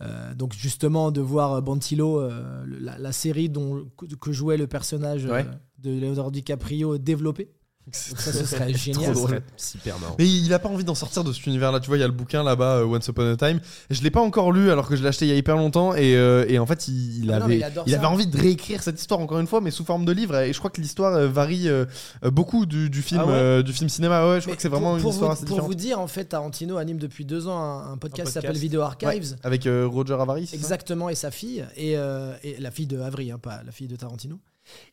Euh, 0.00 0.34
donc 0.34 0.54
justement 0.54 1.12
de 1.12 1.20
voir 1.20 1.62
Bantillo, 1.62 2.20
euh, 2.20 2.64
le- 2.64 2.78
la, 2.80 2.98
la 2.98 3.12
série 3.12 3.48
dont, 3.48 3.88
que, 4.20 4.32
jouait 4.32 4.56
le 4.56 4.66
personnage 4.66 5.24
euh, 5.26 5.42
de 5.78 5.90
Leonardo 6.00 6.32
DiCaprio 6.32 6.98
développée. 6.98 7.52
Ça, 7.90 8.32
ce 8.32 8.44
serait 8.46 8.66
trop 8.72 8.76
génial. 8.78 9.12
drôle. 9.12 9.42
Super 9.56 9.98
marrant. 9.98 10.14
Mais 10.18 10.28
il 10.28 10.52
a 10.54 10.58
pas 10.60 10.68
envie 10.68 10.84
d'en 10.84 10.94
sortir 10.94 11.24
de 11.24 11.32
cet 11.32 11.46
univers-là. 11.46 11.80
Tu 11.80 11.88
vois, 11.88 11.96
il 11.96 12.00
y 12.00 12.04
a 12.04 12.06
le 12.06 12.12
bouquin 12.12 12.42
là-bas, 12.44 12.76
euh, 12.76 12.84
Once 12.84 13.06
Upon 13.08 13.32
a 13.32 13.36
Time. 13.36 13.60
Je 13.90 14.02
l'ai 14.02 14.10
pas 14.10 14.20
encore 14.20 14.52
lu 14.52 14.70
alors 14.70 14.86
que 14.88 14.94
je 14.94 15.02
l'ai 15.02 15.08
acheté 15.08 15.26
il 15.26 15.28
y 15.30 15.32
a 15.32 15.36
hyper 15.36 15.56
longtemps. 15.56 15.94
Et, 15.94 16.14
euh, 16.16 16.44
et 16.48 16.58
en 16.60 16.66
fait, 16.66 16.86
il, 16.88 17.24
il 17.24 17.32
Ah 17.32 17.40
non, 17.40 17.46
mais 17.48 17.54
avait, 17.54 17.56
il 17.56 17.64
adore 17.64 17.84
il 17.86 17.90
ça. 17.92 17.98
avait 17.98 18.06
envie 18.06 18.26
de 18.28 18.36
réécrire 18.38 18.82
cette 18.82 19.00
histoire 19.00 19.18
encore 19.20 19.40
une 19.40 19.46
fois, 19.48 19.60
mais 19.60 19.70
sous 19.72 19.84
forme 19.84 20.04
de 20.04 20.12
livre. 20.12 20.36
Et 20.38 20.52
je 20.52 20.58
crois 20.58 20.70
que 20.70 20.80
l'histoire 20.80 21.14
euh, 21.14 21.28
varie 21.28 21.68
euh, 21.68 21.84
euh, 22.24 22.30
beaucoup 22.30 22.66
du, 22.66 22.88
du 22.88 23.02
film, 23.02 23.20
Ah 23.24 23.26
ouais 23.26 23.32
euh, 23.34 23.62
du 23.62 23.72
film 23.72 23.88
cinéma. 23.88 24.28
Ouais, 24.28 24.36
je 24.36 24.40
crois 24.42 24.52
Mais 24.52 24.56
que 24.56 24.62
c'est 24.62 24.68
pour- 24.68 24.78
vraiment 24.78 24.96
une 24.96 25.02
pour 25.02 25.10
histoire 25.12 25.30
vous, 25.30 25.36
assez 25.36 25.44
Pour 25.44 25.56
différente. 25.56 25.68
vous 25.70 25.74
dire, 25.74 25.98
en 25.98 26.06
fait, 26.06 26.24
Tarantino 26.26 26.76
anime 26.76 26.98
depuis 26.98 27.24
deux 27.24 27.48
ans 27.48 27.58
un, 27.60 27.92
un 27.92 27.96
podcast 27.98 28.28
qui 28.28 28.32
s'appelle. 28.34 28.56
Video 28.56 28.80
Ouais, 28.80 28.86
Archives. 28.86 29.36
avec 29.42 29.66
euh, 29.66 29.86
Roger 29.90 30.14
Avary. 30.14 30.46
c'est 30.46 30.56
ça? 30.56 30.62
Exactement, 30.62 31.08
et 31.08 31.14
sa 31.16 31.30
fille, 31.32 31.64
et, 31.76 31.96
euh, 31.96 32.32
et 32.44 32.56
la 32.60 32.70
fille 32.70 32.86
de 32.86 33.00
Avery, 33.00 33.32
hein, 33.32 33.38
pas 33.38 33.60
la 33.66 33.72
fille 33.72 33.88
de 33.88 33.96
Tarantino. 33.96 34.38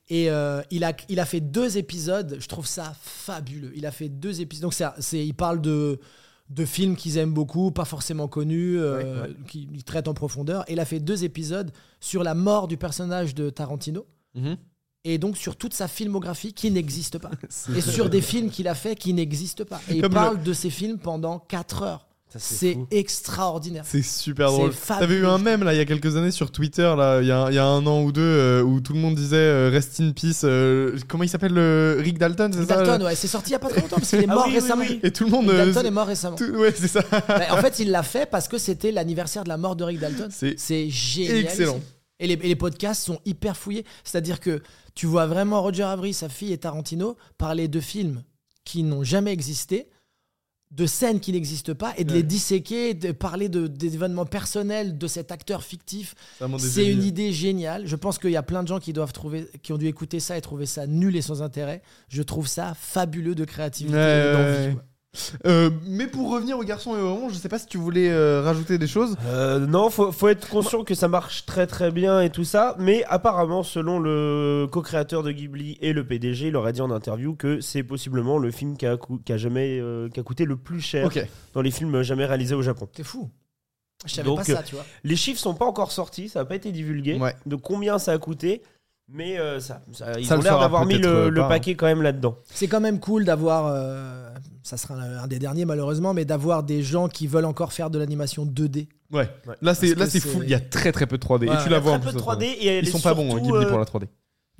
Et 0.10 0.30
euh, 0.30 0.62
il, 0.72 0.84
a, 0.84 0.94
il 1.08 1.20
a 1.20 1.26
fait 1.26 1.42
deux 1.42 1.78
épisodes, 1.78 2.38
je 2.40 2.48
trouve 2.48 2.66
ça 2.66 2.96
fabuleux. 3.02 3.72
Il 3.76 3.86
a 3.86 3.92
fait 3.92 4.10
deux 4.10 4.42
épisodes. 4.42 4.64
Donc, 4.64 4.74
c'est, 4.74 4.86
c'est, 5.00 5.26
il 5.26 5.34
parle 5.34 5.62
de, 5.62 6.00
de 6.50 6.66
films 6.66 6.96
qu'ils 6.96 7.18
aiment 7.18 7.34
beaucoup, 7.34 7.72
pas 7.72 7.86
forcément 7.86 8.28
connus, 8.28 8.80
euh, 8.80 9.28
qu'il 9.48 9.84
traite 9.84 10.08
en 10.08 10.14
profondeur. 10.14 10.64
Et 10.68 10.74
il 10.74 10.80
a 10.80 10.86
fait 10.86 11.00
deux 11.00 11.24
épisodes 11.24 11.72
sur 12.00 12.24
la 12.24 12.34
mort 12.34 12.68
du 12.68 12.78
personnage 12.78 13.36
de 13.36 13.50
Tarantino. 13.50 14.06
Mhm. 14.36 14.58
Et 15.06 15.18
donc 15.18 15.38
sur 15.38 15.56
toute 15.56 15.74
sa 15.74 15.88
filmographie 15.88 16.54
qui 16.54 16.72
n'existe 16.72 17.20
pas. 17.20 17.32
et 17.76 17.82
sur 17.82 18.10
des 18.10 18.22
films 18.22 18.50
qu'il 18.50 18.68
a 18.68 18.76
fait 18.76 18.96
qui 18.96 19.14
n'existent 19.14 19.64
pas. 19.64 19.80
Et 19.90 19.98
il 19.98 20.10
parle 20.10 20.44
de 20.44 20.54
ces 20.54 20.70
films 20.70 20.98
pendant 20.98 21.40
4 21.40 21.84
heures. 21.84 22.09
C'est 22.38 22.78
extraordinaire. 22.92 23.84
C'est 23.88 24.04
super 24.04 24.52
drôle. 24.52 24.72
T'avais 24.88 25.16
eu 25.16 25.26
un 25.26 25.38
mème 25.40 25.64
là 25.64 25.74
il 25.74 25.78
y 25.78 25.80
a 25.80 25.86
quelques 25.86 26.16
années 26.16 26.32
sur 26.32 26.52
Twitter 26.52 26.94
là 26.98 27.22
il 27.22 27.28
y 27.28 27.32
a, 27.32 27.48
il 27.50 27.56
y 27.56 27.58
a 27.58 27.66
un 27.66 27.86
an 27.88 28.04
ou 28.04 28.12
deux 28.12 28.22
euh, 28.22 28.62
où 28.62 28.82
tout 28.82 28.94
le 28.94 29.00
monde 29.00 29.16
disait 29.16 29.36
euh, 29.38 29.70
Rest 29.72 30.00
in 30.00 30.12
peace. 30.12 30.42
euh, 30.44 30.98
comment 31.08 31.24
il 31.24 31.30
s'appelle 31.30 31.54
le 31.54 31.98
Rick 32.00 32.18
Dalton 32.20 32.52
c'est 32.54 32.66
ça 32.66 32.84
Dalton, 32.84 33.06
ouais, 33.06 33.16
c'est 33.16 33.28
sorti 33.28 33.50
il 33.50 33.54
y 33.54 33.56
a 33.56 33.60
pas 33.60 33.70
très 33.70 33.82
longtemps 33.82 33.96
parce 33.98 34.10
qu'il 34.10 34.20
est 34.20 34.26
Ah 34.30 34.36
mort 34.36 34.46
oui, 34.48 34.54
récemment. 34.54 34.84
oui. 34.88 35.00
Et 35.02 35.12
tout 35.12 35.24
le 35.26 35.32
monde. 35.32 35.50
Rick 35.50 35.60
euh, 35.60 35.66
Dalton 35.66 35.86
est 35.88 35.92
mort 35.92 36.08
récemment. 36.08 36.36
tout- 36.36 36.44
ouais 36.56 36.74
c'est 36.76 36.88
ça. 36.88 37.00
Ouais, 37.30 37.50
en 37.50 37.58
fait, 37.58 37.80
il 37.80 37.90
l'a 37.92 38.04
fait 38.04 38.30
parce 38.30 38.48
que 38.48 38.58
c'était 38.60 38.92
l'anniversaire 38.92 39.44
de 39.44 39.50
la 39.50 39.58
mort 39.58 39.76
de 39.76 39.84
Rick 39.84 40.00
Dalton. 40.00 40.30
C'est 40.32 40.56
C'est 40.60 40.90
génial. 40.90 41.38
excellent. 41.40 41.80
Et 42.20 42.28
les, 42.28 42.34
et 42.34 42.48
les 42.50 42.56
podcasts 42.56 43.04
sont 43.06 43.20
hyper 43.26 43.56
fouillés. 43.58 43.86
C'est-à-dire 44.04 44.40
que 44.40 44.62
tu 44.94 45.06
vois 45.08 45.26
vraiment 45.26 45.62
Roger 45.62 45.84
Avery, 45.84 46.14
sa 46.14 46.30
fille 46.30 46.52
et 46.54 46.58
Tarantino 46.58 47.16
parler 47.38 47.68
de 47.68 47.80
films 47.80 48.24
qui 48.66 48.84
n'ont 48.84 49.04
jamais 49.04 49.32
existé, 49.32 49.88
de 50.72 50.86
scènes 50.86 51.20
qui 51.20 51.32
n'existent 51.32 51.74
pas, 51.74 51.94
et 51.98 52.04
de 52.04 52.14
les 52.14 52.22
disséquer, 52.22 52.94
de 52.94 53.12
parler 53.12 53.50
de, 53.50 53.66
des 53.66 53.96
événements 53.96 54.26
personnels 54.28 54.98
de 55.00 55.08
cet 55.08 55.32
acteur 55.32 55.64
fictif. 55.64 56.14
C'est 56.60 56.88
une 56.92 57.04
idée 57.04 57.34
géniale. 57.34 57.88
Je 57.88 57.96
pense 57.96 58.20
qu'il 58.20 58.30
y 58.30 58.36
a 58.38 58.44
plein 58.44 58.62
de 58.62 58.68
gens 58.68 58.80
qui 58.80 58.94
doivent 58.94 59.12
trouver, 59.14 59.48
qui 59.64 59.74
ont 59.74 59.78
dû 59.80 59.88
écouter 59.88 60.20
ça 60.20 60.38
et 60.38 60.42
trouver 60.42 60.68
ça 60.68 60.86
nul 60.86 61.16
et 61.16 61.24
sans 61.24 61.42
intérêt. 61.42 61.82
Je 62.08 62.22
trouve 62.22 62.48
ça 62.48 62.76
fabuleux 62.80 63.34
de 63.34 63.46
créativité 63.46 63.96
Ouais, 63.98 64.30
et 64.30 64.34
d'envie. 64.34 64.76
ouais. 64.76 64.82
Euh, 65.48 65.72
mais 65.88 66.06
pour 66.06 66.32
revenir 66.32 66.58
aux 66.60 66.64
garçons 66.64 66.96
et 66.96 67.02
aux 67.02 67.16
ronds, 67.16 67.30
je 67.30 67.36
sais 67.36 67.50
pas 67.50 67.58
si 67.58 67.66
tu 67.66 67.78
voulais 67.80 68.10
euh, 68.12 68.42
rajouter 68.44 68.78
des 68.78 68.86
choses. 68.88 69.16
Euh, 69.26 69.60
non, 69.66 69.90
faut, 69.90 70.12
faut 70.12 70.28
être 70.28 70.48
conscient 70.48 70.84
que 70.84 70.94
ça 70.94 71.08
marche 71.08 71.46
très 71.48 71.66
très 71.66 71.90
bien 71.92 72.22
et 72.22 72.30
tout 72.30 72.44
ça, 72.44 72.76
mais 72.78 73.04
apparemment, 73.06 73.64
selon 73.64 74.00
le 74.00 74.68
co-créateur 74.72 75.24
de 75.24 75.32
Ghibli 75.32 75.78
et 75.82 75.94
le 75.94 76.06
PDG, 76.06 76.50
il 76.50 76.56
aurait 76.56 76.74
dit 76.74 76.82
en 76.82 76.92
interview 76.92 77.36
que 77.36 77.60
c'est 77.60 77.82
possiblement 77.84 78.38
le 78.38 78.52
film 78.52 78.78
qui 78.78 78.86
a, 78.86 78.98
cou- 78.98 79.20
qui 79.26 79.34
a 79.34 79.38
jamais 79.38 79.80
euh, 79.82 80.10
qui 80.10 80.20
a 80.20 80.24
coûté 80.24 80.46
le 80.46 80.58
plus 80.58 80.80
cher 80.82 81.10
dans 81.54 81.62
les 81.62 81.72
films 81.72 82.04
jamais 82.04 82.26
réalisés 82.26 82.56
au 82.56 82.62
Japon. 82.62 82.88
T'es 82.94 83.04
fou. 83.04 83.30
Je 84.06 84.14
savais 84.14 84.28
Donc, 84.28 84.38
pas 84.38 84.44
ça, 84.46 84.64
tu 84.64 84.76
vois. 84.76 84.86
Les 85.04 85.16
chiffres 85.18 85.40
sont 85.42 85.56
pas 85.56 85.66
encore 85.66 85.92
sortis, 85.92 86.30
ça 86.30 86.40
n'a 86.40 86.46
pas 86.46 86.56
été 86.56 86.72
divulgué 86.72 87.18
Ouais. 87.20 87.36
de 87.48 87.56
combien 87.56 87.98
ça 88.00 88.14
a 88.14 88.18
coûté, 88.18 88.62
mais 89.12 89.40
euh, 89.40 89.60
ça, 89.60 89.82
ça- 89.92 90.20
ils 90.20 90.26
Ça 90.26 90.38
ont 90.38 90.42
l'air 90.42 90.60
d'avoir 90.60 90.86
mis 90.86 90.98
le, 90.98 91.08
euh, 91.08 91.30
le 91.30 91.42
pas, 91.42 91.46
hein. 91.46 91.50
paquet 91.50 91.76
quand 91.76 91.86
même 91.88 92.02
là-dedans. 92.02 92.38
C'est 92.54 92.68
quand 92.68 92.80
même 92.82 93.00
cool 93.00 93.26
d'avoir, 93.26 93.68
euh, 93.68 94.30
ça 94.64 94.78
sera 94.78 94.96
un 94.96 95.28
des 95.28 95.40
derniers 95.40 95.66
malheureusement, 95.66 96.14
mais 96.14 96.26
d'avoir 96.26 96.64
des 96.64 96.82
gens 96.84 97.08
qui 97.08 97.28
veulent 97.28 97.46
encore 97.46 97.74
faire 97.74 97.90
de 97.90 97.98
l'animation 98.00 98.46
2D. 98.46 98.88
Ouais. 99.12 99.28
Ouais. 99.48 99.56
Là 99.62 99.74
c'est 99.74 99.96
là 99.96 100.08
c'est 100.08 100.20
fou. 100.20 100.42
Il 100.44 100.50
y 100.50 100.54
a 100.54 100.60
très 100.60 100.92
très 100.92 101.08
peu 101.08 101.18
de 101.18 101.24
3D. 101.26 101.48
Ouais, 101.50 101.56
et 101.56 101.64
tu 101.64 101.70
la 101.70 101.80
vois 101.80 101.94
en 101.94 102.00
Très 102.00 102.12
peu 102.12 102.14
de 102.14 102.18
de 102.18 102.24
3D 102.24 102.44
et 102.44 102.80
Ils 102.80 102.88
sont 102.88 103.00
pas 103.00 103.14
bons 103.14 103.30
surtout, 103.32 103.46
Ghibli 103.46 103.66
euh, 103.66 103.70
pour 103.70 103.80
la 103.80 103.86
3D. 103.86 104.08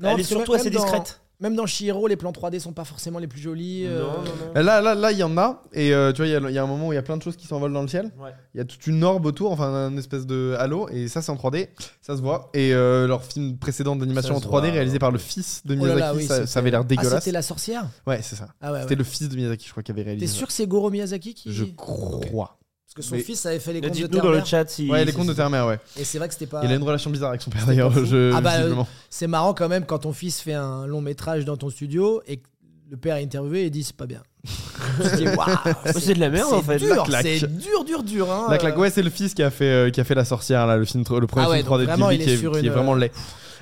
elle 0.04 0.20
est 0.20 0.24
surtout 0.24 0.54
assez 0.54 0.70
dans- 0.72 0.82
discrète. 0.82 1.22
Même 1.42 1.56
dans 1.56 1.66
Shihiro, 1.66 2.08
les 2.08 2.18
plans 2.18 2.34
3D 2.34 2.60
sont 2.60 2.74
pas 2.74 2.84
forcément 2.84 3.18
les 3.18 3.28
plus 3.28 3.40
jolis. 3.40 3.86
euh, 3.86 4.02
Non, 4.02 4.08
non, 4.08 4.24
non. 4.56 4.62
Là, 4.62 4.82
là, 4.82 4.94
là, 4.94 5.12
il 5.14 5.18
y 5.18 5.24
en 5.24 5.38
a. 5.38 5.64
Et 5.72 5.94
euh, 5.94 6.12
tu 6.12 6.18
vois, 6.18 6.28
il 6.28 6.32
y 6.32 6.36
a- 6.36 6.50
il 6.50 6.54
y, 6.54 6.58
a 6.58 6.64
un 6.64 6.68
moment 6.68 6.90
où 6.90 6.92
il 6.92 6.96
y 6.96 7.00
a 7.00 7.02
plein 7.02 7.16
de 7.16 7.24
choses 7.24 7.38
qui 7.38 7.48
s'envolent 7.48 7.72
dans 7.72 7.82
le 7.82 7.88
ciel. 7.88 8.12
Ouais. 8.20 8.32
Il 8.54 8.58
y 8.58 8.62
a 8.62 8.66
toute 8.66 8.86
une 8.88 9.02
orbe 9.06 9.26
autour, 9.26 9.54
enfin, 9.54 9.72
un 9.74 9.96
espèce 9.96 10.26
de 10.26 10.56
halo. 10.60 10.90
Et 10.90 11.08
ça, 11.08 11.22
c'est 11.22 11.32
en 11.32 11.38
3D. 11.38 11.70
Ça 12.02 12.18
se 12.18 12.22
voit. 12.22 12.50
Et 12.54 12.74
euh, 12.74 13.08
leur 13.08 13.24
film 13.24 13.58
précédent 13.58 13.96
d'animation 13.96 14.34
Ça 14.34 14.38
en 14.38 14.42
se 14.42 14.48
3D, 14.48 14.50
voit, 14.50 14.62
réalisé 14.74 14.96
ouais. 14.96 15.00
par 15.00 15.12
le 15.12 15.18
fils 15.18 15.62
de 15.66 15.76
Oh 15.80 15.86
là 15.86 15.96
Miyazaki, 15.96 16.00
là, 16.02 16.14
oui, 16.16 16.26
ça, 16.28 16.36
c'était- 16.36 16.48
ça 16.48 16.60
avait 16.60 16.72
l'air 16.72 16.82
Ah, 16.82 16.84
dégueulasse. 16.84 17.24
c'était 17.24 17.32
la 17.32 17.42
sorcière 17.42 17.86
ouais, 18.06 18.20
c'est 18.22 18.36
ça. 18.36 18.50
Ah 18.62 18.74
ouais, 18.74 18.82
C'était 18.82 18.92
ouais. 18.92 18.98
le 18.98 19.04
fils 19.06 19.30
de 19.30 19.36
Miyazaki, 19.38 19.66
je 19.66 19.72
crois, 19.72 19.82
qui 19.84 19.92
avait 19.92 20.04
réalisé. 20.04 20.26
T'es 20.26 20.32
ça. 20.32 20.38
sûr 20.38 20.48
que 20.48 20.54
c'est 20.54 20.68
Goro 20.68 20.90
Miyazaki 20.90 21.34
qui. 21.36 21.54
Je 21.54 21.64
crois. 21.64 22.59
Que 23.00 23.06
son 23.06 23.16
Mais- 23.16 23.22
fils 23.22 23.46
avait 23.46 23.60
fait 23.60 23.72
les 23.72 23.80
contes 23.80 23.92
de 23.92 23.94
Dites-nous 23.96 24.18
dans 24.20 24.26
le 24.26 24.42
Terre-Mère. 24.42 24.46
chat 24.46 24.70
si. 24.70 24.90
Ouais, 24.92 25.06
les 25.06 25.12
si- 25.12 25.18
contes 25.18 25.28
de 25.28 25.34
Terre-Mère, 25.34 25.68
ouais. 25.68 25.80
Et 25.98 26.04
c'est 26.04 26.18
vrai 26.18 26.28
que 26.28 26.34
c'était 26.34 26.48
pas. 26.48 26.60
Il 26.66 26.70
a 26.70 26.76
une 26.76 26.84
relation 26.84 27.10
bizarre 27.10 27.30
avec 27.30 27.42
son 27.42 27.50
père 27.50 27.66
d'ailleurs. 27.66 27.94
pas 27.94 28.00
fou. 28.02 28.06
je- 28.06 28.34
Ah 28.36 28.42
bah, 28.42 28.58
visiblement. 28.58 28.88
C'est 29.10 29.28
marrant 29.28 29.54
quand 29.54 29.70
même 29.70 29.86
quand 29.86 30.00
ton 30.00 30.12
fils 30.12 30.42
fait 30.42 30.52
un 30.54 30.86
long 30.86 31.00
métrage 31.00 31.46
dans 31.46 31.56
ton 31.56 31.70
studio 31.70 32.22
et 32.28 32.38
que 32.38 32.48
le 32.92 32.98
père 32.98 33.16
est 33.16 33.24
interviewé 33.24 33.66
et 33.66 33.70
dit 33.70 33.84
c'est 33.86 33.96
pas 33.96 34.06
bien. 34.06 34.22
Tu 34.44 35.04
te 35.10 35.16
dis, 35.16 35.28
waouh, 35.28 35.38
C'est 35.98 36.14
de 36.16 36.20
la 36.20 36.30
merde 36.30 36.52
en 36.52 36.62
fait. 36.62 36.78
dur, 36.78 36.94
La 36.98 37.04
claque. 37.04 37.26
c'est 37.40 37.58
dur, 37.58 37.86
dur, 37.86 38.04
dur. 38.04 38.30
Hein, 38.30 38.48
La 38.50 38.58
claque, 38.58 38.76
euh. 38.76 38.80
ouais, 38.80 38.90
c'est 38.90 39.02
le 39.02 39.10
fils 39.10 39.34
qui 39.34 39.44
a 39.44 39.50
fait, 39.50 39.64
euh, 39.64 39.90
qui 39.92 40.02
a 40.02 40.04
fait 40.04 40.16
La 40.16 40.26
Sorcière, 40.26 40.68
là, 40.68 40.76
le, 40.76 40.84
film, 40.84 41.04
tr- 41.04 41.22
le 41.22 41.28
premier 41.28 41.46
Ah 41.46 41.50
ouais, 41.52 41.58
film 41.60 41.68
3D 41.70 41.80
de 41.82 41.86
vraiment, 41.86 42.10
il 42.10 42.20
qui 42.22 42.30
est 42.30 42.34
est, 42.34 42.38
sur 42.38 42.52
qui 42.52 42.58
est 42.58 42.62
une- 42.64 42.70
vraiment 42.72 42.96
laid. 42.96 43.12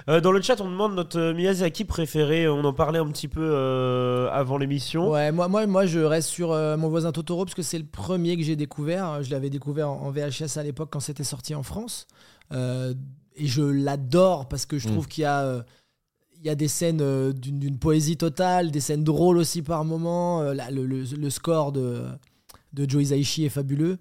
Euh, 0.09 0.21
dans 0.21 0.31
le 0.31 0.41
chat, 0.41 0.61
on 0.61 0.69
demande 0.69 0.95
notre 0.95 1.19
euh, 1.19 1.33
Miyazaki 1.33 1.83
préféré. 1.83 2.47
On 2.47 2.63
en 2.63 2.71
parlait 2.73 2.99
un 2.99 3.07
petit 3.11 3.27
peu 3.27 3.41
euh, 3.43 4.29
avant 4.31 4.57
l'émission. 4.57 5.09
Ouais, 5.11 5.31
moi, 5.33 5.47
moi, 5.49 5.67
moi, 5.67 5.85
je 5.85 5.99
reste 5.99 6.29
sur 6.29 6.53
euh, 6.53 6.77
mon 6.77 6.87
voisin 6.87 7.11
Totoro 7.11 7.43
parce 7.43 7.55
que 7.55 7.61
c'est 7.61 7.77
le 7.77 7.85
premier 7.85 8.37
que 8.37 8.43
j'ai 8.43 8.55
découvert. 8.55 9.21
Je 9.21 9.31
l'avais 9.31 9.49
découvert 9.49 9.89
en, 9.89 10.03
en 10.03 10.11
VHS 10.11 10.57
à 10.57 10.63
l'époque 10.63 10.89
quand 10.91 11.01
c'était 11.01 11.25
sorti 11.25 11.53
en 11.55 11.63
France. 11.63 12.07
Et 12.53 13.45
je 13.45 13.61
l'adore 13.61 14.47
parce 14.47 14.65
que 14.65 14.77
je 14.79 14.87
Mm. 14.87 14.91
trouve 14.93 15.07
qu'il 15.07 15.23
y 15.23 15.25
a, 15.25 15.63
il 16.39 16.45
y 16.45 16.49
a 16.49 16.55
des 16.55 16.67
scènes 16.69 17.01
euh, 17.01 17.33
d'une 17.33 17.77
poésie 17.77 18.15
totale, 18.17 18.71
des 18.71 18.79
scènes 18.79 19.03
drôles 19.03 19.37
aussi 19.37 19.61
par 19.61 19.83
moment. 19.83 20.41
Euh, 20.41 20.53
là, 20.53 20.71
le, 20.71 20.85
le- 20.85 21.03
le 21.03 21.29
score 21.29 21.71
de, 21.73 22.03
de 22.73 22.89
Joe 22.89 23.03
Hisaishi 23.03 23.45
est 23.45 23.49
fabuleux. 23.49 23.97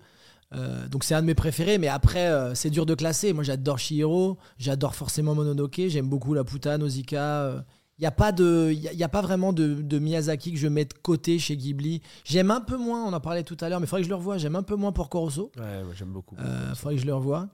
Euh, 0.54 0.86
donc 0.88 1.02
c'est 1.04 1.14
un 1.14 1.22
de 1.22 1.26
mes 1.26 1.34
préférés, 1.34 1.76
mais 1.78 1.88
après 1.88 2.28
euh, 2.28 2.54
c'est 2.54 2.70
dur 2.70 2.86
de 2.86 2.94
classer. 2.94 3.32
Moi 3.32 3.42
j'adore 3.44 3.78
Shihiro, 3.78 4.38
j'adore 4.58 4.94
forcément 4.94 5.34
Mononoke, 5.34 5.80
j'aime 5.88 6.08
beaucoup 6.08 6.34
La 6.34 6.44
Puta, 6.44 6.78
Nausicaa. 6.78 7.64
Il 7.98 8.02
n'y 8.02 8.06
a, 8.06 8.10
pas 8.10 8.30
de- 8.30 8.70
y 8.74 8.88
a, 8.88 8.92
y 8.92 9.02
a 9.02 9.08
pas 9.08 9.22
vraiment 9.22 9.54
de, 9.54 9.72
de 9.74 9.98
Miyazaki 9.98 10.52
que 10.52 10.58
je 10.58 10.68
mets 10.68 10.84
de 10.84 10.92
côté 10.92 11.38
chez 11.38 11.56
Ghibli. 11.56 12.02
J'aime 12.24 12.50
un 12.50 12.60
peu 12.60 12.76
moins, 12.76 13.02
on 13.06 13.12
en 13.14 13.20
parlait 13.20 13.42
tout 13.42 13.56
à 13.62 13.70
l'heure, 13.70 13.80
mais 13.80 13.86
il 13.86 13.88
faudrait 13.88 14.02
que 14.02 14.04
je 14.04 14.10
le 14.10 14.16
revoie. 14.16 14.36
J'aime 14.36 14.54
un 14.54 14.62
peu 14.62 14.76
moins 14.76 14.92
Porco 14.92 15.18
Rosso. 15.18 15.50
Ouais, 15.56 15.82
moi 15.82 15.94
j'aime 15.98 16.12
beaucoup. 16.12 16.36
Euh, 16.38 16.74
faudrait 16.74 16.96
que 16.96 17.00
je 17.00 17.06
le 17.06 17.14
revoie. 17.14 17.48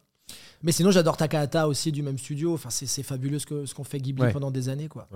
Mais 0.63 0.73
sinon 0.73 0.91
j'adore 0.91 1.17
Takahata 1.17 1.67
aussi 1.69 1.91
du 1.93 2.03
même 2.03 2.19
studio. 2.19 2.55
Enfin 2.55 2.71
c'est 2.71 2.87
c'est 2.87 3.03
fabuleux 3.03 3.39
ce 3.39 3.47
que 3.47 3.67
ce 3.67 3.75
qu'on 3.75 3.85
fait 3.85 3.99
Ghibli 3.99 4.23
Ouais. 4.23 4.33
pendant 4.33 4.51
des 4.51 4.69
années 4.69 4.89
quoi. 4.89 5.09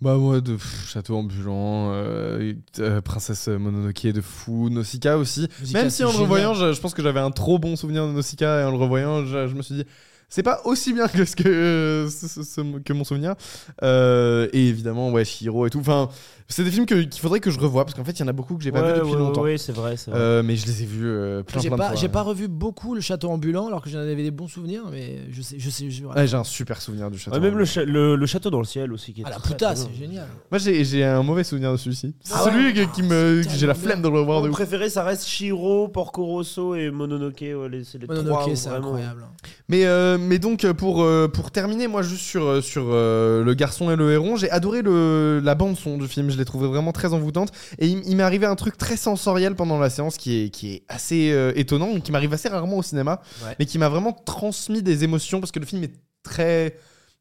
Bah 0.00 0.16
moi 0.16 0.40
de 0.40 0.54
pff, 0.54 0.88
Château 0.88 1.16
ambulant, 1.16 1.92
euh, 1.92 2.54
euh, 2.78 3.00
Princesse 3.00 3.48
Mononoke 3.48 4.06
de 4.06 4.20
fou, 4.20 4.70
Nausicaa 4.70 5.16
aussi. 5.18 5.48
Nausicaa, 5.60 5.80
Même 5.80 5.90
si 5.90 6.04
en 6.04 6.12
le 6.12 6.18
revoyant, 6.18 6.54
je, 6.54 6.72
je 6.72 6.80
pense 6.80 6.94
que 6.94 7.02
j'avais 7.02 7.20
un 7.20 7.30
trop 7.30 7.58
bon 7.58 7.76
souvenir 7.76 8.06
de 8.06 8.12
Nausicaa 8.12 8.62
et 8.62 8.64
en 8.64 8.70
le 8.70 8.76
revoyant, 8.78 9.24
je, 9.26 9.46
je 9.48 9.54
me 9.54 9.62
suis 9.62 9.74
dit 9.74 9.84
c'est 10.30 10.42
pas 10.42 10.60
aussi 10.64 10.92
bien 10.92 11.08
que 11.08 11.24
ce 11.24 11.34
que, 11.36 11.48
euh, 11.48 12.08
ce- 12.10 12.28
ce- 12.28 12.42
ce- 12.42 12.78
que 12.80 12.92
mon 12.92 13.04
souvenir. 13.04 13.34
Euh, 13.82 14.48
et 14.52 14.68
évidemment 14.68 15.10
ouais 15.10 15.24
Shiro 15.24 15.66
et 15.66 15.70
tout. 15.70 15.80
Enfin 15.80 16.08
C'est 16.50 16.64
des 16.64 16.70
films 16.70 16.86
que- 16.86 17.02
qu'il 17.02 17.20
faudrait 17.20 17.40
que 17.40 17.50
je 17.50 17.58
revoie 17.60 17.84
parce 17.84 17.94
qu'en 17.94 18.04
fait, 18.04 18.12
il 18.12 18.20
y 18.20 18.22
en 18.22 18.28
a 18.28 18.32
beaucoup 18.32 18.56
que 18.56 18.64
j'ai 18.64 18.72
pas 18.72 18.80
vu 18.80 18.98
depuis 18.98 19.12
ouais, 19.12 19.18
longtemps. 19.18 19.42
ouais, 19.42 19.58
c'est 19.58 19.72
vrai, 19.72 19.98
c'est 19.98 20.10
vrai. 20.10 20.18
Euh, 20.18 20.42
mais 20.42 20.56
je 20.56 20.64
les 20.66 20.82
ai 20.82 20.86
vus 20.86 21.04
euh, 21.04 21.42
plein, 21.42 21.60
J'ai 21.60 21.68
plein 21.68 21.76
de 21.76 21.82
pas, 21.82 21.86
fois. 21.88 21.96
j'ai 21.96 22.08
pas 22.08 22.22
revu 22.22 22.48
beaucoup 22.48 22.94
le 22.94 23.02
château 23.02 23.28
ambulant 23.28 23.66
alors 23.66 23.82
que 23.82 23.90
j'en 23.90 23.98
avais 23.98 24.16
des 24.16 24.30
bons 24.30 24.48
souvenirs, 24.48 24.84
mais 24.90 25.18
je 25.30 25.42
sais, 25.42 25.56
je 25.58 25.68
sais. 25.68 25.90
je- 25.90 26.06
Ouais, 26.06 26.26
j'ai 26.26 26.36
un 26.38 26.44
super 26.44 26.80
souvenir 26.80 27.10
du 27.10 27.18
château. 27.18 27.36
Ouais, 27.36 27.42
même 27.42 27.58
le, 27.58 27.66
cha- 27.66 27.84
le- 27.84 28.16
le 28.16 28.26
château 28.26 28.48
dans 28.48 28.60
le 28.60 28.64
ciel 28.64 28.94
aussi. 28.94 29.12
Qui 29.12 29.20
est 29.20 29.24
Ah, 29.26 29.30
la 29.30 29.36
très, 29.36 29.52
puta, 29.54 29.66
très 29.66 29.76
c'est 29.76 29.88
bien. 29.90 29.98
génial. 30.08 30.26
Moi, 30.50 30.58
j'ai 30.58 30.82
j'ai 30.86 31.04
un 31.04 31.22
mauvais 31.22 31.44
souvenir 31.44 31.70
de 31.70 31.76
celui-ci. 31.76 32.14
C'est 32.22 32.32
Ah 32.34 32.42
celui 32.44 32.64
ouais 32.64 32.72
que- 32.72 32.94
qui 32.94 33.02
me, 33.02 33.42
Ah, 33.44 33.44
que 33.52 33.54
j'ai 33.54 33.66
la 33.66 33.74
flemme 33.74 34.00
de 34.00 34.08
le 34.08 34.18
revoir 34.20 34.38
de 34.40 34.46
Mon 34.46 34.52
ouf. 34.52 34.56
préféré, 34.56 34.88
ça 34.88 35.04
reste 35.04 35.26
Shiro, 35.26 35.88
Porco 35.88 36.24
Rosso 36.24 36.74
et 36.74 36.90
Mononoke. 36.90 37.40
ouais, 37.42 37.68
les- 37.70 37.84
c'est 37.84 37.98
les 37.98 38.06
Mononoke, 38.06 38.26
trois 38.40 38.56
c'est 38.56 38.70
vraiment- 38.70 38.86
incroyable. 38.94 39.22
Mais, 39.68 39.84
euh, 39.84 40.16
mais 40.18 40.38
donc, 40.38 40.64
euh, 40.64 40.72
pour, 40.72 41.02
euh, 41.02 41.28
pour 41.28 41.50
terminer, 41.50 41.88
moi, 41.88 42.00
juste 42.00 42.22
sur, 42.22 42.44
euh, 42.46 42.62
sur 42.62 42.84
euh, 42.88 43.44
Le 43.44 43.52
Garçon 43.52 43.90
et 43.90 43.96
le 43.96 44.10
Héron, 44.12 44.36
j'ai 44.36 44.50
adoré 44.50 44.80
le, 44.80 45.40
la 45.44 45.54
bande-son 45.54 45.98
du 45.98 46.08
film. 46.08 46.30
Je 46.30 46.37
l'ai 46.38 46.44
trouvé 46.44 46.66
vraiment 46.68 46.92
très 46.92 47.12
envoûtante. 47.12 47.50
Et 47.78 47.86
il, 47.88 48.02
il 48.08 48.16
m'est 48.16 48.22
arrivé 48.22 48.46
un 48.46 48.56
truc 48.56 48.76
très 48.78 48.96
sensoriel 48.96 49.54
pendant 49.54 49.78
la 49.78 49.90
séance 49.90 50.16
qui 50.16 50.44
est, 50.44 50.48
qui 50.50 50.72
est 50.74 50.82
assez 50.88 51.30
euh, 51.32 51.52
étonnant, 51.56 52.00
qui 52.00 52.12
m'arrive 52.12 52.32
assez 52.32 52.48
rarement 52.48 52.78
au 52.78 52.82
cinéma, 52.82 53.20
Ouais. 53.44 53.54
mais 53.58 53.66
qui 53.66 53.78
m'a 53.78 53.88
vraiment 53.88 54.12
transmis 54.12 54.82
des 54.82 55.04
émotions 55.04 55.40
parce 55.40 55.52
que 55.52 55.58
le 55.60 55.66
film 55.66 55.84
est 55.84 55.92
très 56.22 56.76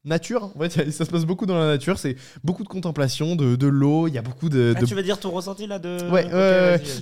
nature. 0.06 0.52
En 0.56 0.60
fait, 0.62 0.92
ça 0.92 1.04
se 1.04 1.10
passe 1.10 1.26
beaucoup 1.26 1.46
dans 1.46 1.58
la 1.58 1.68
nature. 1.68 2.00
C'est 2.00 2.16
beaucoup 2.44 2.64
de 2.64 2.70
contemplation, 2.70 3.36
de, 3.36 3.56
de 3.58 3.68
l'eau. 3.68 4.08
Il 4.08 4.14
y 4.14 4.18
a 4.18 4.22
beaucoup 4.22 4.48
de, 4.48 4.74
Ah, 4.76 4.80
de 4.80 4.86
tu 4.86 4.96
vas 4.96 5.02
dire 5.02 5.20
ton 5.20 5.32
ressenti 5.32 5.68
là 5.68 5.80
de. 5.80 6.10
Ouais, 6.10 6.26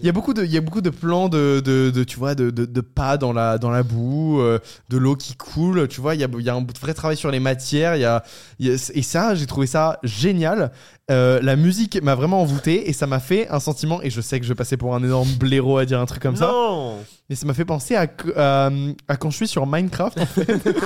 il 0.01 0.05
y 0.05 0.09
a 0.09 0.11
beaucoup 0.11 0.33
de, 0.33 0.43
il 0.43 0.51
y 0.51 0.57
a 0.57 0.61
beaucoup 0.61 0.81
de 0.81 0.89
plans 0.89 1.29
de, 1.29 1.61
de, 1.63 1.91
de, 1.91 2.03
tu 2.03 2.17
vois, 2.17 2.33
de, 2.33 2.49
de, 2.49 2.81
pas 2.81 3.17
dans 3.17 3.31
la, 3.31 3.59
dans 3.59 3.69
la 3.69 3.83
boue, 3.83 4.41
euh, 4.41 4.57
de 4.89 4.97
l'eau 4.97 5.15
qui 5.15 5.35
coule, 5.35 5.87
tu 5.87 6.01
vois, 6.01 6.15
il 6.15 6.21
y 6.21 6.23
a, 6.23 6.27
il 6.39 6.43
y 6.45 6.49
a 6.49 6.55
un 6.55 6.65
vrai 6.81 6.93
travail 6.95 7.17
sur 7.17 7.29
les 7.29 7.39
matières, 7.39 7.95
il 7.95 8.01
y 8.01 8.05
a- 8.05 8.23
et 8.59 9.01
ça, 9.03 9.35
j'ai 9.35 9.45
trouvé 9.45 9.67
ça 9.67 9.99
génial. 10.01 10.71
Euh, 11.11 11.39
la 11.43 11.55
musique 11.55 12.01
m'a 12.01 12.15
vraiment 12.15 12.41
envoûté 12.41 12.89
et 12.89 12.93
ça 12.93 13.05
m'a 13.05 13.19
fait 13.19 13.47
un 13.49 13.59
sentiment, 13.59 14.01
et 14.01 14.09
je 14.09 14.21
sais 14.21 14.39
que 14.39 14.43
je 14.45 14.49
vais 14.51 14.55
passer 14.55 14.75
pour 14.75 14.95
un 14.95 15.03
énorme 15.03 15.29
blaireau 15.33 15.77
à 15.77 15.85
dire 15.85 15.99
un 15.99 16.05
truc 16.07 16.21
comme 16.23 16.35
ça, 16.35 16.47
Non 16.47 16.97
mais 17.27 17.35
ça 17.35 17.47
m'a 17.47 17.55
fait 17.55 17.65
penser 17.65 17.95
à, 17.95 18.05
à, 18.35 18.69
à 19.07 19.17
quand 19.17 19.31
je 19.31 19.35
suis 19.37 19.47
sur 19.47 19.65
Minecraft. 19.65 20.19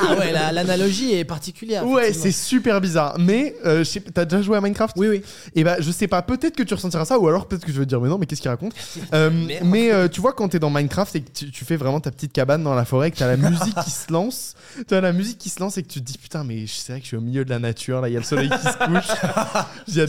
Ah 0.10 0.16
ouais, 0.18 0.32
la- 0.32 0.54
l'analogie 0.54 1.14
est 1.14 1.26
particulière. 1.26 1.86
ouais, 1.86 2.14
c'est 2.14 2.32
super 2.32 2.80
bizarre, 2.80 3.18
mais 3.20 3.56
euh, 3.66 3.84
t'as 4.14 4.24
déjà 4.24 4.42
joué 4.42 4.56
à 4.58 4.62
Minecraft? 4.62 4.96
Oui, 4.98 5.08
oui. 5.10 5.22
Et 5.56 5.66
bah, 5.66 5.78
je 5.80 5.92
sais 5.92 6.08
pas, 6.08 6.22
peut-être 6.22 6.56
que 6.56 6.64
tu 6.64 6.74
ressentiras 6.74 7.04
ça, 7.04 7.20
ou 7.20 7.28
alors 7.28 7.46
peut-être 7.48 7.66
que 7.66 7.74
je 7.74 7.80
vais 7.80 7.84
te 7.86 7.90
dire, 7.90 8.00
mais 8.00 8.08
non, 8.08 8.18
mais 8.18 8.26
qu'est-ce 8.26 8.42
qu'il 8.42 8.50
raconte? 8.52 8.74
Euh. 9.14 9.30
Mais 9.64 9.92
euh, 9.92 10.08
tu 10.08 10.22
vois, 10.22 10.34
quand 10.34 10.48
t'es 10.50 10.60
dans 10.60 10.70
Minecraft 10.70 11.16
et 11.16 11.22
que 11.22 11.32
tu, 11.32 11.52
tu 11.52 11.66
fais 11.66 11.76
vraiment 11.78 12.00
ta 12.00 12.12
petite 12.12 12.32
cabane 12.32 12.64
dans 12.64 12.76
la 12.76 12.86
forêt, 12.86 13.12
que 13.12 13.18
t'as 13.18 13.28
la 13.28 13.38
musique 13.38 13.76
qui 13.84 13.90
se 13.92 14.12
lance, 14.12 14.56
t'as 14.88 15.02
la 15.02 15.12
musique 15.14 15.38
qui 15.40 15.50
se 15.50 15.60
lance 15.60 15.78
et 15.78 15.84
que 15.84 15.88
tu 15.90 16.00
te 16.00 16.06
dis, 16.06 16.18
putain, 16.18 16.44
mais 16.44 16.66
c'est 16.68 16.94
vrai 16.94 17.00
que 17.00 17.06
je 17.06 17.10
suis 17.10 17.18
au 17.18 17.22
milieu 17.22 17.44
de 17.44 17.50
la 17.50 17.60
nature, 17.60 18.00
là, 18.02 18.08
il 18.10 18.14
y 18.14 18.16
a 18.16 18.20
le 18.20 18.26
soleil 18.26 18.50
qui 18.50 18.58
se 18.68 18.78
couche, 18.86 19.18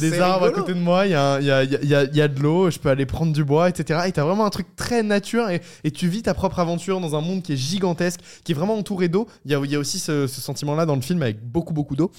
des 0.00 0.20
arbres 0.20 0.44
rigolo. 0.46 0.62
à 0.62 0.64
côté 0.66 0.74
de 0.78 0.82
moi, 0.82 1.06
il 1.06 1.12
y 1.12 1.14
a, 1.14 1.40
y, 1.40 1.50
a, 1.50 1.62
il 1.64 1.70
y 1.88 1.94
a- 1.94 2.04
il 2.04 2.16
y 2.16 2.20
a 2.20 2.28
de 2.28 2.40
l'eau, 2.40 2.70
je 2.70 2.78
peux 2.78 2.88
aller 2.88 3.06
prendre 3.06 3.32
du 3.32 3.44
bois, 3.44 3.68
etc. 3.68 4.00
Et 4.06 4.12
t'as 4.12 4.24
vraiment 4.24 4.44
un 4.46 4.50
truc 4.50 4.74
très 4.76 5.02
nature 5.02 5.48
et, 5.50 5.60
et 5.84 5.90
tu 5.90 6.08
vis 6.08 6.22
ta 6.22 6.34
propre 6.34 6.58
aventure 6.58 7.00
dans 7.00 7.14
un 7.16 7.20
monde 7.20 7.42
qui 7.42 7.52
est 7.52 7.56
gigantesque, 7.56 8.20
qui 8.44 8.52
est 8.52 8.54
vraiment 8.54 8.74
entouré 8.76 9.08
d'eau. 9.08 9.26
Il 9.44 9.50
y 9.52 9.54
a, 9.54 9.60
il 9.64 9.70
y 9.70 9.76
a 9.76 9.78
aussi 9.78 9.98
ce, 9.98 10.26
ce 10.26 10.40
sentiment-là 10.40 10.86
dans 10.86 10.96
le 10.96 11.02
film 11.02 11.22
avec 11.22 11.40
beaucoup, 11.42 11.72
beaucoup 11.74 11.96
d'eau. 11.96 12.10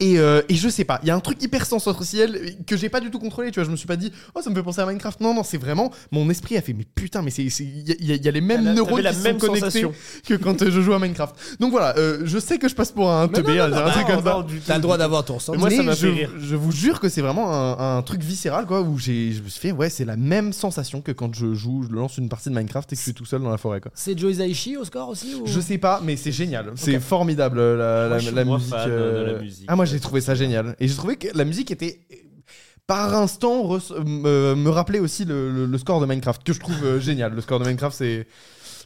Et, 0.00 0.18
euh, 0.18 0.42
et 0.48 0.54
je 0.54 0.68
sais 0.68 0.84
pas, 0.84 1.00
il 1.02 1.08
y 1.08 1.10
a 1.10 1.16
un 1.16 1.20
truc 1.20 1.42
hyper 1.42 1.66
sensoriel 1.66 2.54
que 2.66 2.76
j'ai 2.76 2.88
pas 2.88 3.00
du 3.00 3.10
tout 3.10 3.18
contrôlé, 3.18 3.50
tu 3.50 3.56
vois. 3.58 3.64
Je 3.64 3.70
me 3.70 3.76
suis 3.76 3.86
pas 3.88 3.96
dit, 3.96 4.12
oh, 4.34 4.40
ça 4.40 4.48
me 4.48 4.54
fait 4.54 4.62
penser 4.62 4.80
à 4.80 4.86
Minecraft. 4.86 5.20
Non, 5.20 5.34
non, 5.34 5.42
c'est 5.42 5.58
vraiment, 5.58 5.90
mon 6.12 6.30
esprit 6.30 6.56
a 6.56 6.62
fait, 6.62 6.72
mais 6.72 6.84
putain, 6.94 7.20
mais 7.22 7.30
c'est, 7.30 7.42
il 7.44 7.88
y, 7.88 8.12
a- 8.12 8.14
y 8.16 8.18
y 8.28 8.30
les 8.32 8.40
mêmes 8.40 8.62
T'avais 8.62 8.76
neurones 8.76 9.00
la 9.02 9.12
qui 9.12 9.18
même 9.22 9.40
sont 9.40 9.46
connectés 9.46 9.66
sensation. 9.82 9.92
que 10.26 10.34
quand 10.34 10.62
euh, 10.62 10.70
je 10.70 10.80
joue 10.80 10.92
à 10.94 10.98
Minecraft. 11.00 11.34
Donc 11.58 11.72
voilà, 11.72 11.96
euh, 11.98 12.20
je 12.24 12.38
sais 12.38 12.58
que 12.58 12.68
je 12.68 12.74
passe 12.76 12.92
pour 12.92 13.10
un 13.10 13.26
teubé, 13.28 13.58
un 13.58 13.70
truc 13.90 14.06
comme 14.06 14.22
ça. 14.22 14.46
T'as 14.66 14.76
le 14.76 14.82
droit 14.82 14.98
d'avoir 14.98 15.24
ton 15.24 15.34
ressenti. 15.34 15.58
moi, 15.58 15.70
ça 15.70 15.82
m'a 15.82 15.94
je, 15.94 16.06
fait 16.06 16.12
rire. 16.12 16.30
je 16.38 16.54
vous 16.56 16.70
jure 16.72 17.00
que 17.00 17.08
c'est 17.08 17.22
vraiment 17.22 17.52
un, 17.52 17.98
un 17.98 18.02
truc 18.02 18.22
viscéral, 18.22 18.66
quoi, 18.66 18.82
où 18.82 18.98
j'ai, 18.98 19.32
je 19.32 19.42
me 19.42 19.48
suis 19.48 19.60
fait, 19.60 19.72
ouais, 19.72 19.90
c'est 19.90 20.04
la 20.04 20.16
même 20.16 20.52
sensation 20.52 21.00
que 21.00 21.10
quand 21.12 21.34
je 21.34 21.54
joue, 21.54 21.84
je 21.88 21.94
lance 21.94 22.18
une 22.18 22.28
partie 22.28 22.50
de 22.50 22.54
Minecraft 22.54 22.92
et 22.92 22.94
que 22.96 23.00
je 23.00 23.02
suis 23.04 23.14
tout 23.14 23.24
seul 23.24 23.42
dans 23.42 23.50
la 23.50 23.58
forêt, 23.58 23.80
quoi. 23.80 23.90
C'est 23.94 24.16
Joe 24.16 24.32
Hisaishi 24.32 24.76
au 24.76 24.84
score 24.84 25.08
aussi 25.08 25.34
ou... 25.34 25.46
Je 25.46 25.58
sais 25.60 25.78
pas, 25.78 26.00
mais 26.04 26.16
c'est 26.16 26.30
génial. 26.32 26.72
C'est 26.76 27.00
formidable 27.00 27.58
la, 27.76 28.08
la- 28.08 28.18
je 28.18 28.30
la 28.30 28.42
euh, 28.42 29.24
de 29.26 29.32
la 29.32 29.38
musique. 29.40 29.64
Ah, 29.66 29.74
moi 29.76 29.86
j'ai 29.90 30.00
trouvé 30.00 30.20
ça 30.20 30.34
génial. 30.34 30.76
Et 30.80 30.88
j'ai 30.88 30.94
trouvé 30.94 31.16
que 31.16 31.28
la 31.34 31.44
musique 31.44 31.70
était. 31.70 32.00
Par 32.86 33.14
instant, 33.14 33.68
me, 34.06 34.54
me 34.54 34.70
rappelait 34.70 34.98
aussi 34.98 35.26
le, 35.26 35.50
le- 35.52 35.66
le 35.66 35.78
score 35.78 36.00
de 36.00 36.06
Minecraft, 36.06 36.42
que 36.42 36.54
je 36.54 36.58
trouve 36.60 36.82
euh, 36.84 36.98
génial. 37.00 37.34
Le 37.34 37.40
score 37.42 37.58
de 37.60 37.64
Minecraft, 37.66 37.94
c'est. 37.96 38.26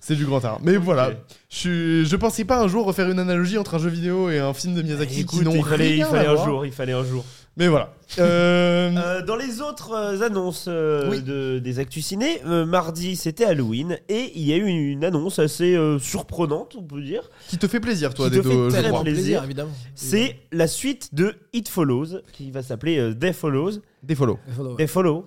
C'est 0.04 0.16
du 0.16 0.24
grand 0.24 0.44
art. 0.44 0.58
Mais 0.64 0.76
voilà, 0.78 1.12
je, 1.48 2.02
je 2.04 2.16
pensais 2.16 2.44
pas 2.44 2.58
un 2.60 2.66
jour 2.66 2.84
refaire 2.84 3.08
une 3.08 3.20
analogie 3.20 3.56
entre 3.56 3.76
un 3.76 3.78
jeu 3.78 3.88
vidéo 3.88 4.30
et 4.30 4.40
un 4.40 4.52
film 4.52 4.74
de 4.74 4.82
Miyazaki 4.82 5.20
Écoute, 5.20 5.38
qui 5.38 5.44
n'ont 5.44 5.54
il 5.54 5.64
fallait, 5.64 5.96
il 5.98 6.04
fallait 6.04 6.26
un 6.26 6.44
jour, 6.44 6.66
il 6.66 6.72
fallait 6.72 6.92
un 6.92 7.04
jour. 7.04 7.24
Mais 7.56 7.68
voilà. 7.68 7.92
Euh, 8.18 8.90
Euh, 8.96 9.22
dans 9.22 9.36
les 9.36 9.60
autres 9.60 9.92
euh, 9.92 10.22
annonces 10.22 10.66
euh, 10.68 11.08
Oui. 11.10 11.22
de, 11.22 11.58
des 11.58 11.78
Actus 11.78 12.06
Ciné, 12.06 12.40
euh, 12.46 12.64
mardi 12.64 13.14
c'était 13.16 13.44
Halloween 13.44 13.98
et 14.08 14.32
il 14.34 14.42
y 14.42 14.52
a 14.52 14.56
eu 14.56 14.66
une 14.66 15.04
annonce 15.04 15.38
assez 15.38 15.74
euh, 15.74 15.98
surprenante, 15.98 16.76
on 16.78 16.82
peut 16.82 17.02
dire. 17.02 17.28
qui 17.48 17.58
te 17.58 17.66
fait 17.68 17.80
plaisir, 17.80 18.14
toi, 18.14 18.26
Qui 18.30 18.36
des 18.36 18.42
te 18.42 18.48
deux 18.48 18.70
fait 18.70 18.88
crois. 18.88 19.02
plaisir. 19.02 19.14
plaisir, 19.14 19.44
évidemment. 19.44 19.70
C'est 19.94 20.36
la 20.50 20.66
suite 20.66 21.14
de 21.14 21.34
It 21.52 21.68
Follows 21.68 22.20
qui 22.32 22.50
va 22.50 22.62
s'appeler 22.62 22.98
euh, 22.98 23.14
Death 23.14 23.34
Follows. 23.36 23.72
Des 24.02 24.14
follow. 24.14 24.38
Évidemment. 24.48 24.74
Death 24.76 24.90
Follow. 24.90 25.26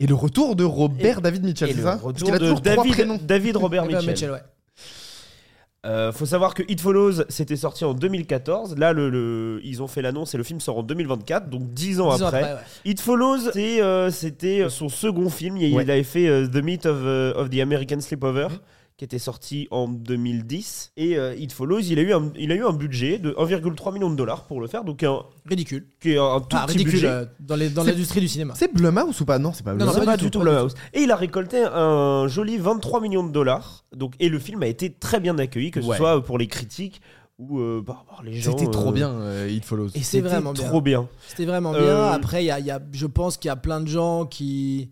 Et 0.00 0.06
le 0.08 0.14
retour 0.14 0.56
de 0.56 0.64
Robert 0.64 1.20
David 1.20 1.44
Mitchell, 1.44 1.70
et 1.70 1.72
c'est 1.72 1.78
le 1.78 1.84
ça? 1.84 2.00
Parce 2.02 2.20
qu'il 2.22 2.34
a 2.34 2.38
trois 2.38 2.60
David, 2.60 2.92
prénoms. 2.92 3.20
David 3.22 3.56
Robert 3.56 3.82
Robert 3.84 4.00
Mitchell. 4.02 4.10
Mitchell, 4.10 4.30
ouais. 4.32 4.42
Euh, 5.84 6.12
faut 6.12 6.24
savoir 6.24 6.54
que 6.54 6.62
It 6.66 6.80
Follows 6.80 7.24
c'était 7.28 7.56
sorti 7.56 7.84
en 7.84 7.92
2014. 7.92 8.76
Là, 8.78 8.92
le, 8.94 9.10
le- 9.10 9.60
ils 9.64 9.82
ont 9.82 9.86
fait 9.86 10.00
l'annonce 10.00 10.34
et 10.34 10.38
le 10.38 10.44
film 10.44 10.58
sort 10.60 10.78
en 10.78 10.82
2024, 10.82 11.50
donc 11.50 11.74
10 11.74 12.00
ans 12.00 12.14
Dix 12.14 12.22
ans 12.22 12.26
après. 12.28 12.42
ouais. 12.42 12.58
It 12.86 13.00
Follows, 13.00 13.50
euh, 13.56 14.10
c'était 14.10 14.66
son 14.70 14.88
second 14.88 15.28
film. 15.28 15.56
Il, 15.58 15.74
Ouais. 15.74 15.82
il 15.84 15.90
avait 15.90 16.02
fait 16.02 16.26
euh, 16.26 16.46
The 16.46 16.62
Meat 16.62 16.86
of, 16.86 16.96
euh, 17.02 17.34
of 17.34 17.50
the 17.50 17.60
American 17.60 18.00
Sleepover, 18.00 18.48
Mhm. 18.50 18.58
Qui 18.96 19.04
était 19.04 19.18
sorti 19.18 19.66
en 19.72 19.88
2010. 19.88 20.92
Et 20.96 21.16
euh, 21.18 21.34
It 21.36 21.52
Follows, 21.52 21.80
il 21.80 21.98
a, 21.98 22.02
eu 22.02 22.12
un, 22.12 22.30
il 22.38 22.52
a 22.52 22.54
eu 22.54 22.64
un 22.64 22.72
budget 22.72 23.18
de 23.18 23.32
1,3 23.32 23.92
million 23.92 24.08
de 24.10 24.14
dollars 24.16 24.44
pour 24.44 24.60
le 24.60 24.66
faire, 24.68 24.84
donc 24.84 25.02
un, 25.02 25.18
Ridicule. 25.46 25.86
qui 26.00 26.12
est 26.12 26.18
un 26.18 26.40
tout 26.40 26.56
Ah, 26.56 26.64
petit 26.66 26.78
ridicule 26.78 26.92
budget. 26.94 27.06
euh, 27.08 27.24
dans 27.40 27.56
les- 27.56 27.70
dans 27.70 27.82
C'est- 27.84 27.90
l'industrie 27.90 28.20
du 28.20 28.28
cinéma. 28.28 28.54
C'est 28.56 28.72
Blumhouse 28.72 29.20
ou 29.20 29.24
pas? 29.24 29.38
Non, 29.40 29.52
c'est 29.52 29.64
pas 29.64 29.72
Non, 29.72 29.78
Blumhouse. 29.78 29.94
non, 29.96 30.00
C'est 30.00 30.06
pas 30.06 30.12
pas 30.12 30.16
du 30.16 30.24
du 30.26 30.30
tout, 30.30 30.38
pas 30.38 30.44
Blumhouse. 30.44 30.74
Et 30.92 31.00
il 31.02 31.10
a 31.10 31.16
récolté 31.16 31.64
un 31.64 32.28
joli 32.28 32.56
23 32.58 33.00
millions 33.00 33.24
de 33.26 33.32
dollars. 33.32 33.84
Donc, 33.96 34.14
et 34.20 34.28
le 34.28 34.38
film 34.38 34.62
a 34.62 34.66
été 34.68 34.92
très 34.92 35.18
bien 35.18 35.36
accueilli, 35.38 35.70
que 35.72 35.80
ce 35.82 35.86
Ouais. 35.88 35.96
soit 35.96 36.22
pour 36.22 36.38
les 36.38 36.46
critiques 36.46 37.00
ou 37.40 37.58
euh, 37.58 37.82
les 38.22 38.34
gens. 38.40 38.56
C'était 38.56 38.70
trop 38.70 38.90
euh, 38.90 38.92
bien, 38.92 39.10
euh, 39.10 39.50
It 39.50 39.64
Follows. 39.64 39.88
Et 39.88 39.98
c'est 39.98 40.02
C'était 40.18 40.28
vraiment 40.28 40.52
bien. 40.52 40.64
trop 40.68 40.80
bien. 40.80 41.08
C'était 41.26 41.46
vraiment 41.46 41.74
Euh, 41.74 41.80
bien. 41.82 42.12
Après, 42.12 42.48
a, 42.48 42.60
y 42.60 42.70
a- 42.70 42.80
je 42.92 43.06
pense 43.06 43.38
qu'il 43.38 43.48
y 43.48 43.50
a 43.50 43.56
plein 43.56 43.80
de 43.80 43.88
gens 43.88 44.24
qui, 44.24 44.90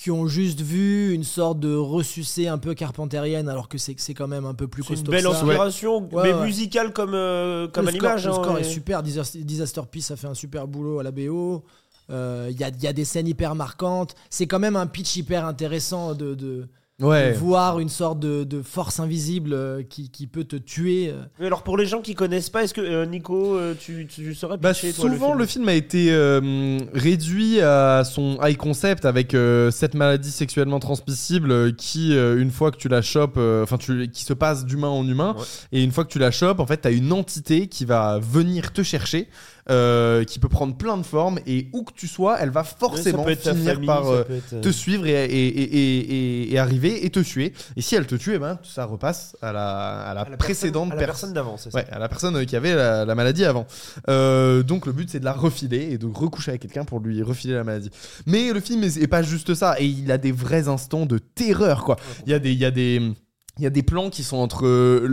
qui 0.00 0.12
ont 0.12 0.28
juste 0.28 0.60
vu 0.60 1.12
une 1.12 1.24
sorte 1.24 1.58
de 1.58 1.74
ressucée 1.74 2.46
un 2.46 2.58
peu 2.58 2.72
carpentérienne, 2.74 3.48
alors 3.48 3.68
que 3.68 3.78
c'est 3.78 3.96
c'est 3.98 4.14
quand 4.14 4.28
même 4.28 4.44
un 4.46 4.54
peu 4.54 4.68
plus 4.68 4.84
C'est 4.84 4.90
une 4.90 4.94
costaud. 5.00 5.10
belle 5.10 5.24
que 5.24 5.30
ça. 5.32 5.38
inspiration, 5.40 6.08
Ouais, 6.12 6.22
mais 6.22 6.32
ouais. 6.34 6.44
musicale 6.46 6.92
comme, 6.92 7.14
euh, 7.14 7.66
comme 7.66 7.86
le 7.86 7.88
à 7.88 7.92
score, 7.92 8.02
l'image. 8.08 8.24
le 8.26 8.30
hein, 8.30 8.34
score 8.34 8.58
est 8.58 8.64
super. 8.64 9.02
Disaster, 9.02 9.80
Peace 9.90 10.10
a 10.12 10.16
fait 10.16 10.28
un 10.28 10.34
super 10.34 10.68
boulot 10.68 11.00
à 11.00 11.02
la 11.02 11.10
BO. 11.10 11.64
Euh, 12.10 12.46
Il 12.50 12.58
y, 12.58 12.62
a, 12.64 12.70
y 12.80 12.86
a 12.86 12.92
des 12.92 13.04
scènes 13.04 13.26
hyper 13.26 13.56
marquantes. 13.56 14.14
C'est 14.30 14.46
quand 14.46 14.60
même 14.60 14.76
un 14.76 14.86
pitch 14.86 15.16
hyper 15.16 15.44
intéressant 15.44 16.14
de, 16.14 16.34
de- 16.36 16.68
Ouais. 17.00 17.32
voir 17.32 17.78
une 17.78 17.88
sorte 17.88 18.18
de, 18.18 18.42
de 18.42 18.60
force 18.60 18.98
invisible 18.98 19.52
euh, 19.52 19.82
qui, 19.88 20.10
qui 20.10 20.26
peut 20.26 20.42
te 20.42 20.56
tuer. 20.56 21.10
euh. 21.10 21.22
Mais 21.38 21.46
alors 21.46 21.62
pour 21.62 21.76
les 21.76 21.86
gens 21.86 22.00
qui 22.00 22.14
connaissent 22.16 22.50
pas, 22.50 22.64
est-ce 22.64 22.74
que 22.74 22.80
euh, 22.80 23.06
Nico, 23.06 23.54
euh, 23.56 23.74
tu, 23.78 24.08
tu 24.12 24.34
saurais 24.34 24.58
Bah, 24.58 24.72
pitcher, 24.72 24.92
toi, 24.92 25.08
souvent, 25.08 25.32
le 25.34 25.38
le 25.40 25.46
film, 25.46 25.68
a 25.68 25.74
été 25.74 26.08
euh, 26.10 26.78
réduit 26.94 27.60
à 27.60 28.02
son 28.04 28.36
high 28.42 28.56
concept 28.56 29.04
avec 29.04 29.34
euh, 29.34 29.70
cette 29.70 29.94
maladie 29.94 30.32
sexuellement 30.32 30.80
transmissible 30.80 31.52
euh, 31.52 31.70
qui, 31.70 32.16
euh, 32.16 32.40
une 32.42 32.50
fois 32.50 32.72
que 32.72 32.78
tu 32.78 32.88
la 32.88 33.00
chopes, 33.00 33.36
euh, 33.36 33.62
enfin, 33.62 33.78
tu 33.78 34.08
qui 34.10 34.24
se 34.24 34.32
passe 34.32 34.64
d'humain 34.64 34.88
en 34.88 35.06
humain, 35.06 35.36
Ouais. 35.38 35.44
et 35.70 35.84
une 35.84 35.92
fois 35.92 36.04
que 36.04 36.10
tu 36.10 36.18
la 36.18 36.32
chopes, 36.32 36.58
en 36.58 36.66
fait, 36.66 36.78
t'as 36.78 36.92
une 36.92 37.12
entité 37.12 37.68
qui 37.68 37.84
va 37.84 38.18
venir 38.18 38.72
te 38.72 38.82
chercher, 38.82 39.28
euh, 39.70 40.24
qui 40.24 40.38
peut 40.38 40.48
prendre 40.48 40.76
plein 40.76 40.96
de 40.96 41.02
formes, 41.02 41.38
et 41.46 41.68
où 41.72 41.82
que 41.82 41.92
tu 41.92 42.06
sois, 42.08 42.38
elle 42.40 42.50
va 42.50 42.64
forcément 42.64 43.24
finir 43.54 43.74
famille, 43.74 43.86
par 43.86 44.08
euh, 44.08 44.22
être, 44.30 44.52
euh, 44.54 44.60
te 44.60 44.68
suivre 44.70 45.06
et, 45.06 45.24
et, 45.24 45.46
et, 45.46 45.98
et- 45.98 46.52
et 46.52 46.58
arriver 46.58 47.04
et 47.04 47.10
te 47.10 47.20
tuer. 47.20 47.52
Et 47.76 47.82
si 47.82 47.94
elle 47.94 48.06
te 48.06 48.14
tue, 48.14 48.34
eh 48.34 48.38
ben, 48.38 48.58
ça 48.62 48.84
repasse 48.84 49.36
à 49.42 49.52
la, 49.52 50.00
à 50.00 50.14
la, 50.14 50.20
à 50.22 50.28
la 50.30 50.36
précédente 50.36 50.88
personne, 50.90 50.98
à 50.98 51.00
la 51.00 51.06
personne. 51.06 51.32
d'avant, 51.32 51.56
c'est 51.56 51.70
ça. 51.70 51.78
Ouais, 51.78 51.86
à 51.90 51.98
la 51.98 52.08
personne 52.08 52.46
qui 52.46 52.56
avait 52.56 52.74
la, 52.74 53.04
la 53.04 53.14
maladie 53.14 53.44
avant. 53.44 53.66
Euh, 54.08 54.62
donc 54.62 54.86
le 54.86 54.92
but 54.92 55.10
c'est 55.10 55.20
de 55.20 55.24
la 55.24 55.32
refiler 55.32 55.88
et 55.92 55.98
de 55.98 56.06
recoucher 56.06 56.50
avec 56.52 56.62
quelqu'un 56.62 56.84
pour 56.84 57.00
lui 57.00 57.22
refiler 57.22 57.54
la 57.54 57.64
maladie. 57.64 57.90
Mais 58.26 58.52
le 58.52 58.60
film 58.60 58.82
est, 58.84 58.96
est 58.96 59.06
pas 59.06 59.22
juste 59.22 59.54
ça 59.54 59.76
et 59.78 59.84
il 59.86 60.10
a 60.12 60.18
des 60.18 60.32
vrais 60.32 60.68
instants 60.68 61.06
de 61.06 61.18
terreur 61.18 61.84
quoi. 61.84 61.96
Il 62.26 62.30
y 62.30 62.34
a 62.34 62.38
des 62.38 62.52
il 62.52 62.58
y 62.58 62.64
a 62.64 62.70
des 62.70 63.12
il 63.58 63.64
y 63.64 63.66
a 63.66 63.70
des 63.70 63.82
plans 63.82 64.10
qui 64.10 64.22
sont 64.22 64.36
entre 64.36 64.66
euh, 64.66 65.06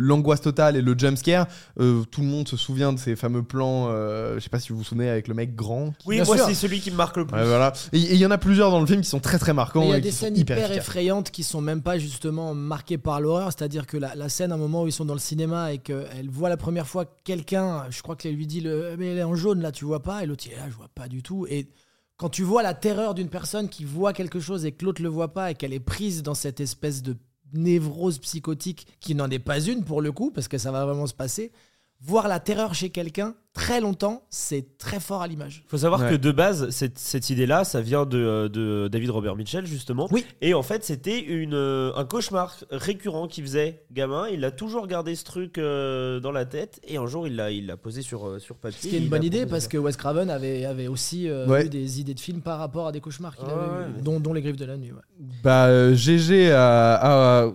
l'angoisse 0.00 0.40
totale 0.40 0.76
et 0.76 0.82
le 0.82 0.94
jumpscare. 0.96 1.46
Euh, 1.80 2.02
tout 2.10 2.20
le 2.20 2.26
monde 2.26 2.48
se 2.48 2.56
souvient 2.56 2.92
de 2.92 2.98
ces 2.98 3.16
fameux 3.16 3.42
plans. 3.42 3.88
euh, 3.90 4.34
je 4.36 4.40
sais 4.40 4.48
pas 4.48 4.58
si 4.60 4.70
vous 4.72 4.78
vous 4.78 4.84
souvenez 4.84 5.08
avec 5.08 5.28
le 5.28 5.34
mec 5.34 5.54
grand. 5.54 5.90
qui- 5.98 6.08
Oui, 6.08 6.16
Bien 6.16 6.24
moi 6.24 6.36
sûr. 6.36 6.46
c'est 6.46 6.54
celui 6.54 6.80
qui 6.80 6.90
me 6.90 6.96
marque 6.96 7.16
le 7.16 7.26
plus. 7.26 7.36
Ouais, 7.36 7.44
voilà. 7.44 7.72
Et 7.92 7.98
il 7.98 8.16
y 8.16 8.26
en 8.26 8.30
a 8.30 8.38
plusieurs 8.38 8.70
dans 8.70 8.80
le 8.80 8.86
film 8.86 9.00
qui 9.02 9.08
sont 9.08 9.20
très 9.20 9.38
très 9.38 9.52
marquants. 9.52 9.82
Il 9.82 9.90
y 9.90 9.92
a 9.92 9.98
et 9.98 10.00
des 10.00 10.10
scènes 10.10 10.36
hyper 10.36 10.72
effrayantes 10.72 11.30
qui 11.30 11.42
sont 11.42 11.60
même 11.60 11.82
pas 11.82 11.98
justement 11.98 12.54
marquées 12.54 12.98
par 12.98 13.20
l'horreur. 13.20 13.50
C'est-à-dire 13.52 13.86
que 13.86 13.96
la, 13.96 14.14
la 14.14 14.28
scène, 14.28 14.52
à 14.52 14.54
un 14.54 14.58
moment 14.58 14.82
où 14.82 14.86
ils 14.86 14.92
sont 14.92 15.04
dans 15.04 15.14
le 15.14 15.20
cinéma 15.20 15.72
et 15.72 15.78
qu'elle 15.78 16.28
voit 16.30 16.48
la 16.48 16.56
première 16.56 16.86
fois 16.86 17.04
quelqu'un, 17.24 17.84
je 17.90 18.02
crois 18.02 18.16
qu'elle 18.16 18.34
lui 18.34 18.46
dit 18.46 18.60
le, 18.60 18.96
mais 18.98 19.08
elle 19.12 19.18
est 19.18 19.22
en 19.22 19.34
jaune 19.34 19.60
là, 19.60 19.72
tu 19.72 19.84
vois 19.84 20.02
pas? 20.02 20.22
Et 20.22 20.26
l'autre 20.26 20.44
il 20.46 20.52
est 20.52 20.56
là, 20.56 20.66
je 20.70 20.74
vois 20.76 20.88
pas 20.94 21.08
du 21.08 21.22
tout. 21.22 21.46
Et 21.50 21.68
quand 22.16 22.30
tu 22.30 22.42
vois 22.42 22.62
la 22.62 22.72
terreur 22.72 23.14
d'une 23.14 23.28
personne 23.28 23.68
qui 23.68 23.84
voit 23.84 24.12
quelque 24.14 24.40
chose 24.40 24.64
et 24.64 24.72
que 24.72 24.84
l'autre 24.84 25.02
le 25.02 25.08
voit 25.08 25.34
pas 25.34 25.50
et 25.50 25.54
qu'elle 25.54 25.74
est 25.74 25.80
prise 25.80 26.22
dans 26.22 26.34
cette 26.34 26.60
espèce 26.60 27.02
de 27.02 27.16
névrose 27.52 28.18
psychotique 28.18 28.86
qui 29.00 29.14
n'en 29.14 29.30
est 29.30 29.38
pas 29.38 29.60
une 29.60 29.84
pour 29.84 30.00
le 30.00 30.12
coup, 30.12 30.30
parce 30.30 30.48
que 30.48 30.58
ça 30.58 30.72
va 30.72 30.84
vraiment 30.84 31.06
se 31.06 31.14
passer, 31.14 31.52
voir 32.00 32.28
la 32.28 32.40
terreur 32.40 32.74
chez 32.74 32.90
quelqu'un 32.90 33.34
très 33.56 33.80
longtemps, 33.80 34.22
c'est 34.28 34.76
très 34.76 35.00
fort 35.00 35.22
à 35.22 35.26
l'image. 35.26 35.64
faut 35.66 35.78
savoir 35.78 36.02
Ouais. 36.02 36.10
que 36.10 36.14
de 36.16 36.30
base, 36.30 36.68
cette, 36.68 36.98
cette 36.98 37.30
idée-là, 37.30 37.64
ça 37.64 37.80
vient 37.80 38.04
de, 38.04 38.50
de 38.52 38.86
David 38.92 39.08
Robert 39.08 39.34
Mitchell, 39.34 39.64
justement. 39.64 40.08
Oui. 40.10 40.26
Et 40.42 40.52
en 40.52 40.62
fait, 40.62 40.84
c'était 40.84 41.18
une, 41.18 41.54
euh, 41.54 41.90
un 41.96 42.04
cauchemar 42.04 42.54
récurrent 42.70 43.26
qu'il 43.28 43.44
faisait 43.44 43.82
gamin. 43.92 44.28
Il 44.28 44.44
a 44.44 44.50
toujours 44.50 44.86
gardé 44.86 45.14
ce 45.14 45.24
truc 45.24 45.56
euh, 45.56 46.20
dans 46.20 46.32
la 46.32 46.44
tête. 46.44 46.80
Et 46.86 46.98
un 46.98 47.06
jour, 47.06 47.26
il 47.26 47.34
l'a 47.34 47.50
il 47.50 47.66
l'a 47.66 47.78
posé 47.78 48.02
sur, 48.02 48.28
euh, 48.28 48.38
sur 48.38 48.56
papier. 48.56 48.78
Ce 48.82 48.88
qui 48.88 48.94
est 48.94 48.98
une 48.98 49.04
il 49.04 49.10
bonne 49.10 49.22
a 49.22 49.24
idée 49.24 49.38
proposé 49.38 49.50
parce 49.50 49.68
que 49.68 49.78
Wes 49.78 49.96
Craven 49.96 50.28
avait, 50.28 50.66
avait 50.66 50.88
aussi 50.88 51.26
euh, 51.26 51.46
Ouais. 51.46 51.64
eu 51.64 51.68
des 51.70 51.98
idées 51.98 52.12
de 52.14 52.20
films 52.20 52.42
par 52.42 52.58
rapport 52.58 52.86
à 52.88 52.92
des 52.92 53.00
cauchemars 53.00 53.34
qu'il 53.36 53.46
Ouais, 53.46 53.52
avait 53.54 53.84
ouais, 53.96 54.02
dont, 54.02 54.20
dont 54.20 54.34
Les 54.34 54.42
Griffes 54.42 54.56
de 54.56 54.66
la 54.66 54.76
Nuit. 54.76 54.92
ouais. 54.92 55.24
Bah, 55.42 55.64
euh, 55.68 55.94
GG 55.94 56.52
à, 56.52 56.94
à- 56.94 57.42
à 57.46 57.50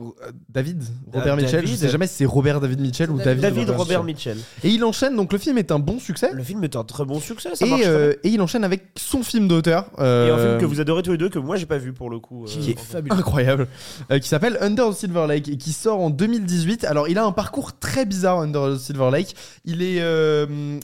David, 0.50 0.84
Robert 1.14 1.36
Da- 1.36 1.42
Mitchell. 1.44 1.60
Je 1.62 1.66
David. 1.66 1.78
sais 1.78 1.90
jamais 1.90 2.08
si 2.08 2.16
c'est 2.16 2.26
Robert 2.26 2.60
David 2.60 2.80
Mitchell 2.82 3.12
ou 3.12 3.18
David 3.18 3.42
David, 3.42 3.42
David 3.42 3.70
Robert 3.70 3.78
Robert 3.78 4.04
Mitchell. 4.04 4.38
Mitchell. 4.38 4.70
Et 4.72 4.74
il 4.74 4.84
enchaîne, 4.84 5.16
donc 5.16 5.32
le 5.32 5.38
film 5.38 5.60
est 5.60 5.72
un 5.72 5.78
bon 5.80 5.91
succès. 6.00 6.32
Le 6.34 6.44
film 6.44 6.64
est 6.64 6.76
un 6.76 6.84
très 6.84 7.06
bon 7.06 7.20
succès. 7.20 7.56
Ça 7.56 7.66
Et, 7.66 7.70
marche 7.70 7.82
très 7.82 7.90
euh, 7.92 8.10
bien. 8.10 8.18
et 8.24 8.34
il 8.34 8.42
enchaîne 8.42 8.64
avec 8.64 8.84
son 8.98 9.24
film 9.24 9.48
d'auteur. 9.48 9.92
euh, 10.00 10.28
Et 10.28 10.32
un 10.32 10.38
film 10.38 10.58
que 10.60 10.66
vous 10.66 10.80
adorez 10.82 11.04
tous 11.04 11.12
les 11.12 11.18
deux, 11.18 11.30
que 11.30 11.40
moi 11.40 11.56
j'ai 11.58 11.66
pas 11.66 11.78
vu 11.78 11.94
pour 11.94 12.10
le 12.10 12.20
coup. 12.20 12.44
euh, 12.44 12.48
Qui 12.48 12.72
est 12.72 12.74
franchement. 12.74 12.84
fabuleux. 12.92 13.16
incroyable, 13.16 13.68
euh, 14.12 14.20
qui 14.20 14.28
s'appelle 14.28 14.58
Under 14.62 14.90
the 14.90 14.94
Silver 14.94 15.26
Lake 15.28 15.48
et 15.50 15.58
qui 15.58 15.74
sort 15.74 16.00
en 16.00 16.10
2018. 16.10 16.86
Alors, 16.86 17.08
il 17.08 17.18
a 17.18 17.26
un 17.26 17.32
parcours 17.32 17.78
très 17.80 18.06
bizarre, 18.06 18.40
Under 18.40 18.76
the 18.76 18.78
Silver 18.78 19.10
Lake. 19.12 19.36
Il 19.66 19.82
est 19.82 20.02
euh, 20.02 20.80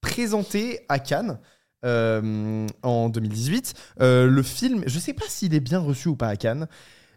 présenté 0.00 0.80
à 0.88 0.98
Cannes. 0.98 1.38
euh, 1.84 2.66
en 2.82 3.08
2018, 3.08 3.72
Euh, 4.02 4.26
le 4.26 4.42
film, 4.42 4.82
je 4.86 4.98
sais 4.98 5.14
pas 5.14 5.24
s'il 5.28 5.54
est 5.54 5.60
bien 5.60 5.78
reçu 5.78 6.08
ou 6.08 6.16
pas 6.16 6.28
à 6.28 6.36
Cannes, 6.36 6.68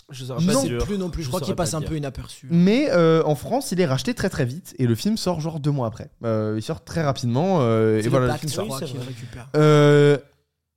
Je 0.10 0.26
saurais 0.26 0.46
pas 0.46 0.54
Non 0.54 0.64
plus 0.86 0.98
non 0.98 1.10
plus. 1.10 1.22
Je, 1.22 1.26
je 1.26 1.30
crois 1.30 1.40
saurais 1.40 1.50
qu'il 1.52 1.56
passe 1.56 1.72
pas 1.72 1.78
un 1.78 1.80
dire. 1.82 1.90
peu 1.90 1.98
inaperçu. 1.98 2.48
mais 2.52 2.90
euh, 2.92 3.24
en 3.26 3.36
France, 3.36 3.72
il 3.72 3.80
est 3.82 3.86
racheté 3.86 4.14
très 4.14 4.30
très 4.30 4.46
vite 4.46 4.76
et 4.80 4.86
le 4.88 4.96
film 4.96 5.18
sort 5.18 5.40
genre 5.42 5.60
deux 5.60 5.72
mois 5.72 5.88
après. 5.88 6.10
Euh, 6.24 6.56
il 6.58 6.62
sort 6.62 6.84
très 6.84 7.02
rapidement 7.04 7.58
euh, 7.62 8.00
et 8.00 8.04
C'est 8.04 8.10
voilà. 8.10 8.34
le 8.34 8.38
film 8.40 8.52
sort. 8.52 8.66
récupère. 8.78 9.50
Euh, 9.56 10.18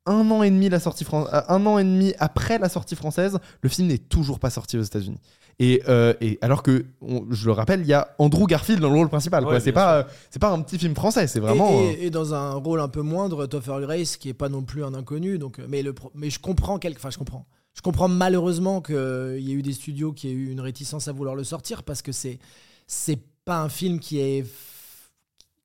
un 0.07 0.31
an 0.31 0.43
et 0.45 0.51
demi 0.51 0.69
la 0.69 0.79
sortie 0.79 1.05
fran- 1.05 1.27
euh, 1.33 1.41
un 1.49 1.67
an 1.67 1.79
et 1.79 1.85
demi 1.85 2.15
après 2.19 2.59
la 2.59 2.69
sortie 2.69 2.95
française, 2.95 3.39
le 3.61 3.69
film 3.69 3.89
n'est 3.89 3.99
toujours 3.99 4.39
pas 4.39 4.51
sorti 4.51 4.79
aux 4.79 4.83
États-Unis. 4.83 5.19
Et, 5.59 5.83
euh, 5.89 6.13
et 6.21 6.39
alors 6.43 6.63
que, 6.63 6.85
on- 7.01 7.25
je 7.31 7.47
le 7.47 7.53
rappelle, 7.53 7.81
il 7.81 7.87
y 7.87 7.95
a 7.95 8.15
Andrew 8.19 8.47
Garfield 8.47 8.81
dans 8.81 8.91
le 8.91 8.97
rôle 8.97 9.09
principal. 9.09 9.43
quoi. 9.43 9.55
Ouais, 9.55 9.61
c'est 9.61 9.73
bien 9.73 9.81
pas, 9.83 9.97
euh, 9.97 10.03
c'est 10.31 10.39
pas 10.39 10.51
un 10.51 10.61
petit 10.61 10.79
film 10.79 10.95
français, 10.95 11.27
c'est 11.27 11.41
vraiment. 11.41 11.71
et, 11.71 11.75
euh, 11.75 11.93
et- 11.99 12.07
et 12.07 12.11
dans 12.11 12.35
un 12.35 12.53
rôle 12.53 12.81
un 12.81 12.89
peu 12.89 13.01
moindre, 13.01 13.47
Topher 13.47 13.79
Grace, 13.81 14.17
qui 14.19 14.29
est 14.29 14.35
pas 14.35 14.49
non 14.51 14.63
plus 14.63 14.85
un 14.85 14.93
inconnu. 14.95 15.39
Donc, 15.39 15.59
euh, 15.59 15.67
mais, 15.69 15.83
le, 15.83 15.93
pro- 15.95 16.13
mais 16.15 16.29
je 16.31 16.39
comprends 16.39 16.79
quelque, 16.79 16.99
enfin 16.99 17.11
je 17.11 17.19
comprends. 17.19 17.47
Je 17.77 17.83
comprends 17.83 18.09
malheureusement 18.09 18.81
qu'il 18.81 18.95
y 19.41 19.51
ait 19.51 19.55
eu 19.55 19.63
des 19.63 19.75
studios 19.75 20.13
qui 20.13 20.29
aient 20.29 20.33
eu 20.33 20.51
une 20.51 20.61
réticence 20.61 21.09
à 21.09 21.13
vouloir 21.13 21.35
le 21.37 21.45
sortir 21.45 21.83
parce 21.83 22.01
que 22.01 22.11
c'est 22.11 22.39
c'est 22.87 23.19
pas 23.45 23.61
un 23.61 23.69
film 23.69 24.01
qui 24.01 24.19
est 24.19 24.45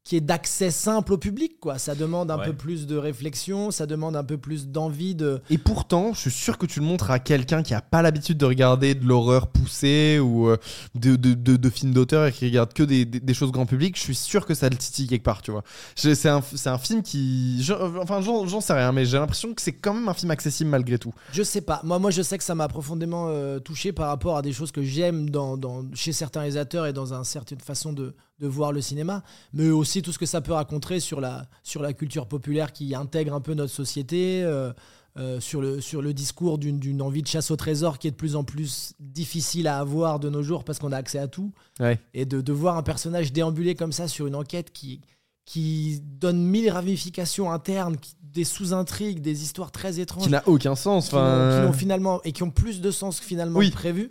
qui 0.03 0.15
est 0.15 0.21
d'accès 0.21 0.71
simple 0.71 1.13
au 1.13 1.17
public 1.17 1.59
quoi. 1.59 1.77
Ça 1.77 1.93
demande 1.93 2.31
un 2.31 2.39
Ouais. 2.39 2.45
peu 2.45 2.53
plus 2.53 2.87
de 2.87 2.97
réflexion, 2.97 3.69
ça 3.69 3.85
demande 3.85 4.15
un 4.15 4.23
peu 4.23 4.37
plus 4.37 4.67
d'envie 4.67 5.13
de. 5.13 5.41
Et 5.51 5.57
pourtant, 5.59 6.13
je 6.13 6.21
suis 6.21 6.31
sûr 6.31 6.57
que 6.57 6.65
tu 6.65 6.79
le 6.79 6.85
montres 6.85 7.11
à 7.11 7.19
quelqu'un 7.19 7.61
qui 7.61 7.73
a 7.75 7.81
pas 7.81 8.01
l'habitude 8.01 8.37
de 8.37 8.45
regarder 8.45 8.95
de 8.95 9.05
l'horreur 9.05 9.47
poussée 9.47 10.17
ou 10.19 10.49
euh, 10.49 10.57
de, 10.95 11.15
de, 11.15 11.33
de- 11.35 11.55
de 11.55 11.69
films 11.69 11.93
d'auteur 11.93 12.25
et 12.27 12.31
qui 12.31 12.45
regarde 12.45 12.73
que 12.73 12.81
des, 12.83 13.05
des- 13.05 13.19
des 13.19 13.33
choses 13.35 13.51
grand 13.51 13.67
public. 13.67 13.95
Je 13.95 14.01
suis 14.01 14.15
sûr 14.15 14.45
que 14.47 14.55
ça 14.55 14.69
le 14.69 14.75
titille 14.75 15.07
quelque 15.07 15.23
part, 15.23 15.41
tu 15.43 15.51
vois. 15.51 15.63
C'est 15.95 16.27
un, 16.29 16.41
c'est 16.41 16.69
un 16.69 16.77
film 16.79 17.03
qui. 17.03 17.61
je- 17.61 17.73
enfin, 17.73 18.21
j'en 18.21 18.47
j'en 18.47 18.59
sais 18.61 18.73
rien, 18.73 18.91
mais 18.91 19.05
j'ai 19.05 19.17
l'impression 19.19 19.53
que 19.53 19.61
c'est 19.61 19.73
quand 19.73 19.93
même 19.93 20.09
un 20.09 20.13
film 20.15 20.31
accessible 20.31 20.69
malgré 20.71 20.97
tout. 20.97 21.13
Je 21.31 21.43
sais 21.43 21.61
pas. 21.61 21.79
Moi, 21.83 21.99
moi, 21.99 22.09
je 22.09 22.23
sais 22.23 22.37
que 22.39 22.43
ça 22.43 22.55
m'a 22.55 22.67
profondément 22.67 23.27
euh, 23.29 23.59
touché 23.59 23.91
par 23.91 24.07
rapport 24.07 24.35
à 24.37 24.41
des 24.41 24.51
choses 24.53 24.71
que 24.71 24.81
j'aime 24.81 25.29
dans, 25.29 25.57
dans- 25.57 25.85
chez 25.93 26.11
certains 26.11 26.39
réalisateurs 26.39 26.87
et 26.87 26.93
dans 26.93 27.13
une 27.13 27.23
certaine 27.23 27.59
façon 27.59 27.93
de, 27.93 28.15
de 28.41 28.47
voir 28.47 28.71
le 28.71 28.81
cinéma, 28.81 29.23
mais 29.53 29.69
aussi 29.69 30.01
tout 30.01 30.11
ce 30.11 30.17
que 30.19 30.25
ça 30.25 30.41
peut 30.41 30.53
raconter 30.53 30.99
sur 30.99 31.21
la, 31.21 31.45
sur 31.63 31.81
la 31.81 31.93
culture 31.93 32.27
populaire 32.27 32.73
qui 32.73 32.93
intègre 32.95 33.33
un 33.35 33.39
peu 33.41 33.53
notre 33.53 33.71
société, 33.71 34.41
euh, 34.43 34.73
euh, 35.17 35.39
sur, 35.39 35.61
le, 35.61 35.79
sur 35.81 36.01
le 36.01 36.13
discours 36.13 36.57
d'une 36.57 37.01
envie 37.01 37.21
de 37.21 37.27
chasse 37.27 37.51
au 37.51 37.55
trésor 37.57 37.99
qui 37.99 38.07
est 38.07 38.11
de 38.11 38.15
plus 38.15 38.35
en 38.35 38.43
plus 38.43 38.93
difficile 38.99 39.67
à 39.67 39.77
avoir 39.77 40.19
de 40.19 40.29
nos 40.29 40.41
jours 40.41 40.63
parce 40.63 40.79
qu'on 40.79 40.91
a 40.91 40.97
accès 40.97 41.19
à 41.19 41.27
tout. 41.27 41.51
Ouais. 41.79 41.99
Et 42.13 42.25
de, 42.25 42.41
de 42.41 42.53
voir 42.53 42.77
un 42.77 42.83
personnage 42.83 43.31
déambuler 43.33 43.75
comme 43.75 43.91
ça 43.91 44.07
sur 44.07 44.25
une 44.25 44.35
enquête 44.35 44.71
qui, 44.71 45.01
qui 45.45 45.99
donne 46.01 46.41
mille 46.43 46.69
ramifications 46.71 47.51
internes, 47.51 47.97
qui- 47.97 48.15
des 48.23 48.45
sous-intrigues, 48.45 49.19
des 49.19 49.43
histoires 49.43 49.71
très 49.73 49.99
étranges 49.99 50.23
Qui 50.23 50.29
n'a 50.29 50.47
aucun 50.47 50.75
sens. 50.75 51.09
qui 51.09 51.15
Enfin, 51.15 51.57
qui 51.59 51.67
n'ont 51.67 51.73
finalement 51.73 52.21
et 52.23 52.31
qui 52.31 52.43
ont 52.43 52.49
plus 52.49 52.79
de 52.79 52.89
sens 52.89 53.19
que 53.19 53.25
finalement 53.25 53.59
Oui. 53.59 53.69
prévu. 53.71 54.09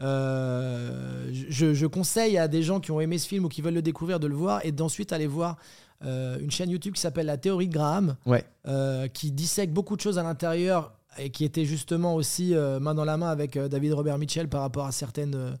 Euh, 0.00 1.30
je, 1.48 1.74
je 1.74 1.86
conseille 1.86 2.38
à 2.38 2.48
des 2.48 2.62
gens 2.62 2.80
qui 2.80 2.90
ont 2.90 3.00
aimé 3.00 3.18
ce 3.18 3.26
film 3.28 3.44
ou 3.44 3.48
qui 3.48 3.62
veulent 3.62 3.74
le 3.74 3.82
découvrir 3.82 4.20
de 4.20 4.26
le 4.26 4.34
voir 4.34 4.60
et 4.64 4.72
d'ensuite 4.72 5.12
aller 5.12 5.26
voir 5.26 5.56
euh, 6.04 6.38
une 6.40 6.50
chaîne 6.50 6.70
YouTube 6.70 6.94
qui 6.94 7.00
s'appelle 7.00 7.26
La 7.26 7.36
Théorie 7.36 7.68
de 7.68 7.72
Graham, 7.74 8.16
Ouais. 8.26 8.44
euh, 8.66 9.08
qui 9.08 9.32
dissèque 9.32 9.72
beaucoup 9.72 9.96
de 9.96 10.00
choses 10.00 10.18
à 10.18 10.22
l'intérieur 10.22 10.92
et 11.18 11.30
qui 11.30 11.44
était 11.44 11.64
justement 11.64 12.14
aussi 12.14 12.54
main 12.80 12.94
dans 12.94 13.04
la 13.04 13.16
main 13.16 13.28
avec 13.28 13.58
David 13.58 13.94
Robert 13.94 14.18
Mitchell 14.18 14.48
par 14.48 14.60
rapport 14.60 14.86
à 14.86 14.92
certaines 14.92 15.58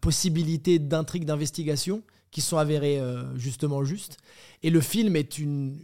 possibilités 0.00 0.78
d'intrigues 0.78 1.26
d'investigation 1.26 2.02
qui 2.30 2.40
sont 2.40 2.56
avérées 2.56 2.98
justement 3.34 3.84
justes. 3.84 4.16
Et 4.62 4.70
le 4.70 4.80
film 4.80 5.14
est 5.16 5.36
une, 5.38 5.76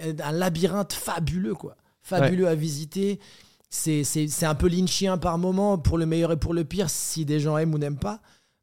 un 0.00 0.32
labyrinthe 0.32 0.92
fabuleux, 0.94 1.54
quoi. 1.54 1.76
Fabuleux 2.02 2.48
à 2.48 2.56
visiter. 2.56 3.20
C'est, 3.70 4.44
un 4.44 4.54
peu 4.54 4.68
lynchien 4.68 5.18
par 5.18 5.38
moment, 5.38 5.78
pour 5.78 5.98
le 5.98 6.06
meilleur 6.06 6.32
et 6.32 6.36
pour 6.36 6.54
le 6.54 6.64
pire, 6.64 6.88
si 6.88 7.24
des 7.24 7.38
gens 7.40 7.56
aiment 7.58 7.74
ou 7.74 7.78
n'aiment 7.78 7.98
pas. 7.98 8.20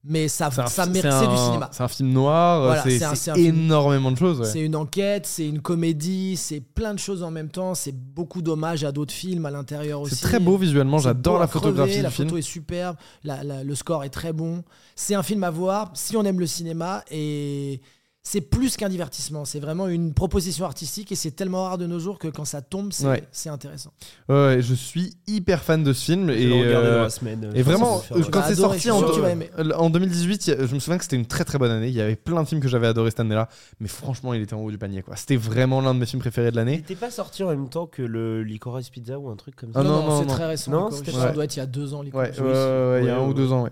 Mais 0.08 0.28
ça, 0.28 0.52
ça 0.52 0.68
c'est 0.68 0.88
du 0.92 1.00
cinéma. 1.00 1.68
C'est 1.72 1.82
un 1.82 1.88
film 1.88 2.10
noir, 2.12 2.62
Voilà, 2.62 2.84
c'est 3.16 3.40
énormément 3.40 4.12
de 4.12 4.18
choses. 4.18 4.40
ouais. 4.40 4.46
C'est 4.46 4.60
une 4.62 4.76
enquête, 4.76 5.26
c'est 5.26 5.48
une 5.48 5.62
comédie, 5.62 6.38
c'est 6.38 6.60
plein 6.62 6.94
de 6.94 7.00
choses 7.00 7.24
en 7.24 7.32
même 7.32 7.50
temps. 7.50 7.74
C'est 7.74 7.92
beaucoup 7.92 8.44
d'hommages 8.44 8.84
à 8.84 8.92
d'autres 8.92 9.14
films 9.16 9.48
à 9.48 9.52
l'intérieur 9.52 10.02
aussi. 10.02 10.14
C'est 10.14 10.28
très 10.28 10.40
beau 10.40 10.58
visuellement, 10.58 11.00
j'adore 11.00 11.40
la 11.40 11.46
à 11.46 11.48
crever, 11.48 11.64
photographie 11.66 12.02
La 12.04 12.10
du 12.10 12.16
film. 12.16 12.28
photo 12.28 12.38
est 12.38 12.44
superbe, 12.44 12.98
la- 13.24 13.44
la- 13.44 13.64
le 13.64 13.74
score 13.76 14.04
est 14.04 14.10
très 14.12 14.32
bon. 14.32 14.64
C'est 14.96 15.16
un 15.16 15.24
film 15.24 15.44
à 15.44 15.50
voir 15.50 15.90
si 15.96 16.16
on 16.16 16.24
aime 16.24 16.40
le 16.40 16.46
cinéma 16.48 17.04
et 17.10 17.82
c'est 18.28 18.42
plus 18.42 18.76
qu'un 18.76 18.90
divertissement. 18.90 19.46
C'est 19.46 19.60
vraiment 19.60 19.88
une 19.88 20.12
proposition 20.16 20.66
artistique 20.66 21.12
et 21.12 21.16
c'est 21.16 21.30
tellement 21.30 21.66
rare 21.66 21.78
de 21.78 21.86
nos 21.86 22.00
jours 22.00 22.18
que 22.18 22.28
quand 22.28 22.44
ça 22.44 22.64
tombe, 22.64 22.92
c'est 22.92 23.06
Ouais. 23.08 23.24
intéressant. 23.46 23.92
Ouais, 24.28 24.58
je 24.62 24.74
suis 24.74 25.16
hyper 25.28 25.62
fan 25.64 25.84
de 25.84 25.94
ce 25.94 26.06
film 26.06 26.30
Je 26.32 26.34
et 26.34 26.52
euh, 26.66 26.96
dans 26.98 27.04
la 27.04 27.10
semaine. 27.12 27.52
Et 27.54 27.62
vraiment, 27.62 28.02
euh, 28.14 28.24
quand 28.32 28.42
c'est 28.48 28.56
sorti 28.56 28.90
en, 28.90 28.98
suis 28.98 29.06
sûr 29.06 29.10
que 29.12 29.14
tu 29.16 29.22
vas 29.22 29.30
aimer. 29.30 29.52
en 29.78 29.92
2018, 29.92 30.48
il 30.48 30.50
y 30.50 30.54
a- 30.54 30.66
je 30.66 30.74
me 30.74 30.80
souviens 30.80 30.98
que 30.98 31.04
c'était 31.04 31.18
une 31.18 31.28
très 31.28 31.44
très 31.46 31.60
bonne 31.60 31.70
année. 31.70 31.88
Il 31.90 31.94
y 31.94 32.02
avait 32.02 32.16
plein 32.16 32.42
de 32.42 32.48
films 32.48 32.62
que 32.62 32.68
j'avais 32.68 32.88
adoré 32.88 33.12
cette 33.12 33.20
année-là, 33.20 33.48
mais 33.80 33.88
franchement, 33.88 34.34
il 34.34 34.42
était 34.42 34.56
en 34.56 34.60
haut 34.62 34.72
du 34.72 34.80
panier. 34.80 35.04
quoi. 35.04 35.16
C'était 35.16 35.36
vraiment 35.38 35.80
l'un 35.80 35.94
de 35.94 36.00
mes 36.00 36.08
films 36.08 36.20
préférés 36.22 36.50
de 36.50 36.56
Il 36.56 36.58
l'année. 36.58 36.76
était 36.80 36.96
pas 36.96 37.12
sorti 37.12 37.44
en 37.44 37.50
même 37.50 37.70
temps 37.70 37.86
que 37.86 38.02
le 38.02 38.42
Licorice 38.42 38.90
Pizza 38.90 39.20
ou 39.20 39.30
un 39.30 39.36
truc 39.36 39.56
comme 39.56 39.72
ça 39.72 39.82
Ah 39.82 39.84
non, 39.84 40.04
non, 40.04 40.20
c'est 40.22 40.26
très 40.28 40.48
récent. 40.48 40.72
Non, 40.72 40.90
ça 40.90 41.32
doit 41.32 41.44
être 41.44 41.56
il 41.56 41.60
y 41.60 41.62
a 41.62 41.68
deux 41.68 41.94
ans. 41.94 42.02
Licorice. 42.02 42.40
ouais, 42.40 43.02
il 43.04 43.06
y 43.06 43.10
a 43.12 43.18
un 43.20 43.28
ou 43.28 43.36
deux 43.36 43.52
ans, 43.52 43.62
ouais. 43.66 43.72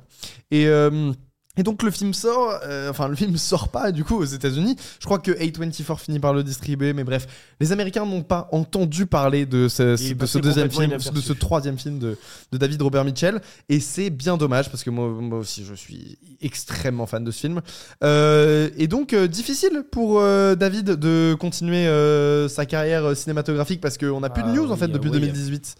Et, 0.51 0.67
euh, 0.67 1.11
et 1.57 1.63
donc 1.63 1.83
le 1.83 1.91
film 1.91 2.13
sort, 2.13 2.59
euh, 2.63 2.89
enfin 2.89 3.07
le 3.07 3.15
film 3.15 3.37
sort 3.37 3.67
pas 3.67 3.91
du 3.91 4.03
coup 4.03 4.15
aux 4.17 4.25
États-Unis. 4.25 4.75
Je 4.99 5.05
crois 5.05 5.19
que 5.19 5.31
A24 5.31 5.99
finit 5.99 6.19
par 6.19 6.33
le 6.33 6.43
distribuer, 6.43 6.93
mais 6.93 7.03
bref, 7.03 7.27
les 7.59 7.71
Américains 7.71 8.05
n'ont 8.05 8.23
pas 8.23 8.49
entendu 8.51 9.05
parler 9.05 9.45
de 9.45 9.67
ce, 9.67 9.83
de 9.83 10.39
deuxième 10.39 10.71
film, 10.71 10.85
inaperçu. 10.85 11.11
de 11.11 11.21
ce 11.21 11.33
troisième 11.33 11.77
film 11.77 11.99
de, 11.99 12.17
de 12.51 12.57
David 12.57 12.81
Robert 12.81 13.05
Mitchell, 13.05 13.39
et 13.69 13.79
c'est 13.79 14.09
bien 14.09 14.37
dommage 14.37 14.69
parce 14.71 14.83
que 14.83 14.89
moi, 14.89 15.07
moi 15.09 15.39
aussi 15.39 15.63
je 15.63 15.75
suis 15.75 16.17
extrêmement 16.41 17.05
fan 17.05 17.23
de 17.23 17.31
ce 17.31 17.39
film. 17.39 17.61
Euh, 18.03 18.69
et 18.77 18.87
donc 18.87 19.13
euh, 19.13 19.27
difficile 19.27 19.83
pour 19.91 20.19
euh, 20.19 20.55
David 20.55 20.85
de 20.91 21.35
continuer 21.39 21.87
euh, 21.87 22.47
sa 22.47 22.65
carrière 22.65 23.15
cinématographique 23.15 23.79
parce 23.81 23.97
qu'on 23.97 24.19
n'a 24.21 24.29
plus 24.29 24.43
de 24.43 24.49
Ah 24.49 24.53
news 24.53 24.71
en 24.71 24.75
fait 24.77 24.87
depuis 24.87 25.09
oui. 25.09 25.19
2018. 25.19 25.75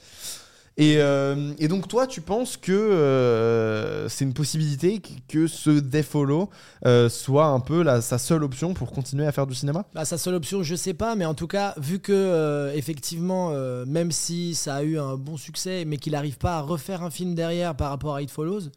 Et, 0.76 0.96
euh, 0.98 1.54
et 1.60 1.68
donc 1.68 1.88
toi, 1.88 2.08
tu 2.08 2.20
penses 2.22 2.58
que 2.58 2.72
euh, 2.72 4.10
c'est 4.10 4.26
une 4.26 4.34
possibilité 4.34 5.02
que- 5.28 5.46
ce 5.46 5.70
Death 5.70 6.06
Follow 6.06 6.50
euh, 6.86 7.10
soit 7.10 7.46
un 7.46 7.60
peu 7.60 7.86
sa 8.02 8.18
seule 8.18 8.44
option 8.44 8.74
pour 8.74 8.92
continuer 8.92 9.28
à 9.28 9.32
faire 9.32 9.46
du 9.46 9.54
cinéma? 9.54 9.86
Bah, 9.94 10.04
sa 10.04 10.18
seule 10.18 10.34
option, 10.34 10.64
je 10.64 10.74
sais 10.76 10.96
pas, 10.96 11.16
mais 11.16 11.26
en 11.26 11.36
tout 11.36 11.46
cas, 11.46 11.76
vu 11.78 12.00
que 12.00 12.12
euh, 12.12 12.74
effectivement, 12.74 13.52
même 13.86 14.12
si 14.12 14.56
ça 14.56 14.76
a 14.76 14.84
eu 14.84 14.98
un 14.98 15.16
bon 15.16 15.38
succès, 15.38 15.86
mais 15.86 15.98
qu'il 15.98 16.14
n'arrive 16.14 16.38
pas 16.38 16.58
à 16.58 16.62
refaire 16.62 17.04
un 17.04 17.12
film 17.12 17.36
derrière 17.36 17.76
par 17.76 17.90
rapport 17.92 18.16
à 18.16 18.22
It 18.24 18.32
Follows, 18.32 18.70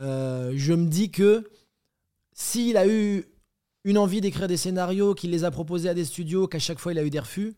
je 0.00 0.72
me 0.72 0.86
dis 0.86 1.10
que 1.10 1.44
s'il 2.34 2.76
a 2.78 2.86
eu 2.86 3.26
une 3.84 3.98
envie 3.98 4.22
d'écrire 4.22 4.48
des 4.48 4.56
scénarios, 4.56 5.14
qu'il 5.14 5.30
les 5.30 5.44
a 5.44 5.50
proposés 5.50 5.90
à 5.90 5.94
des 5.94 6.06
studios, 6.06 6.46
qu'à 6.48 6.58
chaque 6.58 6.78
fois 6.78 6.92
il 6.92 6.98
a 6.98 7.04
eu 7.04 7.10
des 7.10 7.20
refus, 7.20 7.54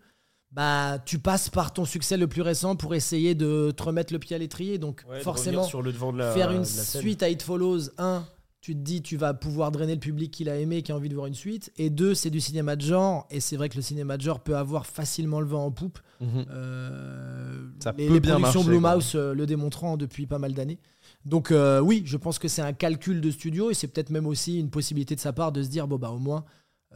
bah 0.57 0.99
tu 1.05 1.19
passes 1.19 1.51
par 1.51 1.73
ton 1.73 1.85
succès 1.85 2.17
le 2.17 2.27
plus 2.27 2.43
récent 2.43 2.75
pour 2.75 2.95
essayer 2.95 3.35
de 3.35 3.71
te 3.77 3.83
remettre 3.83 4.13
le 4.13 4.19
pied 4.19 4.35
à 4.35 4.39
l'étrier. 4.39 4.79
Donc 4.79 5.05
Ouais, 5.09 5.21
forcément, 5.21 5.59
revenir 5.59 5.69
sur 5.69 5.83
le 5.83 5.93
devant 5.93 6.13
de 6.13 6.19
la, 6.19 6.33
faire 6.33 6.49
de 6.49 6.55
une 6.55 6.59
la 6.61 6.65
scène. 6.65 7.01
suite 7.03 7.23
à 7.23 7.29
It 7.29 7.43
Follows 7.43 7.91
1, 7.99 8.25
tu 8.63 8.73
te 8.75 8.81
dis 8.81 9.03
tu 9.03 9.17
vas 9.17 9.35
pouvoir 9.35 9.71
drainer 9.71 9.93
le 9.95 10.01
public 10.01 10.33
qu'il 10.33 10.49
a 10.49 10.57
aimé, 10.59 10.83
qui 10.83 10.91
a 10.91 10.97
envie 10.97 11.09
de 11.11 11.15
voir 11.15 11.27
une 11.27 11.35
suite. 11.35 11.71
Et 11.77 11.91
deux, 11.91 12.15
c'est 12.15 12.31
du 12.31 12.41
cinéma 12.41 12.75
de 12.75 12.81
genre. 12.83 13.27
Et 13.31 13.39
c'est 13.41 13.57
vrai 13.57 13.69
que 13.69 13.77
le 13.77 13.83
cinéma 13.83 14.17
de 14.17 14.23
genre 14.23 14.41
peut 14.41 14.57
avoir 14.57 14.87
facilement 14.87 15.41
le 15.41 15.47
vent 15.47 15.67
en 15.67 15.71
poupe. 15.71 15.99
Euh, 16.23 17.69
Ça 17.81 17.93
les, 17.97 18.07
peut 18.09 18.15
les 18.15 18.21
bien 18.21 18.33
productions 18.35 18.61
marcher, 18.65 18.79
Blumhouse 18.79 19.13
euh, 19.15 19.35
le 19.35 19.47
démontrant 19.47 19.97
depuis 19.97 20.27
pas 20.27 20.39
mal 20.39 20.53
d'années. 20.55 20.79
Donc 21.25 21.51
euh, 21.51 21.81
oui, 21.81 22.03
je 22.07 22.17
pense 22.17 22.39
que 22.39 22.49
c'est 22.49 22.63
un 22.63 22.73
calcul 22.73 23.21
de 23.21 23.31
studio 23.31 23.71
et 23.71 23.75
c'est 23.75 23.89
peut-être 23.89 24.11
même 24.11 24.27
aussi 24.27 24.59
une 24.59 24.71
possibilité 24.71 25.15
de 25.15 25.21
sa 25.21 25.33
part 25.33 25.53
de 25.53 25.63
se 25.63 25.69
dire 25.69 25.87
bon 25.87 25.97
bah 25.99 26.11
au 26.11 26.19
moins 26.19 26.45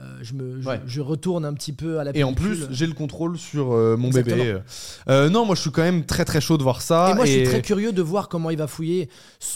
euh, 0.01 0.19
je 0.23 0.35
me 0.35 0.61
je, 0.61 0.69
Ouais. 0.69 0.81
je 0.87 1.01
retourne 1.01 1.45
un 1.45 1.53
petit 1.53 1.73
peu 1.73 1.99
à 1.99 2.05
la 2.05 2.17
Et 2.17 2.25
en 2.25 2.33
plus, 2.33 2.67
j'ai 2.71 2.87
le 2.87 2.95
contrôle 2.95 3.37
sur 3.39 3.73
euh, 3.73 3.97
mon 3.97 4.07
Exactement. 4.09 4.37
bébé. 4.45 4.59
Euh, 5.09 5.29
non, 5.29 5.45
moi 5.45 5.55
je 5.55 5.61
suis 5.61 5.71
quand 5.71 5.83
même 5.83 6.05
très 6.07 6.25
très 6.25 6.41
chaud 6.41 6.57
de 6.59 6.63
voir 6.63 6.81
ça. 6.83 7.11
Et 7.11 7.15
moi, 7.15 7.25
je 7.27 7.33
suis 7.33 7.43
très 7.45 7.63
curieux 7.63 7.93
de 7.93 8.03
voir 8.03 8.29
comment 8.29 8.51
il 8.51 8.57
va 8.59 8.67
fouiller, 8.67 9.09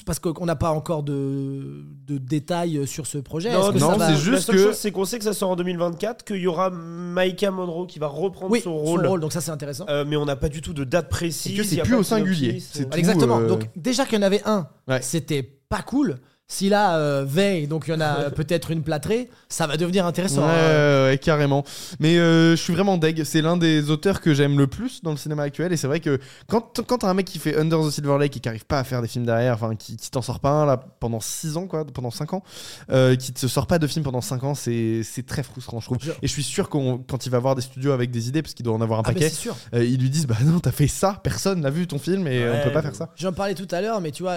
parce 0.06 0.18
qu'on 0.18 0.44
n'a 0.46 0.56
pas 0.56 0.70
encore 0.70 1.02
de, 1.02 1.84
de 2.06 2.18
détails 2.18 2.86
sur 2.86 3.06
ce 3.06 3.18
projet. 3.18 3.52
Non, 3.52 3.70
va- 3.70 4.08
c'est 4.08 4.16
juste 4.16 4.32
La 4.32 4.40
seule 4.40 4.56
que- 4.56 4.62
chose, 4.64 4.76
c'est 4.76 4.90
qu'on 4.90 5.04
sait 5.04 5.18
que 5.18 5.24
ça 5.24 5.32
sort 5.32 5.50
en 5.50 5.56
2024, 5.56 6.24
qu'il 6.24 6.36
y 6.36 6.46
aura 6.46 6.70
Maïka 6.70 7.50
Monroe 7.50 7.86
qui 7.86 7.98
va 7.98 8.06
reprendre 8.08 8.52
oui, 8.52 8.60
son 8.60 8.76
rôle. 8.76 9.20
donc 9.20 9.32
ça 9.32 9.40
c'est 9.40 9.50
intéressant. 9.50 9.86
Euh, 9.88 10.04
mais 10.06 10.16
on 10.16 10.24
n'a 10.24 10.36
pas 10.36 10.48
du 10.48 10.60
tout 10.60 10.72
de 10.74 10.84
date 10.84 11.08
précise. 11.08 11.52
Et 11.52 11.56
que 11.56 11.62
c'est 11.64 11.76
plus 11.82 11.94
au 11.94 12.02
singulier. 12.02 12.62
euh, 12.80 12.84
tout. 12.84 12.96
Exactement. 12.98 13.38
euh, 13.40 13.48
Donc 13.48 13.68
déjà 13.76 14.04
qu'il 14.04 14.16
y 14.16 14.18
en 14.18 14.22
avait 14.26 14.42
un, 14.44 14.68
Ouais. 14.88 15.00
c'était 15.02 15.42
pas 15.68 15.82
cool. 15.82 16.16
Si 16.46 16.68
là, 16.68 16.98
euh, 16.98 17.24
veille, 17.26 17.66
donc 17.66 17.84
il 17.88 17.92
y 17.92 17.94
en 17.94 18.00
a 18.02 18.30
peut-être 18.30 18.70
une 18.70 18.82
plâtrée, 18.82 19.30
ça 19.48 19.66
va 19.66 19.78
devenir 19.78 20.04
intéressant. 20.04 20.42
Ouais, 20.42 20.52
hein. 20.52 21.04
ouais, 21.06 21.18
carrément. 21.18 21.64
Mais 22.00 22.18
euh, 22.18 22.50
je 22.50 22.56
suis 22.62 22.74
vraiment 22.74 22.98
deg. 22.98 23.24
C'est 23.24 23.40
l'un 23.40 23.56
des 23.56 23.90
auteurs 23.90 24.20
que 24.20 24.34
j'aime 24.34 24.58
le 24.58 24.66
plus 24.66 25.02
dans 25.02 25.10
le 25.10 25.16
cinéma 25.16 25.42
actuel. 25.44 25.72
Et 25.72 25.78
c'est 25.78 25.86
vrai 25.86 26.00
que 26.00 26.20
quand, 26.46 26.82
quand 26.86 26.98
t'as 26.98 27.08
un 27.08 27.14
mec 27.14 27.26
qui 27.26 27.38
fait 27.38 27.56
Under 27.56 27.80
the 27.80 27.90
Silver 27.90 28.18
Lake 28.18 28.36
et 28.36 28.40
qui 28.40 28.48
arrive 28.48 28.66
pas 28.66 28.78
à 28.78 28.84
faire 28.84 29.00
des 29.00 29.08
films 29.08 29.24
derrière, 29.24 29.54
enfin 29.54 29.74
qui, 29.74 29.96
qui 29.96 30.10
t'en 30.10 30.20
sort 30.20 30.38
pas 30.40 30.50
un 30.50 30.66
là 30.66 30.76
pendant 31.00 31.18
6 31.20 31.56
ans, 31.56 31.66
quoi, 31.66 31.86
pendant 31.86 32.10
5 32.10 32.34
ans, 32.34 32.42
euh, 32.90 33.16
qui 33.16 33.32
te 33.32 33.46
sort 33.46 33.66
pas 33.66 33.78
de 33.78 33.86
film 33.86 34.04
pendant 34.04 34.20
5 34.20 34.44
ans, 34.44 34.54
c'est 34.54 35.02
très 35.26 35.42
frustrant, 35.42 35.80
je 35.80 35.86
trouve. 35.86 35.98
Et 36.22 36.26
je 36.26 36.32
suis 36.32 36.42
sûr 36.44 36.68
qu'on 36.68 36.98
quand 36.98 37.24
il 37.24 37.30
va 37.30 37.38
voir 37.38 37.54
des 37.54 37.62
studios 37.62 37.92
avec 37.92 38.10
des 38.10 38.28
idées, 38.28 38.42
parce 38.42 38.52
qu'il 38.52 38.64
doit 38.64 38.74
en 38.74 38.82
avoir 38.82 38.98
un 39.00 39.02
Ah, 39.06 39.12
paquet, 39.12 39.30
sûr. 39.30 39.56
euh, 39.74 39.82
ils 39.82 39.98
lui 39.98 40.10
disent 40.10 40.26
Bah 40.26 40.36
non, 40.44 40.60
t'as 40.60 40.72
fait 40.72 40.88
ça, 40.88 41.20
personne 41.24 41.60
n'a 41.60 41.70
vu 41.70 41.86
ton 41.86 41.98
film 41.98 42.26
et 42.28 42.44
Ouais, 42.44 42.60
on 42.60 42.64
peut 42.64 42.72
pas 42.72 42.82
faire 42.82 42.94
ça. 42.94 43.10
J'en 43.16 43.32
parlais 43.32 43.54
tout 43.54 43.68
à 43.70 43.80
l'heure, 43.80 44.02
mais 44.02 44.10
tu 44.10 44.22
vois, 44.22 44.36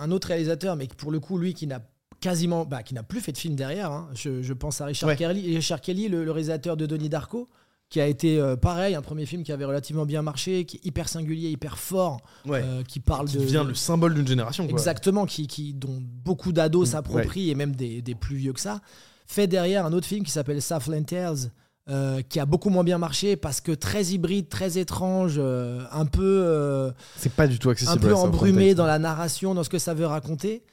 un 0.00 0.10
autre 0.10 0.26
réalisateur, 0.28 0.74
mais 0.74 0.88
pour 0.96 1.12
le 1.12 1.20
coup, 1.20 1.35
lui 1.38 1.54
qui 1.54 1.66
n'a 1.66 1.80
quasiment, 2.20 2.64
bah, 2.64 2.82
qui 2.82 2.94
n'a 2.94 3.02
plus 3.02 3.20
fait 3.20 3.32
de 3.32 3.38
film 3.38 3.54
derrière. 3.54 3.92
hein. 3.92 4.08
Je, 4.14 4.42
je 4.42 4.52
pense 4.52 4.80
à 4.80 4.86
Richard 4.86 5.08
Ouais. 5.08 5.16
Kelly, 5.16 5.54
Richard 5.56 5.80
Kelly, 5.80 6.08
le, 6.08 6.24
le 6.24 6.30
réalisateur 6.30 6.76
de 6.76 6.86
Donnie 6.86 7.08
Darko, 7.08 7.48
qui 7.88 8.00
a 8.00 8.06
été 8.06 8.40
euh, 8.40 8.56
pareil, 8.56 8.94
un 8.96 9.02
premier 9.02 9.26
film 9.26 9.42
qui 9.44 9.52
avait 9.52 9.64
relativement 9.64 10.06
bien 10.06 10.22
marché, 10.22 10.64
qui 10.64 10.78
est 10.78 10.86
hyper 10.86 11.08
singulier, 11.08 11.50
hyper 11.50 11.78
fort, 11.78 12.20
Ouais. 12.46 12.62
euh, 12.64 12.82
qui 12.82 12.98
parle 13.00 13.28
Qui 13.28 13.36
de 13.36 13.42
devient 13.42 13.64
le 13.66 13.74
symbole 13.74 14.14
d'une 14.14 14.26
génération. 14.26 14.64
Quoi. 14.66 14.72
exactement, 14.72 15.24
qui, 15.26 15.46
qui 15.46 15.72
dont 15.74 15.98
beaucoup 16.00 16.52
d'ados 16.52 16.88
Mm, 16.88 16.92
s'approprient 16.92 17.50
et 17.50 17.54
même 17.54 17.76
des, 17.76 18.02
des 18.02 18.14
plus 18.14 18.36
vieux 18.36 18.52
que 18.52 18.60
ça. 18.60 18.80
Fait 19.26 19.46
derrière 19.46 19.86
un 19.86 19.92
autre 19.92 20.06
film 20.06 20.24
qui 20.24 20.32
s'appelle 20.32 20.60
Southland 20.62 21.04
Tales. 21.04 21.50
euh, 21.88 22.20
qui 22.22 22.40
a 22.40 22.46
beaucoup 22.46 22.68
moins 22.70 22.82
bien 22.82 22.98
marché 22.98 23.36
parce 23.36 23.60
que 23.60 23.70
très 23.70 24.06
hybride, 24.06 24.48
très 24.48 24.76
étrange, 24.78 25.38
un 25.38 26.06
peu 26.06 26.92
C'est 27.16 27.32
pas 27.32 27.46
du 27.46 27.60
tout 27.60 27.68
un 27.68 27.72
accessible. 27.72 28.00
peu 28.00 28.08
ça, 28.08 28.16
au 28.16 28.24
embrumé 28.26 28.74
dans 28.74 28.86
la 28.86 28.98
narration, 28.98 29.54
dans 29.54 29.62
ce 29.62 29.68
que 29.68 29.78
ça 29.78 29.94
veut 29.94 30.06
raconter, 30.06 30.64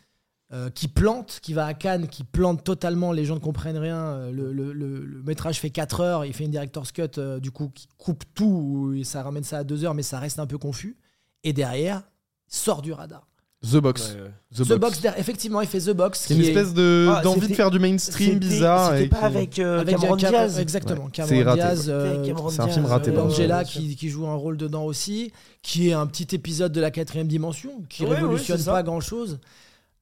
euh, 0.53 0.69
qui 0.69 0.87
plante, 0.87 1.39
qui 1.41 1.53
va 1.53 1.65
à 1.65 1.73
Cannes, 1.73 2.07
qui 2.07 2.23
plante 2.23 2.63
totalement, 2.63 3.11
les 3.11 3.25
gens 3.25 3.35
ne 3.35 3.39
comprennent 3.39 3.77
rien. 3.77 3.97
euh, 3.97 4.31
Le, 4.31 4.53
le- 4.53 4.71
le- 4.71 5.03
le 5.03 5.23
métrage 5.23 5.59
fait 5.59 5.71
4 5.71 6.01
heures, 6.01 6.25
il 6.25 6.33
fait 6.33 6.43
une 6.43 6.51
director's 6.51 6.91
cut, 6.91 7.01
euh, 7.17 7.39
du 7.39 7.49
coup, 7.51 7.69
qui 7.73 7.87
coupe 7.97 8.23
tout, 8.35 8.93
et 8.95 9.03
ça 9.03 9.23
ramène 9.23 9.43
ça 9.43 9.59
à 9.59 9.63
2 9.63 9.83
heures, 9.83 9.95
mais 9.95 10.03
ça 10.03 10.19
reste 10.19 10.37
un 10.39 10.45
peu 10.45 10.57
confus. 10.59 10.95
Et 11.43 11.53
derrière, 11.53 12.03
sort 12.47 12.81
du 12.83 12.93
radar. 12.93 13.27
The 13.63 13.77
Box. 13.77 14.15
Ouais, 14.15 14.21
ouais. 14.23 14.31
The, 14.53 14.67
The, 14.67 14.77
Box. 14.77 15.01
Effectivement, 15.17 15.61
il 15.61 15.67
fait 15.67 15.79
The 15.79 15.91
Box. 15.91 16.19
C'est 16.27 16.33
une 16.35 16.41
qui 16.41 16.47
est- 16.47 16.49
espèce 16.51 16.73
de 16.73 17.07
Ah, 17.09 17.21
d'envie 17.21 17.47
de 17.47 17.53
faire 17.53 17.71
du 17.71 17.79
mainstream 17.79 18.37
bizarre. 18.37 18.91
C'était 18.91 19.07
pas 19.07 19.19
qui- 19.19 19.23
avec, 19.25 19.59
euh, 19.59 19.79
avec 19.79 19.95
Cameron 19.97 20.17
Cam- 20.17 20.29
Diaz. 20.31 20.59
Exactement, 20.59 21.05
Ouais. 21.05 21.11
Cameron 21.13 21.29
C'est 21.33 21.43
raté, 21.43 21.61
Diaz. 21.61 21.85
euh, 21.89 22.23
c'est 22.49 22.59
un 22.59 22.67
film 22.67 22.85
raté, 22.85 23.11
euh. 23.11 23.21
Angela 23.21 23.63
qui, 23.63 23.95
qui 23.95 24.09
joue 24.09 24.27
un 24.27 24.35
rôle 24.35 24.57
dedans 24.57 24.83
aussi, 24.83 25.31
qui 25.61 25.87
est 25.89 25.93
un 25.93 26.05
petit 26.07 26.35
épisode 26.35 26.73
de 26.73 26.81
la 26.81 26.91
quatrième 26.91 27.27
dimension, 27.29 27.81
qui 27.89 28.05
révolutionne 28.05 28.61
pas 28.65 28.83
grand 28.83 28.99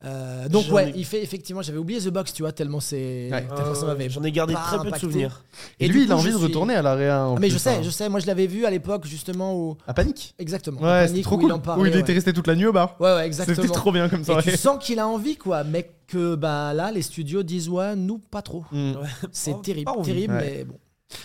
chose. 0.04 0.50
donc 0.52 0.66
J'en 0.66 0.74
ouais, 0.74 0.90
ai- 0.90 0.94
il 0.96 1.06
fait 1.06 1.22
effectivement, 1.24 1.62
j'avais 1.62 1.78
oublié 1.78 2.00
The 2.00 2.10
Box, 2.10 2.34
tu 2.34 2.44
vois, 2.44 2.52
tellement 2.52 2.80
c'est, 2.80 3.30
Ouais. 3.32 3.48
tellement 3.56 3.76
ça 3.76 3.84
Euh, 3.84 3.88
m'avait. 3.88 4.10
J'en 4.10 4.24
ai 4.24 4.32
gardé 4.32 4.54
pas 4.54 4.60
très 4.62 4.78
peu 4.78 4.84
de 4.84 4.88
impacté. 4.90 5.06
souvenirs. 5.08 5.44
Et, 5.80 5.88
du 5.88 5.94
lui, 5.94 6.02
il 6.02 6.08
coup, 6.08 6.14
a 6.14 6.16
envie 6.16 6.32
de 6.32 6.38
suis- 6.38 6.44
retourner 6.46 6.76
à 6.76 6.82
en 6.82 7.36
Ah, 7.36 7.40
mais 7.40 7.48
je 7.50 7.54
plus, 7.54 7.60
sais, 7.60 7.76
hein. 7.76 7.82
je 7.84 7.90
sais, 7.90 8.10
moi 8.10 8.20
je 8.20 8.28
l'avais 8.28 8.48
vu 8.48 8.66
à 8.66 8.70
l'époque 8.70 9.06
justement 9.06 9.54
au 9.54 9.78
À 9.88 9.94
Panique 9.94 10.34
exactement. 10.40 10.82
Ouais, 10.82 11.02
c'était 11.08 11.12
Panique, 11.12 11.24
trop 11.24 11.36
où 11.36 11.40
cool. 11.40 11.50
il 11.50 11.54
en 11.54 11.58
Où 11.58 11.62
parlait, 11.62 11.90
il 11.90 11.96
était 11.98 12.10
ouais. 12.10 12.14
resté 12.16 12.34
toute 12.34 12.48
la 12.48 12.56
nuit 12.56 12.66
au 12.66 12.74
bar. 12.74 12.96
Ouais, 13.00 13.14
ouais, 13.16 13.26
exactement. 13.26 13.56
C'était 13.56 13.68
trop 13.74 13.92
bien 13.92 14.10
comme 14.10 14.24
ça. 14.24 14.40
Et 14.40 14.44
tu 14.44 14.50
ouais. 14.50 14.58
sens 14.58 14.84
qu'il 14.84 15.00
a 15.00 15.08
envie 15.08 15.36
quoi, 15.38 15.64
mais 15.64 15.90
que 16.08 16.36
bah 16.36 16.74
là 16.74 16.92
les 16.92 17.02
studios 17.02 17.44
disent 17.44 17.70
ouais, 17.70 17.96
nous 17.96 18.18
pas 18.20 18.42
trop. 18.42 18.66
Mm. 18.72 18.94
C'est 19.32 19.62
terrible, 19.62 19.86
pas 19.86 19.92
envie. 19.98 20.12
terrible, 20.12 20.34
Ouais. 20.34 20.54
mais 20.58 20.64
bon. 20.66 20.76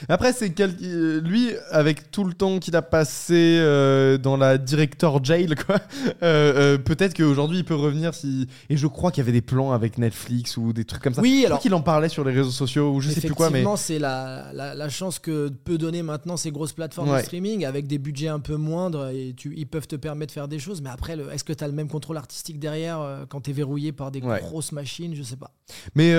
Après, 0.08 0.32
c'est 0.32 0.50
quel... 0.50 0.74
euh, 0.82 1.20
lui, 1.20 1.50
avec 1.70 2.10
tout 2.10 2.24
le 2.24 2.32
temps 2.34 2.58
qu'il 2.58 2.74
a 2.76 2.82
passé 2.82 3.58
euh, 3.60 4.18
dans 4.18 4.36
la 4.36 4.58
director 4.58 5.22
jail, 5.24 5.54
quoi. 5.66 5.76
euh, 6.22 6.76
euh, 6.76 6.78
Peut-être 6.78 7.14
qu'aujourd'hui, 7.14 7.58
il 7.58 7.64
peut 7.64 7.74
revenir 7.74 8.14
si. 8.14 8.48
Et 8.70 8.76
je 8.76 8.86
crois 8.86 9.10
qu'il 9.10 9.22
y 9.22 9.24
avait 9.24 9.32
des 9.32 9.40
plans 9.42 9.72
avec 9.72 9.98
Netflix 9.98 10.56
ou 10.56 10.72
des 10.72 10.84
trucs 10.84 11.02
comme 11.02 11.14
ça. 11.14 11.20
Oui, 11.22 11.30
Je 11.30 11.36
crois 11.38 11.46
alors 11.48 11.60
qu'il 11.60 11.74
en 11.74 11.80
parlait 11.82 12.08
sur 12.08 12.24
les 12.24 12.32
réseaux 12.32 12.50
sociaux 12.50 12.92
ou 12.92 13.00
je 13.00 13.10
sais 13.10 13.20
plus 13.20 13.30
quoi, 13.34 13.46
mais. 13.50 13.60
Effectivement, 13.60 13.76
c'est 13.76 13.98
la, 13.98 14.52
la, 14.52 14.74
la 14.74 14.88
chance 14.88 15.18
que 15.18 15.48
peut 15.48 15.78
donner 15.78 16.02
maintenant 16.02 16.36
ces 16.36 16.50
grosses 16.50 16.72
plateformes 16.72 17.10
Ouais. 17.10 17.20
de 17.20 17.24
streaming 17.26 17.64
avec 17.64 17.86
des 17.86 17.98
budgets 17.98 18.28
un 18.28 18.40
peu 18.40 18.56
moindres 18.56 19.08
et 19.10 19.34
tu, 19.36 19.54
ils 19.56 19.66
peuvent 19.66 19.86
te 19.86 19.96
permettre 19.96 20.30
de 20.30 20.32
faire 20.32 20.48
des 20.48 20.58
choses. 20.58 20.82
Mais 20.82 20.90
après, 20.90 21.16
est-ce 21.32 21.44
que 21.44 21.52
tu 21.52 21.62
as 21.62 21.68
le 21.68 21.72
même 21.74 21.88
contrôle 21.88 22.16
artistique 22.16 22.58
derrière 22.58 23.24
quand 23.28 23.42
tu 23.42 23.50
es 23.50 23.52
verrouillé 23.52 23.92
par 23.92 24.10
des 24.10 24.20
Ouais. 24.20 24.40
grosses 24.40 24.72
machines? 24.72 25.14
Je 25.14 25.22
sais 25.22 25.36
pas. 25.36 25.52
Mais 25.94 26.14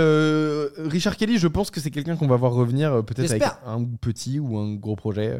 Richard 0.77 1.17
Kelly, 1.17 1.37
je 1.37 1.47
pense 1.47 1.71
que 1.71 1.79
c'est 1.79 1.91
quelqu'un 1.91 2.15
qu'on 2.15 2.27
va 2.27 2.35
voir 2.37 2.53
revenir 2.53 3.03
peut-être 3.03 3.29
avec. 3.31 3.43
Un 3.65 3.83
petit 3.83 4.39
ou 4.39 4.57
un 4.57 4.73
gros 4.75 4.95
projet. 4.95 5.37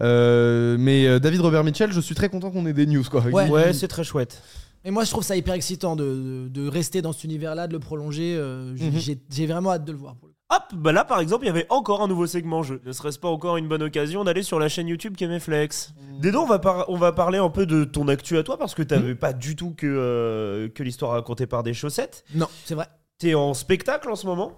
Euh, 0.00 0.76
mais 0.78 1.06
euh, 1.06 1.18
David 1.18 1.40
Robert 1.40 1.64
Mitchell, 1.64 1.92
je 1.92 2.00
suis 2.00 2.14
très 2.14 2.28
content 2.28 2.50
qu'on 2.50 2.66
ait 2.66 2.72
des 2.72 2.86
news, 2.86 3.04
quoi. 3.10 3.22
Ouais. 3.22 3.48
Ouais, 3.48 3.72
c'est 3.72 3.88
très 3.88 4.04
chouette. 4.04 4.42
Et 4.84 4.90
moi, 4.90 5.04
je 5.04 5.10
trouve 5.10 5.24
ça 5.24 5.36
hyper 5.36 5.54
excitant 5.54 5.96
de, 5.96 6.04
de, 6.04 6.48
de 6.48 6.68
rester 6.68 7.02
dans 7.02 7.12
cet 7.12 7.24
univers-là, 7.24 7.66
de 7.66 7.72
le 7.72 7.80
prolonger. 7.80 8.36
euh, 8.36 8.76
j'ai- 8.76 8.90
Mhm. 8.90 9.18
j'ai- 9.30 9.46
vraiment 9.46 9.72
hâte 9.72 9.84
de 9.84 9.92
le 9.92 9.98
voir. 9.98 10.14
pour 10.16 10.28
le 10.28 10.32
coup. 10.32 10.36
Hop, 10.48 10.78
bah 10.80 10.92
là 10.92 11.04
par 11.04 11.18
exemple, 11.18 11.42
il 11.44 11.48
y 11.48 11.50
avait 11.50 11.66
encore 11.70 12.02
un 12.02 12.06
nouveau 12.06 12.28
segment 12.28 12.62
jeu. 12.62 12.80
Ne 12.86 12.92
serait-ce 12.92 13.18
pas 13.18 13.26
encore 13.28 13.56
une 13.56 13.66
bonne 13.66 13.82
occasion 13.82 14.22
d'aller 14.22 14.44
sur 14.44 14.60
la 14.60 14.68
chaîne 14.68 14.86
YouTube 14.86 15.16
Keméflex 15.16 15.92
Dédon, 16.20 16.42
on 16.42 16.46
va, 16.46 16.60
par- 16.60 16.88
on 16.88 16.96
va 16.96 17.10
parler 17.10 17.38
un 17.38 17.48
peu 17.50 17.66
de 17.66 17.82
ton 17.82 18.06
actu 18.06 18.38
à 18.38 18.44
toi 18.44 18.56
parce 18.56 18.72
que 18.76 18.84
t'avais 18.84 19.16
pas 19.16 19.32
du 19.32 19.56
tout 19.56 19.74
que, 19.76 19.88
euh, 19.88 20.68
que 20.68 20.84
l'histoire 20.84 21.10
racontée 21.10 21.48
par 21.48 21.64
des 21.64 21.74
chaussettes. 21.74 22.22
Non, 22.32 22.46
c'est 22.64 22.76
vrai. 22.76 22.86
T'es 23.18 23.34
en 23.34 23.54
spectacle 23.54 24.08
en 24.08 24.14
ce 24.14 24.24
moment? 24.26 24.52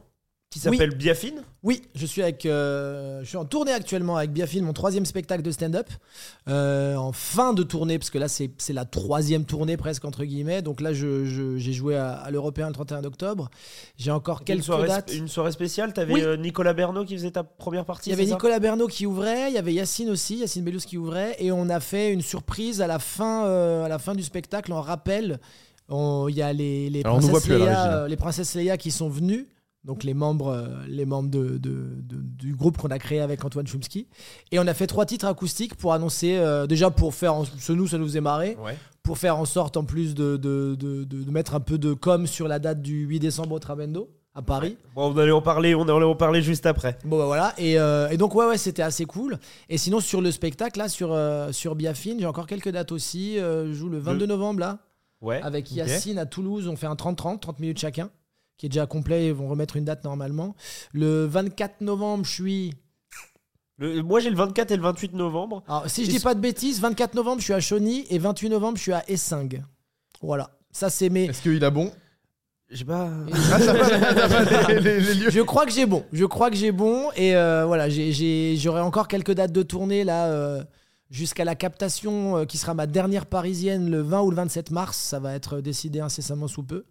Qui 0.51 0.59
s'appelle 0.61 0.95
Biafine. 0.95 1.43
Oui, 1.63 1.83
je 1.95 2.07
suis 2.07 2.23
avec, 2.23 2.47
euh, 2.47 3.21
je 3.23 3.27
suis 3.27 3.37
en 3.37 3.45
tournée 3.45 3.73
actuellement 3.73 4.17
avec 4.17 4.33
Biafilm, 4.33 4.65
mon 4.65 4.73
troisième 4.73 5.05
spectacle 5.05 5.43
de 5.43 5.51
stand-up, 5.51 5.89
euh, 6.49 6.97
en 6.97 7.13
fin 7.13 7.53
de 7.53 7.63
tournée 7.63 7.99
parce 7.99 8.09
que 8.09 8.17
là 8.19 8.29
c'est 8.29 8.51
c'est 8.57 8.73
la 8.73 8.87
troisième 8.87 9.45
tournée 9.45 9.77
presque 9.77 10.07
entre 10.07 10.25
guillemets. 10.25 10.63
Donc 10.63 10.81
là 10.81 10.95
je- 10.95 11.27
je- 11.27 11.59
j'ai 11.59 11.73
joué 11.75 11.97
à, 11.97 12.13
à 12.13 12.31
l'Européen 12.31 12.69
le 12.69 12.73
31 12.73 13.05
octobre. 13.05 13.51
J'ai 13.99 14.11
encore 14.11 14.39
Une 14.41 14.45
quelques 14.47 14.65
soirée, 14.65 14.89
dates. 14.89 15.13
une 15.15 15.29
soirée 15.29 15.53
spéciale, 15.53 15.93
t'avais 15.93 16.15
Oui. 16.15 16.23
euh, 16.23 16.37
Nicolas 16.39 16.73
Bernot 16.73 17.05
qui 17.05 17.15
faisait 17.17 17.33
ta 17.33 17.45
première 17.45 17.85
partie. 17.85 18.09
Il 18.09 18.13
y 18.13 18.15
avait 18.15 18.25
Nicolas 18.25 18.59
Bernot 18.59 18.87
qui 18.87 19.05
ouvrait, 19.05 19.51
il 19.51 19.55
y 19.55 19.59
avait 19.59 19.75
Yacine 19.75 20.09
aussi, 20.09 20.37
Yacine 20.39 20.65
Bellous 20.65 20.79
qui 20.81 20.97
ouvrait, 20.97 21.37
et 21.41 21.53
on 21.53 21.69
a 21.69 21.81
fait 21.81 22.11
une 22.11 22.23
surprise 22.23 22.81
à 22.81 22.87
la 22.87 22.99
fin, 22.99 23.45
euh, 23.47 23.85
à 23.85 23.89
la 23.89 23.99
fin 23.99 24.15
du 24.15 24.23
spectacle 24.23 24.73
en 24.73 24.81
rappel. 24.81 25.41
On- 25.91 26.27
Il 26.29 26.37
y 26.37 26.43
a 26.43 26.53
les, 26.55 26.89
les, 26.89 27.03
princesses 27.03 27.49
euh, 27.51 28.09
les 28.09 28.17
princesses 28.17 28.55
Leia 28.55 28.77
qui 28.79 28.91
sont 28.91 29.09
venues, 29.11 29.47
donc 29.89 30.05
les 30.05 30.13
membres, 30.13 30.49
euh, 30.49 30.67
les 30.87 31.07
membres 31.07 31.31
de, 31.31 31.57
de- 31.57 31.97
de- 32.03 32.21
du 32.23 32.55
groupe 32.55 32.77
qu'on 32.77 32.91
a 32.91 32.99
créé 32.99 33.21
avec 33.21 33.43
Antoine 33.43 33.67
Chomsky. 33.67 34.07
Et 34.53 34.59
on 34.59 34.67
a 34.67 34.75
fait 34.75 34.87
trois 34.87 35.07
titres 35.07 35.25
acoustiques 35.27 35.75
pour 35.77 35.95
annoncer, 35.95 36.37
euh, 36.37 36.67
déjà 36.67 36.91
pour 36.91 37.15
faire, 37.15 37.35
en- 37.35 37.45
ce 37.47 37.73
nous 37.73 37.89
ça 37.89 37.97
nous 37.97 38.05
faisait 38.05 38.21
marrer, 38.21 38.57
Ouais. 38.63 38.77
pour 39.03 39.17
faire 39.17 39.39
en 39.39 39.47
sorte 39.47 39.79
en 39.79 39.85
plus 39.85 40.15
de, 40.15 40.37
de, 40.37 41.31
mettre 41.31 41.55
un 41.55 41.61
peu 41.61 41.79
de 41.79 41.95
com 41.95 42.27
sur 42.27 42.49
la 42.49 42.59
date 42.59 42.83
du 42.83 43.07
8 43.07 43.19
décembre 43.19 43.53
au 43.55 43.59
Trabendo 43.59 44.11
à 44.35 44.43
Paris. 44.43 44.77
Bon, 44.95 45.11
on 45.11 45.17
allait 45.17 45.33
en 45.33 45.41
parler, 45.41 45.75
on 45.75 45.83
allait 45.89 46.05
en 46.05 46.15
parler 46.15 46.43
juste 46.43 46.67
après. 46.67 46.99
Bon 47.07 47.17
bah 47.19 47.25
voilà 47.25 47.55
et, 47.57 47.79
euh, 47.79 48.11
et 48.11 48.19
donc 48.19 48.35
ouais 48.35 48.47
ouais 48.47 48.59
c'était 48.59 48.83
assez 48.83 49.07
cool 49.07 49.39
et 49.71 49.79
sinon 49.79 50.01
sur 50.01 50.21
le 50.21 50.31
spectacle 50.31 50.79
là 50.79 50.89
sur 50.91 51.13
euh, 51.15 51.51
sur 51.51 51.75
Biafine 51.75 52.19
j'ai 52.21 52.27
encore 52.27 52.47
quelques 52.47 52.69
dates 52.69 52.93
aussi 52.93 53.37
je 53.37 53.73
joue 53.73 53.89
le 53.89 53.99
22 53.99 54.27
novembre 54.27 54.61
là 54.61 54.79
Ouais. 55.23 55.41
avec. 55.43 55.73
Yacine 55.73 56.19
à 56.19 56.27
Toulouse 56.27 56.69
on 56.69 56.77
fait 56.77 56.87
un 56.87 56.95
30-30 56.95 57.41
30 57.41 57.59
minutes 57.59 57.79
chacun 57.81 58.11
qui 58.59 58.67
est 58.67 58.69
déjà 58.69 58.87
complet 58.87 59.29
ils 59.29 59.33
vont 59.33 59.49
remettre 59.49 59.77
une 59.77 59.85
date 59.87 60.05
normalement 60.05 60.55
le 60.93 61.25
24 61.27 61.81
novembre 61.81 62.25
je 62.27 62.31
suis 62.33 62.75
Le- 63.79 64.03
moi 64.03 64.21
j'ai 64.21 64.31
le 64.31 64.37
24 64.37 64.71
et 64.73 64.77
le 64.77 64.83
28 64.83 65.15
novembre. 65.15 65.63
alors 65.69 65.89
si 65.89 66.05
je 66.05 66.11
Et 66.11 66.15
dis 66.15 66.21
pas 66.21 66.35
de 66.35 66.41
bêtises 66.41 66.81
24 66.81 67.15
novembre 67.15 67.39
je 67.41 67.45
suis 67.45 67.53
à 67.55 67.61
Chauny 67.61 68.05
et 68.11 68.19
28 68.19 68.51
novembre 68.51 68.77
je 68.77 68.83
suis 68.83 68.93
à 68.93 69.09
Essingue 69.09 69.63
voilà 70.21 70.51
ça 70.73 70.91
c'est 70.91 71.09
mes 71.09 71.25
Est-ce 71.27 71.41
qu'il 71.43 71.65
a 71.65 71.71
bon 71.71 71.91
J'ai 72.71 72.85
pas. 72.85 73.09
Ah, 73.53 73.59
t'as 73.59 74.65
pas 74.65 74.73
les, 74.75 74.81
les- 74.81 75.01
les 75.01 75.15
lieux 75.15 75.31
Je 75.31 75.41
crois 75.41 75.65
que 75.65 75.73
j'ai 75.73 75.87
bon. 75.87 76.05
Je 76.13 76.27
crois 76.27 76.51
que 76.51 76.57
j'ai 76.57 76.71
bon. 76.73 77.11
Et 77.17 77.35
euh, 77.35 77.65
voilà, 77.65 77.89
j'ai- 77.89 78.13
j'ai- 78.13 78.55
j'aurai 78.59 78.83
encore 78.83 79.09
quelques 79.09 79.33
dates 79.33 79.53
de 79.53 79.63
tournée 79.63 80.05
là 80.05 80.27
euh, 80.27 80.63
jusqu'à 81.11 81.45
la 81.47 81.55
captation 81.55 82.37
euh, 82.37 82.45
qui 82.45 82.59
sera 82.59 82.75
ma 82.75 82.87
dernière 82.87 83.25
parisienne 83.25 83.91
le 83.91 84.03
20 84.03 84.21
ou 84.21 84.31
le 84.31 84.37
27 84.37 84.71
mars. 84.71 84.99
Ça 84.99 85.19
va 85.19 85.35
être 85.35 85.61
décidé 85.63 86.01
incessamment 86.01 86.47
sous 86.49 86.63
peu. 86.63 86.85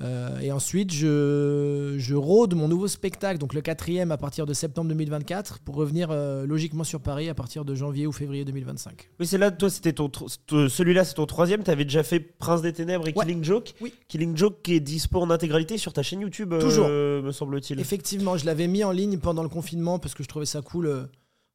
Euh, 0.00 0.40
et 0.40 0.50
ensuite, 0.50 0.92
je, 0.92 1.94
je 1.98 2.14
rôde 2.16 2.54
mon 2.54 2.66
nouveau 2.66 2.88
spectacle, 2.88 3.38
donc 3.38 3.54
le 3.54 3.60
quatrième 3.60 4.10
à 4.10 4.16
partir 4.16 4.44
de 4.44 4.52
septembre 4.52 4.88
2024, 4.88 5.60
pour 5.60 5.76
revenir 5.76 6.08
euh, 6.10 6.46
logiquement 6.46 6.82
sur 6.82 7.00
Paris 7.00 7.28
à 7.28 7.34
partir 7.34 7.64
de 7.64 7.74
janvier 7.76 8.06
ou 8.06 8.12
février 8.12 8.44
2025. 8.44 9.08
Oui, 9.20 9.26
c'est 9.26 9.38
là, 9.38 9.50
toi, 9.52 9.70
c'était 9.70 9.92
ton, 9.92 10.08
tro- 10.08 10.26
t- 10.28 10.68
celui-là, 10.68 11.04
c'est 11.04 11.14
ton 11.14 11.26
troisième. 11.26 11.62
T'avais 11.62 11.84
déjà 11.84 12.02
fait 12.02 12.18
Prince 12.18 12.60
des 12.62 12.72
Ténèbres 12.72 13.06
et 13.08 13.12
Ouais. 13.14 13.24
Killing 13.24 13.44
Joke. 13.44 13.72
Oui. 13.80 13.94
Killing 14.08 14.36
Joke 14.36 14.62
qui 14.62 14.74
est 14.74 14.80
dispo 14.80 15.20
en 15.20 15.30
intégralité 15.30 15.78
sur 15.78 15.92
ta 15.92 16.02
chaîne 16.02 16.20
YouTube, 16.22 16.52
euh, 16.52 17.22
me 17.22 17.30
semble-t-il. 17.30 17.78
Effectivement, 17.78 18.36
je 18.36 18.46
l'avais 18.46 18.66
mis 18.66 18.82
en 18.82 18.90
ligne 18.90 19.18
pendant 19.18 19.44
le 19.44 19.48
confinement 19.48 20.00
parce 20.00 20.14
que 20.14 20.24
je 20.24 20.28
trouvais 20.28 20.46
ça 20.46 20.60
cool 20.62 20.86
euh, 20.86 21.04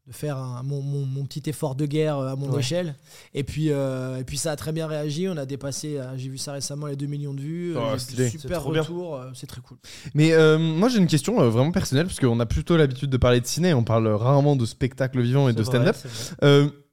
de 0.09 0.13
faire 0.13 0.37
un- 0.37 0.63
mon, 0.63 0.81
mon- 0.81 1.05
mon 1.05 1.23
petit 1.23 1.43
effort 1.49 1.75
de 1.75 1.85
guerre 1.85 2.17
euh, 2.17 2.31
à 2.33 2.35
mon 2.35 2.49
Ouais. 2.51 2.59
échelle. 2.59 2.95
Et 3.35 3.43
puis, 3.43 3.67
euh, 3.71 4.17
et 4.17 4.23
puis 4.23 4.37
ça 4.37 4.51
a 4.51 4.55
très 4.55 4.71
bien 4.71 4.87
réagi. 4.87 5.27
On 5.29 5.37
a 5.37 5.45
dépassé, 5.45 5.97
euh, 5.97 6.17
j'ai 6.17 6.29
vu 6.29 6.37
ça 6.39 6.51
récemment, 6.53 6.87
les 6.87 6.95
2 6.95 7.05
millions 7.05 7.33
de 7.35 7.41
vues. 7.41 7.75
Oh, 7.77 7.97
super 7.97 8.63
retour. 8.63 9.21
C'est 9.35 9.47
très 9.47 9.61
cool. 9.61 9.77
Mais 10.15 10.33
euh, 10.33 10.57
moi 10.57 10.89
j'ai 10.89 10.97
une 10.97 11.07
question 11.07 11.39
euh, 11.41 11.49
vraiment 11.49 11.71
personnelle 11.71 12.07
parce 12.07 12.19
qu'on 12.19 12.39
a 12.39 12.45
plutôt 12.47 12.75
l'habitude 12.75 13.09
de 13.11 13.17
parler 13.17 13.39
de 13.39 13.45
ciné, 13.45 13.73
on 13.73 13.83
parle 13.83 14.07
rarement 14.07 14.55
de 14.55 14.65
spectacle 14.65 15.21
vivant 15.21 15.47
et 15.47 15.53
de 15.53 15.63
stand-up. 15.63 15.95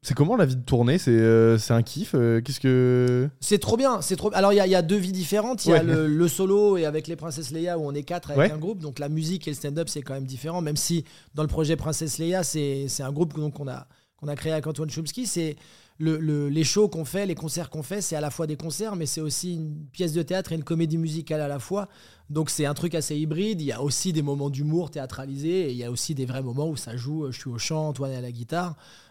C'est. 0.06 0.12
Euh, 0.12 0.16
comment 0.16 0.36
la 0.36 0.46
vie 0.46 0.56
de 0.56 0.62
tournée 0.62 0.98
C'est 0.98 1.10
euh, 1.10 1.58
un 1.70 1.82
kiff 1.82 2.12
euh, 2.14 2.40
Qu'est-ce 2.40 2.60
que 2.60 3.28
C'est 3.40 3.58
trop 3.58 3.76
bien. 3.76 4.00
C'est 4.00 4.16
trop. 4.16 4.30
Alors 4.34 4.52
il 4.52 4.64
y, 4.64 4.68
y 4.70 4.74
a 4.74 4.82
deux 4.82 4.96
vies 4.96 5.12
différentes. 5.12 5.64
Il 5.66 5.70
y 5.70 5.74
a 5.74 5.82
le, 5.82 6.06
le 6.06 6.28
solo 6.28 6.76
et 6.76 6.84
avec 6.84 7.06
les 7.08 7.16
Princesses 7.16 7.50
Leia 7.50 7.78
où 7.78 7.82
on 7.86 7.92
est 7.92 8.02
quatre 8.04 8.30
avec 8.30 8.38
Ouais. 8.50 8.52
un 8.52 8.58
groupe. 8.58 8.80
Donc 8.80 8.98
la 8.98 9.08
musique 9.08 9.46
et 9.48 9.50
le 9.50 9.56
stand-up 9.56 9.88
c'est 9.88 10.02
quand 10.02 10.14
même 10.14 10.26
différent. 10.26 10.60
Même 10.62 10.76
si 10.76 11.04
dans 11.34 11.42
le 11.42 11.48
projet 11.48 11.76
Princesse 11.76 12.18
Leia 12.18 12.42
c'est 12.44 12.86
un 13.00 13.12
groupe 13.12 13.32
qu'on 13.34 13.68
a 13.68 13.86
qu'on 14.18 14.28
a 14.28 14.36
créé 14.36 14.52
avec 14.52 14.66
Antoine 14.66 14.88
Chomsky. 14.90 15.26
C'est 15.26 15.56
le, 15.98 16.18
le- 16.18 16.48
les 16.50 16.64
shows 16.64 16.88
qu'on 16.88 17.04
fait, 17.06 17.24
les 17.26 17.34
concerts 17.34 17.70
qu'on 17.70 17.82
fait, 17.82 18.02
c'est 18.02 18.16
à 18.16 18.20
la 18.20 18.30
fois 18.30 18.46
des 18.46 18.56
concerts, 18.56 18.96
mais 18.96 19.06
c'est 19.06 19.22
aussi 19.22 19.54
une 19.54 19.86
pièce 19.92 20.12
de 20.12 20.22
théâtre 20.22 20.52
et 20.52 20.54
une 20.54 20.64
comédie 20.64 20.98
musicale 20.98 21.40
à 21.40 21.48
la 21.48 21.58
fois. 21.58 21.88
Donc 22.28 22.50
c'est 22.50 22.66
un 22.66 22.74
truc 22.74 22.94
assez 22.94 23.16
hybride. 23.16 23.60
Il 23.62 23.66
y 23.66 23.72
a 23.72 23.82
aussi 23.82 24.12
des 24.12 24.20
moments 24.22 24.50
d'humour 24.50 24.90
théâtralisés 24.90 25.68
et 25.68 25.70
il 25.70 25.76
y 25.76 25.84
a 25.84 25.90
aussi 25.90 26.14
des 26.14 26.26
vrais 26.26 26.42
moments 26.42 26.68
où 26.68 26.76
ça 26.76 26.96
joue. 26.96 27.30
Je 27.30 27.38
suis 27.38 27.48
au 27.50 27.56
chant, 27.58 27.88
Antoine 27.88 28.12
est 28.12 28.16
à 28.16 28.20
la 28.20 28.32
guitare, 28.32 28.70
euh, 28.76 29.05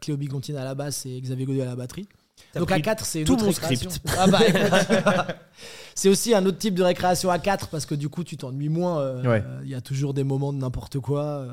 Cléo 0.00 0.16
Bigontine 0.16 0.56
à 0.56 0.64
la 0.64 0.74
basse 0.74 1.06
et 1.06 1.20
Xavier 1.20 1.44
Godet 1.46 1.62
à 1.62 1.66
la 1.66 1.76
batterie. 1.76 2.08
Donc 2.54 2.70
à 2.70 2.74
pris 2.74 2.82
4, 2.82 3.04
c'est 3.04 3.20
une 3.20 3.24
tout 3.26 3.32
autre 3.34 3.44
mon 3.44 3.50
récréation. 3.50 3.90
script. 3.90 4.14
Ah 4.18 4.26
bah, 4.28 4.38
c'est 5.94 6.08
aussi 6.08 6.34
un 6.34 6.44
autre 6.46 6.58
type 6.58 6.74
de 6.74 6.82
récréation 6.82 7.30
à 7.30 7.38
4 7.38 7.68
parce 7.68 7.86
que 7.86 7.94
du 7.94 8.08
coup, 8.08 8.24
tu 8.24 8.36
t'ennuies 8.36 8.68
moins. 8.68 9.00
euh, 9.00 9.22
Ouais. 9.22 9.42
euh, 9.44 9.60
Il 9.64 9.68
y 9.70 9.74
a 9.74 9.80
toujours 9.80 10.14
des 10.14 10.24
moments 10.24 10.52
de 10.52 10.58
n'importe 10.58 10.98
quoi 11.00 11.24
euh, 11.24 11.52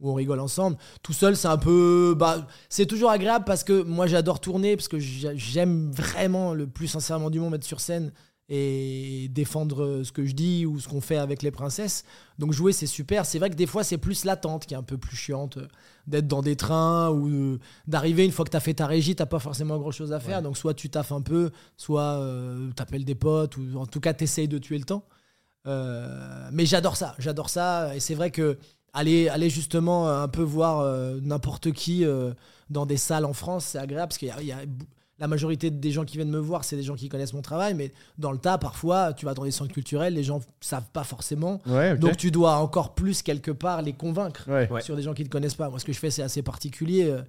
où 0.00 0.10
on 0.10 0.14
rigole 0.14 0.40
ensemble. 0.40 0.76
Tout 1.02 1.12
seul, 1.12 1.36
c'est 1.36 1.48
un 1.48 1.56
peu. 1.56 2.14
Bah, 2.18 2.46
c'est 2.68 2.86
toujours 2.86 3.10
agréable 3.10 3.44
parce 3.46 3.64
que 3.64 3.82
moi, 3.82 4.06
j'adore 4.06 4.40
tourner 4.40 4.76
parce 4.76 4.88
que 4.88 4.98
j'a- 4.98 5.34
j'aime 5.34 5.90
vraiment 5.90 6.52
le 6.54 6.66
plus 6.66 6.86
sincèrement 6.88 7.30
du 7.30 7.40
monde 7.40 7.54
être 7.54 7.64
sur 7.64 7.80
scène 7.80 8.12
et 8.52 9.28
défendre 9.30 10.02
ce 10.02 10.10
que 10.10 10.24
je 10.26 10.32
dis 10.34 10.66
ou 10.66 10.80
ce 10.80 10.88
qu'on 10.88 11.00
fait 11.00 11.16
avec 11.16 11.42
les 11.42 11.52
princesses. 11.52 12.04
Donc 12.38 12.52
jouer, 12.52 12.72
c'est 12.72 12.88
super. 12.88 13.24
C'est 13.24 13.38
vrai 13.38 13.48
que 13.48 13.54
des 13.54 13.66
fois, 13.66 13.84
c'est 13.84 13.96
plus 13.96 14.24
l'attente 14.24 14.66
qui 14.66 14.74
est 14.74 14.76
un 14.76 14.82
peu 14.82 14.98
plus 14.98 15.16
chiante. 15.16 15.56
euh, 15.58 15.68
D'être 16.08 16.26
dans 16.26 16.42
des 16.42 16.56
trains 16.56 17.10
ou 17.10 17.28
euh, 17.28 17.58
d'arriver 17.86 18.24
une 18.24 18.32
fois 18.32 18.44
que 18.44 18.50
tu 18.50 18.56
as 18.56 18.60
fait 18.60 18.74
ta 18.74 18.86
régie, 18.86 19.14
t'as 19.14 19.26
pas 19.26 19.38
forcément 19.38 19.78
grand 19.78 19.92
chose 19.92 20.12
à 20.12 20.18
faire. 20.18 20.42
Donc 20.42 20.56
soit 20.58 20.74
tu 20.74 20.90
taffes 20.90 21.12
un 21.12 21.20
peu, 21.20 21.50
soit 21.76 22.18
euh, 22.20 22.72
t'appelles 22.72 23.04
des 23.04 23.14
potes 23.14 23.56
ou 23.56 23.76
en 23.76 23.86
tout 23.86 24.00
cas 24.00 24.12
t'essayes 24.12 24.48
de 24.48 24.58
tuer 24.58 24.78
le 24.78 24.84
temps. 24.84 25.04
Euh, 25.68 26.48
mais 26.52 26.66
j'adore 26.66 26.96
ça, 26.96 27.14
j'adore 27.18 27.50
ça. 27.50 27.94
Et 27.94 28.00
c'est 28.00 28.16
vrai 28.16 28.32
que 28.32 28.58
aller, 28.92 29.28
aller 29.28 29.50
justement 29.50 30.08
un 30.08 30.26
peu 30.26 30.42
voir 30.42 30.80
euh, 30.80 31.20
n'importe 31.22 31.70
qui 31.70 32.04
dans 32.70 32.86
des 32.86 32.96
salles 32.96 33.26
en 33.26 33.34
France, 33.34 33.66
c'est 33.66 33.78
agréable 33.78 34.08
parce 34.08 34.18
qu'il 34.18 34.28
y 34.28 34.32
a, 34.32 34.42
y 34.42 34.68
la 35.20 35.28
majorité 35.28 35.70
des 35.70 35.90
gens 35.92 36.04
qui 36.04 36.16
viennent 36.16 36.30
me 36.30 36.38
voir, 36.38 36.64
c'est 36.64 36.76
des 36.76 36.82
gens 36.82 36.94
qui 36.96 37.08
connaissent 37.08 37.34
mon 37.34 37.42
travail. 37.42 37.74
Mais 37.74 37.92
dans 38.18 38.32
le 38.32 38.38
tas, 38.38 38.58
parfois, 38.58 39.12
tu 39.12 39.26
vas 39.26 39.34
dans 39.34 39.44
des 39.44 39.50
centres 39.50 39.72
culturels, 39.72 40.14
les 40.14 40.24
gens 40.24 40.40
savent 40.60 40.88
pas 40.92 41.04
forcément. 41.04 41.60
Ouais. 41.66 41.96
Donc 41.96 42.16
tu 42.16 42.30
dois 42.30 42.56
encore 42.56 42.94
plus 42.94 43.22
quelque 43.22 43.50
part 43.50 43.82
les 43.82 43.92
convaincre 43.92 44.48
Ouais. 44.48 44.68
Sur 44.80 44.96
des 44.96 45.02
gens 45.02 45.12
qui 45.14 45.22
ne 45.22 45.26
te 45.28 45.32
connaissent 45.32 45.54
pas. 45.54 45.68
Moi, 45.68 45.78
ce 45.78 45.84
que 45.84 45.92
je 45.92 45.98
fais, 45.98 46.10
c'est 46.10 46.22
assez 46.22 46.42
particulier. 46.42 47.04
Euh, 47.04 47.20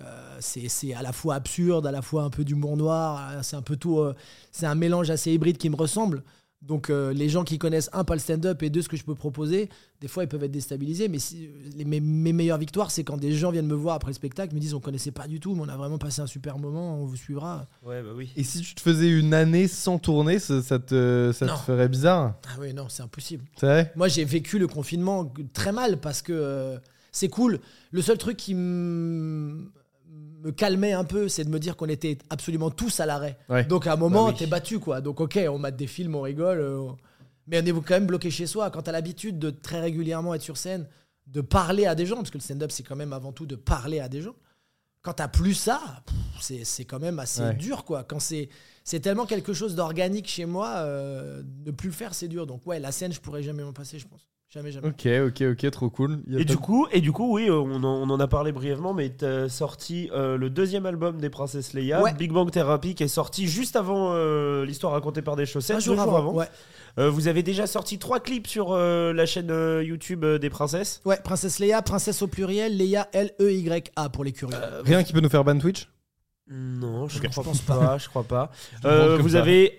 euh, 0.00 0.36
c'est 0.40 0.68
c'est 0.68 0.92
à 0.94 1.00
la 1.02 1.12
fois 1.12 1.34
absurde, 1.36 1.86
à 1.86 1.90
la 1.90 2.02
fois 2.02 2.22
un 2.24 2.30
peu 2.30 2.44
d'humour 2.44 2.76
noir. 2.76 3.30
euh, 3.32 3.38
C'est 3.42 3.56
un 3.56 3.62
peu 3.62 3.76
tout. 3.76 3.98
euh, 4.00 4.14
c'est 4.52 4.66
un 4.66 4.74
mélange 4.74 5.10
assez 5.10 5.32
hybride 5.32 5.58
qui 5.58 5.70
me 5.70 5.76
ressemble. 5.76 6.22
Donc, 6.62 6.90
euh, 6.90 7.12
les 7.12 7.28
gens 7.28 7.44
qui 7.44 7.58
connaissent 7.58 7.90
un, 7.92 8.02
pas 8.02 8.14
le 8.14 8.20
stand-up 8.20 8.62
et 8.62 8.70
deux, 8.70 8.82
ce 8.82 8.88
que 8.88 8.96
je 8.96 9.04
peux 9.04 9.14
proposer, 9.14 9.68
des 10.00 10.08
fois, 10.08 10.24
ils 10.24 10.26
peuvent 10.28 10.42
être 10.42 10.50
déstabilisés. 10.50 11.06
Mais 11.08 11.18
si- 11.18 11.48
les- 11.76 11.84
mes, 11.84 12.00
mes 12.00 12.32
meilleures 12.32 12.58
victoires, 12.58 12.90
c'est 12.90 13.04
quand 13.04 13.18
des 13.18 13.32
gens 13.32 13.50
viennent 13.50 13.66
me 13.68 13.74
voir 13.74 13.94
après 13.96 14.10
le 14.10 14.14
spectacle, 14.14 14.54
me 14.54 14.58
disent 14.58 14.74
on 14.74 14.80
connaissait 14.80 15.10
pas 15.12 15.28
du 15.28 15.38
tout, 15.38 15.54
mais 15.54 15.60
on 15.62 15.68
a 15.68 15.76
vraiment 15.76 15.98
passé 15.98 16.22
un 16.22 16.26
super 16.26 16.58
moment, 16.58 17.00
on 17.00 17.04
vous 17.04 17.14
suivra. 17.16 17.68
Ouais, 17.84 18.02
bah 18.02 18.08
oui. 18.16 18.30
Et 18.36 18.42
si 18.42 18.62
tu 18.62 18.74
te 18.74 18.80
faisais 18.80 19.08
une 19.08 19.34
année 19.34 19.68
sans 19.68 19.98
tourner, 19.98 20.38
ça, 20.38 20.60
ça 20.62 20.78
te, 20.78 21.30
ça 21.34 21.46
te 21.46 21.50
Non. 21.52 21.56
ferait 21.58 21.88
bizarre? 21.88 22.34
Ah 22.48 22.56
oui, 22.58 22.72
non, 22.72 22.88
c'est 22.88 23.02
impossible. 23.02 23.44
C'est 23.60 23.66
vrai? 23.66 23.92
Moi, 23.94 24.08
j'ai 24.08 24.24
vécu 24.24 24.58
le 24.58 24.66
confinement 24.66 25.30
très 25.52 25.72
mal 25.72 25.98
parce 26.00 26.22
que 26.22 26.32
euh, 26.32 26.78
c'est 27.12 27.28
cool. 27.28 27.60
Le 27.92 28.02
seul 28.02 28.18
truc 28.18 28.38
qui 28.38 28.52
m- 28.52 29.70
me 30.46 30.52
calmait 30.52 30.92
un 30.92 31.04
peu, 31.04 31.28
c'est 31.28 31.44
de 31.44 31.50
me 31.50 31.58
dire 31.58 31.76
qu'on 31.76 31.88
était 31.88 32.18
absolument 32.30 32.70
tous 32.70 33.00
à 33.00 33.06
l'arrêt. 33.06 33.36
Ouais. 33.48 33.64
Donc 33.64 33.86
à 33.86 33.92
un 33.92 33.96
moment, 33.96 34.26
Bah 34.26 34.30
oui. 34.32 34.38
t'es 34.38 34.46
battu, 34.46 34.78
quoi. 34.78 35.00
Donc 35.00 35.20
ok, 35.20 35.38
on 35.50 35.58
mate 35.58 35.76
des 35.76 35.86
films, 35.86 36.14
on 36.14 36.22
rigole. 36.22 36.58
euh, 36.60 36.88
mais 37.48 37.60
on 37.62 37.64
est 37.66 37.72
quand 37.72 37.90
même 37.94 38.06
bloqué 38.06 38.30
chez 38.30 38.46
soi. 38.46 38.70
Quand 38.70 38.82
t'as 38.82 38.92
l'habitude 38.92 39.38
de 39.38 39.50
très 39.50 39.80
régulièrement 39.80 40.34
être 40.34 40.42
sur 40.42 40.56
scène, 40.56 40.86
de 41.26 41.40
parler 41.40 41.86
à 41.86 41.94
des 41.94 42.06
gens, 42.06 42.16
parce 42.16 42.30
que 42.30 42.38
le 42.38 42.42
stand-up, 42.42 42.70
c'est 42.72 42.82
quand 42.82 42.96
même 42.96 43.12
avant 43.12 43.32
tout 43.32 43.46
de 43.46 43.56
parler 43.56 44.00
à 44.00 44.08
des 44.08 44.22
gens. 44.22 44.34
Quand 45.02 45.12
t'as 45.14 45.28
plus 45.28 45.54
ça, 45.54 46.02
c'est 46.40 46.64
c'est 46.64 46.84
quand 46.84 46.98
même 46.98 47.18
assez 47.20 47.40
Ouais. 47.42 47.54
dur, 47.54 47.84
quoi. 47.84 48.02
Quand 48.02 48.18
c'est 48.20 48.48
c'est 48.82 48.98
tellement 49.00 49.26
quelque 49.26 49.52
chose 49.52 49.74
d'organique 49.76 50.26
chez 50.28 50.46
moi, 50.46 50.68
euh, 50.78 51.42
de 51.44 51.70
plus 51.70 51.88
le 51.88 51.94
faire, 51.94 52.14
c'est 52.14 52.26
dur. 52.28 52.46
Donc 52.46 52.66
ouais, 52.66 52.80
la 52.80 52.90
scène, 52.92 53.12
je 53.12 53.20
pourrais 53.20 53.42
jamais 53.44 53.62
m'en 53.62 53.72
passer, 53.72 53.98
je 54.00 54.06
pense. 54.08 54.28
Jamais, 54.48 54.70
jamais. 54.70 54.88
Ok, 54.88 55.06
ok, 55.26 55.42
ok, 55.52 55.70
trop 55.72 55.90
cool. 55.90 56.20
Il 56.28 56.34
y 56.34 56.36
a 56.36 56.40
Et 56.40 56.44
pas- 56.44 56.52
du 56.52 56.56
coup, 56.56 56.86
et 56.92 57.00
du 57.00 57.10
coup, 57.10 57.34
oui, 57.34 57.48
euh, 57.50 57.54
on 57.58 57.82
en, 57.82 58.08
on 58.08 58.08
en 58.10 58.20
a 58.20 58.28
parlé 58.28 58.52
brièvement, 58.52 58.94
mais 58.94 59.10
t'as 59.10 59.48
sorti 59.48 60.08
euh, 60.12 60.38
le 60.38 60.48
deuxième 60.50 60.86
album 60.86 61.20
des 61.20 61.30
Princesses 61.30 61.72
Leia, 61.74 62.00
Ouais. 62.00 62.14
Big 62.14 62.30
Bang 62.32 62.48
Therapy, 62.50 62.94
qui 62.94 63.02
est 63.02 63.08
sorti 63.08 63.48
juste 63.48 63.74
avant 63.74 64.12
euh, 64.14 64.64
l'histoire 64.64 64.92
racontée 64.92 65.20
par 65.20 65.34
des 65.34 65.46
chaussettes, 65.46 65.76
Un 65.76 65.78
deux 65.80 65.84
jour 65.84 65.94
jours 65.96 66.02
avant. 66.04 66.16
avant. 66.18 66.32
Ouais. 66.34 66.46
Euh, 66.98 67.10
vous 67.10 67.26
avez 67.28 67.42
déjà 67.42 67.66
sorti 67.66 67.98
trois 67.98 68.20
clips 68.20 68.46
sur 68.46 68.68
euh, 68.72 69.12
la 69.12 69.26
chaîne 69.26 69.50
euh, 69.50 69.82
YouTube 69.82 70.24
euh, 70.24 70.38
des 70.38 70.48
Princesses. 70.48 71.02
ouais, 71.04 71.18
Princesse 71.22 71.58
Leia, 71.58 71.82
Princesse 71.82 72.22
au 72.22 72.28
pluriel, 72.28 72.78
Leia 72.78 73.08
L-E-Y-A 73.12 74.08
pour 74.10 74.22
les 74.24 74.32
curieux. 74.32 74.56
Rien 74.84 75.02
qui 75.02 75.12
peut 75.12 75.20
nous 75.20 75.28
faire 75.28 75.44
ban 75.44 75.58
Twitch? 75.58 75.88
Non, 76.48 77.08
je, 77.08 77.18
Ok. 77.18 77.28
crois 77.30 77.42
Je 77.42 77.48
pense 77.48 77.60
pas. 77.62 77.98
Je 77.98 78.08
crois 78.08 78.22
pas. 78.22 78.52
Je 78.80 78.86
Euh, 78.88 78.94
demande 78.94 79.16
comme 79.16 79.22
vous 79.26 79.32
ça. 79.32 79.40
avez 79.40 79.74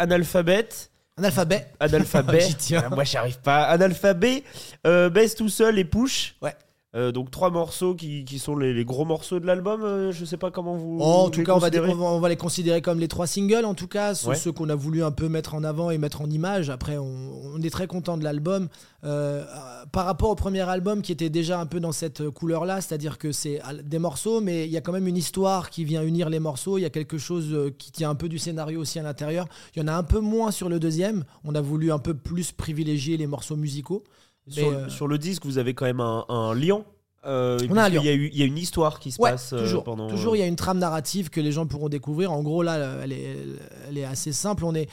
Analphabet. 1.17 1.67
Un 1.79 1.93
alphabet. 1.93 1.95
Analphabet. 1.95 2.39
J'y 2.47 2.55
tiens. 2.55 2.83
Ah, 2.85 2.89
moi, 2.93 3.03
j'arrive 3.03 3.39
pas. 3.39 3.63
Analphabet, 3.63 4.43
euh, 4.85 5.09
Baisse 5.09 5.35
tout 5.35 5.49
seul 5.49 5.79
et 5.79 5.85
Push. 5.85 6.35
Ouais. 6.41 6.53
Euh, 6.95 7.11
donc 7.11 7.31
trois 7.31 7.49
morceaux 7.49 7.95
qui, 7.95 8.23
qui 8.23 8.39
sont 8.39 8.55
les, 8.55 8.73
les 8.73 8.85
gros 8.85 9.03
morceaux 9.03 9.41
de 9.41 9.45
l'album. 9.45 9.83
euh, 9.83 10.13
je 10.13 10.23
sais 10.23 10.37
pas 10.37 10.51
comment 10.51 10.77
vous. 10.77 10.97
Oh, 11.01 11.03
en 11.03 11.23
vous 11.25 11.29
tout 11.31 11.39
les 11.41 11.45
cas, 11.45 11.53
on 11.53 11.57
va, 11.59 11.67
on, 11.67 12.25
les 12.25 12.37
considérer 12.37 12.81
comme 12.81 12.99
les 13.01 13.09
trois 13.09 13.27
singles, 13.27 13.65
en 13.65 13.73
tout 13.73 13.89
cas, 13.89 14.15
ceux, 14.15 14.29
Ouais. 14.29 14.35
ceux 14.35 14.53
qu'on 14.53 14.69
a 14.69 14.75
voulu 14.75 15.03
un 15.03 15.11
peu 15.11 15.27
mettre 15.27 15.53
en 15.53 15.65
avant 15.65 15.91
et 15.91 15.97
mettre 15.97 16.21
en 16.21 16.29
image. 16.29 16.69
Après, 16.69 16.97
on, 16.97 17.31
on 17.53 17.61
est 17.61 17.69
très 17.69 17.87
content 17.87 18.17
de 18.17 18.23
l'album. 18.23 18.69
Euh, 19.03 19.43
euh, 19.43 19.85
par 19.91 20.05
rapport 20.05 20.29
au 20.29 20.35
premier 20.35 20.61
album, 20.61 21.01
qui 21.01 21.11
était 21.11 21.29
déjà 21.29 21.59
un 21.59 21.65
peu 21.65 21.81
dans 21.81 21.91
cette 21.91 22.29
couleur-là, 22.29 22.79
c'est-à-dire 22.79 23.17
que 23.17 23.33
c'est 23.33 23.59
des 23.83 23.99
morceaux, 23.99 24.39
mais 24.39 24.65
il 24.65 24.71
y 24.71 24.77
a 24.77 24.81
quand 24.81 24.93
même 24.93 25.07
une 25.07 25.17
histoire 25.17 25.69
qui 25.69 25.83
vient 25.83 26.03
unir 26.03 26.29
les 26.29 26.39
morceaux. 26.39 26.77
Il 26.77 26.81
y 26.81 26.85
a 26.85 26.89
quelque 26.89 27.17
chose 27.17 27.73
qui 27.77 27.91
tient 27.91 28.09
un 28.09 28.15
peu 28.15 28.29
du 28.29 28.39
scénario 28.39 28.79
aussi 28.79 28.97
à 28.97 29.03
l'intérieur. 29.03 29.47
Il 29.75 29.79
y 29.81 29.83
en 29.83 29.87
a 29.89 29.93
un 29.93 30.03
peu 30.03 30.19
moins 30.19 30.51
sur 30.51 30.69
le 30.69 30.79
deuxième. 30.79 31.25
On 31.43 31.53
a 31.53 31.61
voulu 31.61 31.91
un 31.91 31.99
peu 31.99 32.13
plus 32.13 32.53
privilégier 32.53 33.17
les 33.17 33.27
morceaux 33.27 33.57
musicaux. 33.57 34.03
Sur, 34.47 34.69
euh, 34.69 34.89
sur 34.89 35.07
le 35.07 35.17
disque, 35.17 35.45
vous 35.45 35.57
avez 35.57 35.73
quand 35.73 35.85
même 35.85 35.99
un, 35.99 36.25
un 36.29 36.53
lion. 36.55 36.85
Euh, 37.25 37.57
On 37.69 37.75
a 37.77 37.83
un 37.83 37.89
puisqu'il 37.89 37.95
lion. 37.95 38.03
y 38.03 38.09
a 38.09 38.13
eu- 38.13 38.29
Il 38.31 38.39
y 38.39 38.41
a 38.43 38.45
une 38.45 38.57
histoire 38.57 38.99
qui 38.99 39.11
se 39.11 39.21
Ouais, 39.21 39.31
passe 39.31 39.51
euh, 39.53 39.59
toujours. 39.59 39.83
pendant. 39.83 40.07
Toujours, 40.07 40.35
il 40.35 40.39
y 40.39 40.43
a 40.43 40.45
une 40.47 40.55
trame 40.55 40.77
narrative 40.79 41.29
que 41.29 41.41
les 41.41 41.51
gens 41.51 41.65
pourront 41.65 41.89
découvrir. 41.89 42.31
En 42.31 42.41
gros, 42.43 42.63
là, 42.63 42.99
elle 43.03 43.11
est, 43.11 43.37
elle 43.89 43.97
est 43.97 44.05
assez 44.05 44.31
simple. 44.31 44.63
On 44.63 44.73
est, 44.75 44.87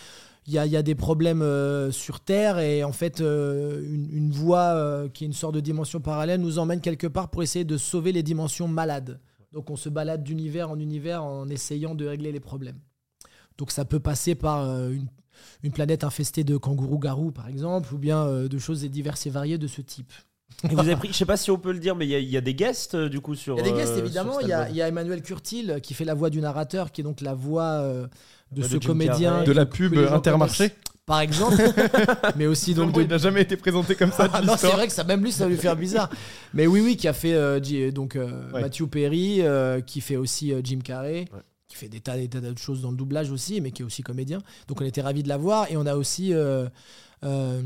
il 0.46 0.52
y 0.52 0.58
a, 0.58 0.66
il 0.66 0.72
y 0.72 0.76
a 0.76 0.82
des 0.82 0.94
problèmes 0.96 1.42
euh, 1.42 1.90
sur 1.92 2.20
Terre 2.20 2.58
et 2.58 2.82
en 2.82 2.92
fait, 2.92 3.20
euh, 3.20 3.80
une, 3.84 4.08
une 4.10 4.30
voie 4.32 4.58
euh, 4.74 5.08
qui 5.08 5.24
est 5.24 5.26
une 5.28 5.32
sorte 5.32 5.54
de 5.54 5.60
dimension 5.60 6.00
parallèle 6.00 6.40
nous 6.40 6.58
emmène 6.58 6.80
quelque 6.80 7.06
part 7.06 7.28
pour 7.28 7.42
essayer 7.42 7.64
de 7.64 7.76
sauver 7.76 8.10
les 8.12 8.22
dimensions 8.24 8.66
malades. 8.66 9.20
Donc, 9.52 9.70
on 9.70 9.76
se 9.76 9.88
balade 9.88 10.24
d'univers 10.24 10.70
en 10.70 10.78
univers 10.80 11.22
en 11.22 11.48
essayant 11.48 11.94
de 11.94 12.06
régler 12.08 12.32
les 12.32 12.40
problèmes. 12.40 12.78
Donc, 13.58 13.70
ça 13.70 13.84
peut 13.84 14.00
passer 14.00 14.34
par 14.34 14.64
une, 14.90 15.06
une 15.62 15.72
planète 15.72 16.04
infestée 16.04 16.44
de 16.44 16.56
kangourous-garous, 16.56 17.30
par 17.32 17.48
exemple, 17.48 17.92
ou 17.94 17.98
bien 17.98 18.24
euh, 18.26 18.48
de 18.48 18.58
choses 18.58 18.82
diverses 18.84 19.26
et 19.26 19.30
variées 19.30 19.58
de 19.58 19.66
ce 19.66 19.80
type. 19.80 20.12
Et 20.64 20.74
vous 20.74 20.80
avez 20.80 20.96
pris, 20.96 21.08
je 21.08 21.14
sais 21.14 21.26
pas 21.26 21.36
si 21.36 21.50
on 21.50 21.58
peut 21.58 21.72
le 21.72 21.78
dire, 21.78 21.96
mais 21.96 22.06
il 22.06 22.10
y 22.10 22.14
a, 22.14 22.18
il 22.18 22.28
y 22.28 22.36
a 22.36 22.40
des 22.40 22.54
guests 22.54 22.94
euh, 22.94 23.08
du 23.08 23.20
coup 23.20 23.34
sur. 23.34 23.56
Il 23.56 23.58
y 23.58 23.60
a 23.60 23.64
des 23.64 23.72
euh, 23.72 23.76
guests 23.76 23.94
sur 23.94 24.04
évidemment. 24.04 24.40
Il 24.40 24.48
y, 24.48 24.52
a, 24.52 24.70
y 24.70 24.80
Emmanuel 24.80 25.20
Curtil 25.22 25.70
euh, 25.70 25.78
qui 25.80 25.94
fait 25.94 26.04
la 26.04 26.14
voix 26.14 26.30
du 26.30 26.40
narrateur, 26.40 26.92
qui 26.92 27.00
est 27.00 27.04
donc 27.04 27.20
la 27.20 27.34
voix 27.34 27.80
euh, 27.82 28.06
de 28.52 28.62
De 28.62 28.66
ce 28.68 28.72
Jim 28.74 28.88
comédien. 28.88 29.30
Carrey. 29.32 29.44
De 29.46 29.52
la 29.52 29.66
pub 29.66 29.96
Intermarché 29.98 30.70
Par 31.06 31.20
exemple. 31.20 31.56
mais 32.36 32.46
aussi 32.46 32.72
donc 32.74 32.94
il 32.96 33.08
n'a 33.08 33.18
jamais 33.18 33.42
été 33.42 33.56
présenté 33.56 33.94
comme 33.94 34.12
ça. 34.12 34.28
Ah 34.32 34.42
non, 34.42 34.54
c'est 34.56 34.68
vrai 34.70 34.86
que 34.86 34.92
ça, 34.92 35.04
même 35.04 35.22
lui, 35.22 35.32
ça 35.32 35.44
va 35.44 35.50
lui 35.50 35.56
faire 35.56 35.76
bizarre. 35.76 36.08
Mais 36.54 36.66
oui, 36.66 36.80
oui, 36.80 36.96
qui 36.96 37.08
a 37.08 37.12
fait 37.12 37.34
euh, 37.34 37.90
donc 37.90 38.16
euh, 38.16 38.50
Ouais. 38.52 38.62
Matthew 38.62 38.84
Perry, 38.86 39.42
euh, 39.42 39.80
qui 39.80 40.00
fait 40.00 40.16
aussi 40.16 40.52
euh, 40.52 40.60
Jim 40.62 40.78
Carrey, 40.82 41.26
Ouais. 41.32 41.40
Qui 41.74 41.80
fait 41.80 41.88
des 41.88 42.00
tas, 42.00 42.16
des 42.16 42.28
tas 42.28 42.40
de 42.40 42.56
choses 42.58 42.80
dans 42.82 42.90
le 42.90 42.96
doublage 42.96 43.30
aussi, 43.30 43.60
mais 43.60 43.70
qui 43.72 43.82
est 43.82 43.84
aussi 43.84 44.02
comédien. 44.02 44.40
Donc 44.68 44.80
on 44.80 44.84
était 44.84 45.02
ravis 45.02 45.22
de 45.22 45.28
l'avoir. 45.28 45.70
Et 45.70 45.76
on 45.76 45.86
a 45.86 45.96
aussi 45.96 46.32
euh, 46.32 46.68
euh, 47.24 47.60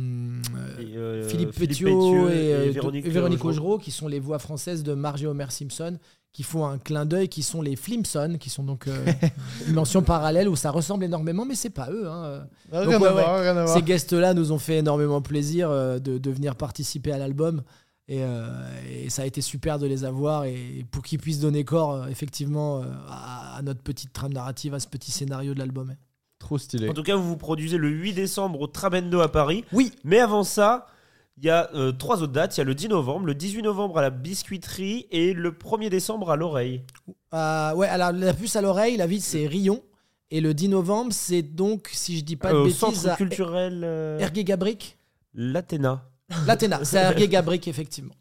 Et, 0.80 0.96
euh, 0.96 1.28
Philippe, 1.28 1.52
Philippe 1.52 1.68
Pétiot 1.68 2.28
et, 2.28 2.34
et 2.68 2.70
Véronique 2.70 3.06
et 3.06 3.10
Véronique 3.10 3.44
Augereau. 3.44 3.78
Qui 3.78 3.90
sont 3.90 4.08
les 4.08 4.20
voix 4.20 4.38
françaises 4.38 4.82
de 4.82 4.94
Marge 4.94 5.22
et 5.22 5.26
Homer 5.26 5.46
Simpson, 5.50 5.98
qui 6.32 6.42
font 6.42 6.66
un 6.66 6.78
clin 6.78 7.04
d'œil, 7.06 7.28
qui 7.28 7.42
sont 7.42 7.62
les 7.62 7.76
Flimson, 7.76 8.36
qui 8.38 8.50
sont 8.50 8.62
donc 8.62 8.86
euh, 8.86 9.04
une 9.68 9.74
mention 9.74 10.02
parallèle 10.02 10.48
où 10.48 10.56
ça 10.56 10.70
ressemble 10.70 11.04
énormément, 11.04 11.44
mais 11.44 11.54
c'est 11.54 11.70
pas 11.70 11.90
eux. 11.90 12.06
hein. 12.08 12.46
Donc, 12.72 12.84
rien, 12.88 13.00
ouais, 13.00 13.06
à 13.08 13.12
voir, 13.12 13.40
rien 13.40 13.56
à 13.56 13.64
voir. 13.64 13.76
Ces 13.76 13.82
guests-là 13.82 14.34
nous 14.34 14.52
ont 14.52 14.58
fait 14.58 14.78
énormément 14.78 15.20
plaisir 15.20 15.70
euh, 15.70 15.98
de, 15.98 16.18
de 16.18 16.30
venir 16.30 16.54
participer 16.54 17.12
à 17.12 17.18
l'album. 17.18 17.62
Et, 18.10 18.22
euh, 18.22 18.48
et 18.90 19.10
ça 19.10 19.22
a 19.22 19.26
été 19.26 19.42
super 19.42 19.78
de 19.78 19.86
les 19.86 20.04
avoir 20.04 20.44
et 20.44 20.86
pour 20.90 21.02
qu'ils 21.02 21.18
puissent 21.18 21.40
donner 21.40 21.64
corps 21.64 21.92
euh, 21.92 22.06
effectivement 22.06 22.78
euh, 22.82 22.86
à, 23.08 23.56
à 23.58 23.62
notre 23.62 23.82
petite 23.82 24.12
trame 24.14 24.32
narrative, 24.32 24.72
à 24.72 24.80
ce 24.80 24.88
petit 24.88 25.10
scénario 25.10 25.52
de 25.52 25.58
l'album. 25.58 25.94
Trop 26.38 26.56
stylé. 26.56 26.88
En 26.88 26.94
tout 26.94 27.02
cas, 27.02 27.16
vous 27.16 27.28
vous 27.28 27.36
produisez 27.36 27.76
le 27.76 27.88
8 27.90 28.14
décembre 28.14 28.60
au 28.62 28.66
Trabendo 28.66 29.20
à 29.20 29.30
Paris. 29.30 29.64
Oui, 29.72 29.92
Mais 30.04 30.20
avant 30.20 30.42
ça, 30.44 30.86
il 31.36 31.44
y 31.44 31.50
a 31.50 31.68
euh, 31.74 31.92
trois 31.92 32.22
autres 32.22 32.32
dates. 32.32 32.56
Il 32.56 32.60
y 32.60 32.62
a 32.62 32.64
le 32.64 32.74
10 32.74 32.88
novembre, 32.88 33.26
le 33.26 33.34
18 33.34 33.60
novembre 33.62 33.98
à 33.98 34.02
la 34.02 34.10
biscuiterie 34.10 35.06
et 35.10 35.34
le 35.34 35.50
1er 35.50 35.90
décembre 35.90 36.30
à 36.30 36.36
l'oreille. 36.36 36.82
euh, 37.34 37.74
ouais, 37.74 37.88
alors 37.88 38.12
la 38.12 38.32
puce 38.32 38.56
à 38.56 38.62
l'oreille, 38.62 38.96
la 38.96 39.06
ville 39.06 39.20
c'est 39.20 39.46
Rion. 39.46 39.82
Et 40.30 40.40
le 40.40 40.54
10 40.54 40.68
novembre, 40.70 41.12
c'est 41.12 41.42
donc, 41.42 41.90
si 41.92 42.16
je 42.18 42.24
dis 42.24 42.36
pas 42.36 42.52
de 42.52 42.56
Euh, 42.56 42.60
au 42.60 42.64
bêtises, 42.64 42.78
centre 42.78 43.16
culturel 43.16 43.84
Ergué 44.20 44.44
Gabric. 44.44 44.96
l'Athéna. 45.34 46.07
L'Athéna, 46.46 46.80
c'est 46.84 46.98
à 46.98 47.10
Ergué 47.10 47.28
Gabric, 47.28 47.66
effectivement. 47.68 48.14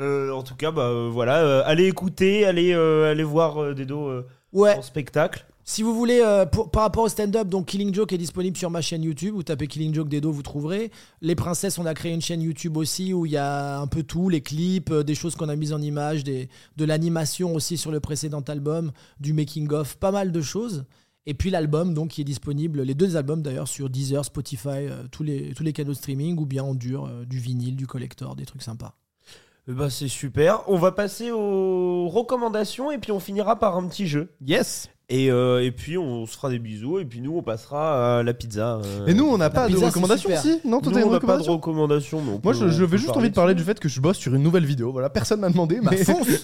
Euh, 0.00 0.30
en 0.30 0.42
tout 0.42 0.54
cas, 0.54 0.70
bah, 0.70 0.82
euh, 0.88 1.08
voilà, 1.12 1.38
euh, 1.38 1.62
allez 1.64 1.86
écouter, 1.86 2.44
allez, 2.44 2.72
allez 2.72 3.24
voir 3.24 3.74
Dedo 3.74 4.22
Ouais, 4.52 4.76
en 4.76 4.82
spectacle. 4.82 5.44
Si 5.64 5.82
vous 5.82 5.94
voulez, 5.94 6.22
pour- 6.50 6.70
par 6.70 6.82
rapport 6.84 7.04
au 7.04 7.08
stand-up, 7.10 7.46
donc 7.48 7.66
Killing 7.66 7.92
Joke 7.94 8.14
est 8.14 8.18
disponible 8.18 8.56
sur 8.56 8.70
ma 8.70 8.80
chaîne 8.80 9.02
YouTube. 9.02 9.34
Vous 9.34 9.42
tapez 9.42 9.66
Killing 9.66 9.94
Joke 9.94 10.08
Dedo, 10.08 10.32
vous 10.32 10.42
trouverez. 10.42 10.90
Les 11.20 11.34
Princesses, 11.34 11.76
on 11.78 11.84
a 11.84 11.92
créé 11.92 12.14
une 12.14 12.22
chaîne 12.22 12.40
YouTube 12.40 12.78
aussi 12.78 13.12
où 13.12 13.26
il 13.26 13.32
y 13.32 13.36
a 13.36 13.78
un 13.78 13.86
peu 13.86 14.02
tout, 14.02 14.30
les 14.30 14.40
clips, 14.40 14.90
des 14.90 15.14
choses 15.14 15.36
qu'on 15.36 15.50
a 15.50 15.56
mises 15.56 15.74
en 15.74 15.82
image, 15.82 16.24
des, 16.24 16.48
de 16.78 16.84
l'animation 16.86 17.54
aussi 17.54 17.76
sur 17.76 17.90
le 17.90 18.00
précédent 18.00 18.40
album, 18.48 18.92
du 19.20 19.34
making-of, 19.34 19.96
pas 19.96 20.10
mal 20.10 20.32
de 20.32 20.40
choses. 20.40 20.86
Et 21.30 21.34
puis 21.34 21.50
l'album, 21.50 21.92
donc, 21.92 22.08
qui 22.08 22.22
est 22.22 22.24
disponible, 22.24 22.80
les 22.82 22.94
deux 22.94 23.16
albums 23.16 23.42
d'ailleurs, 23.42 23.68
sur 23.68 23.90
Deezer, 23.90 24.24
Spotify, 24.24 24.68
euh, 24.88 25.02
tous, 25.12 25.22
les, 25.22 25.52
tous 25.54 25.62
les 25.62 25.74
canaux 25.74 25.92
de 25.92 25.96
streaming, 25.96 26.38
ou 26.38 26.46
bien 26.46 26.64
en 26.64 26.74
dur, 26.74 27.04
euh, 27.04 27.26
du 27.26 27.38
vinyle, 27.38 27.76
du 27.76 27.86
collector, 27.86 28.34
des 28.34 28.46
trucs 28.46 28.62
sympas. 28.62 28.94
Bah, 29.66 29.90
c'est 29.90 30.08
super. 30.08 30.62
On 30.68 30.78
va 30.78 30.90
passer 30.92 31.30
aux 31.30 32.08
recommandations 32.08 32.90
et 32.90 32.96
puis 32.96 33.12
on 33.12 33.20
finira 33.20 33.58
par 33.58 33.76
un 33.76 33.86
petit 33.88 34.06
jeu. 34.06 34.30
Yes. 34.46 34.88
Et, 35.10 35.30
euh, 35.30 35.62
et 35.62 35.70
puis 35.70 35.98
on 35.98 36.24
se 36.26 36.32
fera 36.32 36.48
des 36.50 36.58
bisous 36.58 36.98
et 36.98 37.04
puis 37.04 37.20
nous 37.20 37.34
on 37.36 37.42
passera 37.42 38.18
à 38.18 38.22
la 38.22 38.32
pizza. 38.32 38.80
euh. 38.82 39.06
Et 39.06 39.12
nous, 39.14 39.26
on 39.26 39.36
n'a 39.36 39.50
pas 39.50 39.64
de 39.64 39.72
pizza, 39.72 39.80
c'est 39.80 39.86
recommandations 39.88 40.30
super. 40.30 40.40
aussi 40.44 40.60
Non, 40.66 40.80
toi, 40.80 40.92
Nous, 40.92 40.98
t'as 40.98 41.02
une 41.04 41.08
on 41.08 41.12
n'a 41.12 41.20
pas 41.20 41.36
de 41.38 41.42
recommandation? 41.42 41.52
recommandations. 41.52 42.24
donc, 42.24 42.44
Moi, 42.44 42.52
je, 42.54 42.64
on 42.64 42.68
je 42.70 42.78
peut 42.78 42.84
vais 42.92 42.98
juste 42.98 43.10
envie 43.16 43.28
de 43.28 43.34
parler 43.34 43.54
du 43.54 43.62
fait 43.62 43.78
que 43.78 43.88
je 43.90 44.00
bosse 44.00 44.16
sur 44.16 44.34
une 44.34 44.42
nouvelle 44.42 44.64
vidéo. 44.66 44.90
Voilà, 44.92 45.10
personne 45.10 45.40
m'a 45.40 45.50
demandé, 45.50 45.80
mais, 45.82 45.98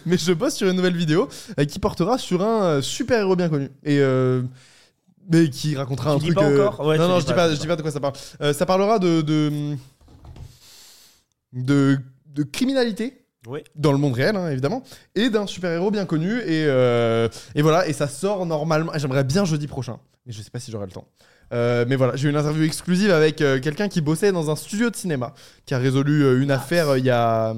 mais 0.05 0.19
je 0.19 0.33
bosse 0.35 0.55
sur 0.57 0.69
une 0.69 0.77
nouvelle 0.77 0.97
vidéo 0.97 1.29
euh, 1.59 1.65
qui 1.65 1.79
portera 1.79 2.19
sur 2.19 2.43
un 2.43 2.83
super 2.83 3.21
héros 3.21 3.37
bien 3.37 3.49
connu. 3.49 3.71
Et. 3.85 3.99
euh, 4.01 4.43
mais 5.31 5.49
qui 5.51 5.77
racontera 5.77 6.11
Tu 6.11 6.17
un 6.17 6.19
truc. 6.21 6.35
pas 6.35 6.45
euh, 6.45 6.67
encore 6.69 6.87
Ouais, 6.87 6.99
non, 6.99 7.09
non, 7.09 7.21
je 7.21 7.27
dis 7.27 7.33
pas, 7.33 7.51
je 7.51 7.59
dis 7.61 7.67
pas 7.67 7.77
de 7.77 7.83
quoi 7.83 7.91
ça 7.91 8.01
parle. 8.01 8.15
Euh, 8.41 8.53
ça 8.53 8.67
parlera 8.67 8.99
de. 8.99 9.21
de. 9.21 9.75
de, 11.53 11.99
de 12.27 12.43
criminalité 12.43 13.25
Oui. 13.47 13.61
dans 13.77 13.93
le 13.93 13.99
monde 13.99 14.15
réel, 14.15 14.37
hein, 14.37 14.51
évidemment, 14.51 14.83
et 15.15 15.31
d'un 15.31 15.47
super-héros 15.47 15.91
bien 15.91 16.05
connu. 16.07 16.39
Et, 16.41 16.65
euh, 16.67 17.29
et 17.55 17.63
voilà, 17.63 17.87
et 17.87 17.93
ça 17.93 18.09
sort 18.09 18.45
normalement. 18.47 18.93
J'aimerais 18.97 19.25
bien 19.25 19.45
jeudi 19.45 19.67
prochain, 19.67 19.99
mais 20.27 20.33
je 20.33 20.43
sais 20.43 20.51
pas 20.51 20.59
si 20.61 20.71
j'aurai 20.71 20.87
le 20.87 20.93
temps. 20.93 21.07
Euh, 21.53 21.85
mais 21.87 21.95
voilà, 21.97 22.17
j'ai 22.17 22.27
eu 22.27 22.31
une 22.31 22.37
interview 22.37 22.65
exclusive 22.65 23.11
avec 23.13 23.41
euh, 23.41 23.61
quelqu'un 23.61 23.89
qui 23.89 24.01
bossait 24.01 24.33
dans 24.33 24.51
un 24.51 24.57
studio 24.57 24.91
de 24.91 24.97
cinéma, 24.97 25.35
qui 25.67 25.75
a 25.75 25.79
résolu 25.79 26.25
euh, 26.25 26.43
une 26.43 26.51
affaire 26.51 26.89
euh, 26.91 26.99
il 26.99 27.05
y 27.05 27.11
a. 27.11 27.55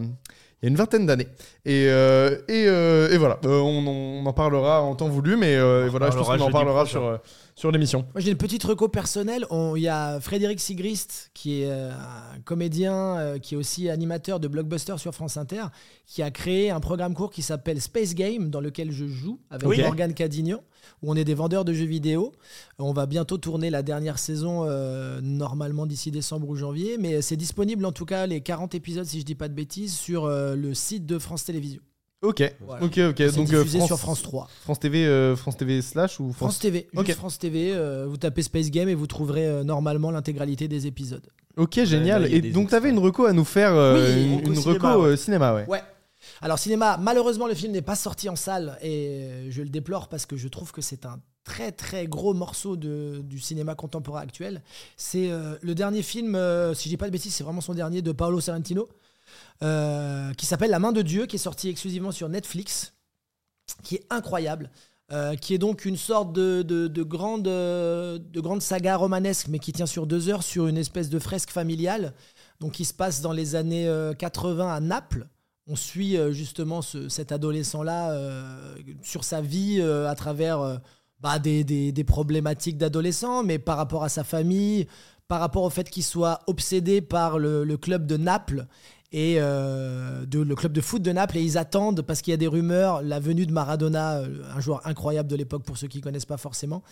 Y 0.63 0.67
a 0.67 0.69
une 0.69 0.77
vingtaine 0.77 1.05
d'années. 1.07 1.29
Et, 1.67 1.83
et, 1.85 2.63
et 2.65 3.17
voilà, 3.19 3.39
on, 3.45 3.49
on 4.23 4.25
en 4.27 4.33
parlera 4.33 4.81
en 4.81 4.95
temps 4.95 5.09
voulu, 5.09 5.37
mais 5.37 5.55
voilà, 5.89 6.11
je 6.11 6.17
pense 6.17 6.27
qu'on 6.27 6.41
en 6.41 6.51
parlera 6.51 6.87
sur, 6.87 7.21
sur 7.59 7.71
l'émission. 7.73 8.01
Moi, 8.15 8.21
j'ai 8.21 8.31
une 8.31 8.37
petite 8.37 8.63
reco 8.65 8.87
personnelle. 8.89 9.47
On- 9.51 9.75
Il 9.77 9.81
y 9.83 9.89
a 9.89 10.21
Frédéric 10.21 10.61
Sigrist, 10.61 11.31
qui 11.33 11.63
est 11.63 11.71
euh, 11.71 11.91
un 11.91 12.39
comédien, 12.45 13.17
euh, 13.17 13.39
qui 13.39 13.55
est 13.55 13.57
aussi 13.57 13.89
animateur 13.89 14.39
de 14.41 14.47
Blockbuster 14.47 14.99
sur 14.99 15.15
France 15.15 15.39
Inter, 15.39 15.65
qui 16.07 16.23
a 16.23 16.31
créé 16.31 16.71
un 16.71 16.81
programme 16.81 17.15
court 17.15 17.31
qui 17.31 17.41
s'appelle 17.41 17.81
Space 17.81 18.15
Game, 18.15 18.51
dans 18.51 18.61
lequel 18.61 18.93
je 18.93 19.07
joue 19.07 19.41
avec 19.51 19.67
Oui. 19.67 19.81
Morgane 19.81 20.13
Cadignan, 20.13 20.61
où 21.03 21.11
on 21.11 21.17
est 21.17 21.25
des 21.25 21.35
vendeurs 21.35 21.65
de 21.65 21.73
jeux 21.73 21.87
vidéo. 21.87 22.33
On 22.79 22.93
va 22.93 23.07
bientôt 23.07 23.39
tourner 23.39 23.71
la 23.71 23.83
dernière 23.83 24.19
saison, 24.19 24.65
euh, 24.67 25.21
normalement 25.23 25.87
d'ici 25.87 26.11
décembre 26.11 26.49
ou 26.51 26.57
janvier, 26.57 26.99
mais 26.99 27.23
c'est 27.23 27.37
disponible 27.37 27.87
en 27.87 27.93
tout 27.93 28.05
cas, 28.05 28.27
les 28.27 28.43
40 28.43 28.75
épisodes, 28.75 29.07
si 29.07 29.21
je 29.21 29.25
dis 29.25 29.35
pas 29.35 29.49
de 29.49 29.55
bêtises, 29.55 29.95
sur 29.95 30.29
le 30.29 30.75
site 30.75 31.07
de 31.07 31.19
France 31.19 31.45
Télévisions. 31.45 31.81
Ok, 32.23 32.43
Voilà. 32.61 32.85
ok, 32.85 32.99
ok. 33.11 33.15
C'est 33.19 33.37
Donc 33.37 33.53
euh, 33.53 33.59
diffusé 33.59 33.79
France, 33.79 33.87
sur 33.89 33.99
France 33.99 34.23
3. 34.23 34.49
France 34.63 34.81
TV, 34.81 35.05
euh, 35.07 35.37
France 35.37 35.57
TV 35.57 35.83
slash 35.83 36.19
ou 36.19 36.33
France 36.33 36.37
France. 36.55 36.59
TV, 36.61 36.89
juste 36.93 36.99
Ok. 37.11 37.15
France 37.15 37.39
TV, 37.39 37.73
euh, 37.75 38.07
vous 38.09 38.17
tapez 38.17 38.43
Space 38.43 38.71
Game 38.71 38.89
et 38.89 38.95
vous 38.95 39.07
trouverez 39.07 39.47
euh, 39.47 39.65
normalement 39.65 40.11
l'intégralité 40.11 40.67
des 40.67 40.87
épisodes. 40.87 41.27
Ok, 41.57 41.83
génial. 41.85 42.23
là, 42.23 42.29
il 42.29 42.33
y 42.33 42.35
a 42.35 42.39
Et 42.39 42.53
donc, 42.53 42.71
t'avais 42.71 42.89
extraits. 42.89 42.93
une 42.99 42.99
reco 43.05 43.27
à 43.27 43.33
nous 43.33 43.45
faire, 43.45 43.73
euh, 43.75 44.15
Oui, 44.15 44.25
une, 44.25 44.37
reco 44.37 44.49
une 44.49 44.57
cinéma, 44.57 44.93
reco 44.93 45.03
ouais. 45.05 45.09
euh, 45.13 45.17
cinéma, 45.17 45.55
ouais. 45.55 45.67
Ouais. 45.69 45.83
Alors 46.41 46.59
cinéma, 46.59 46.97
malheureusement 47.01 47.47
le 47.47 47.55
film 47.55 47.73
n'est 47.73 47.83
pas 47.83 47.95
sorti 47.95 48.29
en 48.29 48.35
salle 48.37 48.79
et 48.83 49.47
je 49.51 49.63
le 49.63 49.69
déplore 49.69 50.09
parce 50.09 50.27
que 50.27 50.37
je 50.37 50.49
trouve 50.49 50.73
que 50.73 50.81
c'est 50.81 51.07
un 51.07 51.21
très 51.45 51.71
très 51.71 52.07
gros 52.09 52.35
morceau 52.35 52.77
de, 52.77 53.21
du 53.23 53.39
cinéma 53.39 53.75
contemporain 53.77 54.23
actuel. 54.23 54.63
C'est 54.97 55.31
euh, 55.31 55.55
le 55.63 55.75
dernier 55.77 56.03
film, 56.03 56.35
euh, 56.35 56.75
si 56.75 56.85
je 56.85 56.95
dis 56.95 56.97
pas 56.97 57.07
de 57.07 57.13
bêtises, 57.13 57.33
c'est 57.35 57.45
vraiment 57.45 57.61
son 57.61 57.75
dernier 57.75 58.03
de 58.03 58.11
Paolo 58.11 58.41
Sorrentino, 58.41 58.89
euh, 59.63 60.33
qui 60.35 60.47
s'appelle 60.47 60.71
La 60.71 60.79
main 60.79 60.93
de 60.93 61.03
Dieu, 61.03 61.27
qui 61.27 61.37
est 61.37 61.39
sorti 61.41 61.69
exclusivement 61.69 62.13
sur 62.13 62.29
Netflix, 62.29 62.95
qui 63.83 63.97
est 63.97 64.07
incroyable. 64.11 64.71
euh, 65.13 65.37
qui 65.37 65.55
est 65.55 65.59
donc 65.59 65.85
une 65.85 65.97
sorte 65.97 66.37
euh, 66.37 66.65
de 66.65 68.41
grande 68.41 68.61
saga 68.61 68.97
romanesque, 68.97 69.47
mais 69.49 69.61
qui 69.61 69.73
tient 69.73 69.87
sur 69.87 70.05
deux 70.07 70.29
heures, 70.29 70.43
sur 70.43 70.67
une 70.67 70.77
espèce 70.77 71.11
de 71.11 71.21
fresque 71.21 71.51
familiale, 71.51 72.13
donc 72.59 72.73
qui 72.73 72.85
se 72.85 72.93
passe 72.93 73.21
dans 73.21 73.31
les 73.33 73.55
années 73.55 73.87
euh, 73.87 74.15
80 74.15 74.69
à 74.75 74.81
Naples. 74.81 75.29
On 75.69 75.77
suit 75.77 76.17
justement 76.33 76.83
ce- 76.83 77.09
cet 77.09 77.31
adolescent-là 77.33 78.17
sur 79.03 79.25
sa 79.25 79.41
vie 79.41 79.81
à 79.83 80.15
travers 80.15 80.81
bah, 81.19 81.39
des, 81.41 82.05
problématiques 82.07 82.79
d'adolescent, 82.79 83.43
mais 83.43 83.59
par 83.59 83.77
rapport 83.77 84.05
à 84.05 84.09
sa 84.09 84.23
famille, 84.23 84.87
par 85.27 85.41
rapport 85.41 85.65
au 85.65 85.71
fait 85.71 85.91
qu'il 85.91 86.05
soit 86.05 86.41
obsédé 86.47 87.01
par 87.01 87.41
le 87.41 87.77
club 87.77 88.07
de 88.07 88.17
Naples 88.17 88.67
et 89.17 89.37
euh, 89.39 90.27
de, 90.27 90.41
le 90.41 90.55
club 90.55 90.73
de 90.75 90.83
foot 90.83 91.01
de 91.01 91.11
Naples 91.11 91.39
et 91.39 91.43
ils 91.43 91.57
attendent 91.57 92.03
parce 92.03 92.21
qu'il 92.21 92.33
y 92.33 92.35
a 92.35 92.37
des 92.37 92.47
rumeurs 92.47 93.01
la 93.01 93.19
venue 93.19 93.47
de 93.47 93.53
Maradona, 93.53 94.19
euh, 94.19 94.43
un 94.55 94.61
joueur 94.61 94.87
incroyable 94.87 95.27
de 95.31 95.37
l'époque 95.37 95.63
pour 95.63 95.79
ceux 95.79 95.89
qui 95.89 96.03
connaissent 96.03 96.27
pas 96.27 96.37
forcément. 96.37 96.83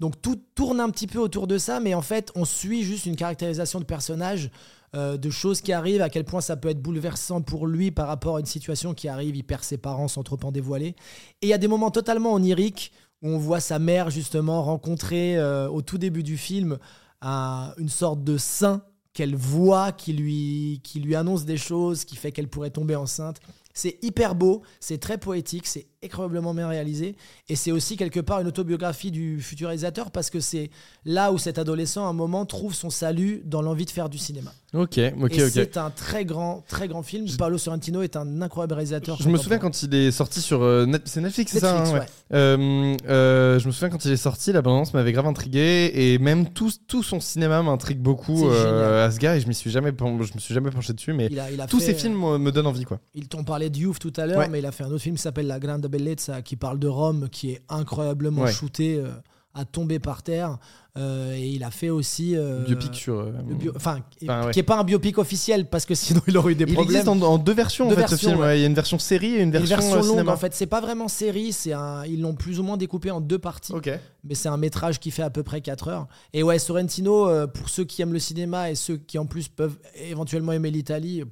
Donc 0.00 0.22
tout 0.22 0.40
tourne 0.54 0.80
un 0.80 0.88
petit 0.88 1.06
peu 1.06 1.18
autour 1.18 1.46
de 1.46 1.58
ça, 1.58 1.78
mais 1.78 1.92
en 1.92 2.00
fait 2.00 2.32
on 2.34 2.46
suit 2.46 2.82
juste 2.82 3.04
une 3.04 3.14
caractérisation 3.14 3.78
de 3.78 3.84
personnage, 3.84 4.50
euh, 4.94 5.18
de 5.18 5.28
choses 5.28 5.60
qui 5.60 5.74
arrivent, 5.74 6.00
à 6.00 6.08
quel 6.08 6.24
point 6.24 6.40
ça 6.40 6.56
peut 6.56 6.70
être 6.70 6.80
bouleversant 6.80 7.42
pour 7.42 7.66
lui 7.66 7.90
par 7.90 8.06
rapport 8.08 8.36
à 8.36 8.40
une 8.40 8.46
situation 8.46 8.94
qui 8.94 9.06
arrive, 9.06 9.36
il 9.36 9.44
perd 9.44 9.62
ses 9.62 9.76
parents 9.76 10.08
sans 10.08 10.22
trop 10.22 10.38
en 10.44 10.52
dévoiler. 10.52 10.96
Et 11.42 11.46
il 11.46 11.48
y 11.50 11.52
a 11.52 11.58
des 11.58 11.68
moments 11.68 11.90
totalement 11.90 12.32
oniriques 12.32 12.90
où 13.20 13.28
on 13.28 13.36
voit 13.38 13.60
sa 13.60 13.78
mère 13.78 14.08
justement 14.08 14.62
rencontrer 14.62 15.38
au 15.68 15.82
tout 15.82 15.98
début 15.98 16.22
du 16.22 16.38
film 16.38 16.78
un- 17.20 17.74
une 17.76 17.90
sorte 17.90 18.24
de 18.24 18.38
saint 18.38 18.82
qu'elle 19.16 19.34
voit, 19.34 19.92
qui 19.92 20.12
lui, 20.12 20.82
qui 20.84 21.00
lui 21.00 21.16
annonce 21.16 21.46
des 21.46 21.56
choses, 21.56 22.04
qui 22.04 22.16
fait 22.16 22.32
qu'elle 22.32 22.48
pourrait 22.48 22.68
tomber 22.68 22.96
enceinte. 22.96 23.40
C'est 23.72 23.98
hyper 24.02 24.34
beau, 24.34 24.60
c'est 24.78 24.98
très 24.98 25.16
poétique, 25.16 25.66
c'est 25.66 25.86
incroyablement 26.06 26.54
bien 26.54 26.68
réalisé. 26.68 27.14
Et 27.48 27.56
c'est 27.56 27.70
aussi 27.72 27.96
quelque 27.96 28.20
part 28.20 28.40
une 28.40 28.46
autobiographie 28.48 29.10
du 29.10 29.40
futur 29.40 29.68
réalisateur 29.68 30.10
parce 30.10 30.30
que 30.30 30.40
c'est 30.40 30.70
là 31.04 31.32
où 31.32 31.38
cet 31.38 31.58
adolescent, 31.58 32.04
à 32.06 32.08
un 32.08 32.12
moment, 32.12 32.44
trouve 32.46 32.74
son 32.74 32.90
salut 32.90 33.42
dans 33.44 33.62
l'envie 33.62 33.84
de 33.84 33.90
faire 33.90 34.08
du 34.08 34.18
cinéma. 34.18 34.52
Ok, 34.74 34.98
ok, 35.20 35.32
et 35.38 35.44
ok. 35.44 35.50
c'est 35.52 35.76
un 35.76 35.90
très 35.90 36.24
grand, 36.24 36.62
très 36.68 36.88
grand 36.88 37.02
film. 37.02 37.26
Paolo 37.38 37.56
Sorrentino 37.56 38.02
est 38.02 38.16
un 38.16 38.42
incroyable 38.42 38.74
réalisateur. 38.74 39.16
Je 39.20 39.28
me 39.28 39.38
souviens 39.38 39.58
quand 39.58 39.82
il 39.82 39.94
est 39.94 40.10
sorti 40.10 40.40
sur 40.40 40.62
euh, 40.62 40.84
Net- 40.86 41.02
c'est 41.06 41.20
Netflix, 41.20 41.52
c'est 41.52 41.60
ça 41.60 41.78
hein, 41.80 41.92
ouais. 41.92 42.00
ouais. 42.00 42.06
Euh, 42.34 42.96
euh, 43.08 43.58
Je 43.58 43.66
me 43.66 43.72
souviens 43.72 43.88
quand 43.88 44.04
il 44.04 44.12
est 44.12 44.16
sorti, 44.16 44.52
la 44.52 44.62
bande 44.62 44.86
m'avait 44.92 45.12
grave 45.12 45.26
intrigué 45.26 45.90
et 45.94 46.18
même 46.18 46.50
tout, 46.50 46.70
tout 46.88 47.02
son 47.02 47.20
cinéma 47.20 47.62
m'intrigue 47.62 47.98
beaucoup 48.00 48.48
à 48.50 49.10
ce 49.10 49.18
gars 49.18 49.36
et 49.36 49.40
je 49.40 49.48
m'y 49.48 49.54
suis 49.54 49.70
jamais, 49.70 49.92
je 49.98 50.34
me 50.34 50.38
suis 50.40 50.52
jamais 50.54 50.70
penché 50.70 50.92
dessus, 50.92 51.12
mais 51.12 51.28
Il 51.30 51.40
a, 51.40 51.50
il 51.50 51.60
a 51.60 51.66
tous 51.66 51.78
fait, 51.80 51.86
ces 51.86 51.94
films 51.94 52.36
me 52.38 52.50
donnent 52.52 52.66
envie 52.66 52.84
quoi. 52.84 52.98
Ils 53.14 53.28
t'ont 53.28 53.44
parlé 53.44 53.70
de 53.70 53.78
Youth 53.78 53.98
tout 53.98 54.12
à 54.16 54.26
l'heure, 54.26 54.38
Ouais. 54.40 54.48
mais 54.48 54.58
il 54.58 54.66
a 54.66 54.72
fait 54.72 54.84
un 54.84 54.88
autre 54.90 54.98
film 55.02 55.16
qui 55.16 55.22
s'appelle 55.22 55.46
La 55.46 55.58
Grande 55.58 55.86
Bellezza, 55.98 56.42
qui 56.42 56.56
parle 56.56 56.78
de 56.78 56.88
Rome, 56.88 57.28
qui 57.30 57.50
est 57.52 57.62
incroyablement 57.68 58.42
Ouais. 58.42 58.52
shooté 58.52 58.96
euh, 58.96 59.08
à 59.54 59.64
tomber 59.64 59.98
par 59.98 60.22
terre. 60.22 60.58
Euh, 60.98 61.34
et 61.34 61.48
il 61.48 61.62
a 61.62 61.70
fait 61.70 61.90
aussi. 61.90 62.34
euh, 62.36 62.64
Biopic 62.64 62.94
sur. 62.94 63.14
euh, 63.18 63.32
Enfin, 63.76 64.00
Enfin, 64.22 64.46
ouais. 64.46 64.50
qui 64.52 64.58
est 64.58 64.62
pas 64.62 64.78
un 64.78 64.84
biopic 64.84 65.18
officiel 65.18 65.68
parce 65.68 65.84
que 65.84 65.94
sinon 65.94 66.20
il 66.26 66.36
aurait 66.38 66.52
eu 66.52 66.54
des 66.54 66.64
Il 66.64 66.72
problèmes. 66.74 66.90
existe 66.96 67.08
en, 67.08 67.20
en 67.20 67.36
deux 67.38 67.52
versions 67.52 67.86
Deux 67.88 67.92
en 67.94 67.96
fait 67.96 68.04
ce 68.04 68.10
versions, 68.10 68.28
film. 68.30 68.40
ouais. 68.40 68.46
Ouais, 68.48 68.58
Il 68.58 68.60
y 68.62 68.64
a 68.64 68.66
une 68.66 68.74
version 68.74 68.98
série 68.98 69.34
et 69.34 69.36
une 69.42 69.42
Une 69.44 69.50
version, 69.50 69.76
version 69.76 69.92
euh, 69.92 69.96
longue 69.98 70.08
cinéma. 70.10 70.32
en 70.32 70.36
fait, 70.38 70.54
c'est 70.54 70.66
pas 70.66 70.80
vraiment 70.80 71.08
série, 71.08 71.52
c'est 71.52 71.74
un, 71.74 72.04
ils 72.06 72.20
l'ont 72.20 72.34
plus 72.34 72.60
ou 72.60 72.62
moins 72.62 72.78
découpé 72.78 73.10
en 73.10 73.20
deux 73.20 73.38
parties, 73.38 73.72
Ok. 73.74 73.90
mais 74.24 74.34
c'est 74.34 74.48
un 74.48 74.56
métrage 74.56 74.98
qui 75.00 75.10
fait 75.10 75.22
à 75.22 75.28
peu 75.30 75.42
près 75.42 75.60
4 75.60 75.88
heures. 75.88 76.06
Et 76.32 76.42
ouais, 76.42 76.58
Sorrentino, 76.58 77.46
pour 77.48 77.68
ceux 77.68 77.84
qui 77.84 78.00
aiment 78.02 78.14
le 78.14 78.18
cinéma 78.18 78.70
et 78.70 78.74
ceux 78.74 78.96
qui 78.96 79.18
en 79.18 79.26
plus 79.26 79.48
peuvent 79.48 79.78
éventuellement 79.96 80.52
aimer 80.52 80.70
l'Italie, 80.70 81.22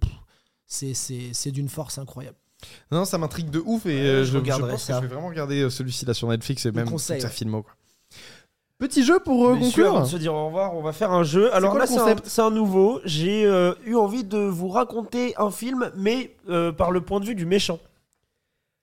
c'est 0.67 1.51
d'une 1.53 1.69
force 1.69 1.97
incroyable. 1.99 2.37
Non, 2.91 3.05
ça 3.05 3.19
m'intrigue 3.19 3.51
de 3.51 3.63
ouf 3.65 3.87
et 3.87 4.01
euh, 4.01 4.21
je 4.21 4.25
je, 4.25 4.33
je 4.33 4.39
regarderai 4.39 4.73
pense 4.73 4.85
ça. 4.85 4.95
que 4.95 5.03
je 5.03 5.07
vais 5.07 5.15
vraiment 5.15 5.29
regarder 5.29 5.63
euh, 5.63 5.71
celui-ci 5.71 6.07
là 6.07 6.15
sur 6.15 6.29
Netflix 6.29 6.67
et 6.67 6.73
même 6.73 6.89
ouais. 6.89 7.29
filmo 7.31 7.63
quoi. 7.63 7.73
Petit 8.79 9.05
jeu 9.05 9.21
pour 9.21 9.47
euh, 9.47 9.53
avant 9.53 9.61
conclure. 9.61 10.01
de 10.01 10.05
se 10.07 10.17
dire 10.17 10.35
au 10.35 10.47
revoir, 10.47 10.75
on 10.75 10.83
va 10.83 10.93
faire 10.93 11.13
un 11.13 11.23
jeu. 11.23 11.55
Alors 11.55 11.71
quoi 11.71 11.87
là, 11.87 12.21
c'est 12.25 12.43
un, 12.43 12.51
nouveau. 12.51 13.01
J'ai 13.05 13.47
euh, 13.47 13.73
eu 13.87 13.95
envie 13.95 14.25
de 14.25 14.39
vous 14.39 14.69
raconter 14.69 15.33
un 15.39 15.51
film, 15.51 15.91
mais 15.97 16.35
euh, 16.49 16.73
par 16.73 16.91
le 16.91 17.01
point 17.01 17.21
de 17.21 17.25
vue 17.25 17.37
du 17.37 17.47
méchant. 17.47 17.79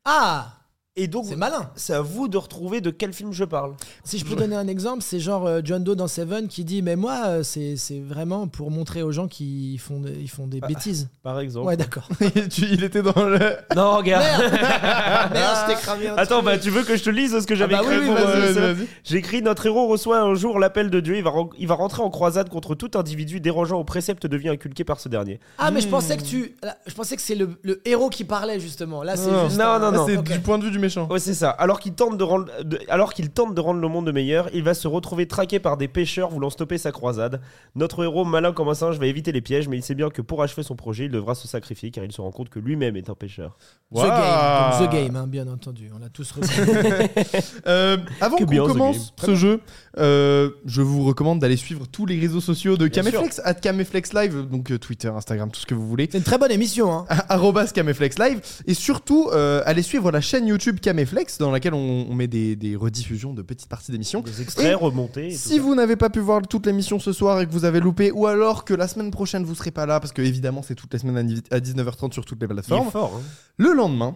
Ah, 0.05 0.53
Et 0.97 1.07
donc, 1.07 1.23
c'est 1.29 1.37
malin. 1.37 1.71
c'est 1.75 1.93
à 1.93 2.01
vous 2.01 2.27
de 2.27 2.37
retrouver 2.37 2.81
de 2.81 2.89
quel 2.89 3.13
film 3.13 3.31
je 3.31 3.45
parle. 3.45 3.75
Si 4.03 4.17
je 4.19 4.25
peux 4.25 4.35
donner 4.35 4.57
un 4.57 4.67
exemple, 4.67 5.01
c'est 5.01 5.21
genre 5.21 5.47
euh, 5.47 5.61
John 5.63 5.85
Doe 5.85 5.95
dans 5.95 6.09
Seven 6.09 6.49
qui 6.49 6.65
dit 6.65 6.81
mais 6.81 6.97
moi 6.97 7.21
euh, 7.27 7.43
c'est 7.43 7.77
c'est 7.77 8.01
vraiment 8.01 8.49
pour 8.49 8.71
montrer 8.71 9.01
aux 9.01 9.13
gens 9.13 9.29
qui 9.29 9.77
font 9.77 10.01
ils 10.05 10.29
font 10.29 10.47
des 10.47 10.59
Ah. 10.61 10.67
bêtises. 10.67 11.07
Par 11.23 11.39
exemple. 11.39 11.67
Ouais, 11.67 11.77
d'accord. 11.77 12.09
Il 12.57 12.83
était 12.83 13.01
dans 13.01 13.23
le. 13.23 13.39
Non, 13.75 13.95
regarde. 13.95 14.25
Merde, 15.31 15.57
je 15.65 15.73
t'ai 15.73 15.79
cramé 15.79 16.07
un 16.09 16.15
Attends, 16.17 16.35
truc. 16.41 16.45
bah 16.45 16.57
tu 16.57 16.69
veux 16.69 16.83
que 16.83 16.97
je 16.97 17.03
te 17.03 17.09
lise 17.09 17.39
ce 17.39 17.47
que 17.47 17.55
j'avais 17.55 17.75
bah 17.75 17.81
oui, 17.87 17.95
écrit 17.95 18.09
oui, 18.09 18.13
vas-y, 18.13 18.57
euh, 18.57 18.75
écrit 19.11 19.41
Notre 19.41 19.65
héros 19.67 19.87
reçoit 19.87 20.19
un 20.19 20.35
jour 20.35 20.59
l'appel 20.59 20.89
de 20.89 20.99
Dieu. 20.99 21.15
Il 21.15 21.23
va, 21.23 21.31
il 21.57 21.67
va 21.69 21.75
rentrer 21.75 22.01
en 22.01 22.09
croisade 22.09 22.49
contre 22.49 22.75
tout 22.75 22.91
individu 22.95 23.39
dérangeant 23.39 23.79
au 23.79 23.85
précepte 23.85 24.25
de 24.27 24.35
vie 24.35 24.49
inculqué 24.49 24.83
par 24.83 24.99
ce 24.99 25.07
dernier. 25.07 25.39
Ah 25.57 25.71
mais 25.71 25.79
je 25.79 25.87
pensais 25.87 26.17
que 26.17 26.23
tu 26.23 26.55
là, 26.61 26.75
je 26.85 26.93
pensais 26.93 27.15
que 27.15 27.21
c'est 27.21 27.35
le, 27.35 27.51
le 27.63 27.81
héros 27.87 28.09
qui 28.09 28.25
parlait 28.25 28.59
justement. 28.59 29.03
Là 29.03 29.15
c'est 29.15 29.31
Non, 29.31 29.45
juste 29.47 29.57
non, 29.57 29.65
un- 29.65 29.79
non, 29.79 29.91
non. 29.93 30.05
c'est 30.05 30.21
du 30.21 30.39
point 30.41 30.57
de 30.57 30.65
vue 30.65 30.71
du 30.71 30.80
méchant. 30.81 31.07
Ouais, 31.09 31.19
c'est 31.19 31.33
ça. 31.33 31.49
Alors 31.51 31.79
qu'il 31.79 31.93
tente 31.93 32.17
de 32.17 32.23
rendre, 32.23 32.47
de- 32.63 32.79
alors 32.89 33.13
qu'il 33.13 33.29
tente 33.29 33.55
de 33.55 33.61
rendre 33.61 33.79
le 33.79 33.87
monde 33.87 34.11
meilleur, 34.11 34.49
il 34.53 34.63
va 34.63 34.73
se 34.73 34.87
retrouver 34.87 35.27
traqué 35.27 35.59
par 35.59 35.77
des 35.77 35.87
pêcheurs 35.87 36.29
voulant 36.29 36.49
stopper 36.49 36.77
sa 36.77 36.91
croisade. 36.91 37.39
Notre 37.75 38.03
héros, 38.03 38.25
malin 38.25 38.51
comme 38.51 38.67
un 38.69 38.73
singe, 38.73 38.97
va 38.99 39.05
éviter 39.05 39.31
les 39.31 39.41
pièges, 39.41 39.67
mais 39.69 39.77
il 39.77 39.83
sait 39.83 39.95
bien 39.95 40.09
que 40.09 40.21
pour 40.21 40.43
achever 40.43 40.63
son 40.63 40.75
projet, 40.75 41.05
il 41.05 41.11
devra 41.11 41.35
se 41.35 41.47
sacrifier 41.47 41.91
car 41.91 42.03
il 42.03 42.11
se 42.11 42.19
rend 42.21 42.31
compte 42.31 42.49
que 42.49 42.59
lui-même 42.59 42.97
est 42.97 43.09
un 43.09 43.15
pêcheur. 43.15 43.57
The 43.93 43.97
Waouh. 43.97 44.07
Game, 44.09 44.87
The 44.87 44.91
Game, 44.91 45.15
hein, 45.15 45.27
bien 45.27 45.47
entendu. 45.47 45.89
On 45.95 45.99
l'a 45.99 46.09
tous 46.09 46.31
reconnu. 46.31 46.51
Euh, 47.67 47.97
avant 48.19 48.37
Que 48.37 48.43
qu'on 48.43 48.49
bien, 48.49 48.63
The 48.63 48.67
commence 48.67 49.13
ce 49.23 49.35
jeu, 49.35 49.59
euh, 49.97 50.49
je 50.65 50.81
vous 50.81 51.03
recommande 51.03 51.39
d'aller 51.39 51.57
suivre 51.57 51.85
tous 51.87 52.05
les 52.05 52.19
réseaux 52.19 52.41
sociaux 52.41 52.75
de 52.77 52.87
Bien 52.87 53.03
Caméflex, 53.03 53.41
at 53.43 53.53
Caméflex 53.55 54.13
Live, 54.13 54.47
donc 54.49 54.71
euh, 54.71 54.79
Twitter, 54.79 55.09
Instagram, 55.09 55.51
tout 55.51 55.59
ce 55.59 55.65
que 55.65 55.75
vous 55.75 55.87
voulez. 55.87 56.07
c'est 56.11 56.17
une 56.17 56.23
très 56.23 56.37
bonne 56.37 56.51
émission. 56.51 56.91
Hein. 56.91 57.05
arrobas 57.29 57.67
Caméflex 57.67 58.17
Live 58.19 58.41
et 58.65 58.73
surtout 58.73 59.29
euh, 59.31 59.61
allez 59.65 59.81
suivre 59.83 60.11
la 60.11 60.21
chaîne 60.21 60.47
YouTube 60.47 60.70
Caméflex 60.79 61.37
dans 61.37 61.51
laquelle 61.51 61.73
on, 61.73 62.07
on 62.09 62.13
met 62.15 62.27
des, 62.27 62.55
des 62.55 62.75
rediffusions 62.75 63.33
de 63.33 63.41
petites 63.41 63.67
parties 63.69 63.91
d'émissions. 63.91 64.21
Des 64.21 64.41
extraits 64.41 64.67
Et 64.71 64.73
remontés. 64.73 65.27
et 65.27 65.31
Si 65.31 65.59
vous 65.59 65.75
n'avez 65.75 65.95
pas 65.95 66.09
pu 66.09 66.19
voir 66.19 66.41
toute 66.47 66.65
l'émission 66.65 66.99
ce 66.99 67.11
soir 67.13 67.41
et 67.41 67.45
que 67.45 67.51
vous 67.51 67.65
avez 67.65 67.79
loupé, 67.79 68.11
ou 68.11 68.27
alors 68.27 68.63
que 68.65 68.73
la 68.73 68.87
semaine 68.87 69.11
prochaine 69.11 69.43
vous 69.43 69.55
serez 69.55 69.71
pas 69.71 69.85
là, 69.85 69.99
parce 69.99 70.13
que 70.13 70.21
évidemment 70.21 70.61
c'est 70.61 70.75
toutes 70.75 70.93
les 70.93 70.99
semaines 70.99 71.17
à 71.17 71.23
ni- 71.23 71.43
à 71.51 71.59
19h30 71.59 72.13
sur 72.13 72.25
toutes 72.25 72.41
les 72.41 72.47
plateformes, 72.47 72.89
fort. 72.91 73.13
hein. 73.17 73.21
le 73.57 73.73
lendemain, 73.73 74.15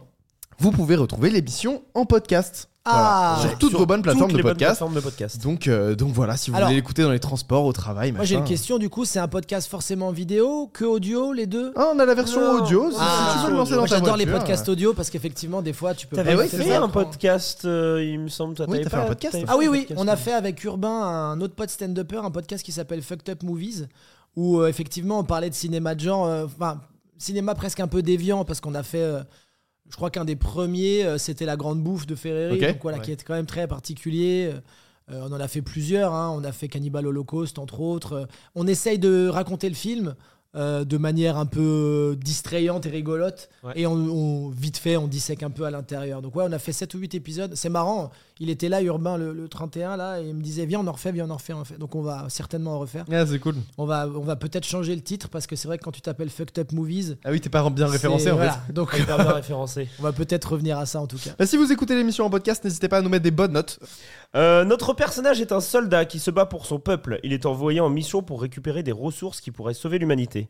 vous 0.60 0.72
pouvez 0.72 0.96
retrouver 0.96 1.30
l'émission 1.30 1.84
en 1.94 2.06
podcast. 2.06 2.70
Ah, 2.88 3.40
Sur 3.42 3.58
toutes 3.58 3.70
Sur 3.72 3.80
vos 3.80 3.86
bonnes 3.88 4.04
plateformes 4.04 4.30
Toutes 4.30 4.38
de 4.38 4.44
podcast. 4.44 4.70
plateformes 4.78 4.94
de 4.94 5.00
podcast. 5.00 5.42
Donc, 5.42 5.68
euh, 5.68 5.96
donc 5.96 6.12
voilà, 6.14 6.38
si 6.38 6.52
vous 6.52 6.56
Alors, 6.56 6.68
voulez 6.70 6.76
l'écouter 6.80 7.02
dans 7.02 7.12
les 7.12 7.20
transports, 7.20 7.66
au 7.66 7.74
travail, 7.74 8.12
Moi 8.12 8.24
j'ai 8.26 8.36
machin. 8.36 8.44
une 8.46 8.48
question 8.48 8.78
du 8.78 8.90
coup, 8.90 9.06
c'est 9.06 9.18
un 9.18 9.28
podcast 9.28 9.68
forcément 9.68 10.12
vidéo, 10.12 10.70
que 10.72 10.86
audio, 10.86 11.34
les 11.34 11.48
deux? 11.48 11.74
Ah, 11.76 11.88
on 11.96 11.98
a 12.00 12.06
la 12.06 12.14
version 12.14 12.42
Non. 12.42 12.62
audio. 12.64 12.92
si- 12.92 12.98
Ah, 13.00 13.32
si 13.34 13.40
tu 13.40 13.46
veux 13.46 13.52
le 13.54 13.58
lancer 13.58 13.72
moi, 13.74 13.82
dans 13.82 13.88
ta 13.88 13.96
j'adore 13.96 14.18
les 14.18 14.26
voiture, 14.26 14.40
podcasts 14.46 14.70
audio 14.70 14.94
parce 14.94 15.10
qu'effectivement 15.10 15.64
des 15.64 15.74
fois 15.74 15.96
tu 15.96 16.06
peux 16.06 16.16
T'avais 16.16 16.34
pas 16.36 16.42
ouais, 16.44 16.48
fait 16.48 16.64
ça, 16.64 16.82
un 16.84 16.88
podcast, 16.90 17.66
euh, 17.66 18.04
il 18.04 18.20
me 18.20 18.28
semble. 18.28 18.54
toi, 18.54 18.66
Oui, 18.70 18.74
t'avais 18.78 18.84
t'as 18.84 18.90
fait 18.92 18.96
pas- 18.98 19.04
un 19.04 19.08
podcast, 19.08 19.32
t'avais 19.34 19.46
Ah 19.48 19.58
oui, 19.58 19.68
oui, 19.68 19.88
on 19.98 20.08
a 20.08 20.16
fait 20.16 20.34
avec 20.34 20.64
Urbain 20.64 20.90
un 21.02 21.42
autre 21.42 21.56
pote 21.56 21.72
stand-upper, 21.72 22.18
un 22.24 22.30
podcast 22.30 22.64
qui 22.64 22.72
s'appelle 22.72 23.02
Fucked 23.02 23.28
Up 23.30 23.42
Movies, 23.42 23.88
où 24.36 24.60
euh, 24.60 24.68
effectivement 24.68 25.18
on 25.18 25.24
parlait 25.24 25.50
de 25.50 25.56
cinéma 25.56 25.96
de 25.96 26.02
genre, 26.02 26.28
euh, 26.28 26.46
enfin, 26.46 26.82
cinéma 27.18 27.56
presque 27.56 27.80
un 27.80 27.88
peu 27.88 28.04
déviant, 28.04 28.46
parce 28.46 28.62
qu'on 28.62 28.76
a 28.76 28.84
fait, 28.84 29.02
euh, 29.02 29.24
je 29.90 29.96
crois 29.96 30.10
qu'un 30.10 30.26
des 30.26 30.36
premiers, 30.36 31.06
euh, 31.06 31.18
c'était 31.18 31.46
La 31.46 31.56
Grande 31.58 31.82
Bouffe 31.84 32.06
de 32.08 32.16
Ferreri, 32.16 32.60
donc 32.74 32.82
voilà, 32.82 33.00
qui 33.00 33.12
est 33.12 33.24
quand 33.24 33.34
même 33.36 33.46
très 33.46 33.68
particulier. 33.68 34.52
Euh, 35.12 35.22
on 35.30 35.32
en 35.32 35.40
a 35.40 35.48
fait 35.48 35.62
plusieurs, 35.62 36.14
hein. 36.14 36.34
on 36.36 36.44
a 36.44 36.52
fait 36.52 36.68
Cannibal 36.68 37.06
Holocaust, 37.06 37.60
entre 37.60 37.80
autres. 37.80 38.14
Euh, 38.14 38.26
on 38.56 38.66
essaye 38.66 38.98
de 39.00 39.28
raconter 39.28 39.70
le 39.70 39.76
film. 39.76 40.16
euh, 40.58 40.86
de 40.86 40.98
manière 40.98 41.36
un 41.38 41.46
peu 41.46 42.16
distrayante 42.18 42.86
et 42.86 42.90
rigolote 42.90 43.50
Ouais. 43.62 43.74
et 43.76 43.86
on, 43.88 43.92
on- 43.96 44.50
vite 44.52 44.78
fait 44.78 44.96
on 44.96 45.06
dissèque 45.06 45.44
un 45.44 45.50
peu 45.50 45.66
à 45.66 45.70
l'intérieur 45.70 46.22
donc 46.22 46.34
ouais 46.38 46.46
on 46.48 46.52
a 46.54 46.60
fait 46.60 46.72
7 46.72 46.94
ou 46.94 47.00
8 47.00 47.14
épisodes 47.14 47.52
c'est 47.56 47.68
marrant 47.68 48.10
il 48.40 48.50
était 48.50 48.70
là 48.70 48.82
Urbain 48.82 49.18
le, 49.18 49.34
le 49.34 49.48
31 49.48 49.96
là 49.98 50.20
et 50.22 50.28
il 50.28 50.36
me 50.36 50.42
disait 50.42 50.66
viens 50.66 50.80
on 50.82 50.88
en 50.88 50.92
refait 50.92 51.12
viens 51.12 51.26
on 51.28 51.30
en 51.32 51.36
refait, 51.36 51.54
on 51.54 51.58
en 51.58 51.60
refait. 51.62 51.78
donc 51.78 51.96
on 51.96 52.02
va 52.02 52.26
certainement 52.30 52.74
en 52.76 52.80
refaire 52.80 53.06
Ah, 53.12 53.26
c'est 53.26 53.40
cool. 53.40 53.56
on 53.78 53.86
va, 53.86 54.08
on 54.08 54.22
va 54.22 54.36
peut-être 54.36 54.66
changer 54.66 54.94
le 54.96 55.02
titre 55.02 55.30
parce 55.30 55.48
que 55.48 55.56
c'est 55.56 55.68
vrai 55.68 55.78
que 55.78 55.84
quand 55.84 55.92
tu 55.92 56.02
t'appelles 56.02 56.30
Fucked 56.30 56.60
Up 56.60 56.72
Movies 56.74 57.18
Ah 57.24 57.32
oui, 57.32 57.40
t'es 57.42 57.50
pas 57.50 57.68
bien 57.70 57.88
référencé 57.88 58.32
en 58.32 58.38
fait. 58.38 58.74
donc 58.74 58.94
Hyper 58.98 59.18
bien 59.18 59.32
référencé. 59.34 59.88
on 60.00 60.04
va 60.04 60.12
peut-être 60.12 60.52
revenir 60.54 60.78
à 60.78 60.86
ça 60.86 61.02
en 61.02 61.08
tout 61.08 61.18
cas 61.18 61.32
Bah, 61.40 61.46
si 61.46 61.58
vous 61.58 61.72
écoutez 61.72 61.96
l'émission 61.96 62.26
en 62.26 62.30
podcast, 62.30 62.64
n'hésitez 62.64 62.88
pas 62.90 62.98
à 62.98 63.02
nous 63.02 63.10
mettre 63.10 63.24
des 63.24 63.32
bonnes 63.32 63.54
notes. 63.54 63.80
Euh, 64.36 64.66
notre 64.66 64.94
personnage 64.94 65.40
est 65.40 65.52
un 65.52 65.62
soldat 65.62 66.06
qui 66.06 66.20
se 66.20 66.30
bat 66.32 66.46
pour 66.46 66.66
son 66.66 66.80
peuple. 66.80 67.20
Il 67.24 67.32
est 67.32 67.46
envoyé 67.46 67.80
en 67.80 67.90
mission 67.90 68.22
pour 68.22 68.42
récupérer 68.42 68.84
des 68.84 68.92
ressources 68.92 69.40
qui 69.40 69.52
pourraient 69.52 69.74
sauver 69.74 69.98
l'humanité. 69.98 70.50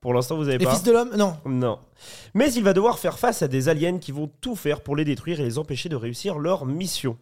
Pour 0.00 0.14
l'instant, 0.14 0.36
vous 0.36 0.48
avez 0.48 0.58
les 0.58 0.64
pas. 0.64 0.72
fils 0.74 0.82
de 0.84 0.92
l'homme 0.92 1.16
non 1.16 1.36
Non. 1.46 1.78
Mais 2.34 2.52
il 2.52 2.62
va 2.62 2.72
devoir 2.72 2.98
faire 2.98 3.18
face 3.18 3.42
à 3.42 3.48
des 3.48 3.68
aliens 3.68 3.98
qui 3.98 4.12
vont 4.12 4.30
tout 4.40 4.54
faire 4.54 4.80
pour 4.82 4.94
les 4.94 5.04
détruire 5.04 5.40
et 5.40 5.44
les 5.44 5.58
empêcher 5.58 5.88
de 5.88 5.96
réussir 5.96 6.38
leur 6.38 6.64
mission. 6.66 7.16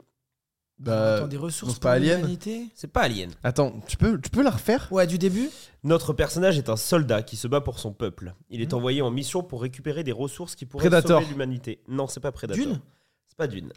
Bah, 0.81 1.15
Attends, 1.15 1.29
des 1.29 1.37
ressources 1.37 1.75
c'est 1.75 1.81
pas 1.81 1.91
pour 1.91 1.95
Alien 2.03 2.17
l'humanité 2.19 2.67
C'est 2.75 2.91
pas 2.93 3.03
alien. 3.03 3.31
Attends, 3.45 3.81
tu 3.87 3.97
peux, 3.97 4.21
tu 4.21 4.29
peux 4.29 4.43
la 4.43 4.51
refaire? 4.51 4.89
Ouais 4.91 5.07
du 5.07 5.19
début 5.19 5.49
Notre 5.85 6.13
personnage 6.13 6.59
est 6.59 6.69
un 6.69 6.77
soldat 6.77 7.23
qui 7.23 7.37
se 7.37 7.47
bat 7.47 7.61
pour 7.61 7.79
son 7.79 7.93
peuple. 7.93 8.35
Il 8.51 8.61
est 8.61 8.75
envoyé 8.75 9.01
en 9.01 9.13
mission 9.13 9.45
pour 9.45 9.63
récupérer 9.63 10.03
des 10.03 10.11
ressources 10.11 10.57
qui 10.57 10.67
pourraient 10.67 10.89
Predator. 10.91 11.21
sauver 11.21 11.31
l'humanité. 11.33 11.81
Non, 11.87 12.09
c'est 12.09 12.19
pas 12.19 12.33
Predator. 12.33 12.61
Dune? 12.63 12.81
C'est 13.29 13.37
pas 13.37 13.47
Dune. 13.47 13.73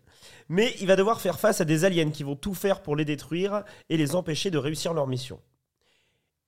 Mais 0.50 0.74
il 0.82 0.88
va 0.88 0.96
devoir 0.96 1.22
faire 1.22 1.40
face 1.40 1.62
à 1.62 1.66
des 1.66 1.86
aliens 1.86 2.10
qui 2.10 2.24
vont 2.24 2.36
tout 2.36 2.56
faire 2.56 2.82
pour 2.82 2.96
les 2.96 3.06
détruire 3.06 3.64
et 3.90 3.98
les 3.98 4.16
empêcher 4.16 4.50
de 4.50 4.58
réussir 4.58 4.94
leur 4.96 5.06
mission. 5.06 5.40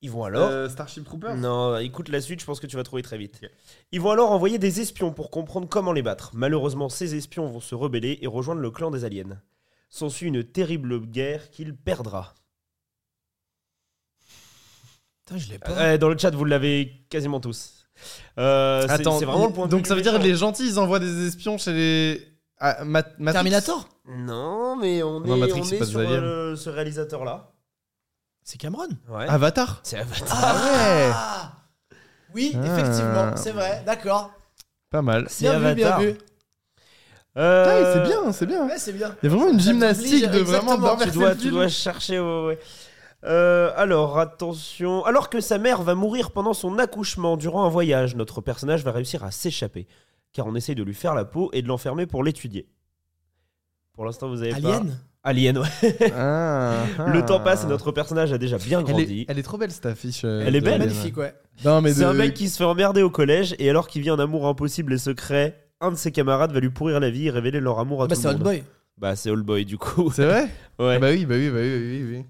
Ils 0.01 0.09
vont 0.09 0.23
alors 0.23 0.49
Euh, 0.49 0.69
Starship 0.69 1.03
Troopers? 1.03 1.35
Non, 1.35 1.77
écoute 1.77 2.07
la 2.09 2.21
suite, 2.21 2.39
je 2.39 2.45
pense 2.45 2.59
que 2.61 2.67
tu 2.67 2.77
vas 2.77 2.83
trouver 2.83 3.01
très 3.01 3.17
vite. 3.17 3.41
Ils 3.91 3.99
vont 3.99 4.11
alors 4.11 4.31
envoyer 4.31 4.57
des 4.57 4.79
espions 4.79 5.11
pour 5.11 5.29
comprendre 5.29 5.67
comment 5.67 5.91
les 5.91 6.01
battre. 6.01 6.31
Malheureusement, 6.33 6.87
ces 6.87 7.15
espions 7.15 7.47
vont 7.47 7.59
se 7.59 7.75
rebeller 7.75 8.17
et 8.21 8.27
rejoindre 8.27 8.61
le 8.61 8.71
clan 8.71 8.91
des 8.91 9.03
aliens. 9.03 9.41
S'ensuit 9.89 10.27
une 10.27 10.43
terrible 10.43 11.01
guerre 11.01 11.49
qu'il 11.49 11.75
perdra. 11.75 12.33
Putain, 15.25 15.37
je 15.37 15.49
l'ai 15.49 15.59
pas 15.59 15.71
Euh, 15.71 15.97
dans 15.97 16.09
le 16.09 16.17
chat, 16.17 16.31
vous 16.31 16.45
l'avez 16.45 17.05
quasiment 17.09 17.39
tous. 17.41 17.87
Euh, 18.37 18.83
c'est- 18.87 18.91
Attends, 18.93 19.19
c'est 19.19 19.25
vraiment 19.25 19.47
le 19.47 19.53
point 19.53 19.65
de 19.65 19.71
donc 19.71 19.85
ça 19.85 19.95
veut 19.95 20.01
dire 20.01 20.13
que 20.13 20.23
les 20.23 20.35
gentils 20.35 20.65
ils 20.65 20.79
envoient 20.79 20.99
des 20.99 21.27
espions 21.27 21.57
chez 21.57 21.73
les. 21.73 22.27
Ah, 22.57 22.83
Matrix 22.85 23.31
Terminator 23.33 23.89
Non, 24.07 24.77
mais 24.77 25.03
on 25.03 25.19
Non, 25.19 25.35
est, 25.35 25.39
Matrix, 25.39 25.61
on 25.61 25.65
est 25.65 25.79
pas 25.79 25.85
des 25.85 25.91
sur 25.91 26.57
ce 26.57 26.69
réalisateur-là. 26.69 27.51
C'est 28.49 28.57
Cameron 28.57 28.87
Ouais. 29.09 29.27
Avatar 29.29 29.79
c'est 29.83 29.97
Avatar. 29.99 30.37
Ah 30.41 30.55
ouais 30.55 31.11
Ah 31.13 31.51
oui 32.33 32.55
Ah. 32.55 32.65
effectivement 32.65 33.35
c'est 33.35 33.51
vrai 33.51 33.83
d'accord 33.85 34.31
Pas 34.89 35.01
mal. 35.03 35.25
C'est 35.29 35.45
bien 35.45 35.59
vu 35.59 35.75
bien 35.75 35.87
Avatar. 35.87 36.01
vu 36.01 36.15
Euh, 37.37 37.65
Ah, 37.67 37.93
c'est 37.93 38.03
bien, 38.09 38.31
c'est 38.31 38.45
bien. 38.47 38.65
ouais 38.67 38.77
c'est 38.79 38.93
bien 38.93 39.15
Il 39.21 39.29
y 39.29 39.31
a 39.31 39.35
vraiment 39.35 39.51
une 39.51 39.59
gymnastique 39.59 40.25
de 40.31 40.39
vraiment 40.39 40.77
tu 40.97 41.11
dois, 41.11 41.35
tu 41.35 41.49
dois 41.51 41.67
chercher. 41.67 42.19
ouais, 42.19 42.45
ouais. 42.47 42.59
Euh, 43.25 43.71
alors, 43.75 44.17
attention. 44.17 45.05
Alors 45.05 45.29
que 45.29 45.41
sa 45.41 45.57
mère 45.57 45.83
va 45.83 45.93
mourir 45.93 46.31
pendant 46.31 46.53
son 46.53 46.79
accouchement 46.79 47.37
durant 47.37 47.65
un 47.65 47.69
voyage, 47.69 48.15
notre 48.15 48.41
personnage 48.41 48.83
va 48.83 48.91
réussir 48.91 49.23
à 49.23 49.31
s'échapper. 49.31 49.87
Car 50.33 50.47
on 50.47 50.55
essaye 50.55 50.75
de 50.75 50.83
lui 50.83 50.93
faire 50.95 51.13
la 51.15 51.25
peau 51.25 51.49
et 51.53 51.61
de 51.61 51.67
l'enfermer 51.67 52.05
pour 52.07 52.23
l'étudier. 52.23 52.67
Pour 53.93 54.05
l'instant, 54.05 54.29
vous 54.29 54.41
avez 54.41 54.51
pas. 54.51 54.57
Alien 54.57 54.97
Alien, 55.23 55.57
ouais. 55.57 56.11
Ah, 56.15 56.85
Le 57.07 57.19
ah. 57.19 57.21
temps 57.23 57.39
passe 57.41 57.65
et 57.65 57.67
notre 57.67 57.91
personnage 57.91 58.31
a 58.31 58.37
déjà 58.37 58.57
bien 58.57 58.79
Elle 58.79 58.85
grandi. 58.85 59.21
est, 59.21 59.25
elle 59.27 59.37
est 59.37 59.43
trop 59.43 59.57
belle 59.57 59.71
cette 59.71 59.85
affiche. 59.85 60.21
euh, 60.23 60.43
Elle 60.45 60.55
est 60.55 60.61
belle. 60.61 60.75
Alien. 60.75 60.87
magnifique 60.87 61.17
ouais 61.17 61.33
Non, 61.65 61.81
mais 61.81 61.91
C'est 61.93 62.01
de- 62.01 62.05
un 62.05 62.13
mec 62.13 62.33
qui 62.33 62.47
se 62.47 62.57
fait 62.57 62.63
emmerder 62.63 63.01
au 63.01 63.09
collège 63.09 63.53
et 63.59 63.69
alors 63.69 63.87
qu'il 63.89 64.01
vit 64.01 64.09
un 64.09 64.19
amour 64.19 64.47
impossible 64.47 64.93
et 64.93 64.97
secret, 64.97 65.67
un 65.81 65.91
de 65.91 65.97
ses 65.97 66.11
camarades 66.13 66.53
va 66.53 66.59
lui 66.61 66.69
pourrir 66.69 66.99
la 67.01 67.09
vie 67.09 67.27
et 67.27 67.31
révéler 67.31 67.59
leur 67.59 67.79
amour 67.79 68.03
à 68.03 68.07
bah 68.07 68.15
tout 68.15 68.21
c'est 68.21 68.27
le 68.29 68.35
Old 68.35 68.43
monde. 68.43 68.53
Boy 68.53 68.63
Bah 68.97 69.15
c'est 69.17 69.29
All 69.29 69.41
Boy 69.43 69.65
du 69.65 69.77
coup. 69.77 70.09
C'est 70.11 70.25
vrai 70.25 70.43
Ouais. 70.79 70.95
Ah 70.95 70.99
Bah 70.99 71.09
oui, 71.11 71.25
bah 71.25 71.35
oui, 71.37 71.49
bah 71.49 71.57
oui, 71.59 71.75
oui, 71.77 72.03
oui. 72.03 72.15
oui. 72.17 72.25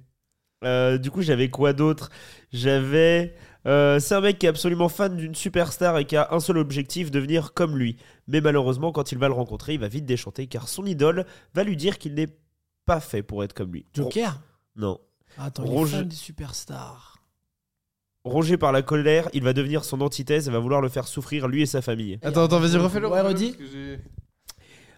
Euh, 0.66 0.98
du 0.98 1.10
coup, 1.12 1.22
j'avais 1.22 1.50
quoi 1.50 1.72
d'autre? 1.74 2.10
J'avais. 2.52 3.36
Euh, 3.66 4.00
c'est 4.00 4.16
un 4.16 4.22
mec 4.22 4.40
qui 4.40 4.46
est 4.46 4.50
absolument 4.50 4.90
fan 4.90 5.16
d'une 5.18 5.36
superstar 5.36 5.98
et 5.98 6.06
qui 6.06 6.16
a 6.16 6.28
un 6.32 6.40
seul 6.40 6.58
objectif, 6.58 7.12
devenir 7.12 7.54
comme 7.54 7.78
lui. 7.78 7.98
Mais 8.28 8.42
malheureusement, 8.42 8.92
quand 8.92 9.12
il 9.12 9.18
va 9.18 9.28
le 9.28 9.34
rencontrer, 9.34 9.74
il 9.74 9.80
va 9.80 9.88
vite 9.88 10.06
déchanter 10.06 10.48
car 10.48 10.68
son 10.70 10.86
idole 10.86 11.26
va 11.54 11.64
lui 11.64 11.76
dire 11.76 11.98
qu'il 11.98 12.14
n'est 12.14 12.30
pas 12.86 13.00
fait 13.00 13.22
pour 13.24 13.44
être 13.44 13.54
comme 13.54 13.72
lui. 13.74 13.86
Joker? 13.94 14.40
Non. 14.76 15.00
Attends, 15.38 15.64
il 15.66 15.72
est 15.72 15.76
Roger- 15.76 15.98
fan 15.98 16.08
des 16.08 16.16
superstars. 16.16 17.18
Rongé 18.26 18.58
par 18.58 18.72
la 18.72 18.82
colère, 18.82 19.30
il 19.34 19.44
va 19.44 19.54
devenir 19.54 19.86
son 19.86 20.02
antithèse 20.02 20.48
et 20.48 20.52
va 20.52 20.60
vouloir 20.60 20.82
le 20.82 20.90
faire 20.90 21.08
souffrir 21.08 21.48
lui 21.48 21.62
et 21.62 21.66
sa 21.66 21.82
famille. 21.82 22.20
Attends, 22.22 22.44
attends, 22.44 22.60
vas-y, 22.60 22.78
refais-le. 22.78 23.08
Ouais, 23.08 23.22
redis. 23.22 23.56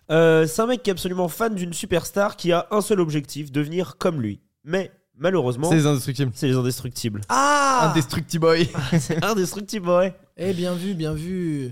Euh, 0.10 0.46
c'est 0.48 0.62
un 0.62 0.66
mec 0.68 0.84
qui 0.84 0.90
est 0.90 0.92
absolument 0.92 1.28
fan 1.28 1.56
d'une 1.56 1.72
superstar 1.74 2.36
qui 2.36 2.52
a 2.52 2.68
un 2.72 2.82
seul 2.82 3.00
objectif, 3.00 3.52
devenir 3.52 3.98
comme 3.98 4.22
lui. 4.22 4.42
Mais 4.64 4.92
malheureusement, 5.22 5.70
C'est 5.70 5.76
les 5.76 5.86
indestructibles. 5.86 6.32
c'est 6.36 6.48
les 6.48 6.56
indestructibles. 6.56 7.22
Ah 7.30 7.90
Indestructible 7.92 8.42
boy. 8.46 8.70
indestructible, 9.22 9.90
ouais. 9.90 10.14
Eh, 10.38 10.52
bien 10.54 10.74
vu, 10.74 10.94
bien 10.94 11.14
vu. 11.14 11.72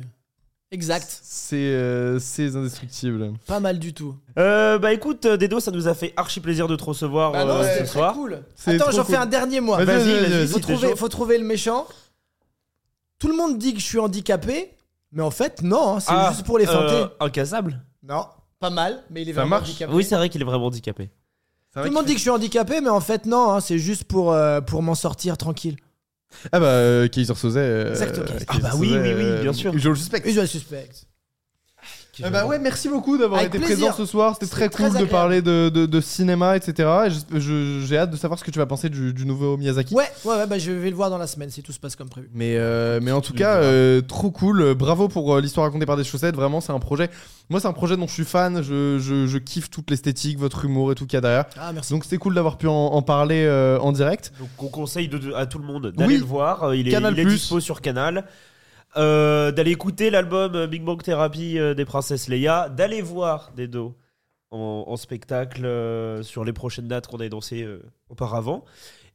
Exact. 0.72 1.20
C'est 1.24 1.56
euh, 1.58 2.20
c'est 2.20 2.56
indestructibles. 2.56 3.34
Pas 3.48 3.60
mal 3.60 3.80
du 3.80 3.94
tout. 3.94 4.16
Euh, 4.38 4.78
bah 4.78 4.94
écoute, 4.94 5.26
euh, 5.26 5.36
Dedo, 5.36 5.60
ça 5.60 5.72
nous 5.72 5.88
a 5.88 5.96
fait 5.96 6.14
archi 6.16 6.40
plaisir 6.40 6.68
de 6.68 6.76
te 6.76 6.84
recevoir 6.84 7.32
Bah 7.32 7.44
non, 7.44 7.56
euh, 7.56 7.64
c'est 7.64 7.74
ce 7.74 7.78
très 7.78 7.86
soir. 7.88 8.14
cool. 8.14 8.44
C'est 8.56 8.76
Attends, 8.76 8.84
trop 8.86 8.92
j'en 8.98 9.04
cool. 9.04 9.16
fais 9.16 9.20
un 9.22 9.26
dernier 9.26 9.62
moi. 9.62 9.78
Vas-y, 9.84 9.86
Vas-y, 9.86 9.98
vas-y, 10.14 10.20
vas-y, 10.22 10.30
vas-y. 10.30 10.48
si 10.48 10.54
faut, 10.54 10.60
t'es 10.60 10.62
trouver, 10.74 10.90
chaud. 10.90 10.96
faut 10.96 11.10
trouver 11.10 11.38
le 11.40 11.44
méchant. 11.46 11.88
Tout 13.18 13.28
le 13.30 13.36
monde 13.36 13.58
dit 13.58 13.74
que 13.74 13.80
je 13.80 13.86
suis 13.86 14.00
handicapé, 14.00 14.76
mais 15.12 15.24
en 15.24 15.32
fait, 15.32 15.62
non, 15.64 15.96
hein, 15.96 16.00
c'est 16.00 16.12
Ah, 16.14 16.30
juste 16.32 16.46
pour 16.46 16.58
les 16.60 16.66
feinter. 16.68 16.94
euh, 16.94 17.08
incassable 17.20 17.84
Non, 18.04 18.28
pas 18.60 18.70
mal, 18.70 19.04
mais 19.10 19.24
il 19.24 19.30
est 19.30 19.34
Ça 19.34 19.42
vraiment 19.42 19.58
marche. 19.58 19.70
handicapé. 19.70 19.94
Oui, 19.94 20.04
c'est 20.04 20.16
vrai 20.16 20.30
qu'il 20.30 20.40
est 20.42 20.46
vraiment 20.46 20.68
handicapé. 20.68 21.10
Tout 21.76 21.84
le 21.84 21.92
monde 21.92 22.06
dit 22.06 22.14
que 22.14 22.18
je 22.18 22.24
suis 22.24 22.30
handicapé, 22.32 22.82
mais 22.82 22.90
en 22.90 23.00
fait, 23.02 23.26
non, 23.26 23.52
hein, 23.52 23.60
c'est 23.62 23.78
juste 23.78 24.06
pour, 24.06 24.34
euh, 24.34 24.60
pour 24.62 24.82
m'en 24.82 24.96
sortir 24.96 25.38
tranquille. 25.38 25.78
Ah 26.52 26.60
bah, 26.60 26.66
euh, 26.68 27.08
Kaiser 27.08 27.34
Soze. 27.36 27.56
euh, 27.58 27.90
Exactement. 27.90 28.26
Ah 28.48 28.58
bah 28.62 28.72
oui, 28.76 28.90
oui, 28.92 28.98
oui, 28.98 29.24
euh, 29.24 29.42
bien 29.42 29.54
sûr. 29.54 29.72
Je 29.78 29.90
le 29.90 29.96
suspecte. 29.96 30.30
Je 30.30 30.40
le 30.42 30.48
suspecte. 30.48 31.06
Eh 32.26 32.30
bah 32.30 32.46
ouais, 32.46 32.60
merci 32.60 32.90
beaucoup 32.90 33.18
d'avoir 33.18 33.40
Avec 33.40 33.54
été 33.56 33.64
plaisir. 33.66 33.88
présent 33.90 33.98
ce 33.98 34.06
soir. 34.06 34.34
C'était 34.34 34.46
C'était 34.46 34.56
très 34.56 34.70
très 34.70 34.84
cool 34.84 34.92
de 34.92 34.96
agréable. 34.98 35.12
parler 35.12 35.42
de, 35.42 35.70
de, 35.70 35.86
de 35.86 36.02
cinéma, 36.02 36.56
etc. 36.58 36.90
Et 37.08 37.10
je- 37.10 37.40
je- 37.40 37.86
j'ai 37.86 37.98
hâte 37.98 38.12
de 38.12 38.18
savoir 38.18 38.40
ce 38.40 38.44
que 38.44 38.52
tu 38.52 38.60
vas 38.60 38.66
penser 38.66 38.90
du, 38.90 39.14
du 39.14 39.26
nouveau 39.26 39.58
Miyazaki. 39.58 39.94
Ouais, 39.94 40.04
ouais, 40.26 40.36
ouais, 40.36 40.48
bah, 40.48 40.58
je 40.58 40.72
vais 40.72 40.90
le 40.90 40.96
voir 40.96 41.10
dans 41.10 41.18
la 41.18 41.28
semaine 41.28 41.50
si 41.50 41.64
tout 41.64 41.72
se 41.72 41.80
passe 41.80 41.96
comme 41.96 42.10
prévu. 42.10 42.30
Mais, 42.34 42.56
euh, 42.58 43.00
mais 43.02 43.12
en 43.12 43.22
tout 43.22 43.34
cas, 43.34 43.56
euh, 43.58 44.02
trop 44.02 44.32
cool. 44.32 44.62
Euh, 44.62 44.74
Bravo 44.76 45.08
pour 45.08 45.36
euh, 45.36 45.42
l'histoire 45.42 45.66
racontée 45.66 45.86
par 45.86 45.98
des 45.98 46.04
chaussettes. 46.04 46.36
Vraiment, 46.36 46.62
c'est 46.62 46.72
un 46.74 46.80
projet. 46.80 47.10
Moi, 47.50 47.60
c'est 47.60 47.68
un 47.68 47.74
projet 47.74 47.98
dont 47.98 48.08
je 48.08 48.14
suis 48.14 48.26
fan. 48.26 48.62
Je, 48.62 49.00
je, 49.00 49.26
je 49.26 49.38
kiffe 49.38 49.70
toute 49.70 49.90
l'esthétique, 49.90 50.38
votre 50.38 50.66
humour 50.66 50.92
et 50.92 50.96
tout 50.96 51.06
qu'il 51.06 51.16
y 51.16 51.18
a 51.18 51.22
derrière. 51.22 51.46
Ah, 51.60 51.72
merci. 51.74 51.92
Donc, 51.94 52.04
c'était 52.04 52.18
cool 52.18 52.36
d'avoir 52.36 52.58
pu 52.58 52.68
en, 52.68 52.74
en 52.74 53.02
parler 53.02 53.44
euh, 53.46 53.80
en 53.80 53.92
direct. 53.92 54.32
Donc 54.40 54.50
on 54.60 54.68
conseille 54.68 55.08
de- 55.08 55.18
de- 55.18 55.34
à 55.34 55.46
tout 55.46 55.58
le 55.58 55.66
monde 55.66 55.92
d'aller 55.96 56.14
Oui. 56.16 56.20
le 56.20 56.26
voir. 56.26 56.64
Euh, 56.64 56.76
Il 56.76 56.88
est, 56.88 56.92
Canal+. 56.92 57.14
il 57.14 57.20
est 57.22 57.26
dispo 57.26 57.60
sur 57.60 57.82
Canal. 57.82 58.26
Euh, 58.98 59.52
d'aller 59.52 59.72
écouter 59.72 60.10
l'album 60.10 60.56
euh, 60.56 60.66
Big 60.68 60.84
Bang 60.84 61.02
Therapy 61.02 61.60
euh, 61.60 61.74
des 61.76 61.86
princesses 61.86 62.28
Leia. 62.28 62.70
D'aller 62.70 63.02
voir 63.04 63.52
Dedo 63.56 63.96
en, 64.52 64.86
en 64.88 64.98
spectacle 64.98 65.64
euh, 65.66 66.24
sur 66.24 66.44
les 66.44 66.54
prochaines 66.54 66.88
dates 66.88 67.06
qu'on 67.08 67.20
a 67.20 67.26
énoncées 67.26 67.62
euh, 67.64 67.84
auparavant. 68.10 68.66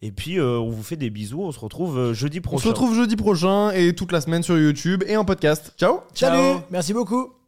Et 0.01 0.13
puis 0.13 0.39
euh, 0.39 0.59
on 0.59 0.71
vous 0.71 0.83
fait 0.83 0.97
des 0.97 1.11
bisous. 1.11 1.43
On 1.43 1.51
se 1.53 1.59
retrouve 1.59 2.13
jeudi 2.13 2.39
On 2.39 2.43
prochain. 2.43 2.63
se 2.65 2.69
retrouve 2.69 2.95
jeudi 2.95 3.17
prochain 3.17 3.71
et 3.71 3.95
toute 3.95 4.13
la 4.13 4.21
semaine 4.21 4.43
sur 4.43 4.57
YouTube 4.57 5.03
et 5.07 5.17
en 5.17 5.25
podcast. 5.25 5.73
Ciao 5.77 6.01
Ciao. 6.15 6.31
Salut, 6.31 6.61
merci 6.71 6.93
beaucoup. 6.93 7.44